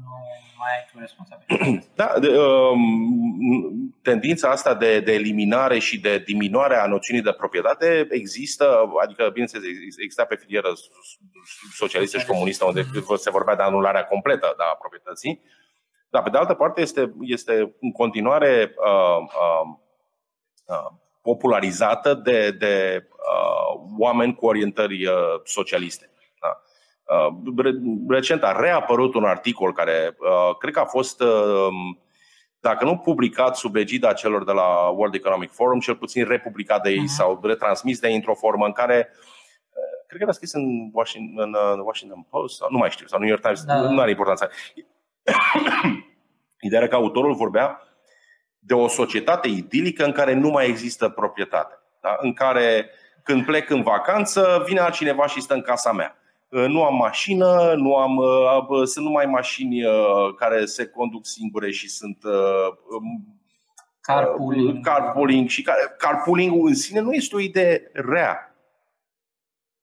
nu 0.04 0.14
mai 0.60 0.70
ai 0.76 0.84
tu 0.92 0.98
responsabilitate. 0.98 1.86
Da, 2.00 2.08
de, 2.20 2.38
um, 2.38 3.94
tendința 4.02 4.48
asta 4.50 4.74
de, 4.74 5.00
de 5.00 5.12
eliminare 5.12 5.78
și 5.78 6.00
de 6.00 6.18
diminuare 6.18 6.76
a 6.76 6.86
noțiunii 6.86 7.22
de 7.22 7.32
proprietate 7.32 8.06
există, 8.10 8.66
adică, 9.02 9.28
bineînțeles, 9.32 9.64
exista 10.02 10.24
pe 10.24 10.36
filieră 10.36 10.72
socialistă 11.72 12.18
și 12.18 12.26
comunistă, 12.26 12.64
unde 12.64 12.82
mm-hmm. 12.82 13.16
se 13.16 13.30
vorbea 13.30 13.56
de 13.56 13.62
anularea 13.62 14.04
completă 14.04 14.54
da, 14.58 14.64
a 14.64 14.80
proprietății. 14.84 15.42
Dar, 16.10 16.22
pe 16.22 16.30
de 16.30 16.38
altă 16.38 16.54
parte, 16.54 16.80
este, 16.80 17.14
este 17.20 17.74
în 17.80 17.92
continuare 17.92 18.74
uh, 18.76 19.20
uh, 19.42 19.66
uh, 20.66 20.90
popularizată 21.22 22.14
de, 22.14 22.50
de 22.50 23.06
uh, 23.10 23.80
oameni 23.98 24.34
cu 24.34 24.46
orientări 24.46 25.06
uh, 25.06 25.14
socialiste. 25.44 26.08
Da. 27.06 27.14
Uh, 27.14 27.74
recent 28.08 28.42
a 28.42 28.60
reapărut 28.60 29.14
un 29.14 29.24
articol 29.24 29.72
care 29.72 30.16
uh, 30.18 30.56
cred 30.58 30.72
că 30.72 30.80
a 30.80 30.84
fost, 30.84 31.20
uh, 31.20 31.68
dacă 32.60 32.84
nu 32.84 32.96
publicat 32.96 33.56
sub 33.56 33.76
egida 33.76 34.12
celor 34.12 34.44
de 34.44 34.52
la 34.52 34.88
World 34.88 35.14
Economic 35.14 35.52
Forum, 35.52 35.80
cel 35.80 35.96
puțin 35.96 36.24
republicat 36.24 36.82
de 36.82 36.90
ei 36.90 37.02
uh-huh. 37.02 37.16
sau 37.16 37.40
retransmis 37.42 38.00
de 38.00 38.08
ei 38.08 38.14
într-o 38.14 38.34
formă 38.34 38.66
în 38.66 38.72
care 38.72 39.08
uh, 39.10 40.06
cred 40.06 40.18
că 40.18 40.22
era 40.22 40.32
scris 40.32 40.52
în 40.52 40.90
Washington, 40.92 41.44
în 41.44 41.54
uh, 41.78 41.84
Washington 41.84 42.26
Post, 42.30 42.56
sau 42.56 42.68
nu 42.70 42.78
mai 42.78 42.90
știu, 42.90 43.06
sau 43.06 43.18
New 43.18 43.28
York 43.28 43.42
Times, 43.42 43.64
da. 43.64 43.80
nu 43.80 44.00
are 44.00 44.10
importanță. 44.10 44.50
Ideea 46.66 46.80
era 46.80 46.90
că 46.90 46.94
autorul 46.94 47.34
vorbea 47.34 47.82
de 48.58 48.74
o 48.74 48.88
societate 48.88 49.48
idilică 49.48 50.04
în 50.04 50.12
care 50.12 50.32
nu 50.32 50.48
mai 50.48 50.68
există 50.68 51.08
proprietate. 51.08 51.78
Da? 52.00 52.16
În 52.20 52.32
care 52.32 52.90
când 53.22 53.44
plec 53.44 53.70
în 53.70 53.82
vacanță, 53.82 54.62
vine 54.66 54.80
altcineva 54.80 55.26
și 55.26 55.40
stă 55.40 55.54
în 55.54 55.62
casa 55.62 55.92
mea. 55.92 56.16
Uh, 56.54 56.66
nu 56.68 56.84
am 56.84 56.94
mașină, 56.94 57.74
nu 57.76 57.96
am, 57.96 58.16
uh, 58.16 58.86
sunt 58.86 59.04
numai 59.04 59.26
mașini 59.26 59.84
uh, 59.84 60.34
care 60.36 60.64
se 60.64 60.86
conduc 60.86 61.26
singure 61.26 61.70
și 61.70 61.88
sunt 61.88 62.18
um, 62.24 63.38
carpooling. 64.00 64.84
carpooling 64.84 65.48
și 65.48 65.68
carpooling 65.98 66.66
în 66.66 66.74
sine 66.74 67.00
nu 67.00 67.12
este 67.12 67.36
o 67.36 67.40
idee 67.40 67.90
rea. 67.92 68.56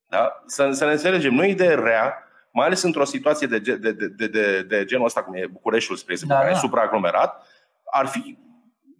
Da? 0.08 0.44
Să, 0.46 0.70
să 0.72 0.86
ne 0.86 0.92
înțelegem, 0.92 1.34
nu 1.34 1.44
e 1.44 1.48
o 1.48 1.50
idee 1.50 1.76
rea, 1.76 2.14
mai 2.52 2.66
ales 2.66 2.82
într-o 2.82 3.06
situație 3.06 3.48
de, 3.48 3.60
de, 3.60 3.76
de, 3.76 3.92
de, 3.92 4.28
de, 4.28 4.62
de 4.62 4.86
genul 4.86 5.06
ăsta, 5.06 5.24
cum 5.24 5.34
e 5.34 5.48
Bucureștiul, 5.48 5.98
spre 5.98 6.14
exemplu, 6.14 6.36
da, 6.36 6.42
care 6.42 6.54
da. 6.54 6.60
e 6.60 6.62
supraaglomerat, 6.62 7.48
ar 7.86 8.06
fi 8.06 8.38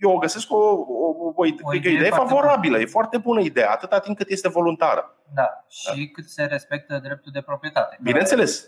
eu 0.02 0.12
o 0.12 0.18
găsesc 0.18 0.52
o, 0.52 0.56
o, 0.56 0.80
o, 0.80 1.34
o, 1.36 1.44
o 1.62 1.74
idee, 1.74 1.92
idee 1.92 2.10
favorabilă, 2.10 2.72
bună. 2.72 2.88
e 2.88 2.96
foarte 2.98 3.18
bună 3.18 3.42
idee, 3.42 3.66
atâta 3.66 4.00
timp 4.00 4.18
cât 4.18 4.30
este 4.30 4.50
voluntară. 4.50 5.16
Da, 5.34 5.66
și 5.70 5.88
da. 5.88 6.12
cât 6.14 6.30
se 6.30 6.44
respectă 6.44 7.00
dreptul 7.04 7.32
de 7.32 7.42
proprietate. 7.42 7.98
Bineînțeles, 8.02 8.68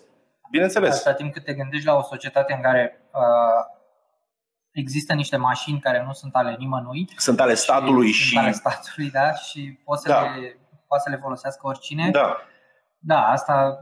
bineînțeles. 0.52 0.96
Atâta 0.96 1.14
timp 1.14 1.34
cât 1.34 1.44
te 1.44 1.54
gândești 1.54 1.86
la 1.86 1.96
o 1.96 2.02
societate 2.02 2.54
în 2.54 2.62
care 2.62 3.08
uh, 3.14 3.66
există 4.72 5.14
niște 5.14 5.38
mașini 5.38 5.80
care 5.80 6.04
nu 6.06 6.14
sunt 6.14 6.36
ale 6.36 6.56
nimănui. 6.60 7.10
Sunt 7.18 7.40
ale 7.40 7.54
statului 7.54 8.12
și... 8.12 8.24
și... 8.24 8.30
Sunt 8.30 8.44
ale 8.44 8.52
statului, 8.52 9.10
da, 9.10 9.34
și 9.34 9.80
poți 9.84 10.02
să, 10.02 10.08
da. 10.08 10.22
le, 10.22 10.60
poți 10.88 11.04
să 11.04 11.10
le 11.10 11.20
folosească 11.22 11.68
oricine. 11.68 12.10
Da. 12.10 12.38
Da, 13.00 13.28
asta 13.28 13.80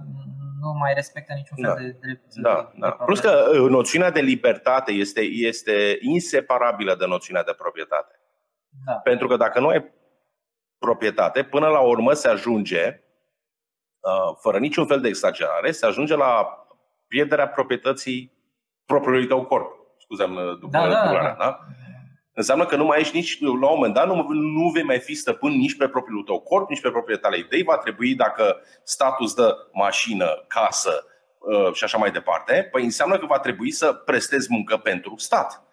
nu 0.62 0.74
mai 0.74 0.94
respectă 0.94 1.34
niciun 1.34 1.58
fel 1.62 1.74
da. 1.74 1.82
de 1.82 1.98
drept. 2.02 2.34
Da, 2.34 2.72
da. 2.76 2.92
Plus 2.92 3.20
că 3.20 3.50
uh, 3.52 3.70
noțiunea 3.70 4.12
de 4.12 4.20
libertate 4.20 4.92
este, 4.92 5.22
este 5.22 5.98
inseparabilă 6.02 6.96
de 6.96 7.06
noțiunea 7.06 7.44
de 7.44 7.54
proprietate. 7.58 8.20
Da. 8.86 8.94
Pentru 8.94 9.28
că 9.28 9.38
dacă 9.38 9.60
nu 9.60 9.68
ai 9.68 9.94
proprietate, 10.78 11.44
până 11.44 11.68
la 11.68 11.80
urmă 11.80 12.14
se 12.14 12.28
ajunge, 12.28 13.04
uh, 14.00 14.36
fără 14.40 14.58
niciun 14.58 14.86
fel 14.86 15.02
de 15.02 15.08
exagerare, 15.08 15.72
se 15.72 15.86
ajunge 15.86 16.16
la 16.16 16.48
pierderea 17.08 17.48
proprietății 17.48 18.34
propriului 18.86 19.28
tău 19.28 19.46
corp. 19.46 19.72
Scuză-mi 19.98 20.38
uh, 20.38 20.60
după 20.60 20.78
da, 20.78 20.88
da, 20.88 21.12
da. 21.12 21.36
da? 21.40 21.60
Înseamnă 22.34 22.66
că 22.66 22.76
nu 22.76 22.86
mai 22.86 23.00
ești 23.00 23.16
nici, 23.16 23.42
la 23.42 23.48
un 23.50 23.60
moment 23.60 23.94
dat, 23.94 24.08
nu, 24.08 24.28
nu 24.30 24.70
vei 24.70 24.84
mai 24.84 25.00
fi 25.00 25.16
stăpân 25.16 25.52
nici 25.52 25.78
pe 25.78 25.88
propriul 25.88 26.24
tău 26.24 26.40
corp, 26.40 26.70
nici 26.70 26.82
pe 26.82 26.90
propriile 26.90 27.22
tale 27.22 27.38
idei. 27.38 27.64
Va 27.64 27.78
trebui, 27.78 28.16
dacă 28.16 28.58
statul 28.84 29.26
îți 29.26 29.36
dă 29.36 29.56
mașină, 29.72 30.46
casă 30.48 31.06
uh, 31.40 31.74
și 31.74 31.84
așa 31.84 31.98
mai 31.98 32.12
departe, 32.12 32.68
păi 32.72 32.84
înseamnă 32.84 33.18
că 33.18 33.26
va 33.26 33.40
trebui 33.40 33.72
să 33.72 33.94
prestezi 33.94 34.48
muncă 34.50 34.78
pentru 34.78 35.14
stat. 35.18 35.64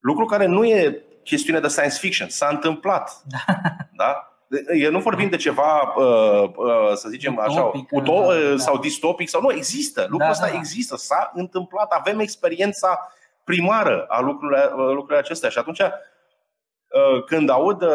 Lucru 0.00 0.24
care 0.24 0.46
nu 0.46 0.64
e 0.64 1.04
chestiune 1.24 1.60
de 1.60 1.68
science 1.68 1.98
fiction. 1.98 2.28
S-a 2.28 2.48
întâmplat. 2.50 3.22
Da? 3.22 3.54
da? 3.96 4.28
Eu 4.74 4.90
nu 4.90 4.98
vorbim 4.98 5.28
de 5.28 5.36
ceva, 5.36 5.94
uh, 5.96 6.50
uh, 6.56 6.92
să 6.94 7.08
zicem 7.08 7.32
utopic, 7.32 7.92
așa, 7.92 8.02
uto- 8.02 8.50
da. 8.50 8.56
sau 8.56 8.78
distopic 8.78 9.28
sau 9.28 9.40
nu, 9.40 9.52
există. 9.52 10.00
Lucrul 10.00 10.18
da, 10.18 10.30
ăsta 10.30 10.46
da, 10.46 10.52
da. 10.52 10.58
există, 10.58 10.96
s-a 10.96 11.30
întâmplat, 11.34 11.92
avem 11.92 12.18
experiența 12.18 13.12
primară 13.44 14.04
a 14.08 14.20
lucrurilor, 14.20 14.94
lucrurile 14.94 15.18
acestea. 15.18 15.48
Și 15.48 15.58
atunci, 15.58 15.80
uh, 15.80 17.24
când 17.26 17.50
aud, 17.50 17.82
uh, 17.82 17.90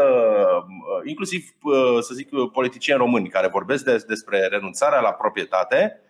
inclusiv, 1.04 1.44
uh, 1.62 1.98
să 2.00 2.14
zic, 2.14 2.30
politicieni 2.52 3.00
români 3.00 3.30
care 3.30 3.48
vorbesc 3.48 4.06
despre 4.06 4.48
renunțarea 4.48 5.00
la 5.00 5.12
proprietate, 5.12 6.02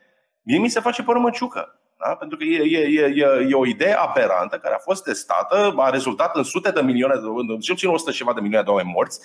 mie 0.41 0.57
mi 0.57 0.69
se 0.69 0.79
face 0.79 1.03
pe 1.03 1.11
rămăciucă. 1.11 1.73
Da? 2.05 2.15
Pentru 2.15 2.37
că 2.37 2.43
e, 2.43 2.77
e, 2.77 3.05
e, 3.05 3.47
e 3.49 3.53
o 3.53 3.65
idee 3.65 3.93
aberantă 3.93 4.57
care 4.57 4.75
a 4.75 4.79
fost 4.79 5.03
testată, 5.03 5.73
a 5.77 5.89
rezultat 5.89 6.35
în 6.35 6.43
sute 6.43 6.71
de 6.71 6.81
milioane, 6.81 7.13
în 7.47 7.59
cel 7.59 7.73
puțin 7.73 7.89
100 7.89 8.11
ceva 8.11 8.33
de 8.33 8.41
milioane 8.41 8.65
de 8.65 8.71
oameni 8.71 8.93
morți. 8.93 9.19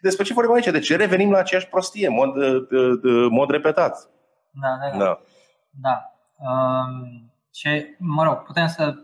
Despre 0.00 0.24
ce 0.24 0.32
vorbim 0.32 0.54
aici? 0.54 0.66
De 0.66 0.78
ce 0.78 0.96
revenim 0.96 1.30
la 1.30 1.38
aceeași 1.38 1.68
prostie, 1.68 2.06
în 2.06 2.14
mod, 2.14 2.34
mod 3.30 3.50
repetat? 3.50 4.08
Da, 4.50 4.68
da, 4.80 4.98
da. 4.98 5.04
da. 5.04 5.20
da. 5.70 6.02
Um, 6.50 7.32
ce, 7.50 7.96
mă 7.98 8.24
rog, 8.24 8.42
putem 8.42 8.66
să 8.66 8.94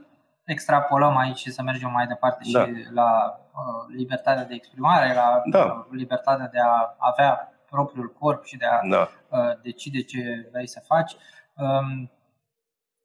extrapolăm 0.44 1.16
aici 1.16 1.38
și 1.38 1.50
să 1.50 1.62
mergem 1.62 1.90
mai 1.90 2.06
departe 2.06 2.44
da. 2.52 2.64
și 2.64 2.70
la 2.92 3.40
uh, 3.52 3.94
libertatea 3.96 4.44
de 4.44 4.54
exprimare, 4.54 5.14
la 5.14 5.42
da. 5.50 5.64
uh, 5.64 5.86
libertatea 5.90 6.48
de 6.48 6.58
a 6.58 6.94
avea 6.98 7.52
propriul 7.70 8.12
corp 8.18 8.44
și 8.44 8.56
de 8.56 8.64
a 8.66 8.88
da. 8.88 9.08
uh, 9.28 9.60
decide 9.62 10.02
ce 10.02 10.48
vrei 10.52 10.68
să 10.68 10.82
faci. 10.86 11.16
Um, 11.56 12.10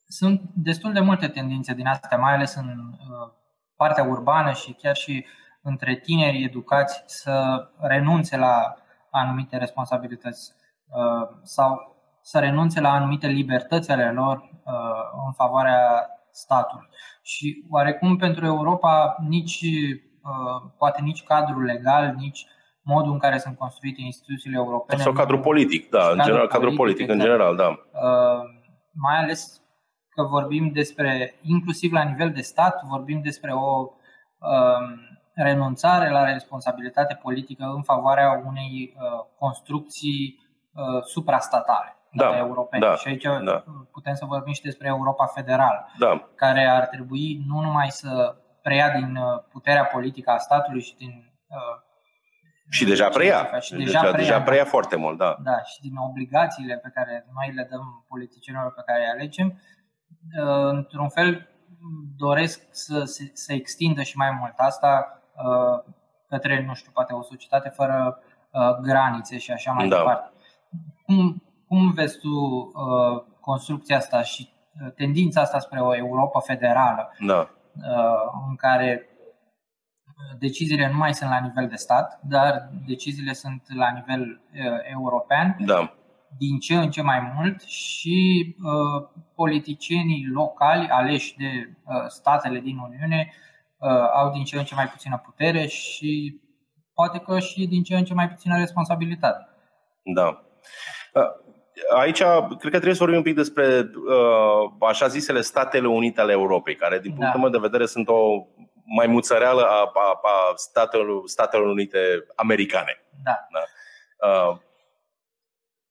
sunt 0.08 0.42
destul 0.54 0.94
de 0.94 1.00
multe 1.00 1.28
tendințe 1.28 1.74
din 1.74 1.88
astea, 1.88 2.18
mai 2.18 2.34
ales 2.34 2.56
în 2.56 2.68
uh, 2.68 3.32
partea 3.76 4.04
urbană 4.04 4.52
și 4.52 4.74
chiar 4.74 4.96
și 4.96 5.26
între 5.62 5.96
tineri 5.96 6.44
educați 6.44 7.04
să 7.06 7.68
renunțe 7.78 8.38
la 8.38 8.76
anumite 9.12 9.58
responsabilități 9.58 10.54
uh, 10.88 11.28
sau 11.44 11.98
să 12.22 12.40
renunțe 12.40 12.80
la 12.80 12.92
anumite 12.92 13.28
libertăți 13.28 13.92
ale 13.92 14.12
lor 14.12 14.38
uh, 14.38 15.24
în 15.26 15.32
favoarea 15.32 16.10
statului. 16.44 16.88
Și 17.22 17.66
oarecum 17.70 18.18
pentru 18.18 18.46
Europa 18.46 19.16
nici, 19.28 19.62
uh, 19.62 20.72
poate 20.78 21.02
nici 21.02 21.24
cadrul 21.24 21.64
legal, 21.64 22.16
nici 22.18 22.46
modul 22.82 23.12
în 23.12 23.20
care 23.20 23.38
sunt 23.38 23.58
construite 23.58 24.02
instituțiile 24.02 24.56
europene. 24.56 25.02
Sau 25.02 25.14
cadrul 25.14 25.40
politic, 25.40 25.90
da, 25.90 26.10
în 26.10 26.20
general, 26.24 26.48
cadrul 26.48 26.76
politic, 26.76 27.08
politic 27.08 27.10
în 27.10 27.16
exact. 27.16 27.32
general, 27.32 27.56
da. 27.56 27.70
Uh, 27.70 28.42
mai 28.94 29.18
ales 29.18 29.62
că 30.10 30.24
vorbim 30.24 30.72
despre, 30.74 31.36
inclusiv 31.42 31.92
la 31.92 32.04
nivel 32.04 32.32
de 32.32 32.42
stat, 32.42 32.84
vorbim 32.84 33.22
despre 33.22 33.52
o 33.54 33.88
uh, 34.40 34.84
renunțare 35.34 36.10
la 36.10 36.32
responsabilitate 36.32 37.20
politică 37.22 37.64
în 37.76 37.82
favoarea 37.82 38.44
unei 38.46 38.96
construcții 39.38 40.48
suprastatale 41.06 41.99
da, 42.12 42.38
europene. 42.38 42.86
Da, 42.86 42.96
și 42.96 43.08
aici 43.08 43.24
da. 43.24 43.64
putem 43.92 44.14
să 44.14 44.26
vorbim 44.26 44.54
și 44.54 44.62
despre 44.62 44.88
Europa 44.88 45.26
Federală, 45.26 45.92
da. 46.00 46.30
care 46.36 46.66
ar 46.66 46.86
trebui 46.86 47.44
nu 47.48 47.60
numai 47.60 47.88
să 47.90 48.36
preia 48.62 48.90
din 48.90 49.16
uh, 49.16 49.44
puterea 49.52 49.86
politică 49.86 50.32
a 50.32 50.38
statului 50.38 50.82
și 50.82 50.96
din 50.96 51.34
uh, 51.48 51.88
și 52.70 52.86
deja 52.86 53.10
preia. 53.10 53.60
Și 53.60 53.74
deja, 53.74 53.84
deja, 53.84 54.00
preia, 54.00 54.16
deja 54.16 54.42
preia 54.42 54.66
foarte 54.66 54.96
mult, 54.96 55.18
da. 55.18 55.38
Da, 55.44 55.64
și 55.64 55.82
din 55.82 55.96
obligațiile 55.96 56.78
pe 56.78 56.92
care 56.94 57.26
noi 57.34 57.54
le 57.56 57.68
dăm 57.72 58.06
politicienilor 58.08 58.74
pe 58.74 58.82
care 58.86 59.00
îi 59.00 59.12
alegem, 59.14 59.48
uh, 59.48 60.70
într-un 60.72 61.10
fel 61.10 61.50
doresc 62.18 62.68
să 62.72 63.04
se 63.04 63.32
să 63.34 63.54
extindă 63.54 64.02
și 64.02 64.18
mai 64.18 64.32
mult 64.40 64.54
asta 64.56 65.22
uh, 65.36 65.94
către, 66.28 66.64
nu 66.66 66.74
știu, 66.74 66.92
poate 66.94 67.14
o 67.14 67.22
societate 67.22 67.70
fără 67.70 68.20
uh, 68.52 68.76
granițe 68.82 69.38
și 69.38 69.52
așa 69.52 69.72
mai 69.72 69.88
da. 69.88 69.98
departe. 69.98 70.32
Cum, 71.06 71.44
cum 71.70 71.92
vezi 71.92 72.20
tu 72.20 72.30
uh, 72.30 73.24
construcția 73.40 73.98
asta 73.98 74.22
și 74.22 74.50
uh, 74.84 74.92
tendința 74.94 75.42
asta 75.42 75.60
spre 75.60 75.80
o 75.80 75.96
Europa 75.96 76.40
federală, 76.40 77.14
da. 77.20 77.50
uh, 77.76 78.50
în 78.50 78.56
care 78.56 79.10
uh, 80.06 80.38
deciziile 80.40 80.90
nu 80.92 80.98
mai 80.98 81.14
sunt 81.14 81.30
la 81.30 81.40
nivel 81.40 81.68
de 81.68 81.76
stat, 81.76 82.20
dar 82.24 82.70
deciziile 82.88 83.34
sunt 83.34 83.64
la 83.76 83.92
nivel 83.92 84.22
uh, 84.22 84.80
european, 84.92 85.56
da. 85.66 85.94
din 86.38 86.60
ce 86.60 86.76
în 86.76 86.92
ce 86.92 87.02
mai 87.02 87.34
mult 87.36 87.62
și 87.62 88.56
uh, 88.64 89.10
politicienii 89.36 90.26
locali 90.34 90.88
aleși 90.88 91.38
de 91.38 91.78
uh, 91.86 92.06
statele 92.08 92.60
din 92.60 92.78
Uniune 92.78 93.34
uh, 93.78 94.10
au 94.14 94.32
din 94.32 94.44
ce 94.44 94.58
în 94.58 94.64
ce 94.64 94.76
mai 94.76 94.88
puțină 94.88 95.22
putere 95.26 95.66
și 95.66 96.42
poate 96.94 97.20
că 97.20 97.40
și 97.40 97.68
din 97.68 97.84
ce 97.84 97.96
în 97.96 98.04
ce 98.04 98.14
mai 98.14 98.30
puțină 98.30 98.58
responsabilitate. 98.58 99.48
Da. 100.04 100.44
Uh, 101.94 102.00
aici 102.00 102.22
cred 102.48 102.60
că 102.60 102.70
trebuie 102.70 102.94
să 102.94 103.00
vorbim 103.00 103.18
un 103.18 103.24
pic 103.24 103.36
despre 103.36 103.90
uh, 104.08 104.88
așa 104.90 105.08
zisele 105.08 105.42
Statele 105.42 105.88
Unite 105.88 106.22
ale 106.22 106.32
Europei, 106.32 106.76
care 106.76 107.00
din 107.00 107.12
punctul 107.12 107.34
da. 107.34 107.40
meu 107.40 107.50
de 107.50 107.68
vedere 107.68 107.86
sunt 107.86 108.08
o 108.08 108.48
mai 108.96 109.08
muțăreală 109.08 109.62
a, 109.62 109.92
a, 109.94 110.20
a 110.22 110.54
Statelor, 110.56 111.22
Statelor 111.26 111.68
Unite 111.68 112.00
americane. 112.36 113.04
Da. 113.24 113.48
da. 113.52 113.64
Uh, 114.30 114.58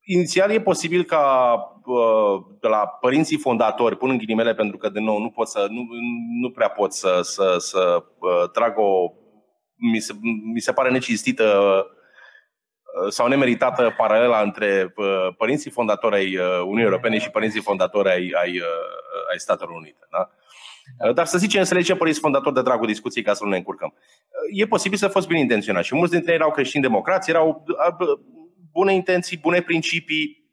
inițial 0.04 0.50
e 0.50 0.60
posibil 0.60 1.04
ca 1.04 1.54
uh, 1.84 2.44
de 2.60 2.68
la 2.68 2.86
părinții 2.86 3.38
fondatori, 3.38 3.96
pun 3.96 4.10
în 4.10 4.18
ghilimele 4.18 4.54
pentru 4.54 4.76
că 4.76 4.88
de 4.88 5.00
nou 5.00 5.18
nu 5.18 5.30
pot 5.30 5.48
să 5.48 5.66
nu, 5.70 5.86
nu 6.40 6.50
prea 6.50 6.68
pot 6.68 6.92
să, 6.92 7.20
să, 7.22 7.56
să 7.58 8.04
uh, 8.18 8.50
trag 8.52 8.78
o 8.78 9.12
mi 9.92 9.98
se, 9.98 10.12
mi 10.52 10.60
se 10.60 10.72
pare 10.72 10.90
necinstită 10.90 11.44
Uh, 11.44 11.96
sau 13.08 13.28
nemeritată 13.28 13.94
paralela 13.96 14.40
între 14.40 14.92
uh, 14.96 15.28
părinții 15.36 15.70
fondatori 15.70 16.14
ai 16.14 16.36
uh, 16.36 16.60
Uniunii 16.60 16.84
Europene 16.84 17.18
și 17.18 17.30
părinții 17.30 17.60
fondatori 17.60 18.08
ai, 18.08 18.32
ai, 18.40 18.62
ai 19.30 19.38
Statelor 19.38 19.74
Unite. 19.74 20.06
Da? 20.10 20.30
Dar 21.12 21.26
să 21.26 21.38
zicem, 21.38 21.62
să 21.62 21.74
le 21.74 21.80
zicem 21.80 21.96
părinți 21.96 22.20
fondatori 22.20 22.54
de 22.54 22.62
dragul 22.62 22.86
discuției 22.86 23.24
ca 23.24 23.34
să 23.34 23.44
nu 23.44 23.50
ne 23.50 23.56
încurcăm. 23.56 23.94
E 24.52 24.66
posibil 24.66 24.98
să 24.98 25.08
fost 25.08 25.26
bine 25.26 25.40
intenționat 25.40 25.84
și 25.84 25.94
mulți 25.94 26.12
dintre 26.12 26.30
ei 26.30 26.36
erau 26.36 26.50
creștini 26.50 26.82
democrați, 26.82 27.30
erau 27.30 27.64
bune 28.72 28.94
intenții, 28.94 29.36
bune 29.36 29.62
principii, 29.62 30.50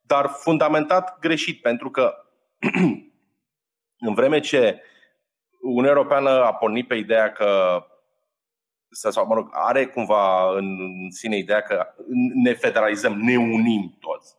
dar 0.00 0.26
fundamentat 0.26 1.18
greșit, 1.18 1.60
pentru 1.62 1.90
că 1.90 2.14
în 4.08 4.14
vreme 4.14 4.40
ce 4.40 4.82
Uniunea 5.60 5.90
Europeană 5.90 6.30
a 6.30 6.52
pornit 6.54 6.88
pe 6.88 6.94
ideea 6.94 7.32
că 7.32 7.80
sau, 8.90 9.26
mă 9.26 9.34
rog, 9.34 9.48
are 9.52 9.86
cumva 9.86 10.56
în 10.56 10.66
sine 11.10 11.36
ideea 11.36 11.60
că 11.60 11.86
ne 12.34 12.52
federalizăm, 12.52 13.18
ne 13.18 13.36
unim 13.36 13.96
toți. 14.00 14.34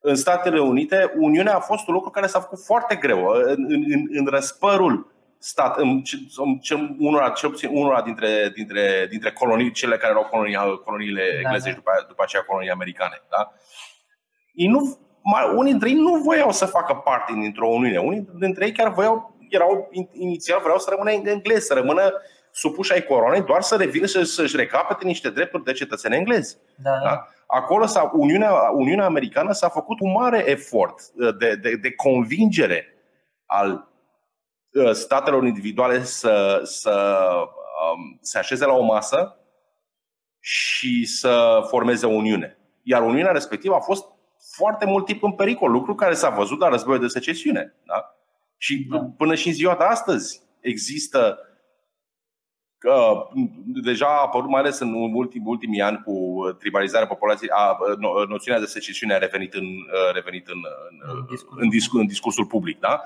În 0.00 0.14
Statele 0.14 0.60
Unite, 0.60 1.12
Uniunea 1.18 1.56
a 1.56 1.60
fost 1.60 1.88
un 1.88 1.94
lucru 1.94 2.10
care 2.10 2.26
s-a 2.26 2.40
făcut 2.40 2.64
foarte 2.64 2.96
greu. 2.96 3.26
În, 3.26 3.64
în, 3.68 4.06
în 4.10 4.26
răspărul 4.26 5.12
stat, 5.38 5.78
în, 5.78 6.02
în, 6.68 6.96
unora, 6.98 7.28
cel 7.28 7.50
puțin 7.50 7.70
unora 7.72 8.02
dintre, 8.02 8.50
dintre, 8.54 9.06
dintre 9.10 9.32
colonii, 9.32 9.72
cele 9.72 9.96
care 9.96 10.12
erau 10.12 10.24
colonii, 10.24 10.56
coloniile 10.84 11.22
da, 11.32 11.36
englezești, 11.36 11.80
da. 11.82 11.82
după, 11.84 12.06
după 12.08 12.22
aceea 12.22 12.42
colonii 12.42 12.70
americane. 12.70 13.22
Da? 13.30 13.52
Ei 14.52 14.68
nu, 14.68 14.98
mai, 15.22 15.54
unii 15.54 15.70
dintre 15.70 15.88
ei 15.88 15.94
nu 15.94 16.14
voiau 16.14 16.52
să 16.52 16.66
facă 16.66 16.94
parte 16.94 17.32
dintr-o 17.32 17.68
Uniune. 17.68 17.98
Unii 17.98 18.28
dintre 18.38 18.64
ei 18.64 18.72
chiar 18.72 18.92
voiau 18.92 19.36
erau 19.50 19.90
inițial 20.12 20.60
vreau 20.62 20.78
să 20.78 20.90
rămână 20.90 21.10
în 21.10 21.26
englez, 21.26 21.64
să 21.64 21.74
rămână 21.74 22.12
supuși 22.56 22.92
ai 22.92 23.02
coroanei, 23.02 23.42
doar 23.42 23.62
să 23.62 23.76
revină 23.76 24.06
și 24.06 24.24
să-și 24.24 24.56
recapete 24.56 25.04
niște 25.04 25.30
drepturi 25.30 25.64
de 25.64 25.72
cetățeni 25.72 26.14
englezi. 26.14 26.56
Da. 26.76 26.98
Da? 27.02 27.28
Acolo 27.46 27.86
s-a, 27.86 28.10
Uniunea, 28.14 28.52
Uniunea 28.74 29.04
Americană 29.04 29.52
s-a 29.52 29.68
făcut 29.68 30.00
un 30.00 30.12
mare 30.12 30.50
efort 30.50 31.00
de, 31.38 31.54
de, 31.54 31.76
de 31.76 31.92
convingere 31.92 32.86
al 33.46 33.88
statelor 34.92 35.46
individuale 35.46 36.02
să, 36.02 36.60
să 36.64 37.26
um, 37.94 38.18
se 38.20 38.38
așeze 38.38 38.64
la 38.64 38.72
o 38.72 38.82
masă 38.82 39.38
și 40.40 41.06
să 41.06 41.64
formeze 41.68 42.06
o 42.06 42.10
Uniune. 42.10 42.58
Iar 42.82 43.02
Uniunea 43.02 43.32
respectivă 43.32 43.74
a 43.74 43.80
fost 43.80 44.04
foarte 44.56 44.84
mult 44.84 45.06
timp 45.06 45.22
în 45.22 45.32
pericol, 45.32 45.70
lucru 45.70 45.94
care 45.94 46.14
s-a 46.14 46.30
văzut 46.30 46.58
la 46.58 46.68
războiul 46.68 47.00
de 47.00 47.06
secesiune. 47.06 47.74
Da? 47.86 48.14
Și 48.56 48.86
da. 48.90 48.98
până 49.16 49.34
și 49.34 49.48
în 49.48 49.54
ziua 49.54 49.74
de 49.74 49.84
astăzi 49.84 50.42
există 50.60 51.38
Uh, 52.84 53.26
deja 53.64 54.06
a 54.06 54.22
apărut, 54.22 54.48
mai 54.48 54.60
ales 54.60 54.78
în 54.78 54.94
ultimii, 55.14 55.46
ultimii 55.46 55.80
ani, 55.80 56.02
cu 56.04 56.42
tribalizarea 56.58 57.06
populației, 57.06 57.50
a, 57.50 57.78
noțiunea 58.28 58.60
de 58.60 58.66
secesiune 58.66 59.14
a 59.14 59.18
revenit 59.18 59.54
în, 59.54 59.66
revenit 60.12 60.48
în, 60.48 60.58
în, 60.90 61.26
în, 61.56 61.68
discurs, 61.68 62.00
în 62.00 62.06
discursul 62.06 62.46
public. 62.46 62.80
Da? 62.80 63.00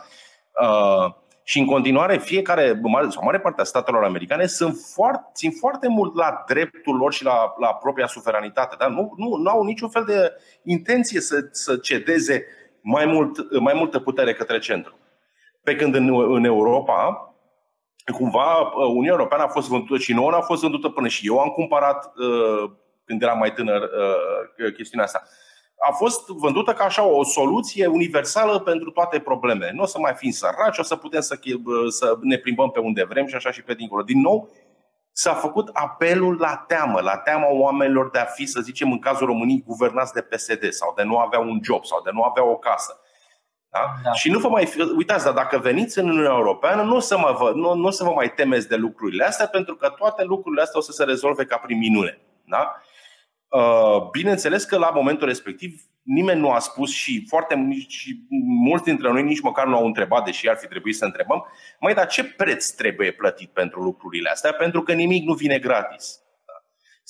Uh, 0.63 1.15
și 1.43 1.59
în 1.59 1.67
continuare, 1.67 2.19
fiecare, 2.19 2.81
sau 3.09 3.25
mare 3.25 3.41
parte 3.41 3.61
a 3.61 3.65
statelor 3.65 4.05
americane 4.05 4.47
sunt 4.47 4.77
foarte, 4.95 5.31
țin 5.35 5.51
foarte 5.51 5.89
mult 5.89 6.15
la 6.15 6.45
dreptul 6.47 6.97
lor 6.97 7.13
și 7.13 7.25
la, 7.25 7.55
la 7.59 7.75
propria 7.75 8.07
suveranitate. 8.07 8.77
Da? 8.79 8.87
Nu, 8.87 9.15
nu, 9.17 9.37
nu 9.37 9.51
au 9.51 9.63
niciun 9.65 9.89
fel 9.89 10.05
de 10.05 10.33
intenție 10.63 11.21
să, 11.21 11.49
să 11.51 11.77
cedeze 11.77 12.45
mai, 12.81 13.07
mult, 13.07 13.61
mai 13.61 13.75
multă 13.77 13.99
putere 13.99 14.35
către 14.35 14.59
centru. 14.59 14.99
Pe 15.63 15.77
când 15.77 15.95
în, 15.95 16.35
în 16.35 16.45
Europa, 16.45 17.29
cumva 18.13 18.61
uh, 18.61 18.87
Uniunea 18.87 19.11
Europeană 19.11 19.43
a 19.43 19.49
fost 19.49 19.69
vândută 19.69 19.99
și 19.99 20.13
nouă 20.13 20.33
a 20.33 20.41
fost 20.41 20.63
vândută 20.63 20.89
până 20.89 21.09
și 21.09 21.27
eu 21.27 21.39
am 21.39 21.49
cumpărat 21.49 22.13
uh, 22.17 22.71
când 23.05 23.23
eram 23.23 23.39
mai 23.39 23.53
tânăr 23.53 23.83
uh, 23.83 24.73
chestiunea 24.75 25.07
asta. 25.07 25.23
A 25.89 25.93
fost 25.93 26.29
vândută 26.29 26.73
ca 26.73 26.85
așa 26.85 27.07
o 27.07 27.25
soluție 27.25 27.87
universală 27.87 28.59
pentru 28.59 28.91
toate 28.91 29.19
problemele. 29.19 29.73
Nu 29.75 29.83
o 29.83 29.87
să 29.87 29.99
mai 29.99 30.15
fim 30.17 30.31
săraci, 30.31 30.79
o 30.79 30.83
să 30.83 30.97
putem 30.97 31.21
să, 31.21 31.39
să 31.89 32.19
ne 32.21 32.37
plimbăm 32.37 32.71
pe 32.71 32.81
unde 32.81 33.05
vrem 33.05 33.27
și 33.27 33.35
așa 33.35 33.51
și 33.51 33.63
pe 33.63 33.75
dincolo. 33.75 34.03
Din 34.03 34.21
nou, 34.21 34.51
s-a 35.13 35.35
făcut 35.35 35.69
apelul 35.73 36.37
la 36.39 36.65
teamă, 36.67 37.01
la 37.01 37.17
teama 37.17 37.47
oamenilor 37.51 38.11
de 38.11 38.19
a 38.19 38.25
fi, 38.25 38.47
să 38.47 38.61
zicem, 38.61 38.93
în 38.93 38.99
cazul 38.99 39.27
României, 39.27 39.65
guvernați 39.67 40.13
de 40.13 40.21
PSD 40.21 40.73
sau 40.73 40.93
de 40.97 41.03
nu 41.03 41.19
avea 41.19 41.39
un 41.39 41.59
job 41.63 41.85
sau 41.85 42.03
de 42.03 42.11
nu 42.13 42.23
avea 42.23 42.45
o 42.45 42.57
casă. 42.57 43.01
Da? 43.71 43.93
Da. 44.03 44.13
Și 44.13 44.31
nu 44.31 44.39
vă 44.39 44.49
mai 44.49 44.69
uitați, 44.97 45.25
dar 45.25 45.33
dacă 45.33 45.59
veniți 45.59 45.99
în 45.99 46.09
Uniunea 46.09 46.31
Europeană, 46.31 46.83
nu 46.83 46.97
o, 46.97 47.01
să 47.01 47.19
mă 47.19 47.37
vă, 47.39 47.53
nu, 47.55 47.75
nu 47.75 47.87
o 47.87 47.91
să 47.91 48.05
vă 48.05 48.11
mai 48.11 48.33
temeți 48.33 48.69
de 48.69 48.77
lucrurile 48.77 49.25
astea, 49.25 49.47
pentru 49.47 49.77
că 49.77 49.89
toate 49.89 50.25
lucrurile 50.25 50.63
astea 50.63 50.79
o 50.79 50.83
să 50.83 50.93
se 50.93 51.05
rezolve 51.05 51.45
ca 51.45 51.57
prin 51.57 51.79
minune. 51.79 52.19
Da? 52.45 52.83
Uh, 53.49 54.11
bineînțeles 54.11 54.65
că 54.65 54.79
la 54.79 54.91
momentul 54.91 55.27
respectiv 55.27 55.83
nimeni 56.03 56.41
nu 56.41 56.51
a 56.51 56.59
spus 56.59 56.93
și 56.93 57.25
foarte 57.29 57.69
și 57.89 58.27
mulți 58.65 58.85
dintre 58.85 59.11
noi 59.11 59.23
nici 59.23 59.41
măcar 59.41 59.67
nu 59.67 59.77
au 59.77 59.87
întrebat, 59.87 60.25
deși 60.25 60.49
ar 60.49 60.57
fi 60.57 60.67
trebuit 60.67 60.97
să 60.97 61.05
întrebăm, 61.05 61.47
mai 61.81 61.95
dar 61.95 62.07
ce 62.07 62.25
preț 62.25 62.71
trebuie 62.71 63.13
plătit 63.13 63.51
pentru 63.51 63.83
lucrurile 63.83 64.31
astea? 64.31 64.53
Pentru 64.53 64.83
că 64.83 64.93
nimic 64.93 65.25
nu 65.25 65.35
vine 65.35 65.59
gratis. 65.59 66.21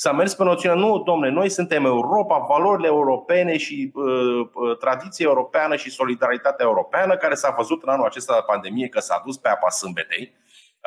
S-a 0.00 0.12
mers 0.12 0.34
pe 0.34 0.44
noțiunea, 0.44 0.78
nu, 0.78 1.02
domne, 1.02 1.28
noi 1.28 1.48
suntem 1.48 1.84
Europa, 1.84 2.38
valorile 2.38 2.86
europene 2.86 3.56
și 3.56 3.92
uh, 3.94 4.04
uh, 4.54 4.76
tradiție 4.78 5.24
europeană 5.26 5.76
și 5.76 5.90
solidaritatea 5.90 6.64
europeană, 6.66 7.16
care 7.16 7.34
s-a 7.34 7.54
văzut 7.56 7.82
în 7.82 7.88
anul 7.88 8.06
acesta 8.06 8.34
de 8.34 8.44
pandemie 8.46 8.88
că 8.88 9.00
s-a 9.00 9.22
dus 9.24 9.36
pe 9.36 9.48
apa 9.48 9.68
sâmbetei. 9.68 10.36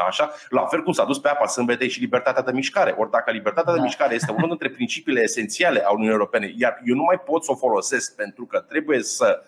Așa? 0.08 0.32
La 0.50 0.66
fel 0.66 0.84
cum 0.84 0.94
s-a 0.94 1.06
dus 1.06 1.20
pe 1.20 1.30
apa 1.30 1.46
sâmbetei 1.46 1.90
și 1.90 2.00
libertatea 2.00 2.42
de 2.42 2.52
mișcare. 2.52 2.96
Ori 2.98 3.12
dacă 3.12 3.32
libertatea 3.32 3.72
da. 3.72 3.78
de 3.78 3.84
mișcare 3.84 4.14
este 4.14 4.32
unul 4.32 4.48
dintre 4.48 4.70
principiile 4.70 5.22
esențiale 5.22 5.80
ale 5.80 5.90
Uniunii 5.92 6.14
Europene, 6.14 6.54
iar 6.58 6.82
eu 6.86 6.96
nu 6.96 7.04
mai 7.04 7.20
pot 7.20 7.44
să 7.44 7.52
o 7.52 7.56
folosesc 7.56 8.16
pentru 8.16 8.46
că 8.46 8.60
trebuie 8.60 9.04
să 9.04 9.42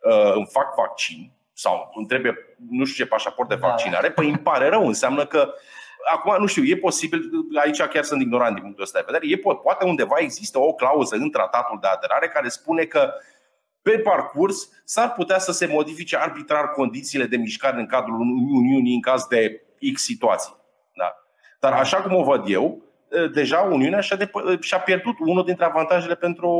uh, 0.00 0.32
îmi 0.34 0.48
fac 0.50 0.74
vaccin 0.74 1.32
sau 1.52 1.90
îmi 1.94 2.06
trebuie 2.06 2.34
nu 2.70 2.84
știu 2.84 3.04
ce 3.04 3.10
pașaport 3.10 3.48
de 3.48 3.54
da. 3.54 3.66
vaccinare, 3.66 4.10
păi 4.10 4.28
îmi 4.28 4.38
pare 4.38 4.68
rău. 4.68 4.86
Înseamnă 4.86 5.26
că 5.26 5.54
Acum, 6.12 6.36
nu 6.38 6.46
știu, 6.46 6.64
e 6.64 6.76
posibil, 6.76 7.30
aici 7.62 7.82
chiar 7.82 8.04
sunt 8.04 8.20
ignorant 8.20 8.54
din 8.54 8.62
punctul 8.62 8.84
ăsta 8.84 8.98
de 8.98 9.04
vedere, 9.06 9.32
e, 9.32 9.54
poate 9.62 9.84
undeva 9.84 10.14
există 10.18 10.58
o 10.58 10.72
clauză 10.72 11.16
în 11.16 11.30
tratatul 11.30 11.78
de 11.80 11.86
aderare 11.86 12.28
care 12.28 12.48
spune 12.48 12.84
că 12.84 13.12
pe 13.82 13.98
parcurs 13.98 14.68
s-ar 14.84 15.12
putea 15.12 15.38
să 15.38 15.52
se 15.52 15.66
modifice 15.66 16.16
arbitrar 16.16 16.70
condițiile 16.70 17.24
de 17.24 17.36
mișcare 17.36 17.80
în 17.80 17.86
cadrul 17.86 18.20
Uniunii 18.52 18.94
în 18.94 19.00
caz 19.00 19.26
de 19.26 19.62
X 19.92 20.02
situații. 20.02 20.54
Da? 20.94 21.14
Dar 21.60 21.72
așa 21.72 21.96
cum 21.96 22.14
o 22.14 22.22
văd 22.22 22.44
eu, 22.46 22.82
deja 23.32 23.58
Uniunea 23.58 24.00
și-a, 24.00 24.16
depă- 24.16 24.60
și-a 24.60 24.78
pierdut 24.78 25.14
unul 25.18 25.44
dintre 25.44 25.64
avantajele 25.64 26.14
pentru, 26.14 26.52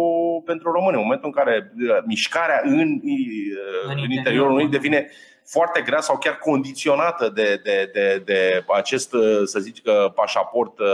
pentru 0.46 0.70
români. 0.70 0.96
În 0.96 1.02
momentul 1.02 1.26
în 1.26 1.44
care 1.44 1.72
mișcarea 2.06 2.60
în, 2.64 2.78
în, 2.78 3.98
în 4.04 4.10
interiorul 4.10 4.50
Uniunii 4.50 4.70
devine 4.70 5.10
foarte 5.50 5.80
grea 5.82 6.00
sau 6.00 6.18
chiar 6.18 6.38
condiționată 6.38 7.28
de, 7.28 7.60
de, 7.64 7.90
de, 7.92 8.22
de 8.24 8.64
acest, 8.74 9.14
să 9.44 9.58
zic, 9.58 9.76
pașaport 10.14 10.78
uh, 10.78 10.86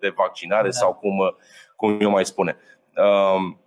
de 0.00 0.12
vaccinare 0.16 0.68
da. 0.68 0.70
sau 0.70 0.94
cum, 0.94 1.36
cum 1.76 2.00
eu 2.00 2.10
mai 2.10 2.24
spune. 2.24 2.56
Um, 2.96 3.60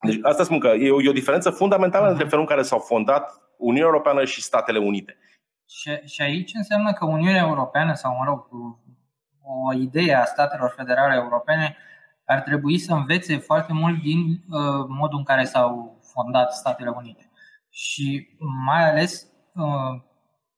deci 0.00 0.18
asta 0.22 0.44
spun 0.44 0.58
că 0.58 0.68
e 0.68 0.90
o, 0.90 1.02
e 1.02 1.08
o 1.08 1.20
diferență 1.20 1.50
fundamentală 1.50 2.08
între 2.08 2.24
felul 2.24 2.40
în 2.40 2.46
care 2.46 2.62
s-au 2.62 2.78
fondat 2.78 3.42
Uniunea 3.56 3.86
Europeană 3.86 4.24
și 4.24 4.42
Statele 4.42 4.78
Unite. 4.78 5.18
Și, 5.68 6.00
și 6.04 6.22
aici 6.22 6.50
înseamnă 6.54 6.92
că 6.92 7.04
Uniunea 7.04 7.46
Europeană, 7.48 7.94
sau 7.94 8.16
mă 8.16 8.24
rog, 8.24 8.48
o 9.42 9.74
idee 9.74 10.14
a 10.14 10.24
statelor 10.24 10.72
federale 10.76 11.14
europene, 11.14 11.76
ar 12.24 12.40
trebui 12.40 12.78
să 12.78 12.92
învețe 12.92 13.36
foarte 13.36 13.72
mult 13.72 14.02
din 14.02 14.18
uh, 14.18 14.86
modul 14.88 15.18
în 15.18 15.24
care 15.24 15.44
s-au 15.44 16.00
fondat 16.12 16.52
Statele 16.52 16.92
Unite. 16.96 17.30
Și 17.70 18.36
mai 18.66 18.90
ales 18.90 19.28
Uh, 19.28 19.33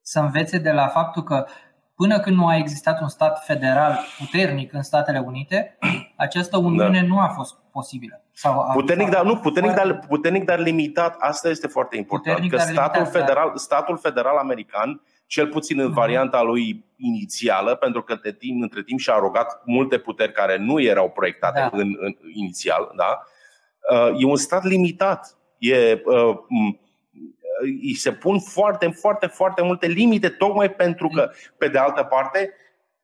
să 0.00 0.20
învețe 0.20 0.58
de 0.58 0.70
la 0.70 0.86
faptul 0.86 1.22
că 1.22 1.46
până 1.94 2.20
când 2.20 2.36
nu 2.36 2.46
a 2.46 2.56
existat 2.56 3.00
un 3.00 3.08
stat 3.08 3.44
federal 3.44 3.98
puternic 4.18 4.72
în 4.72 4.82
Statele 4.82 5.18
Unite, 5.18 5.78
această 6.16 6.56
uniune 6.56 7.00
da. 7.00 7.06
nu 7.06 7.18
a 7.18 7.28
fost 7.28 7.54
posibilă. 7.72 8.20
Sau 8.32 8.60
a 8.60 8.72
puternic, 8.72 9.08
dar 9.08 9.24
nu, 9.24 9.36
puternic, 9.36 9.72
dar, 9.72 9.98
puternic, 10.08 10.44
dar 10.44 10.58
limitat. 10.58 11.16
Asta 11.18 11.48
este 11.48 11.66
foarte 11.66 11.96
important. 11.96 12.36
Puternic, 12.36 12.58
că 12.58 12.72
statul, 12.72 13.00
limitat, 13.00 13.20
federal, 13.20 13.48
da. 13.48 13.56
statul 13.56 13.96
federal 13.96 14.36
american, 14.36 15.02
cel 15.26 15.46
puțin 15.46 15.80
în 15.80 15.90
uh-huh. 15.90 15.94
varianta 15.94 16.42
lui 16.42 16.84
inițială, 16.96 17.74
pentru 17.74 18.02
că 18.02 18.18
de 18.22 18.32
timp, 18.32 18.62
între 18.62 18.82
timp 18.82 18.98
și-a 18.98 19.14
arogat 19.14 19.62
multe 19.64 19.98
puteri 19.98 20.32
care 20.32 20.56
nu 20.58 20.80
erau 20.80 21.10
proiectate 21.10 21.60
da. 21.60 21.70
în, 21.72 21.96
în 21.98 22.14
inițial, 22.34 22.92
da? 22.96 23.22
Uh, 23.90 24.22
e 24.22 24.26
un 24.26 24.36
stat 24.36 24.64
limitat. 24.64 25.36
E, 25.58 26.02
uh, 26.04 26.36
îi 27.62 27.94
se 27.94 28.12
pun 28.12 28.40
foarte, 28.40 28.90
foarte, 29.00 29.26
foarte 29.26 29.62
multe 29.62 29.86
limite, 29.86 30.28
tocmai 30.28 30.70
pentru 30.70 31.08
că, 31.08 31.30
pe 31.58 31.68
de 31.68 31.78
altă 31.78 32.02
parte, 32.02 32.54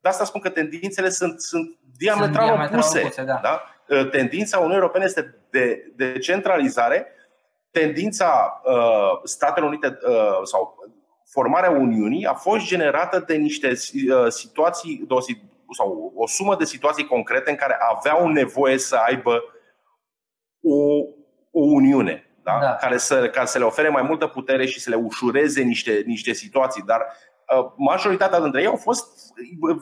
de 0.01 0.09
asta 0.09 0.25
spun 0.25 0.41
că 0.41 0.49
tendințele 0.49 1.09
sunt, 1.09 1.41
sunt 1.41 1.79
diametral, 1.97 2.57
sunt 2.57 2.71
opuse. 2.71 3.01
opuse 3.01 3.25
da. 3.25 3.39
Da? 3.43 3.63
Ă, 3.91 4.05
tendința 4.05 4.57
Uniunii 4.57 4.79
Europene 4.79 5.05
este 5.05 5.35
de, 5.51 5.93
de 5.97 6.19
centralizare, 6.19 7.07
tendința 7.71 8.61
uh, 8.65 9.21
Statelor 9.25 9.69
Unite 9.69 9.99
uh, 10.09 10.41
sau 10.43 10.77
formarea 11.25 11.71
Uniunii 11.71 12.27
a 12.27 12.35
fost 12.35 12.67
generată 12.67 13.25
de 13.27 13.35
niște 13.35 13.69
uh, 13.69 14.29
situații, 14.29 15.05
de 15.09 15.15
o, 15.15 15.21
sau 15.77 16.13
o 16.15 16.27
sumă 16.27 16.57
de 16.57 16.65
situații 16.65 17.07
concrete 17.07 17.51
în 17.51 17.57
care 17.57 17.77
aveau 17.97 18.29
nevoie 18.29 18.79
să 18.79 18.97
aibă 18.97 19.43
o, 20.63 20.99
o 21.51 21.61
Uniune 21.61 22.32
da? 22.43 22.59
Da. 22.61 22.75
Care, 22.75 22.97
să, 22.97 23.29
ca 23.29 23.45
să 23.45 23.59
le 23.59 23.65
ofere 23.65 23.89
mai 23.89 24.03
multă 24.03 24.27
putere 24.27 24.67
și 24.67 24.81
să 24.81 24.91
le 24.91 24.97
ușureze 24.97 25.63
niște, 25.63 26.03
niște 26.07 26.33
situații. 26.33 26.83
Dar 26.83 27.01
uh, 27.57 27.67
majoritatea 27.77 28.41
dintre 28.41 28.61
ei 28.61 28.67
au 28.67 28.77
fost, 28.77 29.33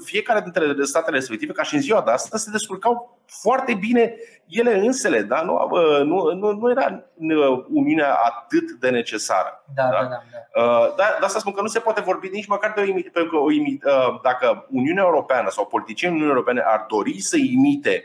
fiecare 0.05 0.41
dintre 0.41 0.85
statele 0.85 1.17
respective, 1.17 1.53
ca 1.53 1.63
și 1.63 1.75
în 1.75 1.81
ziua 1.81 2.03
de 2.03 2.11
astăzi, 2.11 2.45
se 2.45 2.51
descurcau 2.51 3.21
foarte 3.27 3.75
bine 3.75 4.15
ele 4.49 4.79
însele. 4.79 5.23
Da? 5.23 5.43
Nu, 5.43 5.69
uh, 5.71 6.05
nu, 6.05 6.33
nu, 6.33 6.53
nu 6.53 6.71
era 6.71 7.05
uh, 7.17 7.65
Uniunea 7.69 8.15
atât 8.15 8.71
de 8.71 8.91
necesară. 8.91 9.65
Da, 9.75 9.83
da? 9.83 9.91
Da, 9.91 10.03
da, 10.03 10.23
da. 10.33 10.63
Uh, 10.63 10.95
da, 10.97 11.05
de 11.19 11.25
asta 11.25 11.39
spun 11.39 11.53
că 11.53 11.61
nu 11.61 11.67
se 11.67 11.79
poate 11.79 12.01
vorbi 12.01 12.29
nici 12.29 12.47
măcar 12.47 12.73
de 12.73 12.81
o 12.81 12.85
imite, 12.85 13.11
pentru 13.13 13.31
că 13.31 13.37
o 13.37 13.51
imite, 13.51 13.89
uh, 13.89 14.21
dacă 14.23 14.67
Uniunea 14.71 15.03
Europeană 15.03 15.51
sau 15.51 15.67
politicienii 15.67 16.17
Uniunii 16.17 16.37
Europene 16.37 16.63
ar 16.67 16.85
dori 16.89 17.21
să 17.21 17.37
imite 17.37 18.05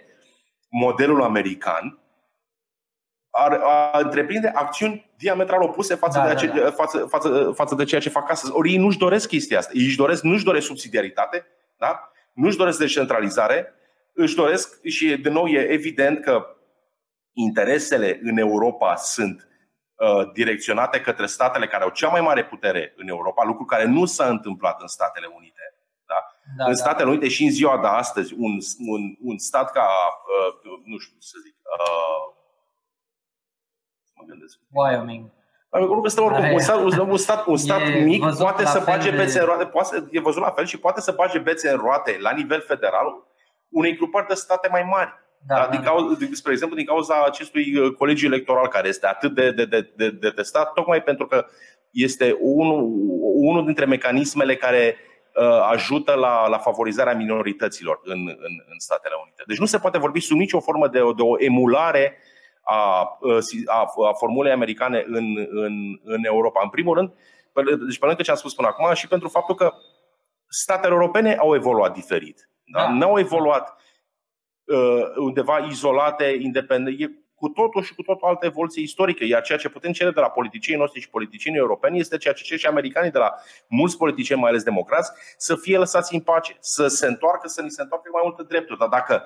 modelul 0.69 1.23
american, 1.23 1.99
ar, 3.37 3.59
ar 3.93 4.01
întreprinde 4.03 4.51
acțiuni 4.55 5.11
diametral 5.17 5.61
opuse 5.61 5.95
față, 5.95 6.17
da, 6.17 6.25
de 6.25 6.31
ace- 6.31 6.47
da, 6.47 6.59
da. 6.59 6.71
Față, 6.71 7.05
față, 7.09 7.51
față 7.55 7.75
de 7.75 7.83
ceea 7.83 8.01
ce 8.01 8.09
fac 8.09 8.31
astăzi. 8.31 8.53
Ori 8.53 8.71
ei 8.71 8.77
nu-și 8.77 8.97
doresc 8.97 9.27
chestia 9.27 9.57
asta. 9.57 9.71
Ei 9.75 9.85
își 9.85 9.97
doresc, 9.97 10.23
nu-și 10.23 10.43
doresc 10.43 10.65
subsidiaritate, 10.65 11.45
da? 11.77 12.09
nu-și 12.33 12.57
doresc 12.57 12.79
descentralizare, 12.79 13.73
își 14.13 14.35
doresc 14.35 14.83
și 14.83 15.17
de 15.17 15.29
nou 15.29 15.47
e 15.47 15.59
evident 15.59 16.23
că 16.23 16.45
interesele 17.33 18.19
în 18.23 18.37
Europa 18.37 18.95
sunt 18.95 19.47
uh, 19.95 20.31
direcționate 20.33 21.01
către 21.01 21.25
statele 21.25 21.67
care 21.67 21.83
au 21.83 21.89
cea 21.89 22.09
mai 22.09 22.21
mare 22.21 22.45
putere 22.45 22.93
în 22.97 23.07
Europa, 23.07 23.43
lucru 23.43 23.65
care 23.65 23.85
nu 23.85 24.05
s-a 24.05 24.27
întâmplat 24.27 24.81
în 24.81 24.87
Statele 24.87 25.25
Unite. 25.35 25.61
Da? 26.05 26.15
Da, 26.57 26.65
în 26.65 26.73
da. 26.75 26.77
Statele 26.77 27.09
Unite 27.09 27.27
și 27.27 27.43
în 27.43 27.51
ziua 27.51 27.77
de 27.77 27.87
astăzi, 27.87 28.33
un, 28.37 28.57
un, 28.87 29.01
un 29.21 29.37
stat 29.37 29.71
ca, 29.71 29.87
uh, 30.63 30.81
nu 30.85 30.97
știu 30.97 31.17
să 31.19 31.37
zic, 31.43 31.55
uh, 31.55 32.34
mă 34.15 34.23
gândesc. 34.27 34.59
Wyoming. 34.71 35.25
Este 36.03 36.21
oricum, 36.21 36.51
un 36.51 36.59
stat, 36.59 36.77
un 36.79 37.17
stat, 37.17 37.45
un 37.45 37.57
stat 37.57 37.81
mic 38.03 38.35
poate 38.37 38.65
să 38.65 38.83
bage 38.85 39.09
de... 39.09 39.15
bețe 39.15 39.39
în 39.39 39.45
roate, 39.45 39.65
poate, 39.65 40.07
e 40.11 40.19
văzut 40.19 40.41
la 40.41 40.49
fel 40.49 40.65
și 40.65 40.79
poate 40.79 41.01
să 41.01 41.11
bage 41.11 41.39
bețe 41.39 41.69
în 41.69 41.77
roate 41.77 42.17
la 42.19 42.31
nivel 42.31 42.61
federal 42.61 43.23
unei 43.69 43.95
grupări 43.95 44.27
de 44.27 44.33
state 44.33 44.67
mai 44.71 44.83
mari. 44.83 45.13
Da, 45.47 45.55
da, 45.55 45.67
din 45.71 45.81
da. 45.81 45.85
cauza, 45.89 46.17
spre 46.31 46.51
exemplu, 46.51 46.77
din 46.77 46.85
cauza 46.85 47.23
acestui 47.25 47.77
uh, 47.77 47.93
colegiu 47.93 48.25
electoral 48.25 48.67
care 48.67 48.87
este 48.87 49.07
atât 49.07 49.33
de, 49.33 49.51
de, 49.51 49.65
de, 49.65 49.91
de, 49.95 50.09
de 50.09 50.29
testat, 50.29 50.73
tocmai 50.73 51.01
pentru 51.01 51.27
că 51.27 51.45
este 51.91 52.37
unul, 52.39 52.83
unul 53.35 53.65
dintre 53.65 53.85
mecanismele 53.85 54.55
care 54.55 54.95
uh, 55.35 55.69
ajută 55.71 56.13
la, 56.13 56.47
la 56.47 56.57
favorizarea 56.57 57.15
minorităților 57.15 57.99
în, 58.03 58.19
în, 58.19 58.53
în 58.69 58.77
Statele 58.77 59.13
Unite. 59.23 59.43
Deci 59.47 59.59
nu 59.59 59.65
se 59.65 59.77
poate 59.77 59.97
vorbi 59.97 60.19
sub 60.19 60.37
nicio 60.37 60.59
formă 60.59 60.87
de, 60.87 60.99
de 60.99 61.21
o 61.21 61.35
emulare 61.39 62.17
a, 62.67 63.17
a, 63.65 63.91
a 64.07 64.13
formulei 64.13 64.51
americane 64.51 65.03
în, 65.07 65.47
în, 65.49 65.99
în 66.03 66.23
Europa. 66.23 66.59
În 66.63 66.69
primul 66.69 66.95
rând, 66.95 67.13
deci 67.87 67.99
pe 67.99 68.05
lângă 68.05 68.21
ce 68.21 68.31
am 68.31 68.37
spus 68.37 68.53
până 68.53 68.67
acum, 68.67 68.93
și 68.93 69.07
pentru 69.07 69.27
faptul 69.27 69.55
că 69.55 69.73
statele 70.47 70.93
europene 70.93 71.35
au 71.35 71.55
evoluat 71.55 71.93
diferit. 71.93 72.49
Da? 72.63 72.79
Da. 72.79 72.89
Nu 72.89 73.05
au 73.05 73.19
evoluat 73.19 73.75
uh, 74.63 75.01
undeva 75.15 75.57
izolate, 75.57 76.37
independente. 76.39 77.03
E 77.03 77.09
cu 77.35 77.47
totul 77.49 77.83
și 77.83 77.95
cu 77.95 78.01
totul 78.01 78.27
altă 78.27 78.45
evoluție 78.45 78.81
istorică. 78.81 79.23
Iar 79.23 79.41
ceea 79.41 79.57
ce 79.57 79.69
putem 79.69 79.91
cere 79.91 80.11
de 80.11 80.19
la 80.19 80.29
politicienii 80.29 80.81
noștri 80.81 81.01
și 81.01 81.09
politicienii 81.09 81.59
europeni 81.59 81.99
este 81.99 82.17
ceea 82.17 82.33
ce 82.33 82.43
cer 82.43 82.57
și 82.57 82.65
americanii 82.65 83.11
de 83.11 83.17
la 83.17 83.33
mulți 83.67 83.97
politicieni, 83.97 84.41
mai 84.41 84.49
ales 84.49 84.63
democrați, 84.63 85.11
să 85.37 85.55
fie 85.55 85.77
lăsați 85.77 86.13
în 86.13 86.19
pace, 86.19 86.57
să 86.59 86.87
se 86.87 87.07
întoarcă, 87.07 87.47
să 87.47 87.61
ni 87.61 87.69
se 87.69 87.81
întoarcă 87.81 88.09
mai 88.11 88.21
multe 88.23 88.43
drepturi. 88.43 88.79
Dar 88.79 88.87
dacă 88.87 89.23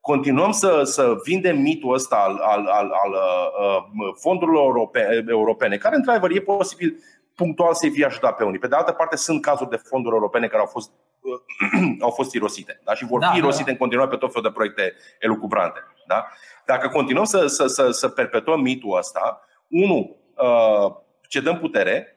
continuăm 0.00 0.50
să, 0.50 0.82
să 0.84 1.14
vindem 1.24 1.58
mitul 1.58 1.94
ăsta 1.94 2.16
al, 2.16 2.36
al, 2.36 2.66
al, 2.66 2.90
al 2.90 3.12
uh, 3.12 4.14
fondurilor 4.20 4.62
europene, 4.62 5.24
europene, 5.28 5.76
care 5.76 5.96
într-adevăr 5.96 6.30
e 6.30 6.40
posibil 6.40 7.02
punctual 7.34 7.74
să-i 7.74 7.90
fie 7.90 8.04
ajutat 8.04 8.36
pe 8.36 8.44
unii. 8.44 8.58
Pe 8.58 8.66
de 8.66 8.76
altă 8.76 8.92
parte, 8.92 9.16
sunt 9.16 9.42
cazuri 9.42 9.70
de 9.70 9.76
fonduri 9.76 10.14
europene 10.14 10.46
care 10.46 10.60
au 10.60 10.66
fost, 10.66 10.90
uh, 11.20 12.00
au 12.06 12.10
fost 12.10 12.34
irosite 12.34 12.80
da? 12.84 12.94
și 12.94 13.04
vor 13.04 13.20
da, 13.20 13.30
fi 13.30 13.38
irosite 13.38 13.64
da. 13.64 13.70
în 13.70 13.76
continuare 13.76 14.10
pe 14.10 14.16
tot 14.16 14.32
felul 14.32 14.48
de 14.48 14.54
proiecte 14.54 14.94
elucubrante. 15.18 15.80
Da? 16.06 16.26
Dacă 16.66 16.88
continuăm 16.88 17.24
să, 17.24 17.46
să, 17.46 17.66
să, 17.66 17.90
să 17.90 18.08
perpetuăm 18.08 18.60
mitul 18.60 18.96
ăsta, 18.96 19.44
unu, 19.68 20.16
uh, 20.36 20.92
cedăm 21.28 21.58
putere 21.58 22.14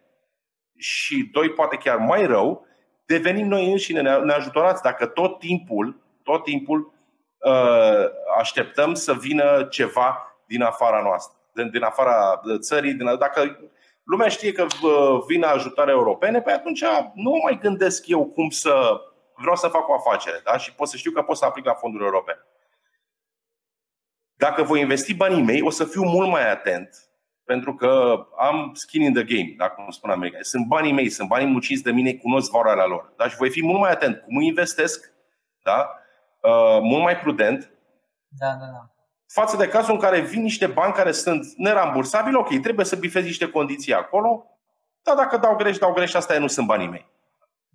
și 0.78 1.30
doi, 1.32 1.50
poate 1.50 1.76
chiar 1.76 1.98
mai 1.98 2.26
rău, 2.26 2.66
devenim 3.06 3.48
noi 3.48 3.72
înșine 3.72 4.02
neajutorați 4.02 4.82
dacă 4.82 5.06
tot 5.06 5.40
timpul, 5.40 6.02
tot 6.24 6.44
timpul 6.44 6.93
Uh, 6.93 6.93
așteptăm 8.38 8.94
să 8.94 9.14
vină 9.14 9.68
ceva 9.70 10.38
din 10.48 10.62
afara 10.62 11.02
noastră, 11.02 11.38
din 11.72 11.84
afara 11.84 12.42
țării. 12.60 12.94
Din, 12.94 13.18
dacă 13.18 13.58
lumea 14.04 14.28
știe 14.28 14.52
că 14.52 14.62
uh, 14.64 15.24
vin 15.28 15.44
ajutoare 15.44 15.92
europene, 15.92 16.38
pe 16.38 16.44
păi 16.44 16.54
atunci 16.54 16.84
nu 17.14 17.40
mai 17.44 17.58
gândesc 17.62 18.08
eu 18.08 18.26
cum 18.26 18.50
să 18.50 19.02
vreau 19.36 19.56
să 19.56 19.68
fac 19.68 19.90
o 19.90 19.94
afacere 19.94 20.42
da? 20.44 20.58
și 20.58 20.74
pot 20.74 20.88
să 20.88 20.98
știu 20.98 21.12
că 21.12 21.22
pot 21.22 21.38
să 21.38 21.46
aplic 21.46 21.66
la 21.66 21.74
fonduri 21.74 22.04
europene. 22.04 22.40
Dacă 24.34 24.64
voi 24.64 24.80
investi 24.80 25.16
banii 25.16 25.44
mei, 25.44 25.62
o 25.62 25.70
să 25.70 25.86
fiu 25.86 26.04
mult 26.04 26.30
mai 26.30 26.52
atent 26.52 27.08
pentru 27.44 27.76
că 27.76 28.16
am 28.38 28.72
skin 28.74 29.02
in 29.02 29.14
the 29.14 29.24
game, 29.24 29.54
dacă 29.58 29.74
cum 29.76 29.90
spun 29.90 30.10
America. 30.10 30.38
Sunt 30.42 30.68
banii 30.68 30.92
mei, 30.94 31.10
sunt 31.10 31.28
banii 31.28 31.48
munciți 31.48 31.84
de 31.84 31.92
mine, 31.92 32.14
cunosc 32.14 32.52
valoarea 32.52 32.86
lor. 32.86 33.14
Da? 33.18 33.28
Și 33.28 33.36
voi 33.36 33.50
fi 33.50 33.64
mult 33.64 33.80
mai 33.80 33.92
atent 33.92 34.22
cum 34.22 34.42
investesc, 34.42 35.14
da? 35.64 36.03
Uh, 36.44 36.80
mult 36.82 37.04
mai 37.04 37.18
prudent. 37.18 37.72
Da, 38.28 38.48
da, 38.48 38.66
da. 38.66 38.90
Față 39.28 39.58
de 39.58 39.68
cazul 39.68 39.94
în 39.94 40.00
care 40.00 40.20
vin 40.20 40.42
niște 40.42 40.68
bani 40.68 40.94
care 40.94 41.12
sunt 41.12 41.46
nerambursabili, 41.58 42.36
ok, 42.36 42.60
trebuie 42.62 42.86
să 42.86 42.96
bifezi 42.96 43.26
niște 43.26 43.50
condiții 43.50 43.94
acolo, 43.94 44.46
dar 45.02 45.16
dacă 45.16 45.38
dau 45.38 45.56
greș, 45.56 45.78
dau 45.78 45.94
greș, 45.94 46.14
asta 46.14 46.38
nu 46.38 46.48
sunt 46.48 46.68
banii 46.68 46.88
mei. 46.88 47.12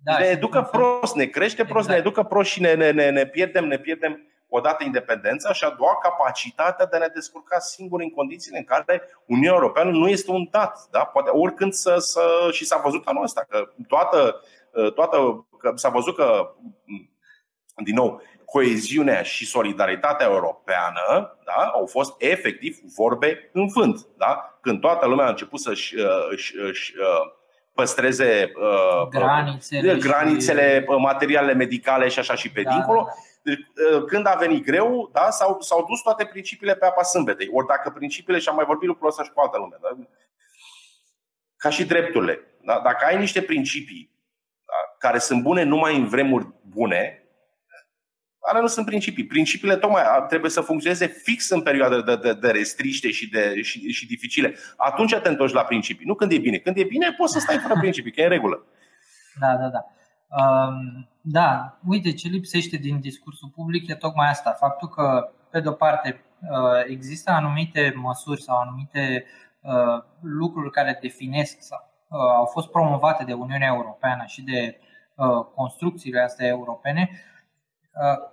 Da, 0.03 0.17
ne 0.17 0.25
educă 0.25 0.61
prost, 0.61 1.15
ne 1.15 1.25
crește 1.25 1.65
prost, 1.65 1.87
exact. 1.87 2.03
ne 2.03 2.09
educă 2.09 2.23
prost 2.23 2.49
și 2.49 2.61
ne, 2.61 2.73
ne, 2.73 2.91
ne, 2.91 3.09
ne 3.09 3.25
pierdem, 3.25 3.65
ne 3.65 3.77
pierdem 3.77 4.21
odată 4.49 4.83
independența 4.83 5.53
și 5.53 5.63
a 5.63 5.69
doua 5.69 5.97
capacitatea 6.01 6.85
de 6.85 6.95
a 6.95 6.99
ne 6.99 7.07
descurca 7.13 7.59
singuri 7.59 8.03
în 8.03 8.09
condițiile 8.09 8.57
în 8.57 8.63
care 8.63 9.01
Uniunea 9.25 9.53
Europeană 9.53 9.91
nu 9.91 10.07
este 10.07 10.31
un 10.31 10.47
dat. 10.51 10.87
Da? 10.91 10.99
Poate 10.99 11.29
oricând 11.29 11.73
să, 11.73 11.95
să 11.97 12.21
și 12.51 12.65
s-a 12.65 12.77
văzut 12.83 13.07
anul 13.07 13.23
ăsta 13.23 13.45
că 13.49 13.69
toată, 13.87 14.41
toată 14.95 15.47
că 15.59 15.71
s-a 15.75 15.89
văzut 15.89 16.15
că 16.15 16.55
din 17.83 17.95
nou, 17.95 18.21
coeziunea 18.51 19.21
și 19.21 19.45
solidaritatea 19.45 20.27
europeană 20.27 21.37
da, 21.45 21.63
au 21.73 21.85
fost 21.85 22.15
efectiv 22.17 22.77
vorbe 22.95 23.49
în 23.53 23.67
vânt. 23.67 24.07
Da? 24.17 24.57
Când 24.61 24.79
toată 24.79 25.07
lumea 25.07 25.25
a 25.25 25.29
început 25.29 25.59
să-și 25.59 25.95
uh, 25.95 26.27
își, 26.31 26.53
își, 26.59 26.93
uh, 26.97 27.31
păstreze 27.73 28.51
uh, 28.55 29.07
granițele, 29.07 29.95
granițele 29.95 30.85
și... 30.87 30.95
materialele 30.97 31.53
medicale 31.53 32.07
și 32.07 32.19
așa 32.19 32.35
și 32.35 32.51
pe 32.51 32.61
da, 32.61 32.69
dincolo. 32.69 32.99
Da, 32.99 33.11
da. 33.13 33.21
Deci, 33.41 33.59
când 34.07 34.27
a 34.27 34.35
venit 34.39 34.65
greu, 34.65 35.09
da, 35.13 35.29
s-au, 35.29 35.61
s-au 35.61 35.85
dus 35.85 36.01
toate 36.01 36.25
principiile 36.25 36.75
pe 36.75 36.85
apa 36.85 37.03
sâmbetei. 37.03 37.49
Ori 37.53 37.67
dacă 37.67 37.89
principiile, 37.89 38.39
și 38.39 38.49
am 38.49 38.55
mai 38.55 38.65
vorbit 38.65 38.87
lucrul 38.87 39.07
ăsta 39.07 39.23
și 39.23 39.31
cu 39.31 39.41
altă 39.41 39.57
lume, 39.57 39.77
da? 39.81 39.89
ca 41.57 41.69
și 41.69 41.85
drepturile. 41.85 42.39
Da? 42.61 42.79
Dacă 42.83 43.05
ai 43.05 43.17
niște 43.17 43.41
principii 43.41 44.11
da, 44.65 44.95
care 45.07 45.17
sunt 45.17 45.41
bune 45.41 45.63
numai 45.63 45.95
în 45.95 46.07
vremuri 46.07 46.47
bune, 46.61 47.28
alea 48.49 48.61
nu 48.61 48.67
sunt 48.67 48.85
principii. 48.85 49.25
Principiile 49.25 49.75
tocmai 49.75 50.03
trebuie 50.27 50.51
să 50.51 50.61
funcționeze 50.61 51.05
fix 51.07 51.49
în 51.49 51.61
perioade 51.61 52.01
de, 52.01 52.15
de, 52.15 52.33
de 52.33 52.51
restriște 52.51 53.11
și, 53.11 53.29
de, 53.29 53.61
și, 53.61 53.91
și 53.91 54.07
dificile. 54.07 54.55
Atunci 54.77 55.15
te 55.15 55.29
întorci 55.29 55.53
la 55.53 55.63
principii. 55.63 56.05
Nu 56.05 56.15
când 56.15 56.31
e 56.31 56.37
bine. 56.37 56.57
Când 56.57 56.77
e 56.77 56.83
bine, 56.83 57.13
poți 57.17 57.33
să 57.33 57.39
stai 57.39 57.57
fără 57.57 57.79
principii, 57.79 58.11
că 58.11 58.21
e 58.21 58.23
în 58.23 58.29
regulă. 58.29 58.65
Da, 59.39 59.55
da, 59.55 59.67
da. 59.67 59.85
Um, 60.41 61.09
da, 61.21 61.79
uite 61.87 62.13
ce 62.13 62.27
lipsește 62.27 62.77
din 62.77 62.99
discursul 62.99 63.49
public 63.55 63.89
e 63.89 63.95
tocmai 63.95 64.29
asta. 64.29 64.51
Faptul 64.51 64.87
că, 64.87 65.31
pe 65.51 65.59
de-o 65.59 65.71
parte, 65.71 66.23
uh, 66.41 66.83
există 66.87 67.31
anumite 67.31 67.93
măsuri 67.95 68.41
sau 68.41 68.57
anumite 68.57 69.25
uh, 69.61 70.03
lucruri 70.21 70.71
care 70.71 70.97
definesc 71.01 71.57
sau 71.59 71.79
uh, 72.07 72.19
au 72.37 72.45
fost 72.45 72.67
promovate 72.67 73.23
de 73.23 73.33
Uniunea 73.33 73.71
Europeană 73.73 74.23
și 74.25 74.41
de 74.41 74.79
construcțiile 75.55 76.21
astea 76.21 76.47
europene, 76.47 77.09
Uh, 77.11 77.29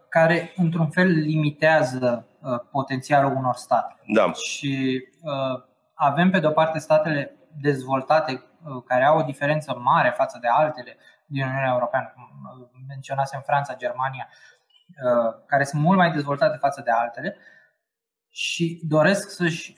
care 0.08 0.52
într-un 0.56 0.90
fel 0.90 1.06
limitează 1.06 2.26
uh, 2.40 2.58
potențialul 2.70 3.36
unor 3.36 3.54
state. 3.54 3.94
Da. 4.14 4.32
Și 4.32 5.02
uh, 5.22 5.62
avem 5.94 6.30
pe 6.30 6.38
de-o 6.38 6.50
parte 6.50 6.78
statele 6.78 7.36
dezvoltate 7.60 8.44
care 8.86 9.04
au 9.04 9.18
o 9.18 9.22
diferență 9.22 9.80
mare 9.82 10.10
față 10.16 10.38
de 10.40 10.48
altele 10.48 10.96
din 11.26 11.42
Uniunea 11.42 11.70
Europeană, 11.72 12.14
menționasem 12.88 13.42
Franța, 13.46 13.76
Germania, 13.76 14.28
care 15.46 15.64
sunt 15.64 15.82
mult 15.82 15.96
mai 15.98 16.12
dezvoltate 16.12 16.56
față 16.56 16.80
de 16.84 16.90
altele 16.90 17.36
și 18.30 18.80
doresc 18.88 19.30
să-și 19.30 19.74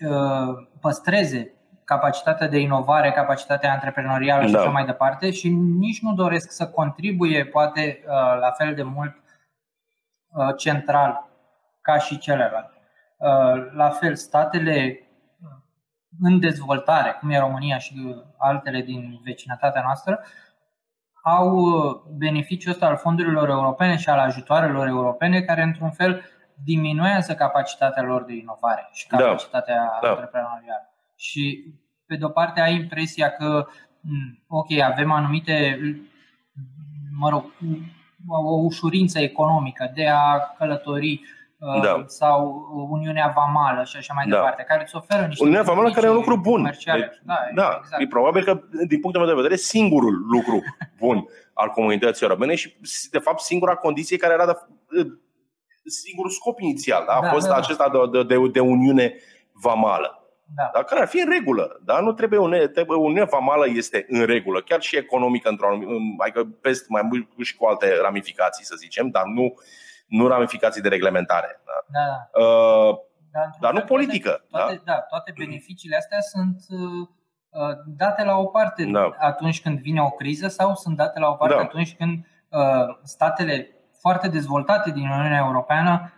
păstreze 0.81 1.53
capacitatea 1.85 2.49
de 2.49 2.59
inovare, 2.59 3.13
capacitatea 3.13 3.73
antreprenorială 3.73 4.47
și 4.47 4.53
da. 4.53 4.61
așa 4.61 4.71
mai 4.71 4.85
departe 4.85 5.31
și 5.31 5.49
nici 5.79 6.01
nu 6.01 6.15
doresc 6.15 6.51
să 6.51 6.69
contribuie 6.69 7.45
poate 7.45 8.03
la 8.41 8.51
fel 8.51 8.75
de 8.75 8.83
mult 8.83 9.15
Uh, 9.15 9.28
central 10.57 11.29
ca 11.81 11.99
și 11.99 12.19
celelalte. 12.19 12.77
Uh, 13.17 13.73
la 13.73 13.89
fel, 13.89 14.15
statele 14.15 14.99
uh, 15.43 15.49
în 16.21 16.41
dezvoltare, 16.41 17.17
cum 17.21 17.31
e 17.31 17.39
România 17.39 17.79
și 17.79 18.17
altele 18.37 18.81
din 18.81 19.21
vecinătatea 19.25 19.83
noastră, 19.83 20.21
au 21.23 21.51
beneficiul 22.17 22.73
ăsta 22.73 22.87
al 22.87 22.97
fondurilor 22.97 23.49
europene 23.49 23.97
și 23.97 24.09
al 24.09 24.19
ajutoarelor 24.19 24.87
europene, 24.87 25.41
care 25.41 25.63
într-un 25.63 25.91
fel 25.91 26.25
diminuează 26.65 27.35
capacitatea 27.35 28.03
lor 28.03 28.25
de 28.25 28.33
inovare 28.33 28.89
și 28.93 29.09
da. 29.09 29.17
capacitatea 29.17 29.99
da. 30.03 30.09
antreprenorială. 30.09 30.95
Și 31.17 31.75
pe 32.07 32.17
de 32.17 32.25
o 32.25 32.29
parte 32.29 32.61
ai 32.61 32.75
impresia 32.75 33.31
că, 33.31 33.67
mm, 34.01 34.45
ok, 34.49 34.79
avem 34.81 35.13
anumite, 35.13 35.79
mă 37.19 37.29
rog, 37.29 37.45
o 38.29 38.55
ușurință 38.65 39.19
economică 39.19 39.93
de 39.95 40.07
a 40.07 40.55
călători 40.59 41.21
uh, 41.59 41.83
da. 41.83 42.05
sau 42.07 42.67
Uniunea 42.91 43.33
Vamală 43.35 43.85
și 43.85 43.97
așa 43.97 44.13
mai 44.17 44.27
da. 44.27 44.37
departe, 44.37 44.65
care 44.69 44.83
îți 44.83 44.97
oferă 44.97 45.27
niște 45.27 45.43
Uniunea 45.43 45.65
Vamală 45.65 45.91
care 45.91 46.07
e 46.07 46.11
un 46.11 46.15
lucru 46.15 46.37
bun. 46.37 46.63
Deci, 46.63 46.85
da, 46.85 46.95
da 47.55 47.79
exact. 47.81 48.03
e 48.03 48.07
probabil 48.07 48.45
că, 48.45 48.61
din 48.87 49.01
punctul 49.01 49.25
meu 49.25 49.31
de 49.31 49.41
vedere, 49.41 49.57
singurul 49.57 50.27
lucru 50.31 50.63
bun 51.03 51.27
al 51.53 51.69
comunității 51.69 52.27
europene 52.27 52.55
și, 52.55 52.77
de 53.11 53.19
fapt, 53.19 53.41
singura 53.41 53.75
condiție 53.75 54.17
care 54.17 54.33
era 54.33 54.47
de, 54.47 54.55
singurul 55.85 56.31
scop 56.31 56.61
inițial. 56.61 57.05
Da? 57.07 57.13
A 57.13 57.21
da, 57.21 57.29
fost 57.29 57.47
da, 57.47 57.53
da. 57.53 57.59
acesta 57.59 57.91
de, 58.13 58.23
de, 58.23 58.35
de, 58.35 58.49
de 58.49 58.61
Uniune 58.61 59.15
Vamală. 59.53 60.18
Da. 60.55 60.71
Dar 60.73 60.85
care 60.85 61.01
ar 61.01 61.07
fi 61.09 61.21
în 61.21 61.31
regulă. 61.31 61.81
Da? 61.85 62.01
Nu 62.01 62.13
trebuie 62.13 62.39
un, 62.39 62.51
trebuie, 62.51 62.99
Uniunea 62.99 63.25
Vamală 63.25 63.67
este 63.69 64.07
în 64.09 64.25
regulă, 64.25 64.61
chiar 64.63 64.81
și 64.81 64.97
economică, 64.97 65.49
într-o 65.49 65.79
adică 66.19 66.45
peste 66.61 66.87
mai 66.89 67.03
mult 67.03 67.29
și 67.43 67.57
cu 67.57 67.67
alte 67.67 68.01
ramificații, 68.03 68.65
să 68.65 68.75
zicem, 68.79 69.09
dar 69.09 69.25
nu, 69.25 69.55
nu 70.07 70.27
ramificații 70.27 70.83
de 70.83 70.89
reglementare. 70.89 71.61
Da? 71.65 72.01
Da. 72.01 72.41
Uh, 72.45 72.97
dar, 73.33 73.51
dar 73.61 73.73
nu 73.73 73.81
politică. 73.81 74.45
Toate, 74.51 74.83
da? 74.85 74.93
Da, 74.93 74.99
toate 74.99 75.33
beneficiile 75.37 75.97
astea 75.97 76.21
sunt 76.21 76.65
uh, 76.69 77.09
uh, 77.49 77.77
date 77.87 78.25
la 78.25 78.37
o 78.37 78.45
parte 78.45 78.85
da. 78.85 79.11
atunci 79.19 79.63
când 79.63 79.79
vine 79.79 80.03
o 80.03 80.11
criză 80.11 80.49
sau 80.49 80.75
sunt 80.75 80.97
date 80.97 81.19
la 81.19 81.29
o 81.29 81.35
parte 81.35 81.55
da. 81.55 81.61
atunci 81.61 81.95
când 81.97 82.27
uh, 82.49 82.97
statele 83.03 83.71
foarte 84.01 84.29
dezvoltate 84.29 84.91
din 84.91 85.09
Uniunea 85.09 85.45
Europeană 85.47 86.13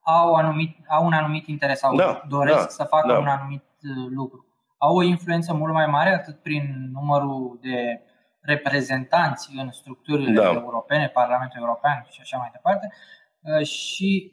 au, 0.00 0.34
anumit, 0.34 0.76
au 0.88 1.04
un 1.04 1.12
anumit 1.12 1.46
interes 1.46 1.78
sau 1.78 1.96
da, 1.96 2.22
doresc 2.28 2.60
da, 2.60 2.68
să 2.68 2.84
facă 2.84 3.12
da. 3.12 3.18
un 3.18 3.26
anumit 3.26 3.62
uh, 3.62 3.75
lucru. 4.08 4.46
Au 4.78 4.96
o 4.96 5.02
influență 5.02 5.54
mult 5.54 5.72
mai 5.72 5.86
mare 5.86 6.14
atât 6.14 6.42
prin 6.42 6.90
numărul 6.92 7.58
de 7.62 8.00
reprezentanți 8.40 9.50
în 9.56 9.70
structurile 9.70 10.32
da. 10.32 10.52
europene, 10.52 11.08
Parlamentul 11.08 11.60
European 11.60 12.06
și 12.10 12.20
așa 12.20 12.36
mai 12.36 12.50
departe, 12.52 12.92
uh, 13.40 13.66
și 13.66 14.32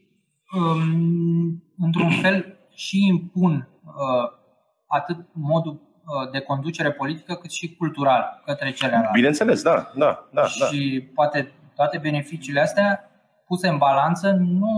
um, 0.55 1.63
într-un 1.77 2.09
fel 2.21 2.57
și 2.75 3.05
impun 3.07 3.69
uh, 3.83 4.31
atât 4.87 5.17
modul 5.31 5.91
de 6.31 6.39
conducere 6.39 6.91
politică 6.91 7.33
cât 7.33 7.51
și 7.51 7.75
cultural 7.75 8.41
către 8.45 8.71
celelalte. 8.71 9.09
Bineînțeles, 9.13 9.61
da, 9.61 9.91
da, 9.95 10.29
da. 10.31 10.45
Și 10.45 10.99
da. 10.99 11.11
poate 11.13 11.51
toate 11.75 11.97
beneficiile 11.97 12.59
astea 12.59 13.12
puse 13.53 13.67
în 13.67 13.77
balanță 13.77 14.31
nu, 14.39 14.75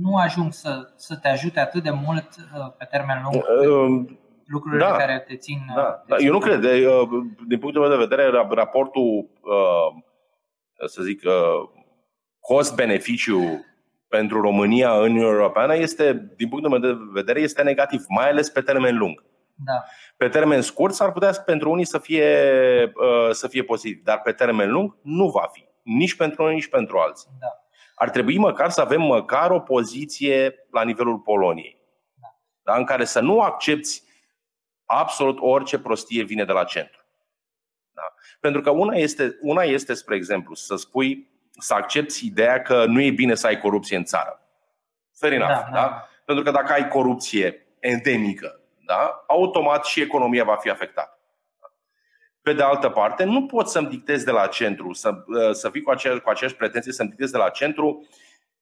nu 0.00 0.16
ajung 0.16 0.52
să, 0.52 0.92
să 0.96 1.16
te 1.16 1.28
ajute 1.28 1.60
atât 1.60 1.82
de 1.82 1.90
mult 1.90 2.28
uh, 2.36 2.72
pe 2.78 2.84
termen 2.84 3.22
lung 3.22 3.34
uh, 3.34 4.16
lucrurile 4.46 4.84
da, 4.84 4.96
care 4.96 5.24
te 5.28 5.36
țin. 5.36 5.58
Da, 5.74 5.82
uh, 5.82 6.06
te 6.06 6.16
țin 6.16 6.26
Eu 6.26 6.32
nu 6.32 6.38
cred. 6.38 6.60
De, 6.60 6.86
din 7.46 7.58
punctul 7.58 7.80
meu 7.80 7.90
de 7.90 8.04
vedere, 8.06 8.30
raportul, 8.48 9.30
să 10.86 11.02
zic, 11.02 11.22
cost-beneficiu 12.40 13.64
pentru 14.08 14.40
România 14.40 14.92
în 14.92 15.02
Uniunea 15.02 15.30
Europeană 15.30 15.76
este, 15.76 16.32
din 16.36 16.48
punctul 16.48 16.70
meu 16.70 16.80
de 16.80 16.98
vedere, 17.12 17.40
este 17.40 17.62
negativ, 17.62 18.04
mai 18.08 18.28
ales 18.28 18.50
pe 18.50 18.60
termen 18.60 18.96
lung. 18.96 19.24
Da. 19.54 19.84
Pe 20.16 20.28
termen 20.28 20.60
scurt 20.60 20.94
s-ar 20.94 21.12
putea 21.12 21.32
pentru 21.44 21.70
unii 21.70 21.84
să 21.84 21.98
fie, 21.98 22.28
să 23.30 23.48
fie 23.48 23.62
pozitiv, 23.62 24.04
dar 24.04 24.20
pe 24.20 24.32
termen 24.32 24.70
lung 24.70 24.96
nu 25.02 25.28
va 25.28 25.48
fi. 25.52 25.64
Nici 25.82 26.16
pentru 26.16 26.42
unii, 26.42 26.54
nici 26.54 26.68
pentru 26.68 26.98
alții. 26.98 27.30
Da 27.40 27.59
ar 28.00 28.10
trebui 28.10 28.38
măcar 28.38 28.70
să 28.70 28.80
avem 28.80 29.02
măcar 29.02 29.50
o 29.50 29.60
poziție 29.60 30.54
la 30.70 30.82
nivelul 30.82 31.18
Poloniei, 31.18 31.80
da? 32.62 32.76
în 32.76 32.84
care 32.84 33.04
să 33.04 33.20
nu 33.20 33.40
accepti 33.40 34.02
absolut 34.84 35.38
orice 35.40 35.78
prostie 35.78 36.22
vine 36.22 36.44
de 36.44 36.52
la 36.52 36.64
centru. 36.64 37.04
Da? 37.90 38.02
Pentru 38.40 38.60
că 38.60 38.70
una 38.70 38.94
este, 38.94 39.38
una 39.40 39.62
este, 39.62 39.94
spre 39.94 40.16
exemplu, 40.16 40.54
să 40.54 40.76
spui, 40.76 41.30
să 41.58 41.74
accepti 41.74 42.26
ideea 42.26 42.62
că 42.62 42.84
nu 42.84 43.00
e 43.00 43.10
bine 43.10 43.34
să 43.34 43.46
ai 43.46 43.58
corupție 43.58 43.96
în 43.96 44.04
țară. 44.04 44.40
Fair 45.18 45.32
enough, 45.32 45.50
da, 45.50 45.68
da? 45.72 45.80
da? 45.80 46.08
Pentru 46.24 46.44
că 46.44 46.50
dacă 46.50 46.72
ai 46.72 46.88
corupție 46.88 47.66
endemică, 47.78 48.60
da? 48.86 49.24
automat 49.26 49.84
și 49.84 50.00
economia 50.00 50.44
va 50.44 50.56
fi 50.56 50.70
afectată. 50.70 51.19
Pe 52.42 52.52
de 52.52 52.62
altă 52.62 52.88
parte, 52.88 53.24
nu 53.24 53.46
pot 53.46 53.68
să-mi 53.68 53.88
dictez 53.88 54.24
de 54.24 54.30
la 54.30 54.46
centru, 54.46 54.92
să, 54.92 55.24
uh, 55.26 55.50
să 55.52 55.70
fii 55.70 55.82
cu, 55.82 55.90
acea, 55.90 56.18
cu 56.18 56.30
aceeași 56.30 56.56
pretenție, 56.56 56.92
să-mi 56.92 57.08
dictez 57.08 57.30
de 57.30 57.38
la 57.38 57.48
centru 57.48 58.06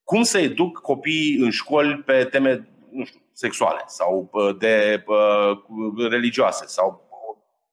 cum 0.05 0.22
să 0.22 0.38
educ 0.38 0.78
copiii 0.78 1.38
în 1.38 1.50
școli 1.50 1.96
pe 1.96 2.24
teme 2.24 2.68
nu 2.90 3.05
știu, 3.05 3.20
sexuale 3.32 3.82
sau 3.86 4.28
uh, 4.32 4.56
de 4.59 5.05
uh, 5.06 5.59
religioase 6.10 6.66
sau 6.66 7.09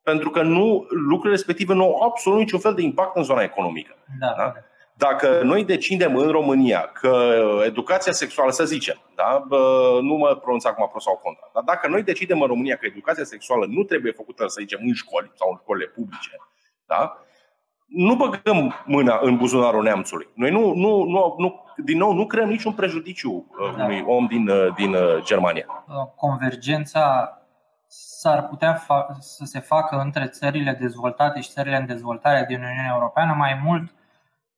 pentru 0.03 0.30
că 0.30 0.41
nu 0.41 0.86
lucrurile 0.90 1.36
respective 1.36 1.73
nu 1.73 1.84
au 1.84 2.02
absolut 2.02 2.40
niciun 2.40 2.60
fel 2.60 2.73
de 2.73 2.82
impact 2.82 3.15
în 3.15 3.23
zona 3.23 3.41
economică. 3.41 3.95
Da. 4.19 4.34
Da? 4.38 4.53
Dacă 4.98 5.42
noi 5.44 5.66
decidem 5.66 6.16
în 6.16 6.32
România 6.32 6.80
că 6.80 7.36
educația 7.66 8.12
sexuală, 8.12 8.52
să 8.52 8.66
zicem, 8.66 9.02
da? 9.16 9.46
nu 10.02 10.14
mă 10.14 10.36
pronunț 10.36 10.66
acum 10.66 10.88
pro 10.90 11.00
sau 11.00 11.20
contra, 11.24 11.50
dar 11.54 11.64
dacă 11.64 11.88
noi 11.88 12.04
decidem 12.04 12.42
în 12.42 12.48
România 12.48 12.76
că 12.76 12.86
educația 12.86 13.24
sexuală 13.24 13.66
nu 13.70 13.84
trebuie 13.84 14.12
făcută, 14.12 14.48
să 14.48 14.58
zicem, 14.60 14.80
în 14.82 14.94
școli 14.94 15.32
sau 15.36 15.50
în 15.52 15.58
școlile 15.62 15.88
publice, 15.88 16.30
da? 16.86 17.18
nu 17.86 18.16
băgăm 18.16 18.74
mâna 18.86 19.20
în 19.22 19.38
buzunarul 19.38 19.84
neamțului. 19.84 20.28
Noi 20.34 20.52
nu, 20.52 20.74
nu, 20.74 21.04
nu, 21.04 21.36
nu 21.38 21.64
din 21.84 21.98
nou, 21.98 22.14
nu 22.14 22.26
creăm 22.26 22.50
niciun 22.50 22.74
prejudiciu 22.74 23.32
uh, 23.32 23.76
da. 23.78 23.84
unui 23.84 24.04
om 24.08 24.26
din, 24.26 24.48
uh, 24.48 24.74
din 24.76 24.94
uh, 24.94 25.24
Germania. 25.24 25.66
Convergența 26.16 27.30
s-ar 27.88 28.48
putea 28.48 28.84
fa- 28.84 29.18
să 29.20 29.44
se 29.46 29.60
facă 29.60 29.96
între 29.96 30.28
țările 30.28 30.78
dezvoltate 30.80 31.42
și 31.42 31.50
țările 31.50 31.78
în 31.78 31.86
dezvoltare 31.86 32.46
din 32.48 32.58
Uniunea 32.58 32.92
Europeană 32.94 33.34
mai 33.38 33.62
mult 33.64 33.94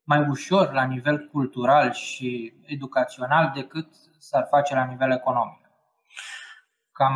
mai 0.07 0.27
ușor 0.29 0.71
la 0.73 0.83
nivel 0.83 1.29
cultural 1.31 1.91
și 1.91 2.53
educațional 2.65 3.51
decât 3.55 3.87
s-ar 4.19 4.47
face 4.49 4.75
la 4.75 4.83
nivel 4.83 5.11
economic. 5.11 5.61
Cam 6.91 7.13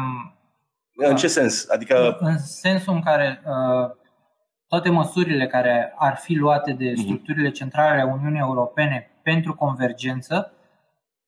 în 0.96 1.16
ce 1.16 1.28
sens? 1.28 1.70
Adică 1.70 2.18
în 2.20 2.38
sensul 2.38 2.94
în 2.94 3.02
care 3.02 3.42
uh, 3.46 3.90
toate 4.68 4.90
măsurile 4.90 5.48
care 5.48 5.94
ar 5.98 6.16
fi 6.16 6.34
luate 6.34 6.72
de 6.72 6.92
mhm. 6.92 7.02
structurile 7.02 7.52
centrale 7.52 7.90
ale 7.90 8.12
Uniunii 8.12 8.40
Europene 8.40 9.20
pentru 9.24 9.56
convergență, 9.56 10.54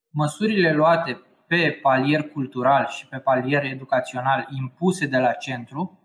măsurile 0.09 0.73
luate 0.73 1.21
pe 1.47 1.79
palier 1.81 2.23
cultural 2.23 2.87
și 2.87 3.07
pe 3.07 3.17
palier 3.17 3.63
educațional 3.63 4.47
impuse 4.57 5.05
de 5.05 5.17
la 5.17 5.31
centru 5.31 6.02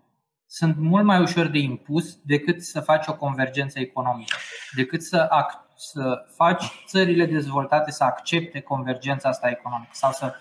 sunt 0.50 0.76
mult 0.78 1.04
mai 1.04 1.20
ușor 1.20 1.46
de 1.46 1.58
impus 1.58 2.14
decât 2.24 2.62
să 2.62 2.80
faci 2.80 3.06
o 3.06 3.16
convergență 3.16 3.78
economică, 3.78 4.36
decât 4.76 5.02
să, 5.02 5.28
ac- 5.28 5.76
să 5.76 6.24
faci 6.36 6.64
țările 6.86 7.26
dezvoltate 7.26 7.90
să 7.90 8.04
accepte 8.04 8.60
convergența 8.60 9.28
asta 9.28 9.48
economică 9.48 9.90
sau 9.92 10.10
să 10.12 10.34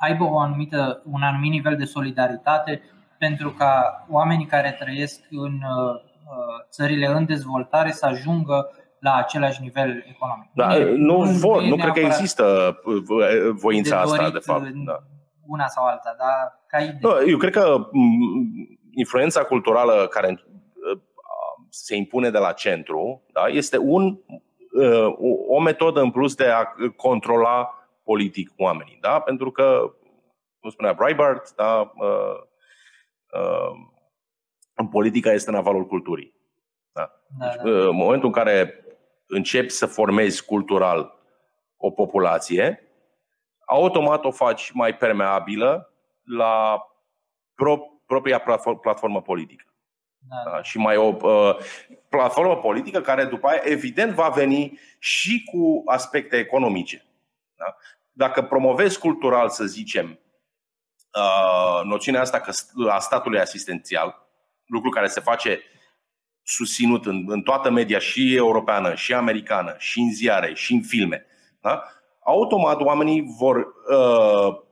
aibă 0.00 0.24
o 0.24 0.38
anumită, 0.38 1.02
un 1.04 1.22
anumit 1.22 1.50
nivel 1.50 1.76
de 1.76 1.84
solidaritate 1.84 2.82
pentru 3.18 3.50
ca 3.50 4.04
oamenii 4.10 4.46
care 4.46 4.76
trăiesc 4.80 5.20
în 5.30 5.52
uh, 5.52 5.94
uh 5.94 6.66
țările 6.70 7.06
în 7.06 7.24
dezvoltare 7.24 7.90
să 7.90 8.06
ajungă 8.06 8.70
la 9.00 9.14
același 9.14 9.62
nivel 9.62 10.04
economic. 10.08 10.50
Da, 10.54 10.74
nu, 10.96 11.24
nu 11.24 11.30
vor, 11.30 11.62
nu 11.62 11.76
cred 11.76 11.92
că 11.92 12.00
există 12.00 12.76
uh, 12.84 13.50
voința 13.52 13.96
de 13.96 14.02
asta, 14.02 14.30
de 14.30 14.38
fapt. 14.38 14.62
Da. 14.62 14.98
Una 15.46 15.66
sau 15.66 15.86
alta, 15.86 16.14
dar 16.18 16.60
ca 16.66 16.78
idee. 16.78 16.98
Nu, 17.00 17.30
eu 17.30 17.36
cred 17.36 17.52
că 17.52 17.88
influența 18.98 19.44
culturală 19.44 20.06
care 20.06 20.28
uh, 20.30 21.00
se 21.70 21.96
impune 21.96 22.30
de 22.30 22.38
la 22.38 22.52
centru 22.52 23.22
da, 23.32 23.46
este 23.46 23.78
un, 23.78 24.18
uh, 24.72 25.14
o 25.48 25.60
metodă 25.60 26.00
în 26.00 26.10
plus 26.10 26.34
de 26.34 26.46
a 26.46 26.64
controla 26.96 27.72
politic 28.04 28.50
oamenii. 28.56 28.98
Da? 29.00 29.20
Pentru 29.20 29.50
că, 29.50 29.94
cum 30.60 30.70
spunea 30.70 30.92
Breitbart, 30.92 31.54
da, 31.54 31.92
uh, 31.96 32.46
politica 34.90 35.32
este 35.32 35.50
în 35.50 35.56
avalul 35.56 35.86
culturii. 35.86 36.34
Da? 36.92 37.10
Da, 37.38 37.46
deci, 37.46 37.62
da. 37.62 37.70
În 37.70 37.96
momentul 37.96 38.26
în 38.26 38.34
care 38.34 38.84
începi 39.26 39.68
să 39.68 39.86
formezi 39.86 40.44
cultural 40.44 41.14
o 41.76 41.90
populație, 41.90 42.82
automat 43.66 44.24
o 44.24 44.30
faci 44.30 44.70
mai 44.72 44.96
permeabilă 44.96 45.92
la 46.22 46.82
pro- 47.54 47.97
propria 48.08 48.38
platformă 48.80 49.22
politică. 49.22 49.64
Da. 50.18 50.50
Da? 50.50 50.62
Și 50.62 50.78
mai 50.78 50.96
o 50.96 51.16
uh, 51.22 51.56
platformă 52.08 52.56
politică 52.56 53.00
care 53.00 53.24
după 53.24 53.46
aia 53.46 53.60
evident 53.64 54.12
va 54.12 54.28
veni 54.28 54.78
și 54.98 55.44
cu 55.50 55.82
aspecte 55.86 56.36
economice. 56.36 57.06
Da? 57.56 57.76
Dacă 58.12 58.42
promovezi 58.42 58.98
cultural, 58.98 59.48
să 59.48 59.64
zicem, 59.64 60.18
uh, 61.14 61.84
noțiunea 61.84 62.20
asta 62.20 62.40
că 62.40 62.52
a 62.88 62.98
statului 62.98 63.40
asistențial, 63.40 64.26
lucru 64.66 64.90
care 64.90 65.06
se 65.06 65.20
face 65.20 65.60
susținut 66.42 67.06
în, 67.06 67.24
în 67.26 67.42
toată 67.42 67.70
media 67.70 67.98
și 67.98 68.36
europeană, 68.36 68.94
și 68.94 69.14
americană, 69.14 69.74
și 69.78 70.00
în 70.00 70.12
ziare, 70.12 70.54
și 70.54 70.72
în 70.72 70.82
filme, 70.82 71.26
da? 71.60 71.82
automat 72.20 72.80
oamenii 72.80 73.24
vor 73.38 73.56
uh, 73.56 74.66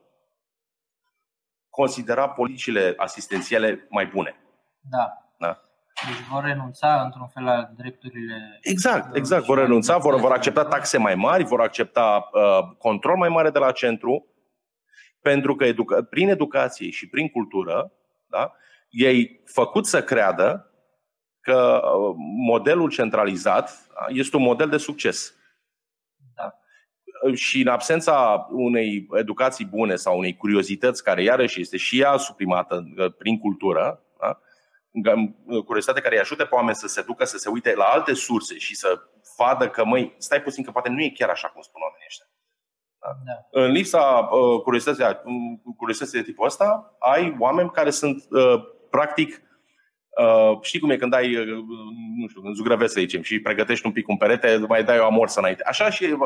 considera 1.76 2.28
politicile 2.28 2.94
asistențiale 2.96 3.86
mai 3.90 4.06
bune. 4.06 4.36
Da. 4.80 5.06
da. 5.38 5.60
Deci 6.06 6.26
vor 6.30 6.44
renunța 6.44 7.02
într-un 7.04 7.28
fel 7.28 7.44
la 7.44 7.70
drepturile. 7.76 8.58
Exact, 8.60 9.10
uh, 9.10 9.16
exact. 9.16 9.44
Vor 9.44 9.58
renunța, 9.58 9.98
vor, 9.98 10.20
vor 10.20 10.32
accepta 10.32 10.64
taxe 10.64 10.98
mai 10.98 11.14
mari, 11.14 11.44
vor 11.44 11.60
accepta 11.60 12.28
uh, 12.32 12.76
control 12.78 13.16
mai 13.16 13.28
mare 13.28 13.50
de 13.50 13.58
la 13.58 13.72
centru, 13.72 14.26
pentru 15.20 15.54
că 15.54 15.64
educa- 15.64 16.08
prin 16.10 16.28
educație 16.28 16.90
și 16.90 17.08
prin 17.08 17.28
cultură, 17.28 17.92
da, 18.26 18.52
ei 18.88 19.42
făcut 19.44 19.86
să 19.86 20.02
creadă 20.02 20.70
că 21.40 21.80
uh, 21.82 22.14
modelul 22.46 22.90
centralizat 22.90 23.88
este 24.08 24.36
un 24.36 24.42
model 24.42 24.68
de 24.68 24.76
succes. 24.76 25.35
Da. 27.22 27.34
și 27.34 27.60
în 27.60 27.68
absența 27.68 28.46
unei 28.50 29.06
educații 29.12 29.64
bune 29.64 29.96
sau 29.96 30.18
unei 30.18 30.36
curiozități 30.36 31.02
care 31.02 31.22
iarăși 31.22 31.60
este 31.60 31.76
și 31.76 32.00
ea 32.00 32.16
suprimată 32.16 32.84
prin 33.18 33.38
cultură, 33.38 34.02
da? 34.20 34.40
curiozitate 35.64 36.00
care 36.00 36.14
îi 36.14 36.20
ajută 36.20 36.44
pe 36.44 36.54
oameni 36.54 36.76
să 36.76 36.86
se 36.86 37.02
ducă, 37.02 37.24
să 37.24 37.38
se 37.38 37.48
uite 37.48 37.74
la 37.74 37.84
alte 37.84 38.14
surse 38.14 38.58
și 38.58 38.76
să 38.76 38.98
vadă 39.36 39.68
că, 39.68 39.84
măi, 39.84 40.14
stai 40.18 40.42
puțin 40.42 40.64
că 40.64 40.70
poate 40.70 40.88
nu 40.88 41.02
e 41.02 41.10
chiar 41.14 41.28
așa 41.28 41.48
cum 41.48 41.62
spun 41.62 41.80
oamenii 41.82 42.06
ăștia. 42.08 42.26
Da? 43.00 43.10
Da. 43.24 43.60
În 43.62 43.70
lipsa 43.70 44.28
uh, 44.32 44.60
curiozității, 44.62 45.04
curiozității 45.76 46.18
de 46.18 46.24
tipul 46.24 46.46
ăsta, 46.46 46.96
ai 46.98 47.36
oameni 47.38 47.70
care 47.70 47.90
sunt 47.90 48.24
uh, 48.30 48.62
practic 48.90 49.42
Uh, 50.24 50.58
știi 50.60 50.80
cum 50.80 50.90
e 50.90 50.96
când 50.96 51.14
ai, 51.14 51.36
uh, 51.36 51.46
nu 52.16 52.26
știu, 52.28 52.40
în 52.44 52.54
zugrăveți 52.54 52.92
să 52.92 53.00
zicem, 53.00 53.22
și 53.22 53.40
pregătești 53.40 53.86
un 53.86 53.92
pic 53.92 54.08
un 54.08 54.16
perete, 54.16 54.64
mai 54.68 54.84
dai 54.84 54.98
o 54.98 55.04
amorsă 55.04 55.38
înainte. 55.38 55.62
Așa 55.66 55.90
și 55.90 56.16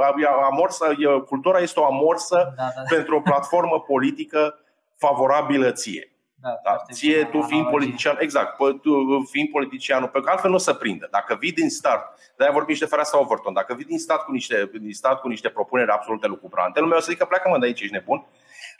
amorsă, 0.50 0.94
cultura 1.26 1.58
este 1.58 1.80
o 1.80 1.84
amorsă 1.84 2.54
da, 2.56 2.62
da, 2.62 2.70
da. 2.76 2.94
pentru 2.96 3.16
o 3.16 3.20
platformă 3.20 3.80
politică 3.80 4.58
favorabilă 4.96 5.70
ție. 5.70 6.12
Da, 6.42 6.60
da. 6.64 6.76
Ție, 6.92 7.24
tu 7.24 7.40
fiind 7.40 7.66
politician, 7.66 8.16
exact, 8.18 8.56
tu 8.56 9.24
fiind 9.30 9.48
politicianul, 9.48 10.08
pentru 10.08 10.22
că 10.22 10.30
altfel 10.30 10.50
nu 10.50 10.56
o 10.56 10.58
să 10.58 10.72
prindă. 10.72 11.08
Dacă 11.10 11.36
vii 11.40 11.52
din 11.52 11.70
start, 11.70 12.04
de-aia 12.36 12.52
vorbim 12.52 12.74
și 12.74 12.80
de 12.80 12.86
fereastra 12.86 13.20
Overton, 13.20 13.52
dacă 13.52 13.74
vii 13.74 13.84
din 13.84 13.98
start 13.98 14.20
cu 14.20 14.32
niște, 14.32 14.70
din 14.80 14.92
start 14.92 15.20
cu 15.20 15.28
niște 15.28 15.48
propuneri 15.48 15.90
absolute 15.90 16.26
lucubrante, 16.26 16.80
lumea 16.80 16.96
o 16.96 17.00
să 17.00 17.10
zică 17.10 17.24
pleacă 17.24 17.48
mă 17.48 17.58
de 17.58 17.66
aici, 17.66 17.80
ești 17.80 17.92
nebun. 17.92 18.26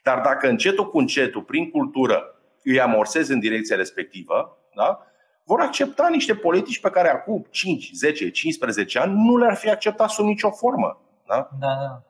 Dar 0.02 0.20
dacă 0.20 0.48
încetul 0.48 0.90
cu 0.90 0.98
încetul, 0.98 1.42
prin 1.42 1.70
cultură, 1.70 2.39
îi 2.64 2.80
amorsezi 2.80 3.32
în 3.32 3.38
direcția 3.38 3.76
respectivă, 3.76 4.58
da? 4.74 4.98
vor 5.50 5.60
accepta 5.60 6.08
niște 6.10 6.34
politici 6.34 6.80
pe 6.80 6.90
care 6.90 7.10
acum 7.10 7.46
5, 7.50 7.90
10, 7.92 8.30
15 8.30 8.98
ani 8.98 9.12
nu 9.12 9.36
le-ar 9.36 9.54
fi 9.54 9.70
acceptat 9.70 10.10
sub 10.10 10.24
nicio 10.24 10.50
formă. 10.50 11.00
Da? 11.26 11.48
Da, 11.58 11.68
da. 11.68 12.02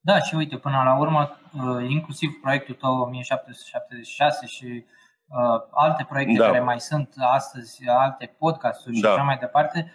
Da, 0.00 0.20
și 0.20 0.34
uite, 0.34 0.56
până 0.56 0.82
la 0.84 0.98
urmă, 0.98 1.38
uh, 1.52 1.90
inclusiv 1.90 2.30
proiectul 2.42 2.74
tău 2.74 3.00
1776 3.00 4.46
și 4.46 4.84
uh, 5.28 5.60
alte 5.70 6.06
proiecte 6.08 6.38
da. 6.38 6.44
care 6.44 6.60
mai 6.60 6.80
sunt 6.80 7.14
astăzi, 7.34 7.88
alte 7.88 8.36
podcasturi 8.38 8.94
și 8.94 9.02
da. 9.02 9.10
așa 9.12 9.22
mai 9.22 9.36
departe, 9.40 9.92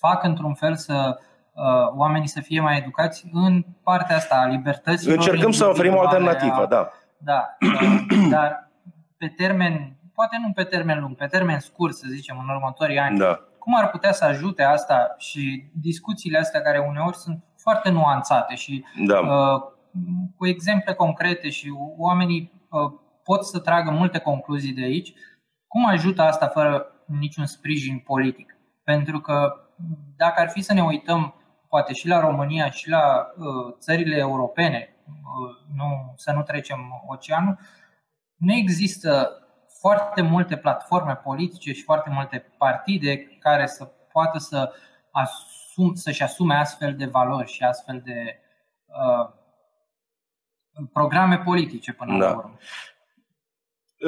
fac 0.00 0.22
într-un 0.22 0.54
fel 0.54 0.76
să 0.76 1.18
uh, 1.52 1.96
oamenii 1.96 2.28
să 2.28 2.40
fie 2.40 2.60
mai 2.60 2.76
educați 2.76 3.24
în 3.32 3.64
partea 3.82 4.16
asta 4.16 4.34
a 4.34 4.46
libertății. 4.46 5.12
Încercăm 5.12 5.50
să 5.50 5.68
oferim 5.68 5.94
o 5.94 6.00
alternativă, 6.00 6.66
da. 6.68 6.90
Da, 7.18 7.56
dar 8.30 8.71
pe 9.22 9.28
termen 9.28 9.96
poate 10.14 10.36
nu 10.46 10.52
pe 10.52 10.64
termen 10.64 11.00
lung, 11.00 11.16
pe 11.16 11.26
termen 11.26 11.58
scurt, 11.58 11.94
să 11.94 12.06
zicem, 12.08 12.38
în 12.38 12.54
următorii 12.54 12.98
ani, 12.98 13.18
da. 13.18 13.40
cum 13.58 13.74
ar 13.76 13.90
putea 13.90 14.12
să 14.12 14.24
ajute 14.24 14.62
asta 14.62 15.14
și 15.18 15.70
discuțiile 15.80 16.38
astea 16.38 16.60
care 16.60 16.78
uneori 16.78 17.16
sunt 17.16 17.44
foarte 17.56 17.90
nuanțate 17.90 18.54
și 18.54 18.84
da. 19.06 19.18
uh, 19.18 19.60
cu 20.36 20.46
exemple 20.46 20.92
concrete 20.94 21.50
și 21.50 21.72
oamenii 21.96 22.52
uh, 22.70 22.92
pot 23.24 23.44
să 23.44 23.58
tragă 23.58 23.90
multe 23.90 24.18
concluzii 24.18 24.72
de 24.72 24.82
aici, 24.82 25.12
cum 25.66 25.86
ajută 25.86 26.22
asta 26.22 26.46
fără 26.46 26.86
niciun 27.06 27.46
sprijin 27.46 27.98
politic? 27.98 28.56
Pentru 28.84 29.20
că 29.20 29.52
dacă 30.16 30.40
ar 30.40 30.48
fi 30.48 30.60
să 30.60 30.72
ne 30.72 30.82
uităm 30.82 31.34
poate 31.68 31.92
și 31.92 32.08
la 32.08 32.20
România 32.20 32.70
și 32.70 32.88
la 32.88 33.26
uh, 33.36 33.74
țările 33.78 34.16
europene, 34.16 34.96
uh, 35.06 35.76
nu, 35.76 36.14
să 36.16 36.32
nu 36.32 36.42
trecem 36.42 37.04
oceanul, 37.06 37.58
nu 38.42 38.52
există 38.52 39.36
foarte 39.80 40.22
multe 40.22 40.56
platforme 40.56 41.20
politice 41.24 41.72
și 41.72 41.82
foarte 41.82 42.10
multe 42.12 42.52
partide 42.58 43.38
care 43.40 43.66
să 43.66 43.84
poată 44.12 44.38
să 44.38 44.72
asum, 45.10 45.94
să-și 45.94 46.22
asume 46.22 46.54
astfel 46.54 46.96
de 46.96 47.04
valori 47.04 47.50
și 47.50 47.62
astfel 47.62 48.02
de 48.04 48.40
uh, 48.86 49.32
programe 50.92 51.38
politice 51.38 51.92
până 51.92 52.18
da. 52.18 52.30
la 52.30 52.36
urmă. 52.36 52.58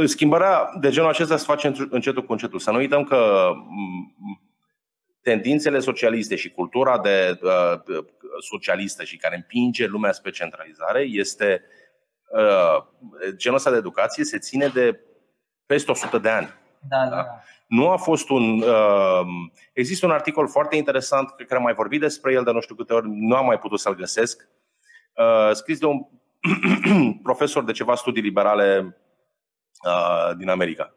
Schimbarea 0.07 0.71
de 0.81 0.91
genul 0.91 1.09
acesta 1.09 1.37
se 1.37 1.45
face 1.45 1.73
încetul 1.91 2.25
cu 2.25 2.33
încetul. 2.33 2.59
Să 2.59 2.71
nu 2.71 2.77
uităm 2.77 3.05
că 3.05 3.51
tendințele 5.23 5.79
socialiste 5.79 6.37
și 6.37 6.51
cultura 6.51 6.99
de 6.99 7.39
uh, 7.43 7.81
socialistă 8.41 9.05
și 9.05 9.17
care 9.17 9.37
împinge 9.37 9.87
lumea 9.87 10.13
spre 10.13 10.31
centralizare 10.31 11.01
este 11.01 11.63
uh, 11.63 11.84
genul 13.37 13.57
ăsta 13.57 13.71
de 13.71 13.77
educație 13.77 14.25
se 14.25 14.39
ține 14.39 14.67
de 14.67 15.01
peste 15.67 15.91
100 15.91 16.19
de 16.19 16.29
ani. 16.29 16.49
Da, 16.89 17.07
da. 17.09 17.17
da. 17.17 17.43
Nu 17.67 17.91
a 17.91 17.97
fost 17.97 18.29
un. 18.29 18.61
Uh, 18.61 19.27
există 19.73 20.07
un 20.07 20.13
articol 20.13 20.49
foarte 20.49 20.77
interesant, 20.77 21.31
cred 21.31 21.49
că 21.49 21.55
am 21.55 21.63
mai 21.63 21.75
vorbit 21.75 22.01
despre 22.01 22.33
el 22.33 22.45
de 22.45 22.51
nu 22.51 22.61
știu 22.61 22.75
câte 22.75 22.93
ori, 22.93 23.07
nu 23.09 23.37
am 23.37 23.45
mai 23.45 23.59
putut 23.59 23.81
să-l 23.81 23.95
găsesc, 23.95 24.49
uh, 25.17 25.51
scris 25.53 25.79
de 25.79 25.87
un 25.87 26.07
profesor 27.23 27.65
de 27.65 27.73
ceva 27.73 27.95
studii 27.95 28.23
liberale 28.23 28.97
uh, 29.87 30.37
din 30.37 30.49
America. 30.49 30.95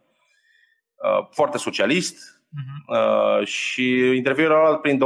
Uh, 0.96 1.28
foarte 1.32 1.58
socialist 1.58 2.42
uh-huh. 2.42 2.98
uh, 3.40 3.46
și 3.46 4.16
interviul 4.16 4.52
era 4.52 4.78
prin 4.78 5.00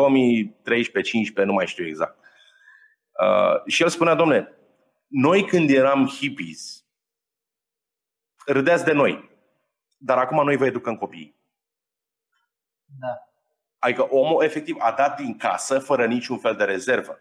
2013-15, 1.42 1.46
nu 1.46 1.54
mai 1.54 1.68
știu 1.68 1.86
exact. 1.86 2.18
Uh, 3.22 3.72
și 3.72 3.82
el 3.82 3.90
spunea, 3.90 4.14
domne, 4.14 4.50
noi 5.12 5.46
când 5.46 5.70
eram 5.70 6.08
hippies, 6.08 6.86
râdeați 8.46 8.84
de 8.84 8.92
noi 8.92 9.30
dar 10.04 10.18
acum 10.18 10.44
noi 10.44 10.56
vă 10.56 10.66
educăm 10.66 10.98
copiii. 10.98 11.40
Da. 13.00 13.24
Adică 13.80 14.08
omul 14.10 14.44
efectiv 14.44 14.76
a 14.80 14.92
dat 14.92 15.16
din 15.16 15.38
casă 15.38 15.80
fără 15.80 16.06
niciun 16.06 16.38
fel 16.38 16.56
de 16.56 16.64
rezervă. 16.64 17.20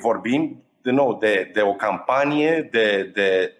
Vorbim, 0.00 0.64
din 0.82 0.94
nou, 0.94 1.18
de, 1.18 1.50
de 1.52 1.62
o 1.62 1.74
campanie 1.74 2.62
de, 2.62 3.02
de, 3.02 3.56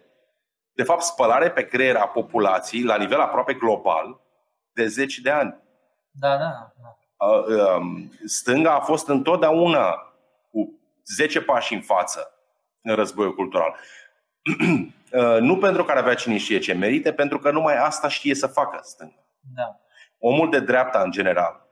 de 0.72 0.82
fapt, 0.82 1.02
spălare 1.02 1.50
pe 1.50 1.66
creier 1.66 1.96
a 1.96 2.08
populației 2.08 2.82
la 2.82 2.96
nivel 2.96 3.20
aproape 3.20 3.54
global 3.54 4.20
de 4.72 4.86
zeci 4.86 5.18
de 5.18 5.30
ani. 5.30 5.62
Da, 6.10 6.36
da. 6.36 6.72
da. 6.82 7.26
Um, 7.26 8.12
stânga 8.24 8.74
a 8.74 8.80
fost 8.80 9.08
întotdeauna 9.08 9.92
cu 9.92 10.07
10 11.14 11.40
pași 11.40 11.74
în 11.74 11.80
față 11.80 12.32
în 12.82 12.94
războiul 12.94 13.34
cultural. 13.34 13.76
Uh, 15.12 15.36
nu 15.40 15.58
pentru 15.58 15.84
că 15.84 15.90
ar 15.90 15.96
avea 15.96 16.14
cine 16.14 16.36
știe 16.36 16.58
ce 16.58 16.72
merite, 16.72 17.12
pentru 17.12 17.38
că 17.38 17.50
numai 17.50 17.76
asta 17.76 18.08
știe 18.08 18.34
să 18.34 18.46
facă 18.46 18.78
stânga. 18.82 19.26
Da. 19.54 19.80
Omul 20.18 20.50
de 20.50 20.60
dreapta, 20.60 21.02
în 21.02 21.10
general, 21.10 21.68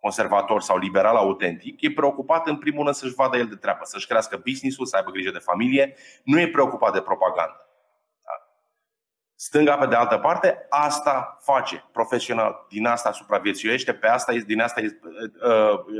conservator 0.00 0.62
sau 0.62 0.78
liberal 0.78 1.16
autentic, 1.16 1.80
e 1.80 1.92
preocupat 1.92 2.46
în 2.46 2.56
primul 2.56 2.84
rând 2.84 2.94
să-și 2.94 3.14
vadă 3.14 3.36
el 3.36 3.46
de 3.46 3.54
treabă, 3.54 3.80
să-și 3.82 4.06
crească 4.06 4.36
business-ul, 4.44 4.86
să 4.86 4.96
aibă 4.96 5.10
grijă 5.10 5.30
de 5.30 5.38
familie, 5.38 5.96
nu 6.24 6.40
e 6.40 6.48
preocupat 6.48 6.92
de 6.92 7.00
propagandă. 7.00 7.68
Da? 8.24 8.30
Stânga, 9.34 9.76
pe 9.76 9.86
de 9.86 9.94
altă 9.94 10.18
parte, 10.18 10.66
asta 10.68 11.38
face 11.40 11.84
profesional, 11.92 12.66
din 12.68 12.86
asta 12.86 13.12
supraviețuiește, 13.12 13.94
pe 13.94 14.06
asta, 14.06 14.32
din 14.46 14.60
asta 14.60 14.80
uh, 14.80 14.90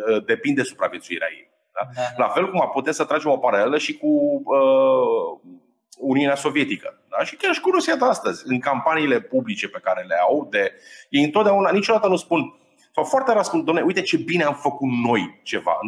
uh, 0.09 0.25
depinde 0.25 0.63
supraviețuirea 0.63 1.29
ei. 1.31 1.51
Da? 1.79 1.91
Da, 1.95 2.09
da. 2.17 2.25
La 2.25 2.31
fel 2.31 2.51
cum 2.51 2.61
a 2.61 2.67
putea 2.67 2.93
să 2.93 3.05
tragem 3.05 3.31
o 3.31 3.37
paralelă 3.37 3.79
și 3.79 3.97
cu 3.97 4.07
uh, 4.45 5.53
Uniunea 5.99 6.35
Sovietică. 6.35 7.01
Da? 7.09 7.25
Și 7.25 7.37
chiar 7.37 7.55
și 7.55 7.61
cu 7.61 7.71
Rusia 7.71 7.97
de 7.97 8.05
astăzi, 8.05 8.43
în 8.47 8.59
campaniile 8.61 9.21
publice 9.21 9.69
pe 9.69 9.81
care 9.83 10.05
le 10.09 10.15
au, 10.15 10.47
de, 10.51 10.73
ei 11.09 11.25
întotdeauna, 11.25 11.71
niciodată 11.71 12.09
nu 12.09 12.17
spun, 12.17 12.59
sau 12.95 13.05
foarte 13.05 13.33
rar 13.33 13.43
spun, 13.43 13.65
domne, 13.65 13.81
uite 13.81 14.03
ce 14.03 14.17
bine 14.17 14.45
am 14.45 14.55
făcut 14.55 14.89
noi 15.05 15.41
ceva. 15.43 15.79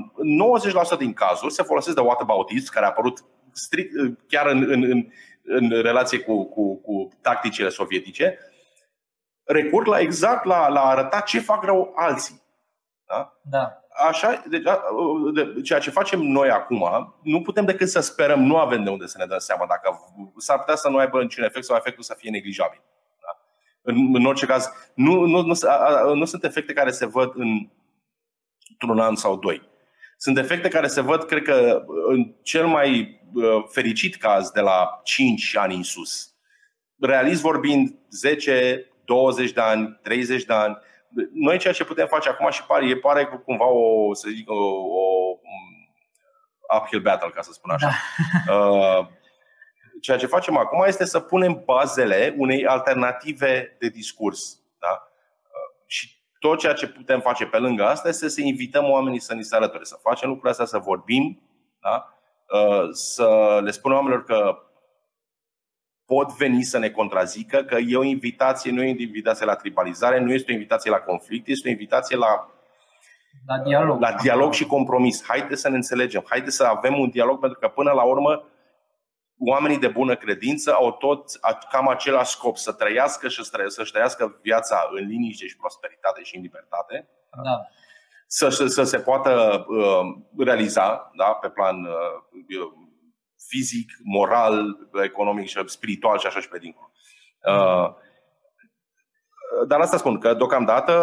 90% 0.94 0.98
din 0.98 1.12
cazuri 1.12 1.52
se 1.52 1.62
folosesc 1.62 1.94
de 1.94 2.00
whataboutism, 2.00 2.72
care 2.72 2.84
a 2.84 2.88
apărut 2.88 3.24
strict, 3.52 3.90
chiar 4.28 4.46
în, 4.46 4.70
în, 4.70 4.82
în, 4.82 5.06
în 5.42 5.82
relație 5.82 6.18
cu, 6.18 6.44
cu, 6.44 6.80
cu 6.80 7.08
tacticile 7.20 7.68
sovietice, 7.68 8.38
recurg 9.44 9.86
la 9.86 9.98
exact 9.98 10.44
la, 10.44 10.68
la 10.68 10.80
a 10.80 10.90
arăta 10.90 11.20
ce 11.20 11.40
fac 11.40 11.64
rău 11.64 11.92
alții. 11.94 12.42
Da? 13.06 13.32
Da 13.42 13.79
așa, 14.08 14.42
deci, 14.48 14.62
de, 15.34 15.60
ceea 15.62 15.78
ce 15.78 15.90
facem 15.90 16.20
noi 16.20 16.50
acum, 16.50 17.14
nu 17.22 17.42
putem 17.42 17.64
decât 17.64 17.88
să 17.88 18.00
sperăm, 18.00 18.42
nu 18.42 18.56
avem 18.56 18.84
de 18.84 18.90
unde 18.90 19.06
să 19.06 19.18
ne 19.18 19.26
dăm 19.26 19.38
seama 19.38 19.66
dacă 19.66 20.12
s-ar 20.36 20.58
putea 20.58 20.74
să 20.74 20.88
nu 20.88 20.96
aibă 20.96 21.22
niciun 21.22 21.44
efect 21.44 21.64
sau 21.64 21.76
efectul 21.76 22.02
să 22.02 22.14
fie 22.18 22.30
neglijabil. 22.30 22.82
Da? 23.20 23.40
În, 23.82 24.14
în 24.14 24.24
orice 24.24 24.46
caz, 24.46 24.70
nu, 24.94 25.24
nu, 25.24 25.42
nu, 25.42 25.54
nu 26.14 26.24
sunt 26.24 26.44
efecte 26.44 26.72
care 26.72 26.90
se 26.90 27.06
văd 27.06 27.32
în, 27.34 27.68
într-un 28.68 29.00
an 29.00 29.14
sau 29.14 29.36
doi. 29.36 29.68
Sunt 30.16 30.38
efecte 30.38 30.68
care 30.68 30.86
se 30.86 31.00
văd, 31.00 31.24
cred 31.24 31.42
că, 31.42 31.84
în 32.06 32.34
cel 32.42 32.66
mai 32.66 33.20
fericit 33.68 34.16
caz 34.16 34.50
de 34.50 34.60
la 34.60 35.00
5 35.04 35.56
ani 35.56 35.74
în 35.74 35.82
sus. 35.82 36.34
Realist 36.98 37.40
vorbind, 37.40 37.94
10, 38.10 38.86
20 39.04 39.52
de 39.52 39.60
ani, 39.60 39.98
30 40.02 40.44
de 40.44 40.52
ani, 40.52 40.78
noi 41.32 41.58
ceea 41.58 41.72
ce 41.72 41.84
putem 41.84 42.06
face 42.06 42.28
acum 42.28 42.50
și 42.50 42.64
pare, 42.64 42.88
e 42.88 42.96
pare 42.96 43.42
cumva 43.44 43.66
o, 43.66 44.14
să 44.14 44.28
zic, 44.28 44.50
o, 44.50 44.54
o 44.54 45.38
uphill 46.78 47.02
battle, 47.02 47.30
ca 47.30 47.42
să 47.42 47.52
spun 47.52 47.70
așa. 47.70 47.86
Da. 47.86 48.54
Uh, 48.54 49.06
ceea 50.00 50.16
ce 50.16 50.26
facem 50.26 50.56
acum 50.56 50.84
este 50.86 51.04
să 51.04 51.20
punem 51.20 51.62
bazele 51.64 52.34
unei 52.38 52.66
alternative 52.66 53.76
de 53.78 53.88
discurs. 53.88 54.60
Da? 54.78 54.88
Uh, 55.42 55.84
și 55.86 56.18
tot 56.38 56.58
ceea 56.58 56.72
ce 56.72 56.88
putem 56.88 57.20
face 57.20 57.46
pe 57.46 57.58
lângă 57.58 57.86
asta 57.86 58.08
este 58.08 58.28
să 58.28 58.40
invităm 58.40 58.90
oamenii 58.90 59.20
să 59.20 59.34
ni 59.34 59.42
se 59.42 59.56
alăture, 59.56 59.84
să 59.84 59.98
facem 60.02 60.28
lucrurile 60.28 60.50
astea, 60.50 60.78
să 60.80 60.86
vorbim, 60.86 61.42
da? 61.80 62.14
Uh, 62.58 62.88
să 62.92 63.58
le 63.62 63.70
spunem 63.70 63.96
oamenilor 63.96 64.24
că 64.24 64.58
pot 66.14 66.36
veni 66.36 66.62
să 66.62 66.78
ne 66.78 66.90
contrazică, 66.90 67.62
că 67.62 67.76
e 67.86 67.96
o 67.96 68.02
invitație, 68.02 68.70
nu 68.70 68.82
e 68.82 68.86
o 68.86 69.00
invitație 69.00 69.46
la 69.46 69.54
tribalizare, 69.54 70.20
nu 70.20 70.32
este 70.32 70.50
o 70.50 70.54
invitație 70.54 70.90
la 70.90 71.00
conflict, 71.00 71.46
este 71.48 71.68
o 71.68 71.70
invitație 71.70 72.16
la, 72.16 72.50
la 73.46 73.58
dialog. 73.58 74.00
la 74.00 74.12
dialog 74.12 74.52
și 74.52 74.66
compromis. 74.66 75.24
Haideți 75.26 75.60
să 75.60 75.68
ne 75.68 75.74
înțelegem, 75.76 76.24
haideți 76.28 76.56
să 76.56 76.64
avem 76.64 76.98
un 76.98 77.10
dialog, 77.10 77.40
pentru 77.40 77.58
că 77.58 77.68
până 77.68 77.92
la 77.92 78.02
urmă 78.02 78.44
oamenii 79.38 79.78
de 79.78 79.88
bună 79.88 80.16
credință 80.16 80.74
au 80.74 80.92
tot 80.92 81.24
cam 81.70 81.88
același 81.88 82.30
scop, 82.30 82.56
să 82.56 82.72
trăiască 82.72 83.28
și 83.28 83.44
să-și 83.66 83.92
trăiască 83.92 84.38
viața 84.42 84.88
în 84.90 85.06
liniște 85.06 85.46
și 85.46 85.56
prosperitate 85.56 86.22
și 86.22 86.36
în 86.36 86.42
libertate. 86.42 87.08
Da. 87.44 87.60
Să, 88.26 88.48
să 88.48 88.82
se 88.82 88.98
poată 88.98 89.64
uh, 89.68 90.00
realiza 90.36 91.10
da, 91.16 91.24
pe 91.24 91.48
plan 91.48 91.84
uh, 91.84 92.74
fizic, 93.48 93.90
moral, 94.02 94.76
economic 95.02 95.46
și 95.48 95.62
spiritual 95.66 96.18
și 96.18 96.26
așa 96.26 96.40
și 96.40 96.48
pe 96.48 96.58
dincolo. 96.58 96.90
Uh, 97.44 97.94
dar 99.66 99.80
asta 99.80 99.96
spun 99.96 100.18
că 100.18 100.34
deocamdată 100.34 100.94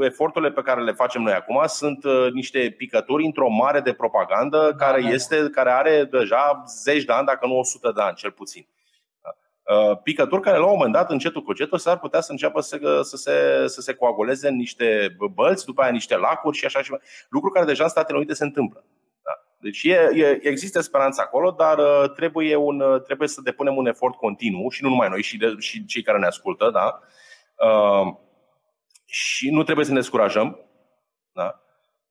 eforturile 0.00 0.50
pe 0.50 0.62
care 0.62 0.82
le 0.82 0.92
facem 0.92 1.22
noi 1.22 1.32
acum 1.32 1.62
sunt 1.66 2.04
uh, 2.04 2.32
niște 2.32 2.74
picături 2.76 3.24
într-o 3.24 3.48
mare 3.48 3.80
de 3.80 3.92
propagandă 3.92 4.74
care, 4.76 5.00
da, 5.00 5.08
da. 5.08 5.14
este, 5.14 5.48
care 5.50 5.70
are 5.70 6.04
deja 6.04 6.62
zeci 6.82 7.04
de 7.04 7.12
ani, 7.12 7.26
dacă 7.26 7.46
nu 7.46 7.58
100 7.58 7.92
de 7.94 8.02
ani, 8.02 8.16
cel 8.16 8.30
puțin. 8.30 8.66
Uh, 9.68 9.98
picături 10.02 10.42
care 10.42 10.58
la 10.58 10.64
un 10.64 10.72
moment 10.72 10.92
dat, 10.92 11.10
încetul 11.10 11.42
cu 11.42 11.50
încetul, 11.50 11.78
s-ar 11.78 11.98
putea 11.98 12.20
să 12.20 12.30
înceapă 12.30 12.60
să, 12.60 13.00
să, 13.02 13.16
se, 13.16 13.66
să 13.66 13.80
se 13.80 13.94
coaguleze 13.94 14.48
în 14.48 14.56
niște 14.56 15.16
bălți, 15.34 15.64
după 15.64 15.82
aia 15.82 15.90
niște 15.90 16.16
lacuri 16.16 16.56
și 16.56 16.64
așa 16.64 16.82
și 16.82 16.90
mai. 16.90 17.00
Lucruri 17.28 17.54
care 17.54 17.66
deja 17.66 17.82
în 17.82 17.88
Statele 17.88 18.16
Unite 18.16 18.34
se 18.34 18.44
întâmplă. 18.44 18.84
Da. 19.58 19.64
Deci 19.68 19.82
e, 19.82 20.10
e, 20.14 20.38
există 20.42 20.80
speranță 20.80 21.20
acolo, 21.20 21.50
dar 21.50 21.78
uh, 21.78 22.10
trebuie, 22.10 22.56
un, 22.56 23.02
trebuie 23.04 23.28
să 23.28 23.40
depunem 23.40 23.76
un 23.76 23.86
efort 23.86 24.14
continuu 24.14 24.70
și 24.70 24.82
nu 24.82 24.88
numai 24.88 25.08
noi, 25.08 25.22
și, 25.22 25.36
de, 25.36 25.54
și 25.58 25.84
cei 25.84 26.02
care 26.02 26.18
ne 26.18 26.26
ascultă, 26.26 26.70
da? 26.70 27.00
Uh, 27.68 28.14
și 29.04 29.50
nu 29.50 29.62
trebuie 29.62 29.84
să 29.84 29.92
ne 29.92 29.98
descurajăm. 29.98 30.60
Da? 31.32 31.62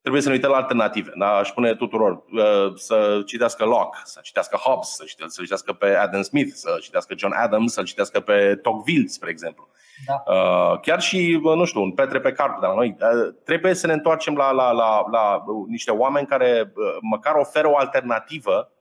Trebuie 0.02 0.22
să 0.22 0.28
ne 0.28 0.34
uităm 0.34 0.52
la 0.52 0.58
alternative. 0.58 1.12
Da? 1.16 1.38
Aș 1.38 1.48
spune 1.48 1.76
tuturor 1.76 2.24
uh, 2.32 2.74
să 2.76 3.22
citească 3.26 3.66
Locke, 3.66 3.98
să 4.04 4.20
citească 4.24 4.58
Hobbes, 4.58 4.88
să 4.88 5.04
citească, 5.04 5.34
să 5.34 5.42
citească 5.42 5.74
pe 5.74 5.96
Adam 5.96 6.22
Smith, 6.22 6.52
să 6.54 6.78
citească 6.82 7.14
John 7.18 7.34
Adams, 7.34 7.74
să 7.74 7.84
citească 7.84 8.20
pe 8.20 8.56
Tocqueville, 8.56 9.08
spre 9.08 9.30
exemplu. 9.30 9.70
Da. 10.06 10.34
Uh, 10.34 10.80
chiar 10.80 11.02
și, 11.02 11.40
nu 11.44 11.66
știu, 11.66 11.82
un 11.82 11.92
Petre 11.92 12.20
pe 12.20 12.32
Carp 12.32 12.60
de 12.60 12.66
la 12.66 12.74
noi. 12.74 12.98
Uh, 13.00 13.36
trebuie 13.44 13.74
să 13.74 13.88
ne 13.88 13.94
întoarcem 13.94 14.36
la, 14.36 14.52
la, 14.52 14.72
la, 14.72 15.06
la 15.12 15.44
niște 15.68 15.92
oameni 15.92 16.28
care 16.28 16.72
uh, 16.76 16.98
măcar 17.02 17.36
oferă 17.36 17.70
o 17.70 17.78
alternativă 17.78 18.72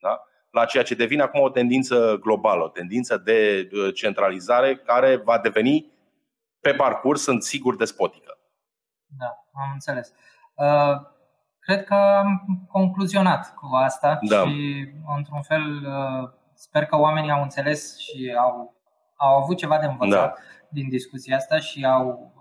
da? 0.00 0.22
la 0.50 0.64
ceea 0.64 0.82
ce 0.82 0.94
devine 0.94 1.22
acum 1.22 1.40
o 1.40 1.48
tendință 1.48 2.16
globală, 2.20 2.64
o 2.64 2.68
tendință 2.68 3.16
de 3.16 3.68
uh, 3.72 3.94
centralizare 3.94 4.76
care 4.76 5.16
va 5.16 5.38
deveni 5.38 5.92
pe 6.60 6.74
parcurs, 6.74 7.22
sunt 7.22 7.42
sigur, 7.42 7.76
despotică. 7.76 8.38
Da, 9.18 9.60
am 9.62 9.70
înțeles. 9.72 10.12
Uh, 10.54 11.00
cred 11.58 11.84
că 11.84 11.94
am 11.94 12.66
concluzionat 12.68 13.54
cu 13.54 13.66
asta 13.74 14.18
da. 14.20 14.46
și, 14.46 14.88
într-un 15.16 15.42
fel, 15.42 15.86
uh, 15.86 16.30
sper 16.54 16.84
că 16.84 16.96
oamenii 16.96 17.30
au 17.30 17.42
înțeles 17.42 17.98
și 17.98 18.34
au, 18.38 18.74
au 19.22 19.42
avut 19.42 19.56
ceva 19.56 19.78
de 19.78 19.86
învățat 19.86 20.34
da. 20.34 20.40
din 20.68 20.88
discuția 20.88 21.36
asta 21.36 21.58
și 21.58 21.84
au 21.84 22.32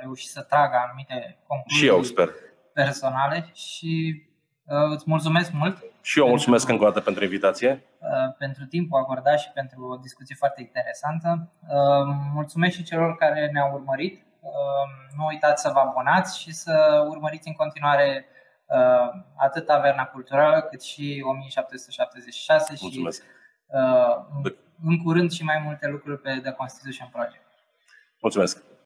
reușit 0.00 0.30
să 0.30 0.40
tragă 0.40 0.76
anumite 0.86 1.38
concluzii 1.46 1.82
și 1.82 1.86
eu 1.86 2.02
sper. 2.02 2.28
personale 2.72 3.50
și 3.54 4.22
îți 4.64 5.04
mulțumesc 5.06 5.52
mult 5.52 5.90
și 6.02 6.18
eu 6.18 6.28
mulțumesc 6.28 6.68
încă 6.68 6.82
o 6.82 6.86
dată 6.86 7.00
pentru 7.00 7.24
invitație. 7.24 7.84
Uh, 7.98 8.34
pentru 8.38 8.66
timpul 8.66 8.98
acordat 8.98 9.38
și 9.40 9.50
pentru 9.50 9.84
o 9.84 9.96
discuție 9.96 10.34
foarte 10.34 10.60
interesantă. 10.60 11.50
Uh, 11.62 12.14
mulțumesc 12.34 12.76
și 12.76 12.82
celor 12.82 13.16
care 13.16 13.50
ne-au 13.52 13.72
urmărit. 13.72 14.24
Uh, 14.40 14.50
nu 15.16 15.24
uitați 15.26 15.62
să 15.62 15.70
vă 15.72 15.78
abonați 15.78 16.40
și 16.40 16.52
să 16.52 17.04
urmăriți 17.08 17.48
în 17.48 17.54
continuare 17.54 18.26
atât 19.36 19.66
Taverna 19.66 20.04
Culturală 20.04 20.60
cât 20.60 20.82
și 20.82 21.22
1776 21.24 22.74
mulțumesc. 22.80 23.22
și 23.22 23.28
în 24.84 25.02
curând 25.02 25.30
și 25.30 25.44
mai 25.44 25.60
multe 25.64 25.88
lucruri 25.88 26.20
pe 26.20 26.40
The 26.42 26.52
Constitution 26.52 27.08
Project. 27.12 27.44
Mulțumesc! 28.20 28.69